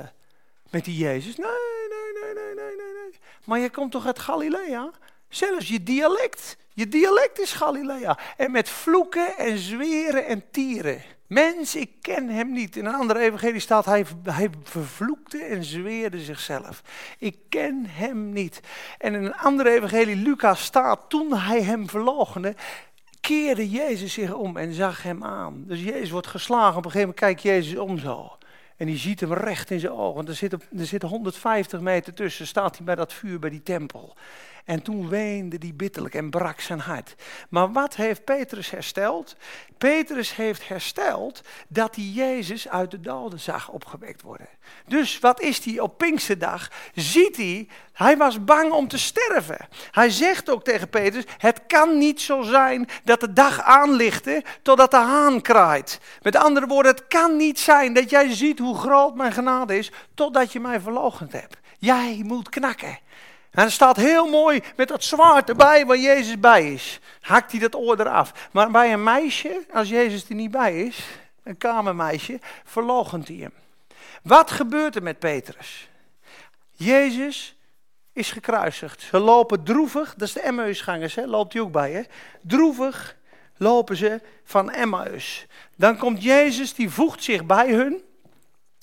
met 0.69 0.85
die 0.85 0.97
Jezus? 0.97 1.35
Nee, 1.35 1.47
nee, 1.89 2.23
nee, 2.23 2.33
nee, 2.33 2.53
nee, 2.55 2.75
nee, 2.75 2.93
nee. 2.93 3.19
Maar 3.45 3.59
je 3.59 3.69
komt 3.69 3.91
toch 3.91 4.05
uit 4.05 4.19
Galilea? 4.19 4.91
Zelfs 5.29 5.67
je 5.67 5.83
dialect, 5.83 6.57
je 6.73 6.87
dialect 6.87 7.39
is 7.39 7.51
Galilea. 7.51 8.17
En 8.37 8.51
met 8.51 8.69
vloeken 8.69 9.37
en 9.37 9.57
zweren 9.57 10.25
en 10.25 10.43
tieren. 10.51 11.01
Mens, 11.31 11.75
ik 11.75 11.89
ken 12.01 12.29
hem 12.29 12.51
niet. 12.51 12.75
In 12.75 12.85
een 12.85 12.93
andere 12.93 13.19
evangelie 13.19 13.59
staat, 13.59 13.85
hij, 13.85 14.05
hij 14.23 14.49
vervloekte 14.63 15.37
en 15.37 15.63
zweerde 15.63 16.19
zichzelf. 16.19 16.83
Ik 17.17 17.35
ken 17.49 17.85
hem 17.87 18.33
niet. 18.33 18.61
En 18.97 19.13
in 19.13 19.23
een 19.23 19.35
andere 19.35 19.69
evangelie, 19.69 20.15
Lucas, 20.15 20.63
staat, 20.63 20.99
toen 21.09 21.33
hij 21.33 21.61
hem 21.61 21.89
verloochende, 21.89 22.55
keerde 23.21 23.69
Jezus 23.69 24.13
zich 24.13 24.33
om 24.33 24.57
en 24.57 24.73
zag 24.73 25.03
hem 25.03 25.23
aan. 25.23 25.63
Dus 25.67 25.83
Jezus 25.83 26.09
wordt 26.09 26.27
geslagen, 26.27 26.77
op 26.77 26.85
een 26.85 26.91
gegeven 26.91 26.99
moment 26.99 27.19
kijkt 27.19 27.41
Jezus 27.41 27.79
om 27.79 27.97
zo. 27.97 28.37
En 28.77 28.85
die 28.85 28.97
ziet 28.97 29.19
hem 29.19 29.33
recht 29.33 29.71
in 29.71 29.79
zijn 29.79 29.93
ogen. 29.93 30.27
Er 30.27 30.35
zit, 30.35 30.53
er 30.53 30.85
zit 30.85 31.01
150 31.01 31.79
meter 31.79 32.13
tussen, 32.13 32.47
staat 32.47 32.75
hij 32.75 32.85
bij 32.85 32.95
dat 32.95 33.13
vuur, 33.13 33.39
bij 33.39 33.49
die 33.49 33.63
tempel. 33.63 34.15
En 34.65 34.81
toen 34.81 35.09
weende 35.09 35.57
hij 35.59 35.73
bitterlijk 35.75 36.15
en 36.15 36.29
brak 36.29 36.59
zijn 36.59 36.79
hart. 36.79 37.15
Maar 37.49 37.71
wat 37.71 37.95
heeft 37.95 38.23
Petrus 38.23 38.69
hersteld? 38.69 39.35
Petrus 39.77 40.35
heeft 40.35 40.67
hersteld 40.67 41.41
dat 41.67 41.95
hij 41.95 42.03
Jezus 42.03 42.69
uit 42.69 42.91
de 42.91 42.99
doden 42.99 43.39
zag 43.39 43.69
opgewekt 43.69 44.21
worden. 44.21 44.47
Dus 44.87 45.19
wat 45.19 45.41
is 45.41 45.65
hij 45.65 45.79
op 45.79 45.97
Pinksterdag? 45.97 46.71
Ziet 46.95 47.37
hij, 47.37 47.67
hij 47.93 48.17
was 48.17 48.43
bang 48.43 48.71
om 48.71 48.87
te 48.87 48.97
sterven. 48.97 49.67
Hij 49.91 50.09
zegt 50.09 50.49
ook 50.49 50.63
tegen 50.63 50.89
Petrus, 50.89 51.23
het 51.37 51.61
kan 51.67 51.97
niet 51.97 52.21
zo 52.21 52.41
zijn 52.41 52.89
dat 53.03 53.19
de 53.19 53.33
dag 53.33 53.61
aanlichtte 53.61 54.43
totdat 54.61 54.91
de 54.91 54.97
haan 54.97 55.41
kraait. 55.41 55.99
Met 56.21 56.35
andere 56.35 56.67
woorden, 56.67 56.91
het 56.91 57.07
kan 57.07 57.37
niet 57.37 57.59
zijn 57.59 57.93
dat 57.93 58.09
jij 58.09 58.33
ziet 58.33 58.59
hoe 58.59 58.77
groot 58.77 59.15
mijn 59.15 59.31
genade 59.31 59.77
is 59.77 59.91
totdat 60.13 60.51
je 60.51 60.59
mij 60.59 60.79
verloochend 60.81 61.31
hebt. 61.31 61.57
Jij 61.79 62.21
moet 62.25 62.49
knakken. 62.49 62.99
En 63.51 63.63
er 63.63 63.71
staat 63.71 63.95
heel 63.95 64.27
mooi 64.27 64.61
met 64.75 64.87
dat 64.87 65.03
zwaard 65.03 65.49
erbij 65.49 65.85
waar 65.85 65.97
Jezus 65.97 66.39
bij 66.39 66.73
is. 66.73 66.99
Hakt 67.21 67.51
hij 67.51 67.59
dat 67.59 67.75
oor 67.75 67.99
eraf. 67.99 68.49
Maar 68.51 68.71
bij 68.71 68.93
een 68.93 69.03
meisje, 69.03 69.65
als 69.73 69.89
Jezus 69.89 70.29
er 70.29 70.35
niet 70.35 70.51
bij 70.51 70.83
is, 70.83 71.07
een 71.43 71.57
kamermeisje, 71.57 72.39
verlogent 72.63 73.27
hij 73.27 73.37
hem. 73.37 73.53
Wat 74.23 74.51
gebeurt 74.51 74.95
er 74.95 75.03
met 75.03 75.19
Petrus? 75.19 75.89
Jezus 76.71 77.55
is 78.13 78.31
gekruisigd. 78.31 79.01
Ze 79.01 79.19
lopen 79.19 79.63
droevig, 79.63 80.13
dat 80.15 80.27
is 80.27 80.33
de 80.33 80.41
Emmausgangers, 80.41 81.15
hè? 81.15 81.25
loopt 81.25 81.53
hij 81.53 81.61
ook 81.61 81.71
bij. 81.71 81.91
Hè? 81.91 82.01
Droevig 82.41 83.15
lopen 83.57 83.95
ze 83.95 84.21
van 84.43 84.71
Emmaus. 84.71 85.45
Dan 85.75 85.97
komt 85.97 86.23
Jezus, 86.23 86.73
die 86.73 86.89
voegt 86.89 87.23
zich 87.23 87.45
bij 87.45 87.71
hun. 87.73 88.03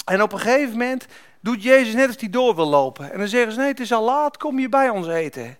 En 0.04 0.22
op 0.22 0.32
een 0.32 0.38
gegeven 0.38 0.70
moment 0.70 1.06
doet 1.41 1.62
Jezus 1.62 1.95
net 1.95 2.07
als 2.07 2.16
hij 2.20 2.30
door 2.30 2.55
wil 2.55 2.68
lopen. 2.68 3.12
En 3.12 3.18
dan 3.18 3.28
zeggen 3.28 3.53
ze, 3.53 3.59
nee, 3.59 3.68
het 3.68 3.80
is 3.80 3.93
al 3.93 4.05
laat, 4.05 4.36
kom 4.36 4.59
je 4.59 4.68
bij 4.68 4.89
ons 4.89 5.07
eten. 5.07 5.57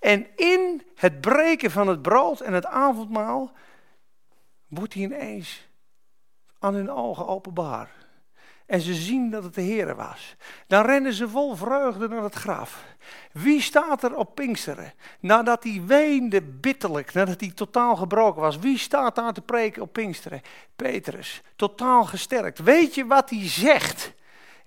En 0.00 0.26
in 0.36 0.82
het 0.94 1.20
breken 1.20 1.70
van 1.70 1.88
het 1.88 2.02
brood 2.02 2.40
en 2.40 2.52
het 2.52 2.66
avondmaal 2.66 3.52
wordt 4.68 4.94
hij 4.94 5.02
ineens 5.02 5.68
aan 6.58 6.74
hun 6.74 6.90
ogen 6.90 7.26
openbaar. 7.26 7.90
En 8.66 8.80
ze 8.80 8.94
zien 8.94 9.30
dat 9.30 9.44
het 9.44 9.54
de 9.54 9.60
Heer 9.60 9.96
was. 9.96 10.36
Dan 10.66 10.84
rennen 10.84 11.12
ze 11.12 11.28
vol 11.28 11.56
vreugde 11.56 12.08
naar 12.08 12.22
het 12.22 12.34
graf. 12.34 12.84
Wie 13.32 13.60
staat 13.60 14.02
er 14.02 14.14
op 14.16 14.34
Pinksteren? 14.34 14.92
Nadat 15.20 15.64
hij 15.64 15.82
weende 15.86 16.42
bitterlijk, 16.42 17.12
nadat 17.12 17.40
hij 17.40 17.50
totaal 17.50 17.96
gebroken 17.96 18.40
was. 18.40 18.58
Wie 18.58 18.78
staat 18.78 19.14
daar 19.14 19.32
te 19.32 19.40
preken 19.40 19.82
op 19.82 19.92
Pinksteren? 19.92 20.40
Petrus, 20.76 21.42
totaal 21.56 22.04
gesterkt. 22.04 22.58
Weet 22.58 22.94
je 22.94 23.06
wat 23.06 23.30
hij 23.30 23.48
zegt? 23.48 24.12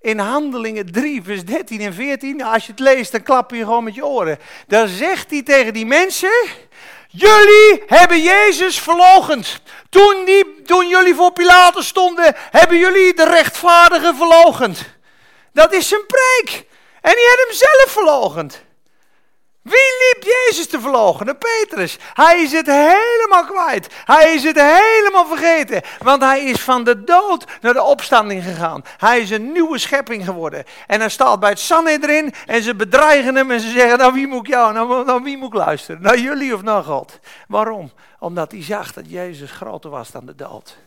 In 0.05 0.19
Handelingen 0.19 0.91
3, 0.91 1.23
vers 1.23 1.45
13 1.45 1.81
en 1.81 1.93
14. 1.93 2.43
Als 2.43 2.65
je 2.65 2.71
het 2.71 2.79
leest, 2.79 3.11
dan 3.11 3.23
klap 3.23 3.51
je 3.51 3.57
gewoon 3.57 3.83
met 3.83 3.95
je 3.95 4.05
oren. 4.05 4.39
Dan 4.67 4.87
zegt 4.87 5.29
hij 5.29 5.43
tegen 5.43 5.73
die 5.73 5.85
mensen: 5.85 6.45
Jullie 7.07 7.83
hebben 7.87 8.21
Jezus 8.21 8.79
verlogend. 8.79 9.61
Toen, 9.89 10.25
die, 10.25 10.61
toen 10.61 10.87
jullie 10.87 11.15
voor 11.15 11.31
Pilatus 11.31 11.87
stonden, 11.87 12.35
hebben 12.37 12.77
jullie 12.77 13.13
de 13.13 13.25
rechtvaardige 13.25 14.13
verlogend. 14.17 14.95
Dat 15.53 15.73
is 15.73 15.87
zijn 15.87 16.05
preek. 16.05 16.65
En 17.01 17.11
die 17.11 17.27
had 17.29 17.45
hem 17.47 17.55
zelf 17.55 17.85
verlogend. 17.87 18.64
Wie 19.65 19.73
liep 19.73 20.23
Jezus 20.23 20.67
te 20.67 20.79
verloochenen? 20.79 21.37
Petrus. 21.37 21.97
Hij 22.13 22.41
is 22.41 22.51
het 22.51 22.65
helemaal 22.65 23.45
kwijt. 23.45 23.87
Hij 24.03 24.33
is 24.33 24.43
het 24.43 24.61
helemaal 24.61 25.25
vergeten. 25.25 25.81
Want 25.99 26.21
hij 26.21 26.43
is 26.43 26.61
van 26.61 26.83
de 26.83 27.03
dood 27.03 27.45
naar 27.61 27.73
de 27.73 27.83
opstanding 27.83 28.43
gegaan. 28.43 28.83
Hij 28.97 29.19
is 29.19 29.29
een 29.29 29.51
nieuwe 29.51 29.77
schepping 29.77 30.25
geworden. 30.25 30.63
En 30.87 30.99
hij 30.99 31.09
staat 31.09 31.39
bij 31.39 31.49
het 31.49 31.59
Sanhedrin 31.59 32.33
en 32.45 32.63
ze 32.63 32.75
bedreigen 32.75 33.35
hem 33.35 33.51
en 33.51 33.59
ze 33.59 33.69
zeggen, 33.69 33.97
nou 33.97 34.13
wie 34.13 34.27
moet 34.27 34.39
ik 34.39 34.47
jou, 34.47 34.73
nou, 34.73 35.05
nou 35.05 35.23
wie 35.23 35.37
moet 35.37 35.53
ik 35.53 35.59
luisteren? 35.59 36.01
Naar 36.01 36.19
jullie 36.19 36.53
of 36.53 36.61
naar 36.61 36.83
God? 36.83 37.19
Waarom? 37.47 37.91
Omdat 38.19 38.51
hij 38.51 38.63
zag 38.63 38.93
dat 38.93 39.09
Jezus 39.09 39.51
groter 39.51 39.89
was 39.89 40.11
dan 40.11 40.25
de 40.25 40.35
dood. 40.35 40.77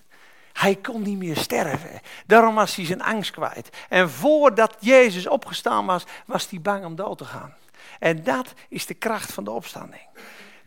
Hij 0.52 0.74
kon 0.74 1.02
niet 1.02 1.18
meer 1.18 1.36
sterven. 1.36 2.00
Daarom 2.26 2.54
was 2.54 2.76
hij 2.76 2.86
zijn 2.86 3.02
angst 3.02 3.30
kwijt. 3.30 3.68
En 3.88 4.10
voordat 4.10 4.76
Jezus 4.78 5.26
opgestaan 5.26 5.86
was, 5.86 6.04
was 6.26 6.50
hij 6.50 6.60
bang 6.60 6.84
om 6.84 6.96
dood 6.96 7.18
te 7.18 7.24
gaan. 7.24 7.54
En 7.98 8.22
dat 8.22 8.52
is 8.68 8.86
de 8.86 8.94
kracht 8.94 9.32
van 9.32 9.44
de 9.44 9.50
opstanding. 9.50 10.02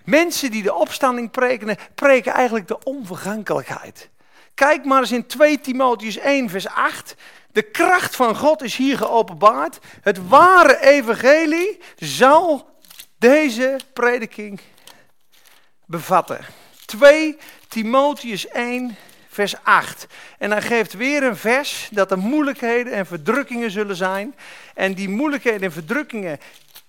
Mensen 0.04 0.52
die 0.52 0.64
de 0.64 0.74
opstanding 0.74 1.32
preken, 1.32 1.78
preken 1.96 2.34
eigenlijk 2.34 2.68
de 2.68 2.84
onvergankelijkheid. 2.84 4.10
Kijk 4.54 4.86
maar 4.86 5.00
eens 5.00 5.12
in 5.12 5.28
2 5.28 5.60
Timotheus 5.60 6.18
1, 6.18 6.50
vers 6.50 6.68
8. 6.68 7.16
De 7.52 7.62
kracht 7.62 8.16
van 8.16 8.36
God 8.36 8.62
is 8.62 8.76
hier 8.76 8.98
geopenbaard. 8.98 9.80
Het 10.02 10.28
ware 10.28 10.82
evangelie 10.82 11.80
zal 11.96 12.70
deze 13.18 13.80
prediking 13.94 14.60
bevatten. 15.86 16.46
2 16.86 17.38
Timotheus 17.68 18.48
1, 18.48 18.96
vers 19.30 19.56
8. 19.64 20.08
En 20.38 20.52
hij 20.52 20.62
geeft 20.62 20.94
weer 20.94 21.24
een 21.24 21.38
vers 21.38 21.90
dat 21.92 22.12
er 22.12 22.18
moeilijkheden 22.18 22.94
en 22.94 23.06
verdrukkingen 23.06 23.72
zullen 23.72 23.96
zijn. 23.96 24.36
En 24.74 24.94
die 24.94 25.10
moeilijkheden 25.10 25.62
en 25.62 25.72
verdrukkingen 25.72 26.40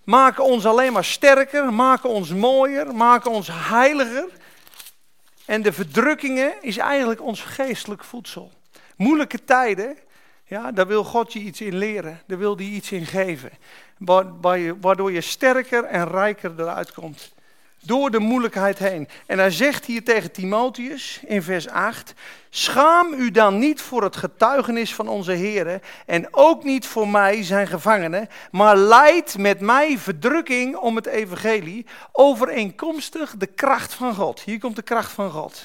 maken 0.05 0.45
ons 0.45 0.67
alleen 0.67 0.93
maar 0.93 1.05
sterker, 1.05 1.73
maken 1.73 2.09
ons 2.09 2.31
mooier, 2.33 2.95
maken 2.95 3.31
ons 3.31 3.49
heiliger. 3.53 4.29
En 5.45 5.63
de 5.63 5.73
verdrukkingen 5.73 6.53
is 6.61 6.77
eigenlijk 6.77 7.23
ons 7.23 7.41
geestelijk 7.41 8.05
voedsel. 8.05 8.53
Moeilijke 8.97 9.45
tijden, 9.45 9.97
ja, 10.45 10.73
daar 10.73 10.87
wil 10.87 11.05
God 11.05 11.33
je 11.33 11.39
iets 11.39 11.61
in 11.61 11.77
leren, 11.77 12.21
daar 12.27 12.39
wil 12.39 12.57
hij 12.57 12.67
iets 12.67 12.93
in 12.93 13.07
geven. 13.07 13.51
Waardoor 14.81 15.13
je 15.13 15.21
sterker 15.21 15.85
en 15.85 16.09
rijker 16.09 16.53
eruit 16.57 16.93
komt 16.93 17.33
door 17.85 18.11
de 18.11 18.19
moeilijkheid 18.19 18.79
heen. 18.79 19.09
En 19.27 19.39
hij 19.39 19.51
zegt 19.51 19.85
hier 19.85 20.05
tegen 20.05 20.33
Timotheus 20.33 21.21
in 21.27 21.43
vers 21.43 21.69
8: 21.69 22.15
Schaam 22.51 23.13
u 23.13 23.31
dan 23.31 23.59
niet 23.59 23.81
voor 23.81 24.03
het 24.03 24.17
getuigenis 24.17 24.95
van 24.95 25.09
onze 25.09 25.33
Heer 25.33 25.81
en 26.07 26.29
ook 26.31 26.65
niet 26.65 26.87
voor 26.87 27.09
mij, 27.09 27.43
zijn 27.43 27.67
gevangenen, 27.67 28.29
maar 28.51 28.77
leid 28.77 29.39
met 29.39 29.61
mij 29.61 29.99
verdrukking 29.99 30.77
om 30.77 30.97
het 30.97 31.07
evangelie, 31.07 31.87
overeenkomstig 32.13 33.35
de 33.39 33.47
kracht 33.47 33.95
van 33.95 34.15
God. 34.15 34.41
Hier 34.41 34.59
komt 34.59 34.77
de 34.77 34.83
kracht 34.83 35.13
van 35.13 35.31
God. 35.31 35.65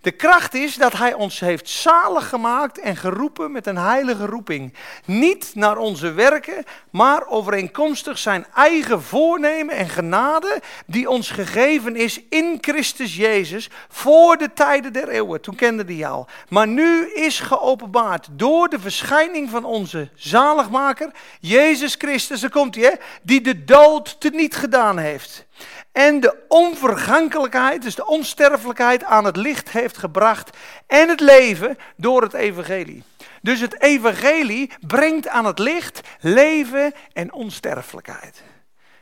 De 0.00 0.10
kracht 0.10 0.54
is 0.54 0.74
dat 0.74 0.92
Hij 0.92 1.14
ons 1.14 1.40
heeft 1.40 1.68
zalig 1.68 2.28
gemaakt 2.28 2.78
en 2.78 2.96
geroepen 2.96 3.52
met 3.52 3.66
een 3.66 3.78
heilige 3.78 4.26
roeping. 4.26 4.74
Niet 5.04 5.52
naar 5.54 5.76
onze 5.76 6.12
werken, 6.12 6.64
maar 6.90 7.26
overeenkomstig 7.26 8.18
Zijn 8.18 8.46
eigen 8.54 9.02
voornemen 9.02 9.74
en 9.74 9.88
genade 9.88 10.62
die 10.86 11.10
ons 11.10 11.30
gegeven 11.30 11.96
is 11.96 12.20
in 12.28 12.58
Christus 12.60 13.16
Jezus 13.16 13.70
voor 13.88 14.36
de 14.36 14.52
tijden 14.52 14.92
der 14.92 15.08
eeuwen. 15.08 15.40
Toen 15.40 15.54
kende 15.54 15.84
die 15.84 16.06
al. 16.06 16.26
Maar 16.48 16.68
nu 16.68 17.12
is 17.12 17.40
geopenbaard 17.40 18.28
door 18.30 18.68
de 18.68 18.80
verschijning 18.80 19.50
van 19.50 19.64
onze 19.64 20.08
zaligmaker, 20.14 21.10
Jezus 21.40 21.94
Christus, 21.94 22.40
daar 22.40 22.50
komt 22.50 22.74
hij, 22.74 23.00
die 23.22 23.40
de 23.40 23.64
dood 23.64 24.20
teniet 24.20 24.56
gedaan 24.56 24.98
heeft 24.98 25.48
en 25.92 26.20
de 26.20 26.44
onvergankelijkheid, 26.48 27.82
dus 27.82 27.94
de 27.94 28.06
onsterfelijkheid 28.06 29.04
aan 29.04 29.24
het 29.24 29.36
licht 29.36 29.70
heeft 29.70 29.98
gebracht 29.98 30.56
en 30.86 31.08
het 31.08 31.20
leven 31.20 31.78
door 31.96 32.22
het 32.22 32.32
evangelie. 32.32 33.02
Dus 33.42 33.60
het 33.60 33.82
evangelie 33.82 34.72
brengt 34.86 35.28
aan 35.28 35.44
het 35.44 35.58
licht 35.58 36.00
leven 36.20 36.92
en 37.12 37.32
onsterfelijkheid. 37.32 38.42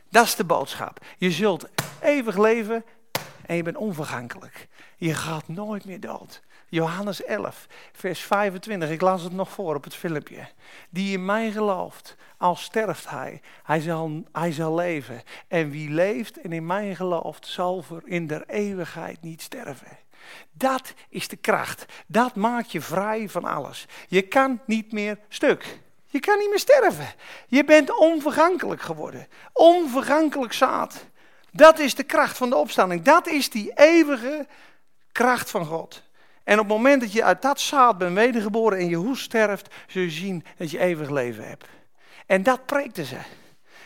Dat 0.09 0.25
is 0.25 0.35
de 0.35 0.43
boodschap. 0.43 1.05
Je 1.17 1.31
zult 1.31 1.69
eeuwig 2.01 2.37
leven 2.37 2.85
en 3.45 3.55
je 3.55 3.63
bent 3.63 3.77
onvergankelijk. 3.77 4.67
Je 4.97 5.13
gaat 5.13 5.47
nooit 5.47 5.85
meer 5.85 5.99
dood. 5.99 6.41
Johannes 6.69 7.23
11, 7.23 7.67
vers 7.91 8.19
25, 8.19 8.89
ik 8.89 9.01
las 9.01 9.23
het 9.23 9.33
nog 9.33 9.49
voor 9.49 9.75
op 9.75 9.83
het 9.83 9.95
filmpje. 9.95 10.47
Die 10.89 11.13
in 11.13 11.25
mij 11.25 11.51
gelooft, 11.51 12.15
al 12.37 12.55
sterft 12.55 13.09
hij, 13.09 13.41
hij 13.63 13.79
zal, 13.79 14.23
hij 14.31 14.51
zal 14.51 14.75
leven. 14.75 15.21
En 15.47 15.69
wie 15.69 15.89
leeft 15.89 16.41
en 16.41 16.51
in 16.51 16.65
mij 16.65 16.95
gelooft, 16.95 17.47
zal 17.47 17.81
voor 17.81 18.01
in 18.05 18.27
der 18.27 18.43
eeuwigheid 18.47 19.21
niet 19.21 19.41
sterven. 19.41 19.97
Dat 20.51 20.93
is 21.09 21.27
de 21.27 21.35
kracht. 21.35 21.85
Dat 22.07 22.35
maakt 22.35 22.71
je 22.71 22.81
vrij 22.81 23.29
van 23.29 23.43
alles. 23.45 23.85
Je 24.07 24.21
kan 24.21 24.59
niet 24.65 24.91
meer 24.91 25.17
stuk. 25.27 25.79
Je 26.05 26.19
kan 26.19 26.37
niet 26.37 26.49
meer 26.49 26.59
sterven. 26.59 27.13
Je 27.47 27.63
bent 27.63 27.97
onvergankelijk 27.97 28.81
geworden. 28.81 29.27
Onvergankelijk 29.53 30.53
zaad. 30.53 31.05
Dat 31.51 31.79
is 31.79 31.95
de 31.95 32.03
kracht 32.03 32.37
van 32.37 32.49
de 32.49 32.55
opstanding. 32.55 33.01
Dat 33.01 33.27
is 33.27 33.49
die 33.49 33.71
eeuwige 33.75 34.47
kracht 35.11 35.49
van 35.49 35.65
God. 35.65 36.03
En 36.49 36.59
op 36.59 36.67
het 36.67 36.77
moment 36.77 37.01
dat 37.01 37.13
je 37.13 37.23
uit 37.23 37.41
dat 37.41 37.59
zaad 37.59 37.97
bent 37.97 38.15
wedergeboren 38.15 38.77
en 38.77 38.89
je 38.89 38.95
hoest 38.95 39.23
sterft, 39.23 39.73
zul 39.87 40.01
je 40.01 40.09
zien 40.09 40.43
dat 40.57 40.71
je 40.71 40.79
eeuwig 40.79 41.09
leven 41.09 41.47
hebt. 41.47 41.65
En 42.25 42.43
dat 42.43 42.65
preekten 42.65 43.05
ze. 43.05 43.17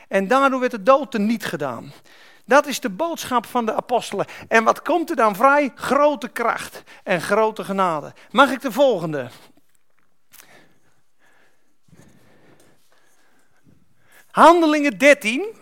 En 0.07 0.27
daardoor 0.27 0.59
werd 0.59 0.71
de 0.71 0.83
dood 0.83 1.13
niet 1.13 1.45
gedaan. 1.45 1.93
Dat 2.45 2.65
is 2.65 2.79
de 2.79 2.89
boodschap 2.89 3.45
van 3.45 3.65
de 3.65 3.73
apostelen. 3.73 4.25
En 4.47 4.63
wat 4.63 4.81
komt 4.81 5.09
er 5.09 5.15
dan 5.15 5.35
vrij? 5.35 5.71
Grote 5.75 6.27
kracht 6.27 6.83
en 7.03 7.21
grote 7.21 7.63
genade. 7.63 8.13
Mag 8.31 8.51
ik 8.51 8.61
de 8.61 8.71
volgende? 8.71 9.29
Handelingen 14.31 14.97
13, 14.97 15.55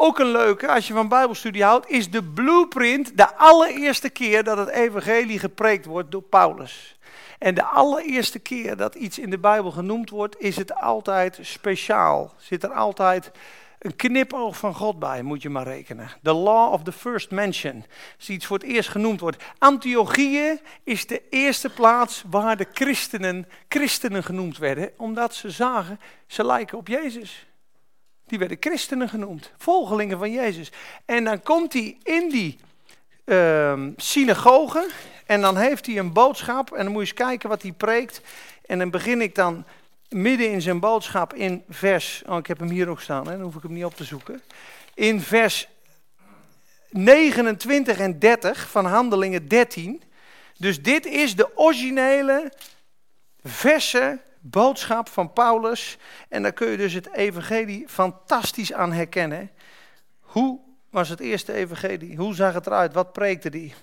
ook 0.00 0.18
een 0.18 0.30
leuke 0.30 0.68
als 0.68 0.86
je 0.86 0.92
van 0.92 1.08
Bijbelstudie 1.08 1.64
houdt, 1.64 1.90
is 1.90 2.10
de 2.10 2.22
blueprint 2.22 3.16
de 3.16 3.36
allereerste 3.36 4.10
keer 4.10 4.44
dat 4.44 4.58
het 4.58 4.68
evangelie 4.68 5.38
gepreekt 5.38 5.86
wordt 5.86 6.10
door 6.10 6.22
Paulus. 6.22 6.98
En 7.38 7.54
de 7.54 7.64
allereerste 7.64 8.38
keer 8.38 8.76
dat 8.76 8.94
iets 8.94 9.18
in 9.18 9.30
de 9.30 9.38
Bijbel 9.38 9.70
genoemd 9.70 10.10
wordt, 10.10 10.40
is 10.40 10.56
het 10.56 10.74
altijd 10.74 11.38
speciaal. 11.40 12.34
Zit 12.36 12.62
er 12.62 12.72
altijd 12.72 13.30
een 13.78 13.96
knipoog 13.96 14.56
van 14.56 14.74
God 14.74 14.98
bij, 14.98 15.22
moet 15.22 15.42
je 15.42 15.50
maar 15.50 15.66
rekenen. 15.66 16.10
The 16.22 16.32
law 16.32 16.72
of 16.72 16.82
the 16.82 16.92
first 16.92 17.30
mention. 17.30 17.84
Als 18.18 18.28
iets 18.28 18.46
voor 18.46 18.58
het 18.58 18.66
eerst 18.66 18.88
genoemd 18.88 19.20
wordt. 19.20 19.44
Antiochieën 19.58 20.60
is 20.84 21.06
de 21.06 21.22
eerste 21.30 21.70
plaats 21.70 22.24
waar 22.30 22.56
de 22.56 22.66
christenen 22.72 23.48
christenen 23.68 24.22
genoemd 24.22 24.58
werden, 24.58 24.90
omdat 24.96 25.34
ze 25.34 25.50
zagen, 25.50 26.00
ze 26.26 26.44
lijken 26.44 26.78
op 26.78 26.88
Jezus. 26.88 27.49
Die 28.30 28.38
werden 28.38 28.56
christenen 28.60 29.08
genoemd, 29.08 29.50
volgelingen 29.58 30.18
van 30.18 30.32
Jezus. 30.32 30.72
En 31.04 31.24
dan 31.24 31.42
komt 31.42 31.72
hij 31.72 31.96
in 32.02 32.28
die 32.28 32.58
uh, 33.24 33.86
synagoge 33.96 34.88
en 35.26 35.40
dan 35.40 35.56
heeft 35.56 35.86
hij 35.86 35.98
een 35.98 36.12
boodschap 36.12 36.72
en 36.72 36.84
dan 36.84 36.92
moet 36.92 37.02
je 37.02 37.08
eens 37.08 37.26
kijken 37.28 37.48
wat 37.48 37.62
hij 37.62 37.72
preekt. 37.72 38.20
En 38.66 38.78
dan 38.78 38.90
begin 38.90 39.20
ik 39.20 39.34
dan 39.34 39.64
midden 40.08 40.50
in 40.50 40.62
zijn 40.62 40.80
boodschap 40.80 41.34
in 41.34 41.64
vers, 41.68 42.22
oh 42.26 42.38
ik 42.38 42.46
heb 42.46 42.58
hem 42.58 42.68
hier 42.68 42.88
ook 42.88 43.00
staan, 43.00 43.26
hè, 43.26 43.32
dan 43.32 43.42
hoef 43.42 43.54
ik 43.54 43.62
hem 43.62 43.72
niet 43.72 43.84
op 43.84 43.96
te 43.96 44.04
zoeken. 44.04 44.42
In 44.94 45.20
vers 45.20 45.68
29 46.90 47.98
en 47.98 48.18
30 48.18 48.70
van 48.70 48.86
Handelingen 48.86 49.48
13. 49.48 50.02
Dus 50.58 50.82
dit 50.82 51.06
is 51.06 51.36
de 51.36 51.56
originele 51.56 52.52
verse 53.42 54.18
boodschap 54.40 55.08
van 55.08 55.32
Paulus. 55.32 55.98
En 56.28 56.42
daar 56.42 56.52
kun 56.52 56.70
je 56.70 56.76
dus 56.76 56.92
het 56.92 57.14
evangelie 57.14 57.88
fantastisch 57.88 58.72
aan 58.72 58.92
herkennen. 58.92 59.50
Hoe 60.20 60.58
was 60.90 61.08
het 61.08 61.20
eerste 61.20 61.52
evangelie? 61.52 62.16
Hoe 62.16 62.34
zag 62.34 62.54
het 62.54 62.66
eruit? 62.66 62.92
Wat 62.92 63.12
preekte 63.12 63.50
die? 63.50 63.74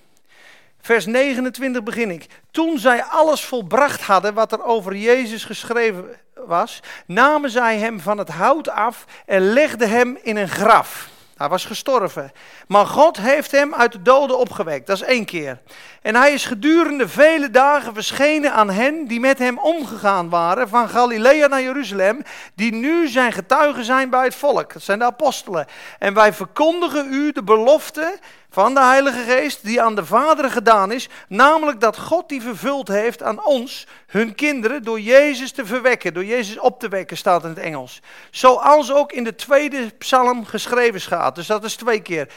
Vers 0.82 1.06
29 1.06 1.84
begin 1.84 2.12
ik. 2.12 2.26
Toen 2.52 2.80
zij 2.80 3.04
alles 3.04 3.46
volbracht 3.46 4.02
hadden 4.02 4.34
wat 4.34 4.52
er 4.52 4.64
over 4.64 4.96
Jezus 4.96 5.44
geschreven 5.46 6.06
was, 6.46 6.80
namen 7.06 7.50
zij 7.50 7.78
hem 7.78 8.00
van 8.00 8.18
het 8.18 8.30
hout 8.30 8.70
af 8.70 9.06
en 9.26 9.42
legden 9.42 9.90
hem 9.90 10.18
in 10.22 10.38
een 10.38 10.50
graf. 10.50 11.10
Hij 11.38 11.50
was 11.50 11.66
gestorven. 11.66 12.32
Maar 12.68 12.86
God 12.86 13.18
heeft 13.18 13.52
hem 13.52 13.74
uit 13.74 13.92
de 13.92 14.02
doden 14.02 14.38
opgewekt. 14.38 14.88
Dat 14.88 14.96
is 14.96 15.08
één 15.08 15.26
keer. 15.26 15.60
En 16.02 16.16
hij 16.16 16.34
is 16.34 16.46
gedurende 16.46 17.08
vele 17.08 17.50
dagen 17.50 17.94
verschenen 17.94 18.54
aan 18.54 18.70
hen 18.70 19.08
die 19.08 19.20
met 19.20 19.38
hem 19.38 19.60
omgegaan 19.60 20.30
waren. 20.30 20.70
Van 20.70 20.90
Galilea 20.90 21.48
naar 21.48 21.62
Jeruzalem. 21.62 22.22
Die 22.56 22.74
nu 22.74 23.08
zijn 23.08 23.32
getuigen 23.32 23.84
zijn 23.84 24.10
bij 24.10 24.24
het 24.24 24.36
volk. 24.36 24.74
Dat 24.74 24.82
zijn 24.82 25.00
de 25.00 25.06
apostelen. 25.06 25.66
En 26.00 26.14
wij 26.14 26.34
verkondigen 26.34 27.14
u 27.14 27.32
de 27.32 27.44
belofte 27.44 28.20
van 28.50 28.74
de 28.74 28.84
Heilige 28.84 29.24
Geest 29.24 29.66
die 29.66 29.82
aan 29.82 29.96
de 29.96 30.06
Vader 30.06 30.52
gedaan 30.52 30.92
is, 30.92 31.10
namelijk 31.28 31.80
dat 31.80 31.98
God 31.98 32.30
die 32.30 32.42
vervuld 32.42 32.88
heeft 32.88 33.24
aan 33.24 33.46
ons, 33.46 33.88
hun 34.08 34.36
kinderen, 34.36 34.84
door 34.84 35.00
Jezus 35.00 35.52
te 35.52 35.66
verwekken, 35.66 36.14
door 36.14 36.26
Jezus 36.26 36.60
op 36.60 36.80
te 36.80 36.88
wekken, 36.88 37.18
staat 37.18 37.44
in 37.44 37.50
het 37.50 37.60
Engels. 37.60 38.02
Zoals 38.32 38.92
ook 38.92 39.12
in 39.12 39.24
de 39.24 39.36
tweede 39.36 39.92
psalm 39.98 40.46
geschreven 40.46 41.02
staat, 41.02 41.36
dus 41.36 41.48
dat 41.48 41.64
is 41.64 41.76
twee 41.76 42.02
keer. 42.02 42.28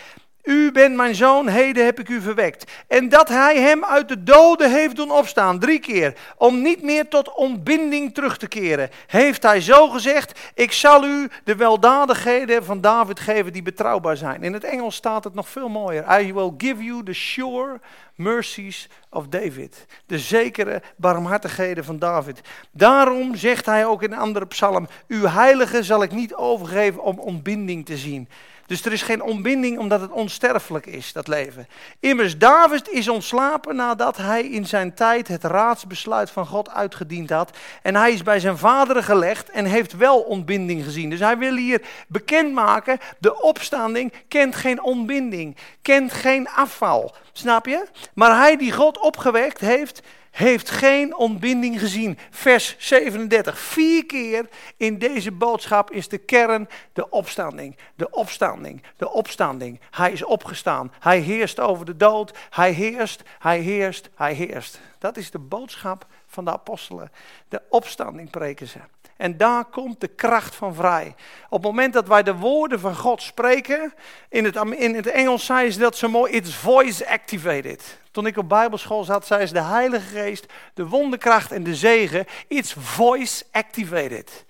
U 0.43 0.73
bent 0.73 0.97
mijn 0.97 1.15
zoon, 1.15 1.49
heden 1.49 1.85
heb 1.85 2.01
ik 2.01 2.09
u 2.09 2.21
verwekt. 2.21 2.71
En 2.87 3.09
dat 3.09 3.29
hij 3.29 3.61
hem 3.61 3.85
uit 3.85 4.09
de 4.09 4.23
doden 4.23 4.71
heeft 4.71 4.97
doen 4.97 5.11
opstaan, 5.11 5.59
drie 5.59 5.79
keer, 5.79 6.15
om 6.37 6.63
niet 6.63 6.83
meer 6.83 7.09
tot 7.09 7.35
ontbinding 7.35 8.15
terug 8.15 8.37
te 8.37 8.49
keren, 8.49 8.91
heeft 9.07 9.43
hij 9.43 9.61
zo 9.61 9.89
gezegd, 9.89 10.39
ik 10.55 10.73
zal 10.73 11.05
u 11.05 11.31
de 11.45 11.57
weldadigheden 11.57 12.65
van 12.65 12.81
David 12.81 13.21
geven 13.21 13.53
die 13.53 13.63
betrouwbaar 13.63 14.17
zijn. 14.17 14.43
In 14.43 14.53
het 14.53 14.65
Engels 14.65 14.95
staat 14.95 15.25
het 15.25 15.35
nog 15.35 15.49
veel 15.49 15.69
mooier. 15.69 16.21
I 16.21 16.33
will 16.33 16.53
give 16.59 16.85
you 16.85 17.03
the 17.03 17.13
sure 17.13 17.81
mercies 18.15 18.89
of 19.11 19.29
David. 19.29 19.87
De 20.07 20.19
zekere 20.19 20.83
barmhartigheden 20.97 21.85
van 21.85 21.99
David. 21.99 22.41
Daarom 22.71 23.37
zegt 23.37 23.67
hij 23.67 23.87
ook 23.87 24.03
in 24.03 24.13
een 24.13 24.19
andere 24.19 24.47
psalm: 24.47 24.89
Uw 25.09 25.27
heilige 25.27 25.83
zal 25.83 26.03
ik 26.03 26.13
niet 26.13 26.35
overgeven 26.35 27.03
om 27.03 27.19
ontbinding 27.19 27.87
te 27.87 27.97
zien. 27.97 28.29
Dus 28.71 28.85
er 28.85 28.93
is 28.93 29.03
geen 29.03 29.23
ontbinding 29.23 29.79
omdat 29.79 30.01
het 30.01 30.11
onsterfelijk 30.11 30.87
is, 30.87 31.13
dat 31.13 31.29
leven. 31.29 31.69
Immers, 32.01 32.39
David 32.39 32.89
is 32.89 33.09
ontslapen 33.09 33.77
nadat 33.77 34.17
hij 34.17 34.43
in 34.43 34.67
zijn 34.67 34.95
tijd 34.95 35.29
het 35.29 35.45
raadsbesluit 35.45 36.31
van 36.31 36.47
God 36.47 36.71
uitgediend 36.71 37.31
had. 37.31 37.57
En 37.83 37.95
hij 37.95 38.13
is 38.13 38.23
bij 38.23 38.41
zijn 38.41 38.59
vaderen 38.59 39.05
gelegd 39.05 39.51
en 39.51 39.65
heeft 39.65 39.97
wel 39.97 40.21
ontbinding 40.21 40.85
gezien. 40.85 41.11
Dus 41.11 41.21
hij 41.21 41.39
wil 41.39 41.57
hier 41.57 41.83
bekendmaken, 42.09 42.99
de 43.19 43.43
opstanding 43.43 44.13
kent 44.29 44.57
geen 44.57 44.83
ontbinding, 44.83 45.57
kent 45.83 46.13
geen 46.13 46.49
afval. 46.49 47.15
Snap 47.33 47.67
je? 47.67 47.87
Maar 48.15 48.37
hij 48.37 48.57
die 48.57 48.73
God 48.73 48.99
opgewekt 48.99 49.61
heeft, 49.61 50.03
heeft 50.31 50.71
geen 50.71 51.17
ontbinding 51.17 51.81
gezien. 51.81 52.19
Vers 52.31 52.75
37. 52.79 53.59
Vier 53.59 54.07
keer 54.07 54.49
in 54.77 54.99
deze 54.99 55.33
boodschap 55.33 55.91
is 55.91 56.09
de 56.09 56.19
kern 56.19 56.69
de 56.93 57.11
opstanding. 57.11 57.77
De 57.95 58.11
opstanding, 58.11 58.83
de 58.97 59.11
opstanding. 59.11 59.81
Hij 59.91 60.13
is 60.13 60.25
opgestaan. 60.25 60.93
Hij 60.99 61.19
heerst 61.19 61.61
over 61.61 61.87
de 61.87 61.97
dood. 61.97 62.39
Hij 62.51 62.73
heerst, 62.73 63.23
hij 63.39 63.59
heerst, 63.59 64.11
hij 64.15 64.35
heerst. 64.35 64.81
Dat 64.99 65.17
is 65.17 65.31
de 65.31 65.39
boodschap 65.39 66.07
van 66.27 66.45
de 66.45 66.53
apostelen. 66.53 67.11
De 67.49 67.63
opstanding 67.69 68.31
preken 68.31 68.69
ze. 68.69 68.79
En 69.21 69.37
daar 69.37 69.65
komt 69.65 70.01
de 70.01 70.09
kracht 70.09 70.55
van 70.55 70.75
vrij. 70.75 71.15
Op 71.49 71.63
het 71.63 71.63
moment 71.63 71.93
dat 71.93 72.09
wij 72.09 72.23
de 72.23 72.35
woorden 72.35 72.81
van 72.81 72.97
God 72.97 73.23
spreken, 73.23 73.95
in 74.29 74.45
het, 74.45 74.57
in 74.57 74.95
het 74.95 75.07
Engels 75.07 75.45
zei 75.45 75.71
ze 75.71 75.79
dat 75.79 75.97
zo 75.97 76.09
mooi, 76.09 76.33
it's 76.33 76.55
voice 76.55 77.09
activated. 77.09 77.99
Toen 78.11 78.27
ik 78.27 78.37
op 78.37 78.49
bijbelschool 78.49 79.05
zat, 79.05 79.27
zei 79.27 79.47
ze 79.47 79.53
de 79.53 79.63
Heilige 79.63 80.19
Geest, 80.19 80.47
de 80.75 80.87
wonderkracht 80.87 81.53
en 81.53 81.63
de 81.63 81.75
zegen, 81.75 82.27
it's 82.49 82.75
voice 82.79 83.45
activated. 83.53 84.45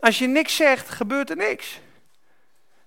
Als 0.00 0.18
je 0.18 0.26
niks 0.26 0.56
zegt, 0.56 0.88
gebeurt 0.88 1.30
er 1.30 1.36
niks. 1.36 1.80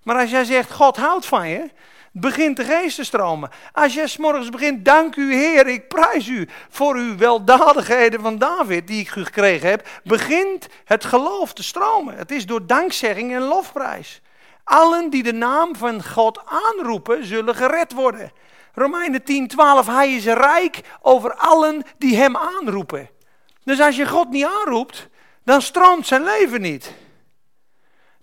Maar 0.04 0.20
als 0.20 0.30
jij 0.30 0.44
zegt, 0.44 0.72
God 0.72 0.98
houdt 0.98 1.26
van 1.26 1.50
je, 1.50 1.70
begint 2.12 2.58
de 2.58 2.64
geest 2.64 2.96
te 2.96 3.04
stromen. 3.04 3.50
Als 3.72 3.94
je 3.94 4.16
morgens 4.20 4.50
begint, 4.50 4.86
dank 4.86 5.16
u 5.16 5.34
Heer, 5.34 5.68
ik 5.68 5.88
prijs 5.88 6.28
u 6.28 6.48
voor 6.70 6.96
uw 6.96 7.18
weldadigheden 7.18 8.22
van 8.22 8.38
David 8.38 8.88
die 8.88 9.00
ik 9.00 9.10
gekregen 9.10 9.70
heb, 9.70 9.88
begint 10.04 10.68
het 10.86 11.06
geloof 11.06 11.54
te 11.54 11.64
stromen. 11.64 12.16
Het 12.18 12.32
is 12.32 12.46
door 12.46 12.66
dankzegging 12.66 13.34
en 13.34 13.42
lofprijs. 13.42 14.22
Allen 14.64 15.10
die 15.10 15.24
de 15.24 15.34
naam 15.34 15.76
van 15.76 16.04
God 16.04 16.42
aanroepen, 16.46 17.26
zullen 17.26 17.56
gered 17.56 17.94
worden. 17.94 18.32
Romeinen 18.74 19.24
10, 19.24 19.48
12, 19.48 19.88
hij 19.88 20.14
is 20.14 20.26
rijk 20.26 20.82
over 21.02 21.34
allen 21.34 21.84
die 21.98 22.18
hem 22.18 22.38
aanroepen. 22.38 23.10
Dus 23.64 23.80
als 23.80 23.96
je 23.96 24.08
God 24.08 24.30
niet 24.30 24.46
aanroept, 24.46 25.08
dan 25.44 25.62
stroomt 25.62 26.08
zijn 26.08 26.24
leven 26.24 26.62
niet. 26.62 26.94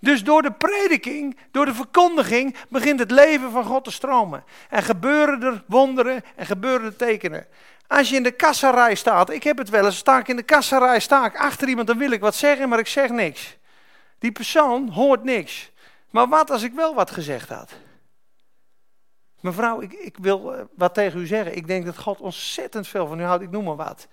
Dus 0.05 0.24
door 0.24 0.43
de 0.43 0.52
prediking, 0.52 1.39
door 1.51 1.64
de 1.64 1.74
verkondiging, 1.74 2.56
begint 2.68 2.98
het 2.98 3.10
leven 3.10 3.51
van 3.51 3.64
God 3.64 3.85
te 3.85 3.90
stromen. 3.90 4.44
En 4.68 4.82
gebeuren 4.82 5.43
er 5.43 5.64
wonderen 5.66 6.22
en 6.36 6.47
gebeuren 6.47 6.86
er 6.86 6.97
tekenen. 6.97 7.47
Als 7.86 8.10
je 8.10 8.16
in 8.16 8.22
de 8.22 8.31
kassarij 8.31 8.94
staat, 8.94 9.31
ik 9.31 9.43
heb 9.43 9.59
het 9.59 9.68
wel 9.68 9.85
eens, 9.85 9.97
sta 9.97 10.18
ik 10.18 10.28
in 10.28 10.36
de 10.36 10.43
kassarij, 10.43 11.01
sta 11.01 11.24
ik 11.26 11.36
achter 11.36 11.68
iemand, 11.68 11.86
dan 11.86 11.98
wil 11.98 12.10
ik 12.10 12.20
wat 12.20 12.35
zeggen, 12.35 12.68
maar 12.68 12.78
ik 12.78 12.86
zeg 12.86 13.10
niks. 13.10 13.56
Die 14.18 14.32
persoon 14.32 14.89
hoort 14.89 15.24
niks. 15.24 15.70
Maar 16.10 16.28
wat 16.28 16.51
als 16.51 16.62
ik 16.62 16.72
wel 16.72 16.94
wat 16.94 17.10
gezegd 17.10 17.48
had? 17.48 17.72
Mevrouw, 19.40 19.81
ik, 19.81 19.93
ik 19.93 20.16
wil 20.20 20.55
eh, 20.55 20.64
wat 20.76 20.94
tegen 20.94 21.20
u 21.20 21.26
zeggen. 21.26 21.56
Ik 21.56 21.66
denk 21.66 21.85
dat 21.85 21.98
God 21.98 22.20
ontzettend 22.20 22.89
veel 22.89 23.06
van 23.06 23.20
u 23.20 23.22
houdt, 23.22 23.43
ik 23.43 23.51
noem 23.51 23.64
maar 23.64 23.76
wat. 23.76 24.09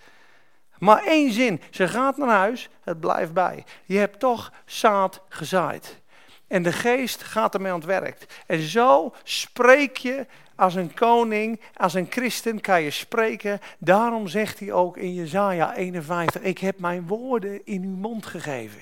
Maar 0.81 1.03
één 1.03 1.31
zin, 1.31 1.61
ze 1.69 1.87
gaat 1.87 2.17
naar 2.17 2.29
huis, 2.29 2.69
het 2.83 2.99
blijft 2.99 3.33
bij. 3.33 3.63
Je 3.85 3.97
hebt 3.97 4.19
toch 4.19 4.51
zaad 4.65 5.21
gezaaid. 5.29 6.01
En 6.47 6.63
de 6.63 6.71
geest 6.71 7.23
gaat 7.23 7.53
ermee 7.53 7.71
aan 7.71 7.77
het 7.77 7.87
werk. 7.87 8.43
En 8.47 8.61
zo 8.61 9.13
spreek 9.23 9.97
je 9.97 10.25
als 10.55 10.75
een 10.75 10.93
koning, 10.93 11.59
als 11.73 11.93
een 11.93 12.07
christen 12.09 12.61
kan 12.61 12.81
je 12.81 12.91
spreken. 12.91 13.59
Daarom 13.79 14.27
zegt 14.27 14.59
hij 14.59 14.71
ook 14.71 14.97
in 14.97 15.13
Jezaja 15.13 15.75
51, 15.75 16.41
ik 16.41 16.57
heb 16.57 16.79
mijn 16.79 17.07
woorden 17.07 17.65
in 17.65 17.83
uw 17.83 17.95
mond 17.95 18.25
gegeven. 18.25 18.81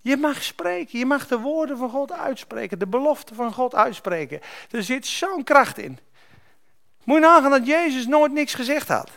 Je 0.00 0.16
mag 0.16 0.42
spreken, 0.42 0.98
je 0.98 1.06
mag 1.06 1.28
de 1.28 1.38
woorden 1.38 1.78
van 1.78 1.90
God 1.90 2.12
uitspreken, 2.12 2.78
de 2.78 2.86
belofte 2.86 3.34
van 3.34 3.52
God 3.52 3.74
uitspreken. 3.74 4.40
Er 4.70 4.82
zit 4.82 5.06
zo'n 5.06 5.44
kracht 5.44 5.78
in. 5.78 5.98
Moet 7.04 7.14
je 7.14 7.20
nagaan 7.20 7.50
dat 7.50 7.66
Jezus 7.66 8.06
nooit 8.06 8.32
niks 8.32 8.54
gezegd 8.54 8.88
had. 8.88 9.10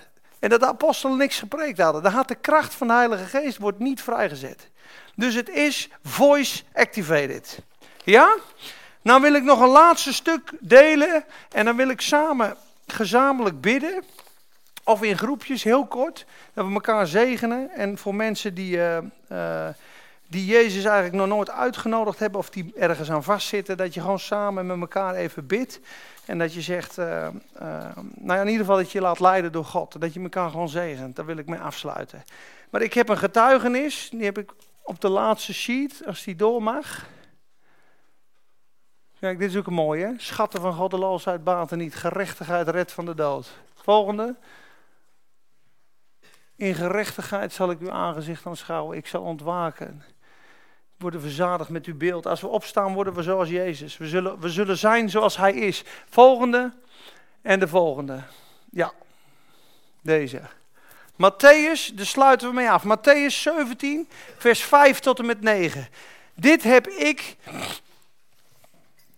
En 0.44 0.50
dat 0.50 0.60
de 0.60 0.68
apostelen 0.68 1.18
niks 1.18 1.40
gepreekt 1.40 1.80
hadden. 1.80 2.04
Dan 2.04 2.12
had 2.12 2.28
de 2.28 2.36
kracht 2.36 2.74
van 2.74 2.88
de 2.88 2.94
Heilige 2.94 3.26
Geest 3.26 3.58
wordt 3.58 3.80
niet 3.80 4.02
vrijgezet. 4.02 4.70
Dus 5.16 5.36
het 5.36 5.50
is 5.50 5.90
voice 6.04 6.64
activated. 6.74 7.60
Ja? 8.04 8.38
Nou 9.02 9.22
wil 9.22 9.34
ik 9.34 9.44
nog 9.44 9.60
een 9.60 9.70
laatste 9.70 10.14
stuk 10.14 10.52
delen. 10.60 11.26
En 11.52 11.66
dan 11.66 11.76
wil 11.76 11.90
ik 11.90 12.02
samen 12.02 12.56
gezamenlijk 12.88 13.62
bidden. 13.62 14.04
Of 14.84 15.04
in 15.04 15.18
groepjes, 15.18 15.64
heel 15.64 15.86
kort. 15.86 16.26
Dat 16.54 16.68
we 16.68 16.74
elkaar 16.74 17.08
zegenen. 17.08 17.70
En 17.70 17.98
voor 17.98 18.16
mensen 18.16 18.54
die... 18.54 18.76
Uh, 18.76 18.98
uh, 19.32 19.68
die 20.34 20.46
Jezus 20.46 20.84
eigenlijk 20.84 21.16
nog 21.16 21.28
nooit 21.28 21.50
uitgenodigd 21.50 22.20
hebben 22.20 22.40
of 22.40 22.50
die 22.50 22.74
ergens 22.76 23.12
aan 23.12 23.24
vastzitten, 23.24 23.78
dat 23.78 23.94
je 23.94 24.02
gewoon 24.02 24.20
samen 24.20 24.66
met 24.66 24.80
elkaar 24.80 25.16
even 25.16 25.48
bidt. 25.48 25.80
En 26.26 26.38
dat 26.38 26.54
je 26.54 26.62
zegt, 26.62 26.98
uh, 26.98 27.06
uh, 27.06 27.28
nou 28.16 28.34
ja, 28.38 28.42
in 28.42 28.48
ieder 28.48 28.66
geval 28.66 28.78
dat 28.78 28.92
je 28.92 28.98
je 28.98 29.04
laat 29.04 29.20
leiden 29.20 29.52
door 29.52 29.66
God. 29.66 30.02
Dat 30.02 30.14
je 30.14 30.22
elkaar 30.22 30.50
gewoon 30.50 30.70
zegent. 30.70 31.16
Daar 31.16 31.26
wil 31.26 31.38
ik 31.38 31.46
mee 31.46 31.60
afsluiten. 31.60 32.24
Maar 32.70 32.82
ik 32.82 32.94
heb 32.94 33.10
een 33.10 33.18
getuigenis, 33.18 34.10
die 34.12 34.24
heb 34.24 34.38
ik 34.38 34.52
op 34.84 35.02
de 35.02 35.10
laatste 35.10 35.54
sheet, 35.54 36.02
als 36.06 36.24
die 36.24 36.36
door 36.36 36.64
mag. 36.64 37.06
Kijk, 39.20 39.40
dit 39.40 39.50
is 39.50 39.58
ook 39.58 39.68
een 39.68 39.74
mooie. 39.74 40.14
Schatten 40.18 40.62
van 40.62 40.74
goddeloosheid 40.74 41.44
baten 41.44 41.78
niet, 41.78 41.96
gerechtigheid 41.96 42.68
redt 42.68 42.92
van 42.92 43.06
de 43.06 43.16
dood. 43.16 43.52
Volgende. 43.76 44.36
In 46.56 46.76
gerechtigheid 46.76 47.54
zal 47.54 47.72
ik 47.72 47.80
uw 47.80 47.92
aangezicht 47.92 48.46
aanschouwen, 48.46 48.98
ik 48.98 49.08
zal 49.08 49.22
ontwaken 49.22 50.04
worden 51.04 51.22
verzadigd 51.22 51.70
met 51.70 51.86
uw 51.86 51.98
beeld. 51.98 52.28
Als 52.28 52.42
we 52.42 52.48
opstaan, 52.48 52.94
worden 52.94 53.14
we 53.14 53.24
zoals 53.24 53.50
Jezus. 53.50 53.98
We 53.98 54.08
zullen, 54.08 54.40
we 54.40 54.50
zullen 54.50 54.78
zijn 54.78 55.10
zoals 55.10 55.38
Hij 55.38 55.54
is. 55.54 55.84
Volgende 56.10 56.72
en 57.42 57.60
de 57.60 57.68
volgende. 57.68 58.24
Ja, 58.70 58.92
deze. 60.02 60.42
Matthäus, 61.14 61.94
daar 61.94 62.06
sluiten 62.06 62.48
we 62.48 62.54
mee 62.54 62.70
af. 62.70 62.84
Matthäus 62.84 63.42
17, 63.42 64.10
vers 64.38 64.64
5 64.64 65.00
tot 65.00 65.20
en 65.20 65.26
met 65.26 65.42
9. 65.42 65.88
Dit 66.34 66.64
heb 66.64 66.88
ik 66.88 67.36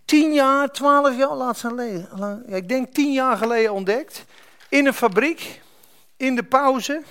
tien 0.04 0.32
jaar, 0.32 0.70
twaalf 0.72 1.16
jaar, 1.16 1.34
laat 1.34 1.58
geleden, 1.58 2.42
ik 2.46 2.68
denk 2.68 2.94
tien 2.94 3.12
jaar 3.12 3.36
geleden 3.36 3.72
ontdekt. 3.72 4.24
In 4.68 4.86
een 4.86 4.94
fabriek, 4.94 5.62
in 6.16 6.34
de 6.34 6.42
pauze. 6.42 7.02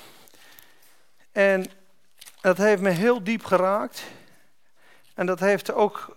En 1.32 1.66
dat 2.42 2.58
heeft 2.58 2.82
me 2.82 2.90
heel 2.90 3.24
diep 3.24 3.46
geraakt. 3.46 4.04
En 5.16 5.26
dat 5.26 5.40
heeft 5.40 5.74
ook 5.74 6.16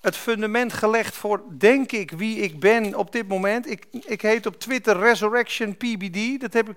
het 0.00 0.16
fundament 0.16 0.72
gelegd 0.72 1.16
voor, 1.16 1.42
denk 1.48 1.92
ik, 1.92 2.10
wie 2.10 2.38
ik 2.38 2.60
ben 2.60 2.94
op 2.94 3.12
dit 3.12 3.28
moment. 3.28 3.70
Ik, 3.70 3.86
ik 3.90 4.22
heet 4.22 4.46
op 4.46 4.60
Twitter 4.60 4.98
Resurrection 4.98 5.76
PBD. 5.76 6.40
Dat 6.40 6.52
heb 6.52 6.68
ik 6.68 6.76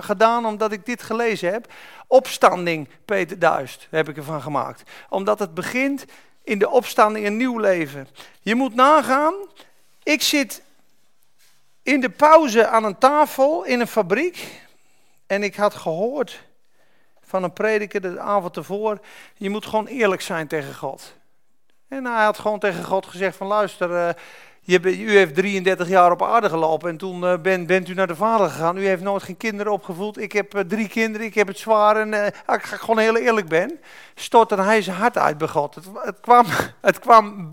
gedaan 0.00 0.46
omdat 0.46 0.72
ik 0.72 0.86
dit 0.86 1.02
gelezen 1.02 1.52
heb. 1.52 1.72
Opstanding 2.06 2.88
Peter 3.04 3.38
Duist 3.38 3.86
heb 3.90 4.08
ik 4.08 4.16
ervan 4.16 4.42
gemaakt. 4.42 4.90
Omdat 5.08 5.38
het 5.38 5.54
begint 5.54 6.04
in 6.44 6.58
de 6.58 6.68
opstanding 6.68 7.26
een 7.26 7.36
nieuw 7.36 7.58
leven. 7.58 8.08
Je 8.40 8.54
moet 8.54 8.74
nagaan, 8.74 9.34
ik 10.02 10.22
zit 10.22 10.62
in 11.82 12.00
de 12.00 12.10
pauze 12.10 12.66
aan 12.66 12.84
een 12.84 12.98
tafel 12.98 13.64
in 13.64 13.80
een 13.80 13.86
fabriek. 13.86 14.66
En 15.26 15.42
ik 15.42 15.54
had 15.54 15.74
gehoord 15.74 16.47
van 17.28 17.42
een 17.42 17.52
prediker 17.52 18.00
de 18.00 18.20
avond 18.20 18.56
ervoor. 18.56 18.98
Je 19.34 19.50
moet 19.50 19.66
gewoon 19.66 19.86
eerlijk 19.86 20.20
zijn 20.20 20.46
tegen 20.46 20.74
God. 20.74 21.16
En 21.88 22.04
hij 22.04 22.24
had 22.24 22.38
gewoon 22.38 22.58
tegen 22.58 22.84
God 22.84 23.06
gezegd 23.06 23.36
van 23.36 23.46
luister, 23.46 23.90
uh, 23.90 24.08
u 24.68 25.16
heeft 25.16 25.34
33 25.34 25.88
jaar 25.88 26.10
op 26.10 26.22
aarde 26.22 26.48
gelopen 26.48 26.88
en 26.88 26.96
toen 26.96 27.42
ben, 27.42 27.66
bent 27.66 27.88
u 27.88 27.94
naar 27.94 28.06
de 28.06 28.16
vader 28.16 28.50
gegaan. 28.50 28.76
U 28.76 28.86
heeft 28.86 29.02
nooit 29.02 29.22
geen 29.22 29.36
kinderen 29.36 29.72
opgevoed. 29.72 30.18
Ik 30.18 30.32
heb 30.32 30.54
uh, 30.54 30.60
drie 30.62 30.88
kinderen, 30.88 31.26
ik 31.26 31.34
heb 31.34 31.46
het 31.46 31.58
zwaar 31.58 31.96
en 31.96 32.12
uh, 32.12 32.26
ik 32.26 32.62
gewoon 32.62 32.98
heel 32.98 33.16
eerlijk 33.16 33.48
ben, 33.48 33.80
stortte 34.14 34.62
hij 34.62 34.82
zijn 34.82 34.96
hart 34.96 35.18
uit 35.18 35.38
bij. 35.38 35.74
Het, 35.74 36.20
kwam, 36.20 36.46
het, 36.80 36.98
kwam 36.98 37.48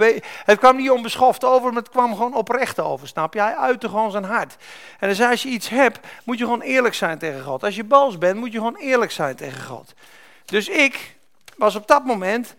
het 0.45 0.59
kwam 0.59 0.75
niet 0.75 0.89
onbeschoft 0.89 1.43
over, 1.43 1.73
maar 1.73 1.81
het 1.81 1.91
kwam 1.91 2.15
gewoon 2.15 2.35
oprecht 2.35 2.79
over, 2.79 3.07
snap 3.07 3.33
je? 3.33 3.41
Hij 3.41 3.55
uitte 3.55 3.89
gewoon 3.89 4.11
zijn 4.11 4.23
hart. 4.23 4.55
En 4.99 5.09
dus 5.09 5.21
als 5.21 5.43
je 5.43 5.49
iets 5.49 5.69
hebt, 5.69 5.99
moet 6.23 6.37
je 6.37 6.43
gewoon 6.43 6.61
eerlijk 6.61 6.93
zijn 6.93 7.17
tegen 7.17 7.43
God. 7.43 7.63
Als 7.63 7.75
je 7.75 7.83
boos 7.83 8.17
bent, 8.17 8.39
moet 8.39 8.51
je 8.51 8.57
gewoon 8.57 8.77
eerlijk 8.77 9.11
zijn 9.11 9.35
tegen 9.35 9.63
God. 9.63 9.93
Dus 10.45 10.69
ik 10.69 11.15
was 11.57 11.75
op 11.75 11.87
dat 11.87 12.05
moment 12.05 12.55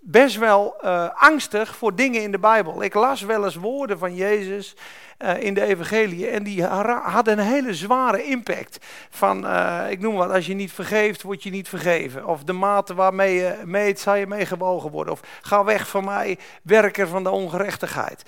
best 0.00 0.36
wel 0.36 0.76
uh, 0.84 1.08
angstig 1.14 1.76
voor 1.76 1.94
dingen 1.94 2.22
in 2.22 2.30
de 2.30 2.38
Bijbel. 2.38 2.82
Ik 2.82 2.94
las 2.94 3.22
wel 3.22 3.44
eens 3.44 3.54
woorden 3.54 3.98
van 3.98 4.14
Jezus 4.14 4.76
uh, 5.18 5.42
in 5.42 5.54
de 5.54 5.62
evangelie 5.62 6.28
en 6.28 6.42
die 6.42 6.64
hadden 6.64 7.38
een 7.38 7.44
hele 7.44 7.74
zware 7.74 8.24
impact. 8.24 8.78
Van, 9.10 9.44
uh, 9.44 9.90
ik 9.90 10.00
noem 10.00 10.14
wat, 10.14 10.30
als 10.30 10.46
je 10.46 10.54
niet 10.54 10.72
vergeeft, 10.72 11.22
word 11.22 11.42
je 11.42 11.50
niet 11.50 11.68
vergeven. 11.68 12.26
Of 12.26 12.44
de 12.44 12.52
mate 12.52 12.94
waarmee 12.94 13.34
je 13.34 13.56
meet, 13.64 14.00
zal 14.00 14.14
je 14.14 14.26
meegewogen 14.26 14.90
worden. 14.90 15.12
Of 15.12 15.20
ga 15.40 15.64
weg 15.64 15.88
van 15.88 16.04
mij, 16.04 16.38
werker 16.62 17.08
van 17.08 17.22
de 17.22 17.30
ongerechtigheid. 17.30 18.22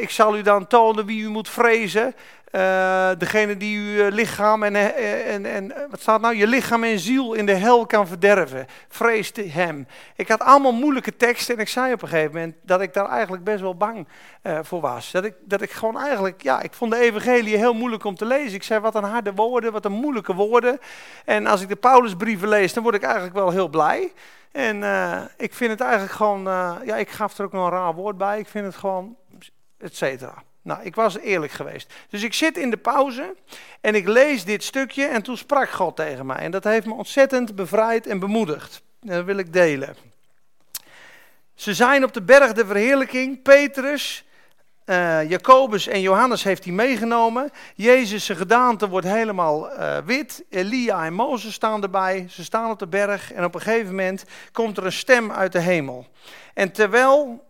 ik 0.00 0.10
zal 0.10 0.36
u 0.36 0.42
dan 0.42 0.66
tonen 0.66 1.06
wie 1.06 1.22
u 1.22 1.28
moet 1.28 1.48
vrezen. 1.48 2.14
Uh, 2.52 3.10
degene 3.18 3.56
die 3.56 3.78
uw 3.78 4.04
eh, 4.04 4.12
lichaam 4.12 4.62
en, 4.62 4.76
eh, 4.76 5.34
en, 5.34 5.46
en, 5.46 5.72
wat 5.90 6.00
staat 6.00 6.20
nou? 6.20 6.36
Je 6.36 6.46
lichaam 6.46 6.84
en 6.84 6.98
ziel 6.98 7.34
in 7.34 7.46
de 7.46 7.54
hel 7.54 7.86
kan 7.86 8.06
verderven. 8.06 8.66
Vreest 8.88 9.36
hem. 9.36 9.86
Ik 10.16 10.28
had 10.28 10.40
allemaal 10.40 10.72
moeilijke 10.72 11.16
teksten 11.16 11.54
en 11.54 11.60
ik 11.60 11.68
zei 11.68 11.92
op 11.92 12.02
een 12.02 12.08
gegeven 12.08 12.32
moment 12.32 12.54
dat 12.62 12.80
ik 12.80 12.94
daar 12.94 13.08
eigenlijk 13.08 13.44
best 13.44 13.60
wel 13.60 13.76
bang 13.76 14.08
voor 14.62 14.80
was. 14.80 15.10
Dat 15.10 15.24
ik, 15.24 15.34
dat 15.40 15.60
ik 15.60 15.70
gewoon 15.70 15.98
eigenlijk, 15.98 16.42
ja, 16.42 16.60
ik 16.60 16.72
vond 16.72 16.92
de 16.92 16.98
evangelie 16.98 17.56
heel 17.56 17.74
moeilijk 17.74 18.04
om 18.04 18.14
te 18.14 18.26
lezen. 18.26 18.54
Ik 18.54 18.62
zei 18.62 18.80
wat 18.80 18.94
een 18.94 19.04
harde 19.04 19.34
woorden, 19.34 19.72
wat 19.72 19.84
een 19.84 19.92
moeilijke 19.92 20.34
woorden. 20.34 20.78
En 21.24 21.46
als 21.46 21.60
ik 21.60 21.68
de 21.68 21.76
Paulusbrieven 21.76 22.48
lees, 22.48 22.72
dan 22.72 22.82
word 22.82 22.94
ik 22.94 23.02
eigenlijk 23.02 23.34
wel 23.34 23.50
heel 23.50 23.68
blij. 23.68 24.12
En 24.52 24.76
ik 25.36 25.54
vind 25.54 25.70
het 25.70 25.80
eigenlijk 25.80 26.12
gewoon, 26.12 26.42
ja, 26.84 26.96
ik 26.96 27.10
gaf 27.10 27.38
er 27.38 27.44
ook 27.44 27.52
nog 27.52 27.64
een 27.64 27.72
raar 27.72 27.94
woord 27.94 28.18
bij. 28.18 28.38
Ik 28.38 28.48
vind 28.48 28.64
het 28.64 28.76
gewoon, 28.76 29.16
et 29.78 29.96
cetera. 29.96 30.46
Nou, 30.68 30.82
ik 30.82 30.94
was 30.94 31.18
eerlijk 31.18 31.52
geweest. 31.52 31.92
Dus 32.08 32.22
ik 32.22 32.34
zit 32.34 32.56
in 32.56 32.70
de 32.70 32.76
pauze 32.76 33.34
en 33.80 33.94
ik 33.94 34.08
lees 34.08 34.44
dit 34.44 34.64
stukje 34.64 35.04
en 35.04 35.22
toen 35.22 35.36
sprak 35.36 35.70
God 35.70 35.96
tegen 35.96 36.26
mij. 36.26 36.36
En 36.36 36.50
dat 36.50 36.64
heeft 36.64 36.86
me 36.86 36.94
ontzettend 36.94 37.54
bevrijd 37.54 38.06
en 38.06 38.18
bemoedigd. 38.18 38.82
En 39.00 39.08
dat 39.08 39.24
wil 39.24 39.36
ik 39.36 39.52
delen. 39.52 39.96
Ze 41.54 41.74
zijn 41.74 42.04
op 42.04 42.12
de 42.12 42.22
berg 42.22 42.52
de 42.52 42.66
verheerlijking. 42.66 43.42
Petrus, 43.42 44.24
uh, 44.86 45.28
Jacobus 45.28 45.86
en 45.86 46.00
Johannes 46.00 46.42
heeft 46.42 46.64
hij 46.64 46.72
meegenomen. 46.72 47.50
Jezus' 47.74 48.28
gedaante 48.28 48.88
wordt 48.88 49.06
helemaal 49.06 49.72
uh, 49.72 49.96
wit. 50.04 50.44
Elia 50.50 51.04
en 51.04 51.12
Mozes 51.12 51.54
staan 51.54 51.82
erbij. 51.82 52.26
Ze 52.30 52.44
staan 52.44 52.70
op 52.70 52.78
de 52.78 52.88
berg 52.88 53.32
en 53.32 53.44
op 53.44 53.54
een 53.54 53.60
gegeven 53.60 53.88
moment 53.88 54.24
komt 54.52 54.76
er 54.76 54.84
een 54.84 54.92
stem 54.92 55.32
uit 55.32 55.52
de 55.52 55.60
hemel. 55.60 56.06
En 56.54 56.72
terwijl 56.72 57.46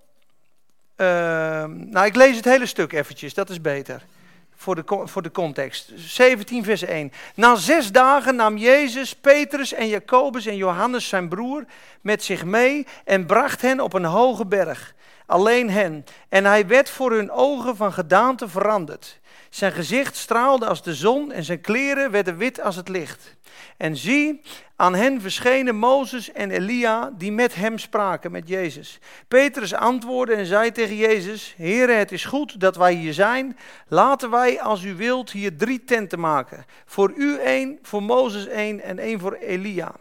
uh, 1.01 1.65
nou, 1.66 2.07
ik 2.07 2.16
lees 2.16 2.37
het 2.37 2.45
hele 2.45 2.66
stuk 2.66 2.93
eventjes, 2.93 3.35
dat 3.35 3.51
is 3.51 3.61
beter. 3.61 4.03
Voor 4.57 4.75
de, 4.75 5.03
voor 5.05 5.23
de 5.23 5.31
context. 5.31 5.93
17 5.95 6.65
vers 6.65 6.83
1. 6.83 7.12
Na 7.35 7.57
zes 7.57 7.93
dagen 7.93 8.37
nam 8.37 8.57
Jezus 8.57 9.15
Petrus 9.15 9.73
en 9.73 9.89
Jacobus 9.89 10.47
en 10.47 10.57
Johannes 10.57 11.09
zijn 11.09 11.29
broer 11.29 11.65
met 12.01 12.25
zich 12.25 12.45
mee 12.45 12.87
en 13.05 13.27
bracht 13.27 13.62
hen 13.62 13.81
op 13.81 13.93
een 13.93 14.05
hoge 14.05 14.47
berg. 14.47 14.95
Alleen 15.27 15.70
hen. 15.70 16.05
En 16.29 16.45
hij 16.45 16.66
werd 16.66 16.91
voor 16.91 17.12
hun 17.12 17.31
ogen 17.31 17.77
van 17.77 17.93
gedaante 17.93 18.49
veranderd. 18.49 19.18
Zijn 19.51 19.73
gezicht 19.73 20.16
straalde 20.16 20.66
als 20.66 20.83
de 20.83 20.95
zon 20.95 21.33
en 21.33 21.45
zijn 21.45 21.61
kleren 21.61 22.11
werden 22.11 22.37
wit 22.37 22.61
als 22.61 22.77
het 22.77 22.89
licht. 22.89 23.37
En 23.77 23.97
zie, 23.97 24.41
aan 24.77 24.95
hen 24.95 25.20
verschenen 25.20 25.77
Mozes 25.77 26.33
en 26.33 26.51
Elia 26.51 27.12
die 27.19 27.33
met 27.33 27.55
hem 27.55 27.79
spraken, 27.79 28.31
met 28.31 28.49
Jezus. 28.49 28.99
Petrus 29.29 29.75
antwoordde 29.75 30.35
en 30.35 30.47
zei 30.47 30.73
tegen 30.73 30.97
Jezus, 30.97 31.55
Heere, 31.57 31.93
het 31.93 32.12
is 32.12 32.25
goed 32.25 32.61
dat 32.61 32.77
wij 32.77 32.93
hier 32.93 33.15
zijn. 33.15 33.59
Laten 33.89 34.31
wij, 34.31 34.61
als 34.61 34.85
u 34.85 34.95
wilt, 34.95 35.31
hier 35.31 35.57
drie 35.57 35.85
tenten 35.85 36.20
maken. 36.20 36.65
Voor 36.87 37.12
u 37.16 37.39
één, 37.39 37.79
voor 37.83 38.03
Mozes 38.03 38.47
één 38.47 38.81
en 38.81 38.99
één 38.99 39.20
voor 39.20 39.33
Elia. 39.33 39.95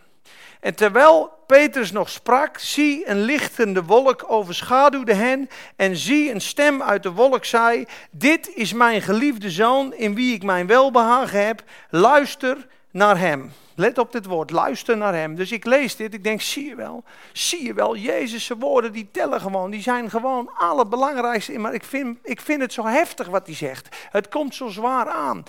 En 0.68 0.76
terwijl 0.76 1.32
Petrus 1.46 1.92
nog 1.92 2.10
sprak, 2.10 2.58
zie 2.58 3.10
een 3.10 3.22
lichtende 3.22 3.84
wolk 3.84 4.24
overschaduwde 4.28 5.14
hen. 5.14 5.50
En 5.76 5.96
zie 5.96 6.32
een 6.32 6.42
stem 6.42 6.82
uit 6.82 7.04
de 7.04 7.12
wolk 7.12 7.46
zei: 7.46 7.86
Dit 8.12 8.56
is 8.56 8.74
mijn 8.74 9.02
geliefde 9.02 9.50
zoon, 9.50 9.94
in 9.94 10.16
wie 10.16 10.34
ik 10.34 10.44
mijn 10.44 10.68
welbehagen 10.68 11.46
heb. 11.46 11.64
Luister 11.90 12.68
naar 12.92 13.18
hem. 13.18 13.52
Let 13.76 13.98
op 13.98 14.12
dit 14.12 14.26
woord, 14.26 14.52
luister 14.52 14.98
naar 14.98 15.14
hem. 15.14 15.36
Dus 15.36 15.52
ik 15.52 15.66
lees 15.66 15.96
dit, 15.96 16.14
ik 16.14 16.24
denk, 16.24 16.42
zie 16.42 16.66
je 16.66 16.76
wel, 16.76 17.04
zie 17.32 17.66
je 17.66 17.74
wel, 17.74 17.96
Jezus' 17.96 18.52
woorden 18.60 18.92
die 18.92 19.10
tellen 19.12 19.42
gewoon, 19.42 19.72
die 19.72 19.82
zijn 19.82 20.10
gewoon 20.10 20.52
allerbelangrijkste. 20.58 21.58
Maar 21.58 21.74
ik 21.74 21.84
vind, 21.84 22.18
ik 22.24 22.42
vind 22.42 22.62
het 22.62 22.74
zo 22.74 22.86
heftig 22.86 23.28
wat 23.28 23.46
hij 23.46 23.56
zegt. 23.56 23.96
Het 24.10 24.30
komt 24.30 24.56
zo 24.56 24.68
zwaar 24.68 25.10
aan. 25.10 25.44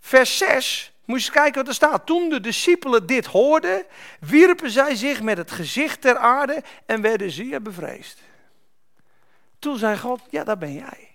Vers 0.00 0.38
6, 0.38 0.92
moet 1.04 1.18
je 1.20 1.26
eens 1.26 1.30
kijken 1.30 1.60
wat 1.60 1.68
er 1.68 1.74
staat. 1.74 2.06
Toen 2.06 2.28
de 2.28 2.40
discipelen 2.40 3.06
dit 3.06 3.26
hoorden, 3.26 3.84
wierpen 4.20 4.70
zij 4.70 4.94
zich 4.94 5.22
met 5.22 5.36
het 5.36 5.50
gezicht 5.50 6.00
ter 6.00 6.16
aarde 6.16 6.62
en 6.86 7.00
werden 7.00 7.30
zeer 7.30 7.62
bevreesd. 7.62 8.22
Toen 9.58 9.78
zei 9.78 9.98
God, 9.98 10.20
ja, 10.30 10.44
daar 10.44 10.58
ben 10.58 10.72
jij. 10.72 11.08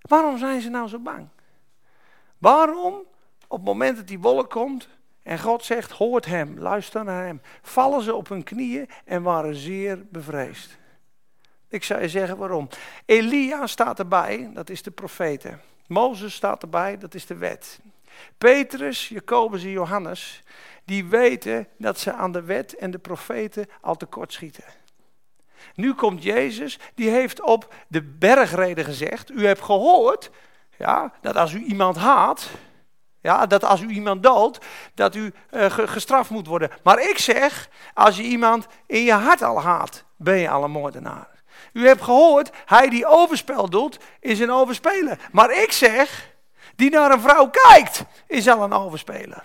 Waarom 0.00 0.38
zijn 0.38 0.60
ze 0.60 0.68
nou 0.68 0.88
zo 0.88 0.98
bang? 0.98 1.28
Waarom, 2.38 2.94
op 3.46 3.56
het 3.56 3.66
moment 3.66 3.96
dat 3.96 4.08
die 4.08 4.18
wolk 4.18 4.50
komt 4.50 4.88
en 5.22 5.38
God 5.38 5.64
zegt, 5.64 5.90
hoort 5.90 6.24
hem, 6.24 6.58
luister 6.58 7.04
naar 7.04 7.24
hem, 7.24 7.40
vallen 7.62 8.02
ze 8.02 8.14
op 8.14 8.28
hun 8.28 8.44
knieën 8.44 8.88
en 9.04 9.22
waren 9.22 9.54
zeer 9.54 10.06
bevreesd. 10.10 10.76
Ik 11.68 11.84
zou 11.84 12.00
je 12.00 12.08
zeggen 12.08 12.36
waarom. 12.36 12.68
Elia 13.04 13.66
staat 13.66 13.98
erbij, 13.98 14.50
dat 14.54 14.70
is 14.70 14.82
de 14.82 14.90
profete. 14.90 15.58
Mozes 15.86 16.34
staat 16.34 16.62
erbij, 16.62 16.98
dat 16.98 17.14
is 17.14 17.26
de 17.26 17.36
wet. 17.36 17.80
Petrus, 18.38 19.08
Jacobus 19.08 19.62
en 19.62 19.70
Johannes, 19.70 20.42
die 20.84 21.04
weten 21.04 21.68
dat 21.78 21.98
ze 21.98 22.12
aan 22.12 22.32
de 22.32 22.42
wet 22.42 22.76
en 22.76 22.90
de 22.90 22.98
profeten 22.98 23.66
al 23.80 23.96
tekort 23.96 24.32
schieten. 24.32 24.64
Nu 25.74 25.94
komt 25.94 26.22
Jezus, 26.22 26.78
die 26.94 27.10
heeft 27.10 27.42
op 27.42 27.74
de 27.88 28.02
bergreden 28.02 28.84
gezegd, 28.84 29.30
u 29.30 29.46
hebt 29.46 29.62
gehoord 29.62 30.30
ja, 30.78 31.12
dat 31.20 31.36
als 31.36 31.52
u 31.52 31.62
iemand 31.62 31.96
haat, 31.96 32.48
ja, 33.20 33.46
dat 33.46 33.64
als 33.64 33.80
u 33.80 33.88
iemand 33.88 34.22
doodt, 34.22 34.58
dat 34.94 35.14
u 35.14 35.32
uh, 35.50 35.64
gestraft 35.68 36.30
moet 36.30 36.46
worden. 36.46 36.70
Maar 36.82 37.00
ik 37.00 37.18
zeg, 37.18 37.68
als 37.94 38.16
je 38.16 38.22
iemand 38.22 38.66
in 38.86 39.02
je 39.02 39.12
hart 39.12 39.42
al 39.42 39.62
haat, 39.62 40.04
ben 40.16 40.36
je 40.36 40.50
al 40.50 40.64
een 40.64 40.70
moordenaar. 40.70 41.28
U 41.72 41.86
hebt 41.86 42.02
gehoord, 42.02 42.50
hij 42.64 42.88
die 42.88 43.06
overspel 43.06 43.70
doet, 43.70 43.98
is 44.20 44.40
een 44.40 44.52
overspeler. 44.52 45.28
Maar 45.32 45.62
ik 45.62 45.72
zeg, 45.72 46.34
die 46.76 46.90
naar 46.90 47.10
een 47.10 47.20
vrouw 47.20 47.50
kijkt, 47.50 48.04
is 48.26 48.48
al 48.48 48.62
een 48.62 48.72
overspeler. 48.72 49.44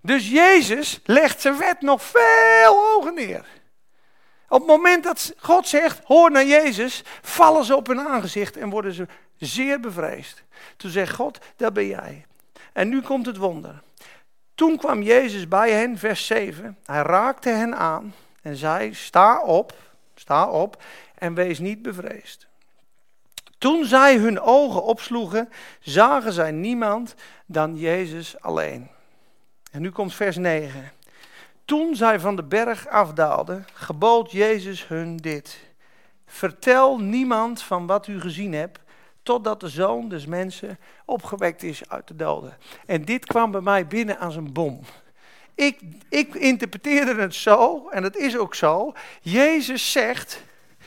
Dus 0.00 0.28
Jezus 0.28 1.00
legt 1.04 1.40
zijn 1.40 1.58
wet 1.58 1.80
nog 1.80 2.02
veel 2.02 2.74
hoger 2.74 3.12
neer. 3.12 3.46
Op 4.48 4.58
het 4.58 4.68
moment 4.68 5.04
dat 5.04 5.34
God 5.38 5.68
zegt, 5.68 6.00
hoor 6.04 6.30
naar 6.30 6.44
Jezus, 6.44 7.02
vallen 7.22 7.64
ze 7.64 7.76
op 7.76 7.86
hun 7.86 8.00
aangezicht 8.00 8.56
en 8.56 8.70
worden 8.70 8.92
ze 8.92 9.06
zeer 9.36 9.80
bevreesd. 9.80 10.42
Toen 10.76 10.90
zegt 10.90 11.14
God, 11.14 11.38
daar 11.56 11.72
ben 11.72 11.86
jij. 11.86 12.26
En 12.72 12.88
nu 12.88 13.02
komt 13.02 13.26
het 13.26 13.36
wonder. 13.36 13.82
Toen 14.54 14.76
kwam 14.76 15.02
Jezus 15.02 15.48
bij 15.48 15.70
hen, 15.70 15.98
vers 15.98 16.26
7. 16.26 16.78
Hij 16.84 17.02
raakte 17.02 17.48
hen 17.48 17.76
aan 17.76 18.14
en 18.42 18.56
zei, 18.56 18.94
sta 18.94 19.42
op, 19.42 19.74
sta 20.14 20.48
op 20.48 20.82
en 21.14 21.34
wees 21.34 21.58
niet 21.58 21.82
bevreesd. 21.82 22.46
Toen 23.58 23.84
zij 23.84 24.16
hun 24.16 24.40
ogen 24.40 24.82
opsloegen, 24.82 25.48
zagen 25.80 26.32
zij 26.32 26.50
niemand 26.50 27.14
dan 27.46 27.76
Jezus 27.76 28.40
alleen. 28.40 28.88
En 29.70 29.82
nu 29.82 29.90
komt 29.90 30.14
vers 30.14 30.36
9. 30.36 30.92
Toen 31.64 31.96
zij 31.96 32.20
van 32.20 32.36
de 32.36 32.44
berg 32.44 32.88
afdaalden, 32.88 33.66
gebood 33.72 34.30
Jezus 34.30 34.88
hun 34.88 35.16
dit. 35.16 35.58
Vertel 36.26 36.98
niemand 36.98 37.62
van 37.62 37.86
wat 37.86 38.06
u 38.06 38.20
gezien 38.20 38.52
hebt, 38.52 38.78
totdat 39.22 39.60
de 39.60 39.68
zoon 39.68 40.08
des 40.08 40.26
mensen 40.26 40.78
opgewekt 41.04 41.62
is 41.62 41.88
uit 41.88 42.08
de 42.08 42.16
doden. 42.16 42.56
En 42.86 43.04
dit 43.04 43.26
kwam 43.26 43.50
bij 43.50 43.60
mij 43.60 43.86
binnen 43.86 44.18
als 44.18 44.36
een 44.36 44.52
bom. 44.52 44.80
Ik, 45.54 45.80
ik 46.08 46.34
interpreteerde 46.34 47.14
het 47.14 47.34
zo, 47.34 47.88
en 47.88 48.02
dat 48.02 48.16
is 48.16 48.36
ook 48.36 48.54
zo. 48.54 48.92
Jezus 49.20 49.92
zegt, 49.92 50.42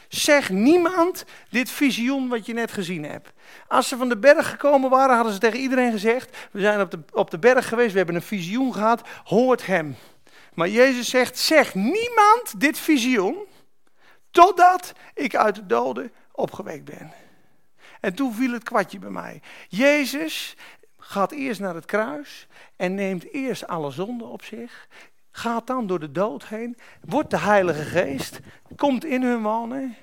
Zeg 0.10 0.50
niemand 0.50 1.26
dit 1.50 1.70
visioen 1.70 2.28
wat 2.28 2.46
je 2.46 2.54
net 2.54 2.72
gezien 2.72 3.04
hebt. 3.04 3.32
Als 3.68 3.88
ze 3.88 3.98
van 3.98 4.10
de 4.10 4.18
berg 4.18 4.50
gekomen 4.50 4.90
waren, 4.90 5.16
hadden 5.16 5.34
ze 5.34 5.40
tegen 5.40 5.60
iedereen 5.60 5.92
gezegd: 5.92 6.38
We 6.52 6.60
zijn 6.60 6.82
op 6.82 6.92
de, 6.92 7.00
op 7.12 7.32
de 7.32 7.40
berg 7.40 7.68
geweest, 7.68 7.92
we 7.92 7.98
hebben 7.98 8.16
een 8.16 8.22
visioen 8.22 8.74
gehad, 8.74 9.08
hoort 9.24 9.66
hem. 9.66 9.96
Maar 10.54 10.70
Jezus 10.70 11.10
zegt: 11.10 11.38
Zeg 11.38 11.76
niemand 11.76 12.54
dit 12.58 12.80
visioen, 12.80 13.38
totdat 14.32 14.94
ik 15.14 15.36
uit 15.36 15.56
de 15.56 15.66
doden 15.66 16.12
opgewekt 16.32 16.86
ben. 16.86 17.12
En 18.00 18.14
toen 18.14 18.34
viel 18.34 18.52
het 18.52 18.64
kwartje 18.64 19.00
bij 19.00 19.10
mij. 19.10 19.42
Jezus 19.68 20.56
gaat 20.98 21.32
eerst 21.32 21.60
naar 21.60 21.76
het 21.76 21.86
kruis 21.86 22.48
en 22.76 22.96
neemt 22.96 23.34
eerst 23.34 23.68
alle 23.68 23.92
zonden 23.92 24.28
op 24.28 24.44
zich. 24.44 24.88
Gaat 25.40 25.68
dan 25.68 25.88
door 25.88 26.00
de 26.00 26.12
dood 26.12 26.48
heen, 26.48 26.78
wordt 27.02 27.30
de 27.30 27.40
Heilige 27.40 27.84
Geest, 27.84 28.40
komt 28.76 29.06
in 29.06 29.24
hun 29.24 29.42
wonen. 29.42 29.96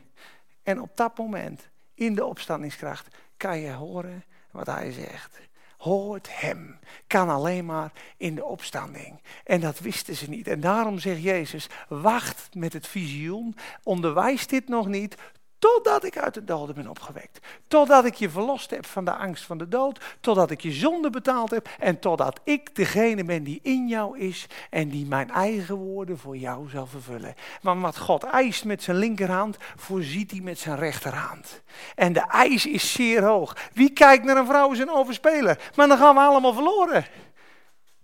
En 0.63 0.81
op 0.81 0.91
dat 0.95 1.19
moment, 1.19 1.69
in 1.95 2.15
de 2.15 2.25
opstandingskracht, 2.25 3.17
kan 3.37 3.59
je 3.59 3.73
horen 3.73 4.25
wat 4.51 4.67
hij 4.67 4.93
zegt. 4.93 5.39
hoort 5.77 6.41
hem. 6.41 6.79
Kan 7.07 7.29
alleen 7.29 7.65
maar 7.65 7.93
in 8.17 8.35
de 8.35 8.45
opstanding. 8.45 9.21
En 9.45 9.61
dat 9.61 9.79
wisten 9.79 10.17
ze 10.17 10.29
niet. 10.29 10.49
En 10.49 10.61
daarom 10.61 10.99
zegt 10.99 11.23
Jezus, 11.23 11.69
wacht 11.89 12.49
met 12.55 12.73
het 12.73 12.87
visioen, 12.87 13.57
onderwijs 13.83 14.47
dit 14.47 14.69
nog 14.69 14.87
niet, 14.87 15.17
Totdat 15.59 16.05
ik 16.05 16.19
uit 16.19 16.35
de 16.35 16.45
doden 16.45 16.75
ben 16.75 16.89
opgewekt. 16.89 17.39
Totdat 17.69 18.05
ik 18.05 18.15
je 18.15 18.31
verlost 18.31 18.71
heb 18.71 18.87
van 18.87 19.05
de 19.05 19.15
angst 19.15 19.45
van 19.45 19.59
de 19.59 19.69
dood. 19.69 20.01
Totdat 20.21 20.51
ik 20.51 20.61
je 20.61 20.73
zonde 20.73 21.11
betaald 21.11 21.51
heb. 21.51 21.69
En 21.79 21.99
totdat 21.99 22.41
ik 22.45 22.75
degene 22.75 23.25
ben 23.25 23.43
die 23.43 23.61
in 23.63 23.89
jou 23.89 24.19
is. 24.19 24.47
En 24.71 24.89
die 24.89 25.07
mijn 25.07 25.31
eigen 25.31 25.75
woorden 25.75 26.19
voor 26.19 26.37
jou 26.37 26.69
zal 26.69 26.87
vervullen. 26.87 27.35
Want 27.63 27.83
wat 27.83 27.99
God 27.99 28.25
eist 28.25 28.65
met 28.65 28.83
zijn 28.83 28.97
linkerhand, 28.97 29.57
voorziet 29.77 30.31
hij 30.31 30.41
met 30.41 30.59
zijn 30.59 30.77
rechterhand. 30.77 31.63
En 31.95 32.13
de 32.13 32.27
eis 32.29 32.67
is 32.67 32.93
zeer 32.93 33.25
hoog. 33.25 33.57
Wie 33.73 33.91
kijkt 33.91 34.25
naar 34.25 34.37
een 34.37 34.47
vrouw 34.47 34.73
is 34.73 34.79
een 34.79 34.91
overspeler. 34.91 35.71
Maar 35.75 35.89
dan 35.89 35.99
gaan 35.99 36.15
we 36.15 36.21
allemaal 36.21 36.55
verloren. 36.55 37.07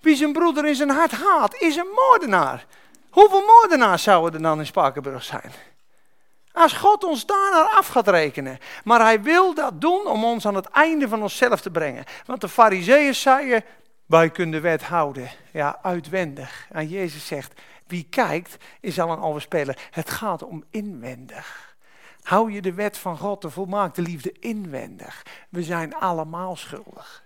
Wie 0.00 0.16
zijn 0.16 0.32
broeder 0.32 0.66
in 0.66 0.74
zijn 0.74 0.90
hart 0.90 1.12
haat, 1.12 1.60
is 1.60 1.76
een 1.76 1.92
moordenaar. 1.94 2.66
Hoeveel 3.10 3.44
moordenaars 3.46 4.02
zouden 4.02 4.34
er 4.34 4.42
dan 4.42 4.58
in 4.58 4.66
Spakenburg 4.66 5.22
zijn? 5.22 5.52
Als 6.52 6.72
God 6.72 7.04
ons 7.04 7.26
daarnaar 7.26 7.68
af 7.68 7.86
gaat 7.86 8.08
rekenen. 8.08 8.58
Maar 8.84 9.00
hij 9.00 9.22
wil 9.22 9.54
dat 9.54 9.80
doen 9.80 10.06
om 10.06 10.24
ons 10.24 10.46
aan 10.46 10.54
het 10.54 10.68
einde 10.70 11.08
van 11.08 11.22
onszelf 11.22 11.60
te 11.60 11.70
brengen. 11.70 12.04
Want 12.26 12.40
de 12.40 12.48
fariseeën 12.48 13.14
zeiden, 13.14 13.64
wij 14.06 14.30
kunnen 14.30 14.54
de 14.54 14.68
wet 14.68 14.82
houden. 14.82 15.30
Ja, 15.52 15.78
uitwendig. 15.82 16.66
En 16.70 16.88
Jezus 16.88 17.26
zegt, 17.26 17.60
wie 17.86 18.06
kijkt 18.10 18.56
is 18.80 19.00
al 19.00 19.10
een 19.10 19.22
overspeler. 19.22 19.88
Het 19.90 20.10
gaat 20.10 20.42
om 20.42 20.64
inwendig. 20.70 21.76
Hou 22.22 22.52
je 22.52 22.62
de 22.62 22.74
wet 22.74 22.98
van 22.98 23.18
God, 23.18 23.42
de 23.42 23.50
volmaakte 23.50 24.02
liefde, 24.02 24.34
inwendig. 24.40 25.22
We 25.48 25.62
zijn 25.62 25.94
allemaal 25.94 26.56
schuldig. 26.56 27.24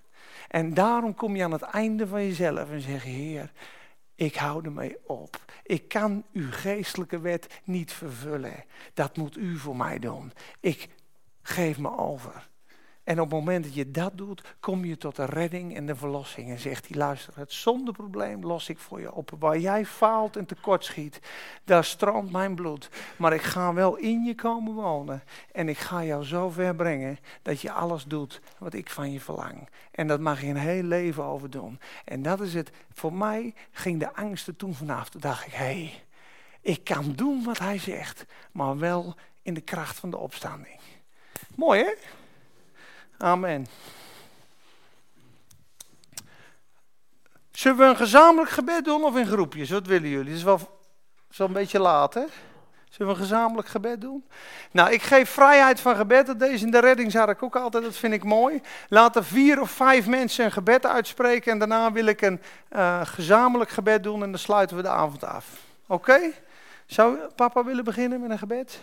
En 0.48 0.74
daarom 0.74 1.14
kom 1.14 1.36
je 1.36 1.44
aan 1.44 1.52
het 1.52 1.62
einde 1.62 2.06
van 2.06 2.26
jezelf 2.26 2.70
en 2.70 2.80
zeg, 2.80 3.02
Heer, 3.02 3.50
ik 4.16 4.34
hou 4.34 4.64
ermee 4.64 4.96
op. 5.06 5.44
Ik 5.62 5.88
kan 5.88 6.24
uw 6.32 6.50
geestelijke 6.50 7.20
wet 7.20 7.60
niet 7.64 7.92
vervullen. 7.92 8.64
Dat 8.94 9.16
moet 9.16 9.36
u 9.36 9.58
voor 9.58 9.76
mij 9.76 9.98
doen. 9.98 10.32
Ik 10.60 10.88
geef 11.42 11.78
me 11.78 11.96
over. 11.96 12.48
En 13.06 13.20
op 13.20 13.30
het 13.30 13.38
moment 13.38 13.64
dat 13.64 13.74
je 13.74 13.90
dat 13.90 14.18
doet, 14.18 14.42
kom 14.60 14.84
je 14.84 14.96
tot 14.96 15.16
de 15.16 15.24
redding 15.24 15.76
en 15.76 15.86
de 15.86 15.94
verlossing. 15.94 16.50
En 16.50 16.58
zegt 16.58 16.88
hij, 16.88 16.96
luister, 16.96 17.32
het 17.36 17.52
zondeprobleem 17.52 18.44
los 18.44 18.68
ik 18.68 18.78
voor 18.78 19.00
je 19.00 19.12
op. 19.12 19.30
Waar 19.38 19.58
jij 19.58 19.86
faalt 19.86 20.36
en 20.36 20.46
tekortschiet, 20.46 21.20
daar 21.64 21.84
stroomt 21.84 22.32
mijn 22.32 22.54
bloed. 22.54 22.88
Maar 23.16 23.32
ik 23.32 23.42
ga 23.42 23.72
wel 23.72 23.96
in 23.96 24.24
je 24.24 24.34
komen 24.34 24.74
wonen. 24.74 25.22
En 25.52 25.68
ik 25.68 25.78
ga 25.78 26.04
jou 26.04 26.24
zo 26.24 26.50
ver 26.50 26.74
brengen 26.74 27.18
dat 27.42 27.60
je 27.60 27.72
alles 27.72 28.04
doet 28.04 28.40
wat 28.58 28.74
ik 28.74 28.90
van 28.90 29.12
je 29.12 29.20
verlang. 29.20 29.68
En 29.90 30.06
dat 30.06 30.20
mag 30.20 30.40
je 30.40 30.46
een 30.46 30.56
heel 30.56 30.82
leven 30.82 31.24
over 31.24 31.50
doen. 31.50 31.80
En 32.04 32.22
dat 32.22 32.40
is 32.40 32.54
het. 32.54 32.70
Voor 32.92 33.12
mij 33.12 33.54
ging 33.70 34.00
de 34.00 34.14
angst 34.14 34.46
er 34.46 34.56
toen 34.56 34.74
vanaf. 34.74 35.08
Toen 35.08 35.20
dacht 35.20 35.46
ik, 35.46 35.52
hé, 35.52 35.64
hey, 35.64 36.04
ik 36.60 36.84
kan 36.84 37.12
doen 37.12 37.44
wat 37.44 37.58
hij 37.58 37.78
zegt. 37.78 38.24
Maar 38.52 38.78
wel 38.78 39.14
in 39.42 39.54
de 39.54 39.60
kracht 39.60 39.98
van 39.98 40.10
de 40.10 40.18
opstanding. 40.18 40.78
Mooi 41.54 41.82
hè? 41.82 41.92
Amen. 43.18 43.66
Zullen 47.50 47.78
we 47.78 47.84
een 47.84 47.96
gezamenlijk 47.96 48.50
gebed 48.50 48.84
doen 48.84 49.04
of 49.04 49.16
in 49.16 49.26
groepjes? 49.26 49.70
Wat 49.70 49.86
willen 49.86 50.08
jullie? 50.08 50.28
Het 50.28 50.36
is 50.36 50.42
wel 50.42 50.80
zo'n 51.30 51.52
beetje 51.52 51.78
laat, 51.78 52.14
hè? 52.14 52.24
Zullen 52.90 53.12
we 53.12 53.18
een 53.18 53.26
gezamenlijk 53.26 53.68
gebed 53.68 54.00
doen? 54.00 54.24
Nou, 54.70 54.92
ik 54.92 55.02
geef 55.02 55.30
vrijheid 55.30 55.80
van 55.80 55.96
gebed. 55.96 56.38
Deze 56.38 56.64
in 56.64 56.70
de 56.70 56.78
redding 56.78 57.36
ook 57.40 57.56
altijd. 57.56 57.84
Dat 57.84 57.96
vind 57.96 58.12
ik 58.12 58.24
mooi. 58.24 58.60
Laten 58.88 59.24
vier 59.24 59.60
of 59.60 59.70
vijf 59.70 60.06
mensen 60.06 60.44
een 60.44 60.52
gebed 60.52 60.86
uitspreken. 60.86 61.52
En 61.52 61.58
daarna 61.58 61.92
wil 61.92 62.06
ik 62.06 62.22
een 62.22 62.40
uh, 62.70 63.00
gezamenlijk 63.04 63.70
gebed 63.70 64.02
doen. 64.02 64.22
En 64.22 64.30
dan 64.30 64.40
sluiten 64.40 64.76
we 64.76 64.82
de 64.82 64.88
avond 64.88 65.24
af. 65.24 65.46
Oké? 65.86 66.20
Zou 66.86 67.18
papa 67.34 67.64
willen 67.64 67.84
beginnen 67.84 68.20
met 68.20 68.30
een 68.30 68.38
gebed? 68.38 68.80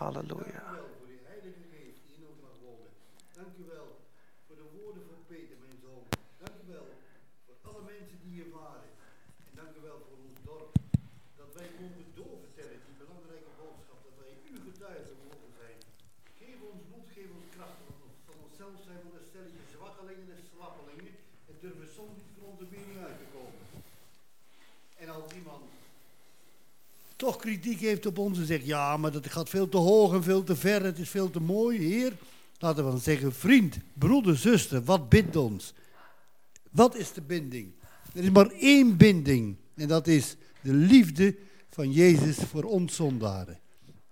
Halleluja. 0.00 0.62
Dank 0.64 0.74
u 0.74 0.80
wel 0.80 0.92
voor 0.98 1.10
die 1.14 1.22
heilige 1.30 1.64
geest 1.72 1.98
die 2.04 2.14
in 2.18 2.24
ons 2.30 2.40
mag 2.46 2.56
wonen. 2.66 2.90
Dank 3.38 3.52
u 3.60 3.64
wel 3.76 3.88
voor 4.46 4.56
de 4.62 4.68
woorden 4.76 5.02
van 5.10 5.20
Peter, 5.30 5.56
mijn 5.64 5.78
zoon. 5.84 6.04
Dank 6.42 6.56
u 6.62 6.64
wel 6.76 6.88
voor 7.44 7.58
alle 7.68 7.82
mensen 7.92 8.16
die 8.22 8.32
hier 8.36 8.50
waren. 8.60 8.90
En 9.48 9.54
dank 9.60 9.72
u 9.78 9.80
wel 9.90 10.00
voor 10.06 10.18
ons 10.26 10.38
dorp. 10.48 10.72
Dat 11.40 11.50
wij 11.58 11.68
mogen 11.80 12.06
doorvertellen, 12.20 12.78
die 12.86 12.96
belangrijke 13.04 13.52
boodschap, 13.60 13.98
dat 14.06 14.16
wij 14.22 14.32
Geef 16.38 16.58
ons 16.72 16.82
moed, 16.92 17.06
geef 17.16 17.30
ons 17.38 17.48
kracht. 17.56 17.78
Want 17.88 18.02
van 18.28 18.38
onszelf 18.46 18.76
zijn 18.86 19.00
we 19.04 19.08
een 19.18 19.28
stelletje 19.32 19.64
zwakkelingen 19.74 20.28
en 20.36 20.42
slappelingen. 20.52 21.12
En 21.48 21.54
durven 21.62 21.88
soms 21.98 22.14
niet 22.20 22.32
voor 22.36 22.48
onze 22.52 22.66
mening 22.74 22.98
uit 23.08 23.18
te 23.22 23.28
komen. 23.36 23.64
En 25.02 25.08
als 25.16 25.32
iemand 25.40 25.62
toch 27.20 27.36
kritiek 27.36 27.80
heeft 27.80 28.06
op 28.06 28.18
ons 28.18 28.38
en 28.38 28.46
zegt, 28.46 28.66
ja, 28.66 28.96
maar 28.96 29.12
dat 29.12 29.30
gaat 29.30 29.48
veel 29.48 29.68
te 29.68 29.76
hoog 29.76 30.12
en 30.12 30.22
veel 30.22 30.44
te 30.44 30.56
ver, 30.56 30.84
het 30.84 30.98
is 30.98 31.08
veel 31.08 31.30
te 31.30 31.40
mooi. 31.40 31.78
Heer, 31.78 32.12
laten 32.58 32.84
we 32.84 32.90
dan 32.90 33.00
zeggen, 33.00 33.32
vriend, 33.32 33.78
broeder, 33.92 34.36
zuster, 34.36 34.84
wat 34.84 35.08
bindt 35.08 35.36
ons? 35.36 35.74
Wat 36.70 36.94
is 36.94 37.12
de 37.12 37.20
binding? 37.20 37.72
Er 38.14 38.22
is 38.22 38.30
maar 38.30 38.50
één 38.50 38.96
binding 38.96 39.56
en 39.74 39.88
dat 39.88 40.06
is 40.06 40.36
de 40.60 40.72
liefde 40.72 41.36
van 41.70 41.92
Jezus 41.92 42.36
voor 42.36 42.64
ons 42.64 42.94
zondaren. 42.94 43.58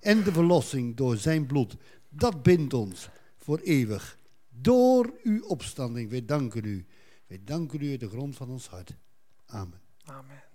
En 0.00 0.22
de 0.22 0.32
verlossing 0.32 0.96
door 0.96 1.16
zijn 1.16 1.46
bloed. 1.46 1.76
Dat 2.08 2.42
bindt 2.42 2.74
ons 2.74 3.08
voor 3.36 3.58
eeuwig. 3.58 4.18
Door 4.48 5.14
uw 5.22 5.44
opstanding. 5.44 6.10
Wij 6.10 6.24
danken 6.24 6.64
u. 6.64 6.86
Wij 7.26 7.40
danken 7.44 7.82
u 7.82 7.90
uit 7.90 8.00
de 8.00 8.08
grond 8.08 8.36
van 8.36 8.48
ons 8.50 8.68
hart. 8.68 8.94
Amen. 9.46 9.80
Amen. 10.04 10.47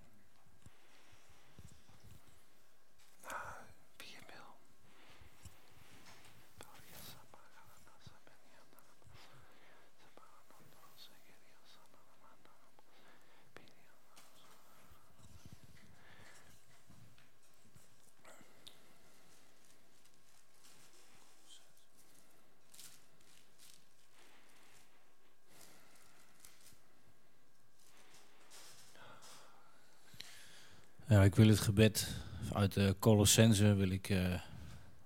Ik 31.23 31.35
wil 31.35 31.47
het 31.47 31.59
gebed 31.59 32.07
uit 32.53 32.73
de 32.73 32.95
Colossense 32.99 33.73
wil 33.73 33.89
ik 33.89 34.09
uh, 34.09 34.33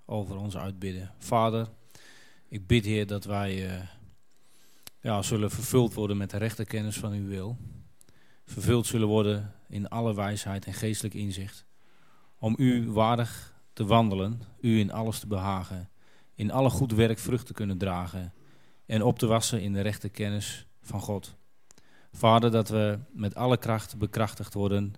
over 0.06 0.38
ons 0.38 0.58
uitbidden. 0.58 1.12
Vader, 1.18 1.68
ik 2.48 2.68
bid 2.68 2.86
Heer 2.86 3.08
dat 3.08 3.26
wij 3.26 3.66
uh, 3.66 3.84
ja, 5.02 5.22
zullen 5.22 5.52
vervuld 5.52 5.94
worden 5.94 6.18
met 6.18 6.30
de 6.30 6.38
rechte 6.38 6.66
kennis 6.66 6.98
van 6.98 7.12
uw 7.12 7.28
wil. 7.28 7.58
Vervuld 8.46 8.86
zullen 8.86 9.08
worden 9.08 9.54
in 9.70 9.88
alle 9.88 10.16
wijsheid 10.16 10.66
en 10.66 10.74
geestelijk 10.74 11.16
inzicht. 11.16 11.66
Om 12.40 12.56
u 12.58 12.92
waardig 12.92 13.54
te 13.74 13.86
wandelen, 13.86 14.42
u 14.62 14.80
in 14.80 14.92
alles 14.92 15.20
te 15.20 15.28
behagen. 15.28 15.90
In 16.36 16.52
alle 16.52 16.70
goed 16.70 16.92
werk 16.92 17.20
vrucht 17.20 17.46
te 17.46 17.54
kunnen 17.54 17.78
dragen. 17.78 18.34
En 18.86 19.04
op 19.04 19.20
te 19.20 19.28
wassen 19.28 19.62
in 19.62 19.74
de 19.74 19.82
rechte 19.82 20.10
kennis 20.10 20.68
van 20.82 21.00
God. 21.00 21.36
Vader, 22.12 22.52
dat 22.52 22.70
we 22.70 23.00
met 23.12 23.36
alle 23.36 23.58
kracht 23.58 23.98
bekrachtigd 23.98 24.54
worden 24.54 24.96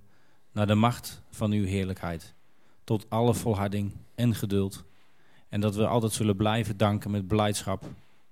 naar 0.51 0.67
de 0.67 0.75
macht 0.75 1.21
van 1.29 1.51
uw 1.51 1.65
heerlijkheid, 1.65 2.33
tot 2.83 3.09
alle 3.09 3.33
volharding 3.33 3.91
en 4.15 4.35
geduld. 4.35 4.83
En 5.49 5.61
dat 5.61 5.75
we 5.75 5.87
altijd 5.87 6.11
zullen 6.11 6.35
blijven 6.35 6.77
danken 6.77 7.11
met 7.11 7.27
blijdschap, 7.27 7.83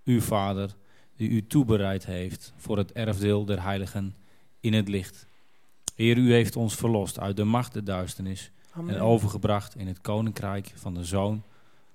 uw 0.03 0.21
Vader, 0.21 0.75
die 1.15 1.29
u 1.29 1.47
toebereid 1.47 2.05
heeft 2.05 2.53
voor 2.57 2.77
het 2.77 2.91
erfdeel 2.91 3.45
der 3.45 3.63
heiligen 3.63 4.15
in 4.59 4.73
het 4.73 4.87
licht. 4.87 5.27
Heer, 5.95 6.17
u 6.17 6.33
heeft 6.33 6.55
ons 6.55 6.75
verlost 6.75 7.19
uit 7.19 7.37
de 7.37 7.43
macht 7.43 7.73
der 7.73 7.83
duisternis 7.83 8.51
en 8.73 8.99
overgebracht 8.99 9.75
in 9.75 9.87
het 9.87 10.01
koninkrijk 10.01 10.71
van 10.75 10.93
de 10.93 11.03
Zoon 11.03 11.43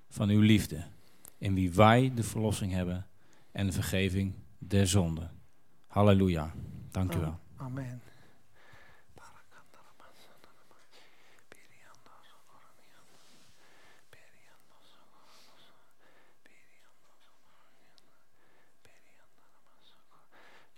van 0.09 0.29
uw 0.29 0.41
liefde, 0.41 0.85
in 1.39 1.55
wie 1.55 1.73
wij 1.73 2.13
de 2.15 2.23
verlossing 2.23 2.73
hebben 2.73 3.07
en 3.53 3.73
vergeving 3.73 4.33
der 4.59 4.87
zonden. 4.87 5.31
Halleluja. 5.87 6.53
Dank 6.91 7.15
u 7.15 7.19
wel. 7.19 7.39
Amen. 7.57 8.01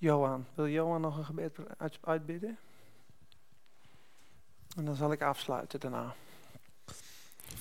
Johan, 0.05 0.47
wil 0.55 0.69
Johan 0.69 1.01
nog 1.01 1.17
een 1.17 1.25
gebed 1.25 1.59
uitbidden? 2.01 2.59
En 4.77 4.85
dan 4.85 4.95
zal 4.95 5.13
ik 5.13 5.23
afsluiten 5.23 5.81
daarna. 5.81 6.15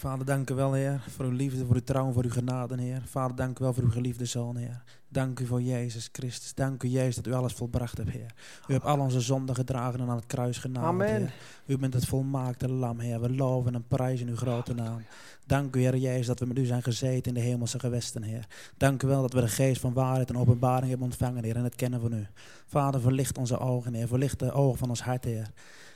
Vader, 0.04 0.26
dank 0.26 0.50
u 0.50 0.54
wel, 0.54 0.74
Heer, 0.74 1.04
voor 1.10 1.26
uw 1.26 1.32
liefde, 1.32 1.66
voor 1.66 1.76
uw 1.76 1.84
trouw, 1.84 2.12
voor 2.12 2.24
uw 2.24 2.30
genade, 2.30 2.82
Heer. 2.82 3.02
Vader, 3.06 3.36
dank 3.36 3.60
u 3.60 3.64
wel 3.64 3.74
voor 3.74 3.84
uw 3.84 3.92
geliefde 3.92 4.26
Zoon, 4.26 4.56
Heer. 4.56 4.84
Dank 5.10 5.40
u 5.40 5.46
voor 5.46 5.62
Jezus 5.62 6.10
Christus. 6.12 6.54
Dank 6.54 6.84
u, 6.84 6.88
Jezus, 6.88 7.16
dat 7.16 7.28
u 7.28 7.34
alles 7.34 7.54
volbracht 7.54 7.98
hebt, 7.98 8.10
Heer. 8.10 8.34
U 8.68 8.74
hebt 8.74 8.86
al 8.86 9.00
onze 9.00 9.22
zonden 9.22 9.56
gedragen 9.56 10.00
en 10.00 10.10
aan 10.10 10.16
het 10.16 10.26
kruis 10.26 10.58
genageld, 10.58 11.02
Heer. 11.02 11.34
U 11.66 11.78
bent 11.78 11.94
het 11.94 12.06
volmaakte 12.06 12.70
lam, 12.70 13.00
Heer. 13.00 13.22
We 13.22 13.34
loven 13.34 13.74
en 13.74 13.88
prijzen 13.88 14.28
uw 14.28 14.36
grote 14.36 14.74
naam. 14.74 15.02
Dank 15.46 15.76
u, 15.76 15.80
Heer 15.80 15.98
Jezus, 15.98 16.26
dat 16.26 16.40
we 16.40 16.46
met 16.46 16.58
u 16.58 16.66
zijn 16.66 16.84
gezeten 16.84 17.36
in 17.36 17.42
de 17.42 17.50
hemelse 17.50 17.80
gewesten, 17.80 18.24
Heer. 18.24 18.48
Dank 18.78 19.04
u 19.04 19.08
wel 19.08 19.22
dat 19.22 19.34
we 19.34 19.42
de 19.42 19.48
geest 19.48 19.82
van 19.82 19.94
waarheid 19.94 20.30
en 20.30 20.38
openbaring 20.38 20.90
hebben 20.90 21.08
ontvangen, 21.08 21.44
Heer, 21.44 21.56
en 21.56 21.64
het 21.64 21.76
kennen 21.76 22.02
van 22.02 22.14
u. 22.14 22.28
Vader, 22.66 23.02
verlicht 23.02 23.38
onze 23.38 23.60
ogen, 23.60 23.94
Heer. 23.94 24.08
Verlicht 24.08 24.40
de 24.40 24.52
ogen 24.52 24.78
van 24.78 24.90
ons 24.90 25.02
hart, 25.02 25.24
Heer. 25.24 25.52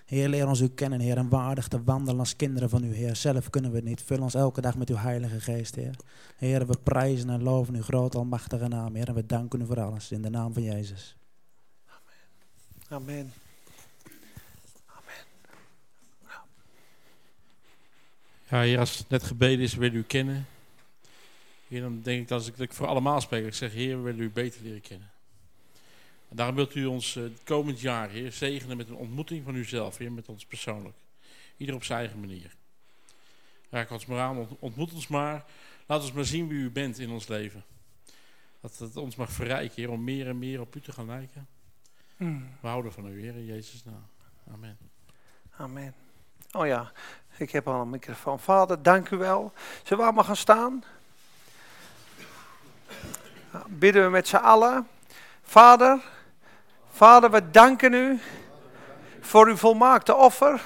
Heer, 0.07 0.29
leer 0.29 0.47
ons 0.47 0.61
u 0.61 0.67
kennen, 0.67 0.99
Heer, 0.99 1.17
en 1.17 1.29
waardig 1.29 1.67
te 1.67 1.84
wandelen 1.84 2.19
als 2.19 2.35
kinderen 2.35 2.69
van 2.69 2.84
u, 2.84 2.93
Heer. 2.93 3.15
Zelf 3.15 3.49
kunnen 3.49 3.71
we 3.71 3.77
het 3.77 3.85
niet. 3.85 4.01
Vul 4.01 4.21
ons 4.21 4.34
elke 4.34 4.61
dag 4.61 4.77
met 4.77 4.89
uw 4.89 4.95
heilige 4.95 5.41
geest, 5.41 5.75
Heer. 5.75 5.95
Heer, 6.38 6.67
we 6.67 6.77
prijzen 6.84 7.29
en 7.29 7.43
loven 7.43 7.75
uw 7.75 7.81
grote 7.81 8.17
almachtige 8.17 8.67
naam, 8.67 8.95
Heer. 8.95 9.07
En 9.07 9.13
we 9.13 9.25
danken 9.25 9.61
u 9.61 9.65
voor 9.65 9.79
alles, 9.79 10.11
in 10.11 10.21
de 10.21 10.29
naam 10.29 10.53
van 10.53 10.63
Jezus. 10.63 11.15
Amen. 11.88 13.03
Amen. 13.03 13.34
Amen. 14.85 15.25
Ja, 18.49 18.61
Heer, 18.61 18.79
als 18.79 18.97
het 18.97 19.09
net 19.09 19.23
gebeden 19.23 19.59
is, 19.59 19.73
wil 19.73 19.93
u 19.93 20.03
kennen. 20.03 20.45
Heer, 21.67 21.81
dan 21.81 22.01
denk 22.01 22.21
ik 22.21 22.31
als 22.31 22.47
ik, 22.47 22.57
dat 22.57 22.65
ik 22.65 22.73
voor 22.73 22.88
allemaal 22.88 23.21
spreek. 23.21 23.45
Ik 23.45 23.53
zeg, 23.53 23.73
Heer, 23.73 23.97
we 23.97 24.03
willen 24.03 24.21
u 24.21 24.29
beter 24.29 24.61
leren 24.63 24.81
kennen. 24.81 25.09
En 26.29 26.35
daarom 26.35 26.55
wilt 26.55 26.75
u 26.75 26.85
ons 26.85 27.15
uh, 27.15 27.23
het 27.23 27.43
komend 27.43 27.81
jaar, 27.81 28.09
Heer, 28.09 28.31
zegenen 28.31 28.77
met 28.77 28.89
een 28.89 28.95
ontmoeting 28.95 29.43
van 29.43 29.55
uzelf, 29.55 29.97
Heer, 29.97 30.11
met 30.11 30.29
ons 30.29 30.45
persoonlijk. 30.45 30.97
Ieder 31.57 31.75
op 31.75 31.83
zijn 31.83 31.99
eigen 31.99 32.19
manier. 32.19 32.55
Raak 33.69 33.91
ons 33.91 34.05
maar 34.05 34.19
aan, 34.19 34.47
ontmoet 34.59 34.93
ons 34.93 35.07
maar. 35.07 35.45
Laat 35.85 36.01
ons 36.01 36.11
maar 36.11 36.25
zien 36.25 36.47
wie 36.47 36.57
u 36.57 36.69
bent 36.69 36.99
in 36.99 37.09
ons 37.09 37.27
leven. 37.27 37.63
Dat 38.61 38.77
het 38.77 38.97
ons 38.97 39.15
mag 39.15 39.31
verrijken, 39.31 39.75
Heer, 39.75 39.89
om 39.89 40.03
meer 40.03 40.27
en 40.27 40.39
meer 40.39 40.61
op 40.61 40.75
u 40.75 40.81
te 40.81 40.91
gaan 40.91 41.05
lijken. 41.05 41.47
Mm. 42.17 42.49
We 42.61 42.67
houden 42.67 42.91
van 42.91 43.07
u, 43.07 43.21
Heer, 43.21 43.35
in 43.35 43.45
Jezus' 43.45 43.83
naam. 43.83 44.07
Amen. 44.53 44.77
Amen. 45.57 45.93
Oh 46.51 46.65
ja, 46.65 46.91
ik 47.37 47.51
heb 47.51 47.67
al 47.67 47.81
een 47.81 47.89
microfoon. 47.89 48.39
Vader, 48.39 48.83
dank 48.83 49.09
u 49.09 49.17
wel. 49.17 49.53
Zullen 49.83 49.97
we 49.97 50.03
allemaal 50.03 50.23
gaan 50.23 50.35
staan? 50.35 50.83
Bidden 53.67 54.03
we 54.03 54.09
met 54.09 54.27
z'n 54.27 54.35
allen. 54.35 54.87
Vader, 55.41 56.03
Vader, 56.98 57.32
we 57.32 57.52
danken 57.52 57.94
u 57.94 58.19
voor 59.22 59.48
uw 59.48 59.56
volmaakte 59.56 60.15
offer. 60.15 60.61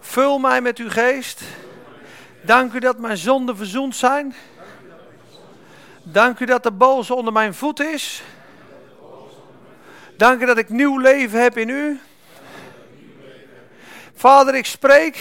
Vul 0.00 0.38
mij 0.38 0.60
met 0.60 0.78
uw 0.78 0.90
geest. 0.90 1.42
Dank 2.42 2.72
u 2.72 2.78
dat 2.78 2.98
mijn 2.98 3.16
zonden 3.16 3.56
verzoend 3.56 3.96
zijn. 3.96 4.34
Dank 6.02 6.38
u 6.38 6.44
dat 6.44 6.62
de 6.62 6.72
boze 6.72 7.14
onder 7.14 7.32
mijn 7.32 7.54
voet 7.54 7.80
is. 7.80 8.22
Dank 10.16 10.40
u 10.40 10.46
dat 10.46 10.58
ik 10.58 10.68
nieuw 10.68 10.98
leven 10.98 11.42
heb 11.42 11.58
in 11.58 11.68
u. 11.68 12.00
Vader, 14.14 14.54
ik 14.54 14.66
spreek 14.66 15.18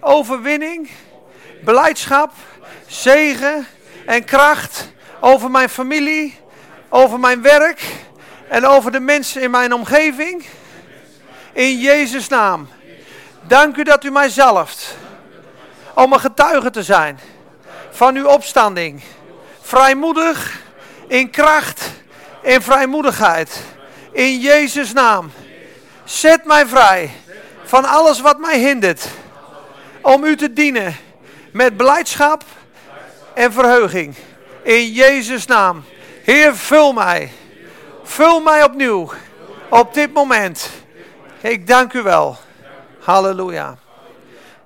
overwinning, 0.00 0.90
beleidschap, 1.64 2.32
zegen 2.86 3.66
en 4.06 4.24
kracht 4.24 4.92
over 5.20 5.50
mijn 5.50 5.68
familie, 5.68 6.38
over 6.88 7.20
mijn 7.20 7.42
werk 7.42 8.06
en 8.48 8.66
over 8.66 8.92
de 8.92 9.00
mensen 9.00 9.42
in 9.42 9.50
mijn 9.50 9.72
omgeving. 9.74 10.44
In 11.52 11.78
Jezus' 11.78 12.28
naam. 12.28 12.68
Dank 13.42 13.76
u 13.76 13.82
dat 13.82 14.04
u 14.04 14.10
mij 14.10 14.28
zalft 14.28 14.96
om 15.94 16.12
een 16.12 16.20
getuige 16.20 16.70
te 16.70 16.82
zijn 16.82 17.18
van 17.90 18.16
uw 18.16 18.26
opstanding. 18.26 19.02
Vrijmoedig, 19.60 20.60
in 21.06 21.30
kracht, 21.30 21.90
in 22.42 22.62
vrijmoedigheid. 22.62 23.60
In 24.12 24.38
Jezus' 24.40 24.92
naam. 24.92 25.32
Zet 26.04 26.44
mij 26.44 26.66
vrij 26.66 27.10
van 27.64 27.84
alles 27.84 28.20
wat 28.20 28.38
mij 28.38 28.58
hindert 28.58 29.08
om 30.00 30.24
u 30.24 30.36
te 30.36 30.52
dienen 30.52 30.96
met 31.52 31.76
blijdschap 31.76 32.44
en 33.34 33.52
verheuging. 33.52 34.14
In 34.62 34.92
Jezus' 34.92 35.46
naam. 35.46 35.84
Heer, 36.22 36.56
vul 36.56 36.92
mij. 36.92 37.32
Vul 38.08 38.40
mij 38.40 38.64
opnieuw 38.64 39.10
op 39.68 39.94
dit 39.94 40.12
moment. 40.12 40.70
Ik 41.40 41.66
dank 41.66 41.92
u 41.92 42.02
wel. 42.02 42.36
Halleluja. 43.00 43.78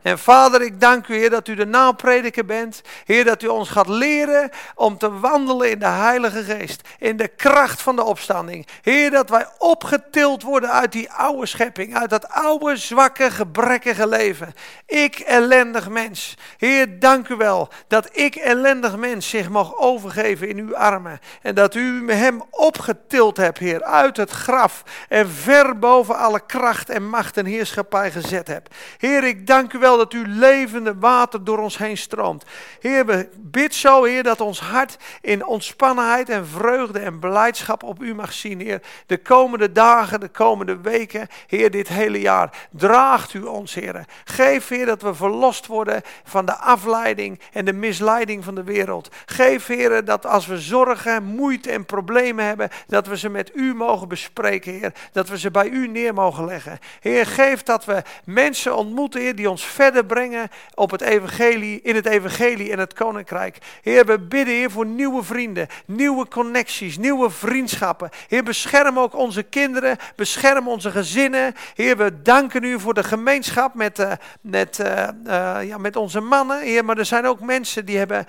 En 0.03 0.19
vader, 0.19 0.62
ik 0.62 0.81
dank 0.81 1.07
u, 1.07 1.16
Heer, 1.16 1.31
dat 1.31 1.49
u 1.49 1.55
de 1.55 1.66
naprediker 1.66 2.45
bent. 2.45 2.83
Heer, 3.05 3.24
dat 3.24 3.43
u 3.43 3.47
ons 3.47 3.69
gaat 3.69 3.89
leren 3.89 4.51
om 4.74 4.99
te 4.99 5.19
wandelen 5.19 5.70
in 5.70 5.79
de 5.79 5.87
Heilige 5.87 6.43
Geest. 6.43 6.89
In 6.99 7.16
de 7.16 7.29
kracht 7.29 7.83
van 7.83 7.97
de 7.97 8.03
opstanding. 8.03 8.66
Heer, 8.83 9.11
dat 9.11 9.31
wij 9.31 9.47
opgetild 9.59 10.43
worden 10.43 10.70
uit 10.70 10.93
die 10.93 11.11
oude 11.11 11.47
schepping. 11.47 11.97
Uit 11.97 12.11
dat 12.11 12.29
oude, 12.29 12.77
zwakke, 12.77 13.31
gebrekkige 13.31 14.09
leven. 14.09 14.55
Ik, 14.87 15.19
ellendig 15.19 15.89
mens. 15.89 16.37
Heer, 16.59 16.99
dank 16.99 17.29
u 17.29 17.37
wel 17.37 17.69
dat 17.89 18.09
ik, 18.12 18.35
ellendig 18.35 18.97
mens, 18.97 19.29
zich 19.29 19.49
mag 19.49 19.77
overgeven 19.77 20.49
in 20.49 20.59
uw 20.59 20.77
armen. 20.77 21.20
En 21.43 21.55
dat 21.55 21.74
u 21.74 22.12
hem 22.12 22.43
opgetild 22.51 23.37
hebt, 23.37 23.59
Heer, 23.59 23.83
uit 23.83 24.16
het 24.16 24.31
graf. 24.31 24.83
En 25.09 25.31
ver 25.31 25.79
boven 25.79 26.16
alle 26.16 26.47
kracht 26.47 26.91
en 26.91 27.09
macht 27.09 27.37
en 27.37 27.47
heerschappij 27.47 28.11
gezet 28.11 28.47
hebt. 28.47 28.74
Heer, 28.99 29.24
ik 29.24 29.47
dank 29.47 29.73
u 29.73 29.79
wel 29.79 29.91
dat 29.97 30.12
uw 30.12 30.24
levende 30.27 30.94
water 30.98 31.44
door 31.44 31.59
ons 31.59 31.78
heen 31.78 31.97
stroomt. 31.97 32.44
Heer, 32.81 33.06
we 33.06 33.28
bid 33.36 33.74
zo, 33.74 34.05
Heer, 34.05 34.23
dat 34.23 34.40
ons 34.40 34.60
hart 34.60 34.97
in 35.20 35.47
ontspannenheid 35.47 36.28
en 36.28 36.47
vreugde 36.47 36.98
en 36.98 37.19
blijdschap 37.19 37.82
op 37.82 38.02
u 38.02 38.14
mag 38.14 38.32
zien, 38.32 38.60
Heer. 38.60 38.82
De 39.06 39.19
komende 39.19 39.73
dagen, 39.73 40.20
de 40.20 40.28
komende 40.28 40.81
weken, 40.81 41.28
Heer, 41.47 41.70
dit 41.70 41.89
hele 41.89 42.20
jaar. 42.20 42.69
Draagt 42.70 43.35
u 43.35 43.43
ons, 43.43 43.74
Heer. 43.74 44.05
Geef, 44.24 44.69
Heer, 44.69 44.86
dat 44.86 45.02
we 45.02 45.14
verlost 45.14 45.66
worden 45.66 46.02
van 46.24 46.47
de 46.47 46.56
afleiding 46.56 47.40
en 47.52 47.64
de 47.64 47.73
misleiding 47.73 48.44
van 48.44 48.55
de 48.55 48.64
wereld. 48.64 49.09
Geef, 49.27 49.66
Heer, 49.66 50.05
dat 50.05 50.27
als 50.27 50.47
we 50.47 50.59
zorgen, 50.59 51.24
moeite 51.24 51.70
en 51.70 51.86
problemen 51.86 52.44
hebben, 52.44 52.69
dat 52.86 53.06
we 53.06 53.19
ze 53.19 53.28
met 53.28 53.51
u 53.55 53.74
mogen 53.74 54.09
bespreken, 54.09 54.73
Heer. 54.73 54.93
Dat 55.12 55.28
we 55.28 55.39
ze 55.39 55.51
bij 55.51 55.69
u 55.69 55.89
neer 55.89 56.14
mogen 56.14 56.44
leggen. 56.44 56.78
Heer, 57.01 57.27
geef 57.27 57.62
dat 57.62 57.85
we 57.85 58.02
mensen 58.24 58.77
ontmoeten, 58.77 59.20
Heer, 59.20 59.36
die 59.36 59.51
ons 59.51 59.64
verder 59.64 59.82
brengen 59.91 60.49
op 60.75 60.91
het 60.91 61.01
evangelie, 61.01 61.81
in 61.83 61.95
het 61.95 62.07
evangelie 62.07 62.73
en 62.73 62.79
het 62.79 62.93
koninkrijk. 62.93 63.59
Heer, 63.83 64.07
we 64.07 64.19
bidden 64.19 64.55
Heer 64.55 64.71
voor 64.71 64.87
nieuwe 64.87 65.23
vrienden, 65.23 65.67
nieuwe 65.87 66.29
connecties, 66.29 66.99
nieuwe 66.99 67.31
vriendschappen. 67.31 68.11
Heer, 68.29 68.43
bescherm 68.43 68.99
ook 68.99 69.15
onze 69.15 69.43
kinderen, 69.43 69.97
bescherm 70.17 70.69
onze 70.69 70.91
gezinnen. 70.91 71.55
Heer, 71.75 71.97
we 71.97 72.23
danken 72.23 72.65
u 72.65 72.81
voor 72.81 72.95
de 72.95 73.05
gemeenschap 73.05 73.75
met, 73.75 73.99
uh, 73.99 74.13
met, 74.41 74.79
uh, 74.79 75.09
uh, 75.27 75.69
ja, 75.69 75.79
met 75.79 75.97
onze 75.97 76.21
mannen. 76.21 76.61
Heer, 76.61 76.85
maar 76.85 76.99
er 76.99 77.05
zijn 77.05 77.27
ook 77.27 77.41
mensen 77.41 77.85
die 77.85 77.99
hebben 77.99 78.27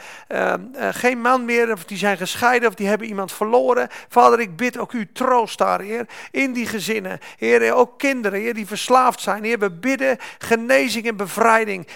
geen 0.91 1.21
man 1.21 1.45
meer, 1.45 1.71
of 1.71 1.85
die 1.85 1.97
zijn 1.97 2.17
gescheiden, 2.17 2.69
of 2.69 2.75
die 2.75 2.87
hebben 2.87 3.07
iemand 3.07 3.31
verloren. 3.31 3.87
Vader, 4.09 4.39
ik 4.39 4.55
bid 4.55 4.77
ook 4.77 4.91
u 4.91 5.09
troost 5.13 5.57
daar, 5.57 5.81
Heer, 5.81 6.05
in 6.31 6.53
die 6.53 6.67
gezinnen. 6.67 7.19
Heer, 7.37 7.73
ook 7.73 7.97
kinderen, 7.97 8.39
Heer, 8.39 8.53
die 8.53 8.67
verslaafd 8.67 9.21
zijn. 9.21 9.43
Heer, 9.43 9.59
we 9.59 9.71
bidden 9.71 10.17
genezing 10.37 11.07
en 11.07 11.15
bevrijding 11.15 11.41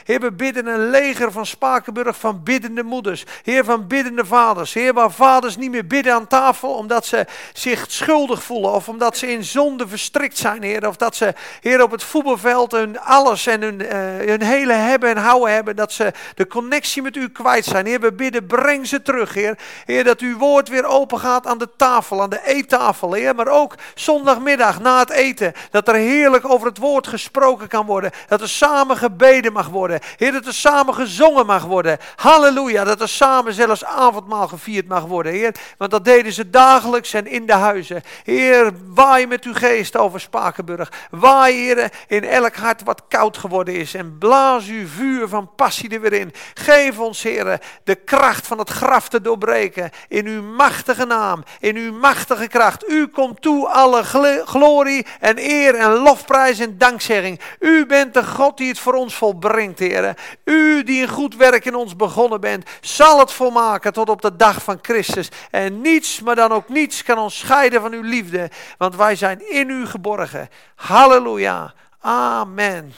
Heer, 0.04 0.20
we 0.20 0.32
bidden 0.32 0.68
een 0.68 0.90
leger 0.90 1.32
van 1.32 1.46
Spakenburg 1.46 2.20
van 2.20 2.44
biddende 2.44 2.84
moeders. 2.84 3.26
Heer, 3.44 3.64
van 3.64 3.88
biddende 3.88 4.26
vaders. 4.26 4.74
Heer, 4.74 4.94
waar 4.94 5.12
vaders 5.12 5.58
niet 5.58 5.72
meer 5.72 5.88
bidden 5.88 6.14
aan 6.14 6.28
tafel 6.28 6.74
omdat 6.74 7.06
ze 7.06 7.26
zich 7.54 7.86
schuldig 7.88 8.44
voelen. 8.44 8.72
Of 8.72 8.90
omdat 8.90 9.18
ze 9.18 9.32
in 9.32 9.44
zonde 9.44 9.88
verstrikt 9.88 10.38
zijn, 10.38 10.64
Heer. 10.64 10.88
Of 10.88 10.96
dat 10.96 11.16
ze, 11.16 11.34
Heer, 11.62 11.84
op 11.84 11.92
het 11.92 12.04
voetbalveld 12.04 12.72
hun 12.72 13.00
alles 13.00 13.48
en 13.48 13.62
hun, 13.62 13.80
uh, 13.80 13.90
hun 14.28 14.42
hele 14.42 14.74
hebben 14.74 15.10
en 15.10 15.18
houden 15.18 15.54
hebben. 15.54 15.76
Dat 15.76 15.92
ze 15.92 16.12
de 16.36 16.48
connectie 16.48 17.02
met 17.02 17.16
u 17.16 17.30
kwijt 17.30 17.66
zijn. 17.66 17.86
Heer, 17.86 18.00
we 18.00 18.14
bidden, 18.14 18.46
breng 18.46 18.88
ze 18.88 19.02
terug, 19.02 19.34
Heer. 19.34 19.58
Heer, 19.86 20.04
dat 20.04 20.20
uw 20.20 20.38
woord 20.38 20.70
weer 20.70 20.86
open 20.86 21.20
gaat 21.20 21.48
aan 21.48 21.58
de 21.58 21.70
tafel, 21.76 22.22
aan 22.22 22.30
de 22.30 22.46
eettafel, 22.46 23.14
Heer. 23.14 23.36
Maar 23.36 23.48
ook 23.48 23.76
zondagmiddag 23.96 24.80
na 24.80 25.00
het 25.00 25.10
eten. 25.10 25.54
Dat 25.72 25.88
er 25.88 25.96
heerlijk 25.96 26.50
over 26.50 26.68
het 26.68 26.78
woord 26.78 27.08
gesproken 27.08 27.68
kan 27.68 27.86
worden. 27.86 28.12
Dat 28.28 28.42
er 28.42 28.50
samen 28.50 28.98
gebeden 28.98 29.36
mag 29.54 29.68
worden. 29.68 30.00
Heer, 30.18 30.32
dat 30.32 30.46
er 30.46 30.54
samen 30.54 30.94
gezongen 30.94 31.46
mag 31.46 31.64
worden. 31.64 31.98
Halleluja, 32.16 32.84
dat 32.84 33.02
er 33.02 33.10
samen 33.10 33.54
zelfs 33.54 33.86
avondmaal 33.86 34.48
gevierd 34.48 34.88
mag 34.88 35.04
worden, 35.04 35.32
Heer. 35.32 35.56
Want 35.78 35.92
dat 35.92 36.06
deden 36.06 36.34
ze 36.34 36.50
dagelijks 36.50 37.14
en 37.14 37.28
in 37.28 37.46
de 37.46 37.54
huizen. 37.54 38.04
Heer, 38.24 38.72
waai 38.94 39.28
met 39.28 39.44
uw 39.44 39.54
geest 39.54 39.98
over 39.98 40.20
Spakenburg. 40.20 40.92
Waai, 41.10 41.56
Heer, 41.56 41.92
in 42.08 42.24
elk 42.24 42.56
hart 42.56 42.84
wat 42.84 43.02
koud 43.08 43.38
geworden 43.38 43.76
is. 43.76 43.94
En 43.94 44.18
blaas 44.18 44.68
uw 44.68 44.88
vuur 44.88 45.28
van 45.28 45.50
passie 45.56 45.90
er 45.90 46.02
weer 46.02 46.14
in. 46.14 46.34
Geef 46.54 47.00
ons, 47.00 47.24
Heer, 47.24 47.60
de 47.84 47.96
kracht 47.96 48.48
van 48.48 48.60
het 48.60 48.70
graf 48.70 49.10
te 49.10 49.22
doorbreken. 49.22 49.90
In 50.08 50.26
uw 50.26 50.42
machtige 50.42 51.06
naam, 51.06 51.44
in 51.60 51.76
uw 51.76 51.94
machtige 51.94 52.48
kracht. 52.48 52.90
U 52.90 53.08
komt 53.08 53.42
toe 53.42 53.68
alle 53.68 54.04
glorie 54.46 55.06
en 55.20 55.38
eer 55.38 55.76
en 55.76 55.92
lofprijs 55.92 56.60
en 56.60 56.78
dankzegging. 56.78 57.40
U 57.60 57.86
bent 57.86 58.14
de 58.14 58.24
God 58.24 58.58
die 58.58 58.68
het 58.68 58.80
voor 58.80 58.94
ons 58.94 59.16
volbrengt, 59.28 59.80
Heer. 59.80 60.18
U 60.44 60.84
die 60.84 61.02
een 61.02 61.08
goed 61.08 61.36
werk 61.36 61.66
in 61.66 61.76
ons 61.76 61.96
begonnen 61.96 62.42
bent, 62.42 62.70
zal 62.82 63.20
het 63.20 63.32
volmaken 63.32 63.94
tot 63.94 64.10
op 64.10 64.22
de 64.22 64.36
dag 64.36 64.64
van 64.64 64.80
Christus. 64.82 65.30
En 65.52 65.82
niets, 65.82 66.22
maar 66.22 66.36
dan 66.36 66.52
ook 66.52 66.70
niets, 66.70 67.04
kan 67.04 67.18
ons 67.18 67.38
scheiden 67.38 67.82
van 67.82 67.94
uw 67.94 68.02
liefde, 68.02 68.50
want 68.78 68.96
wij 68.96 69.16
zijn 69.16 69.50
in 69.52 69.70
u 69.70 69.86
geborgen. 69.86 70.50
Halleluja. 70.76 71.74
Amen. 72.00 72.94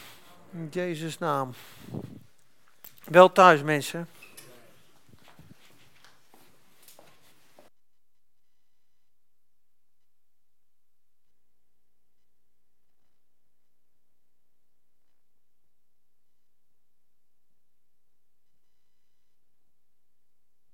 In 0.53 0.67
Jezus' 0.71 1.17
naam. 1.17 1.53
Wel 3.03 3.31
thuis, 3.31 3.63
mensen. 3.63 4.07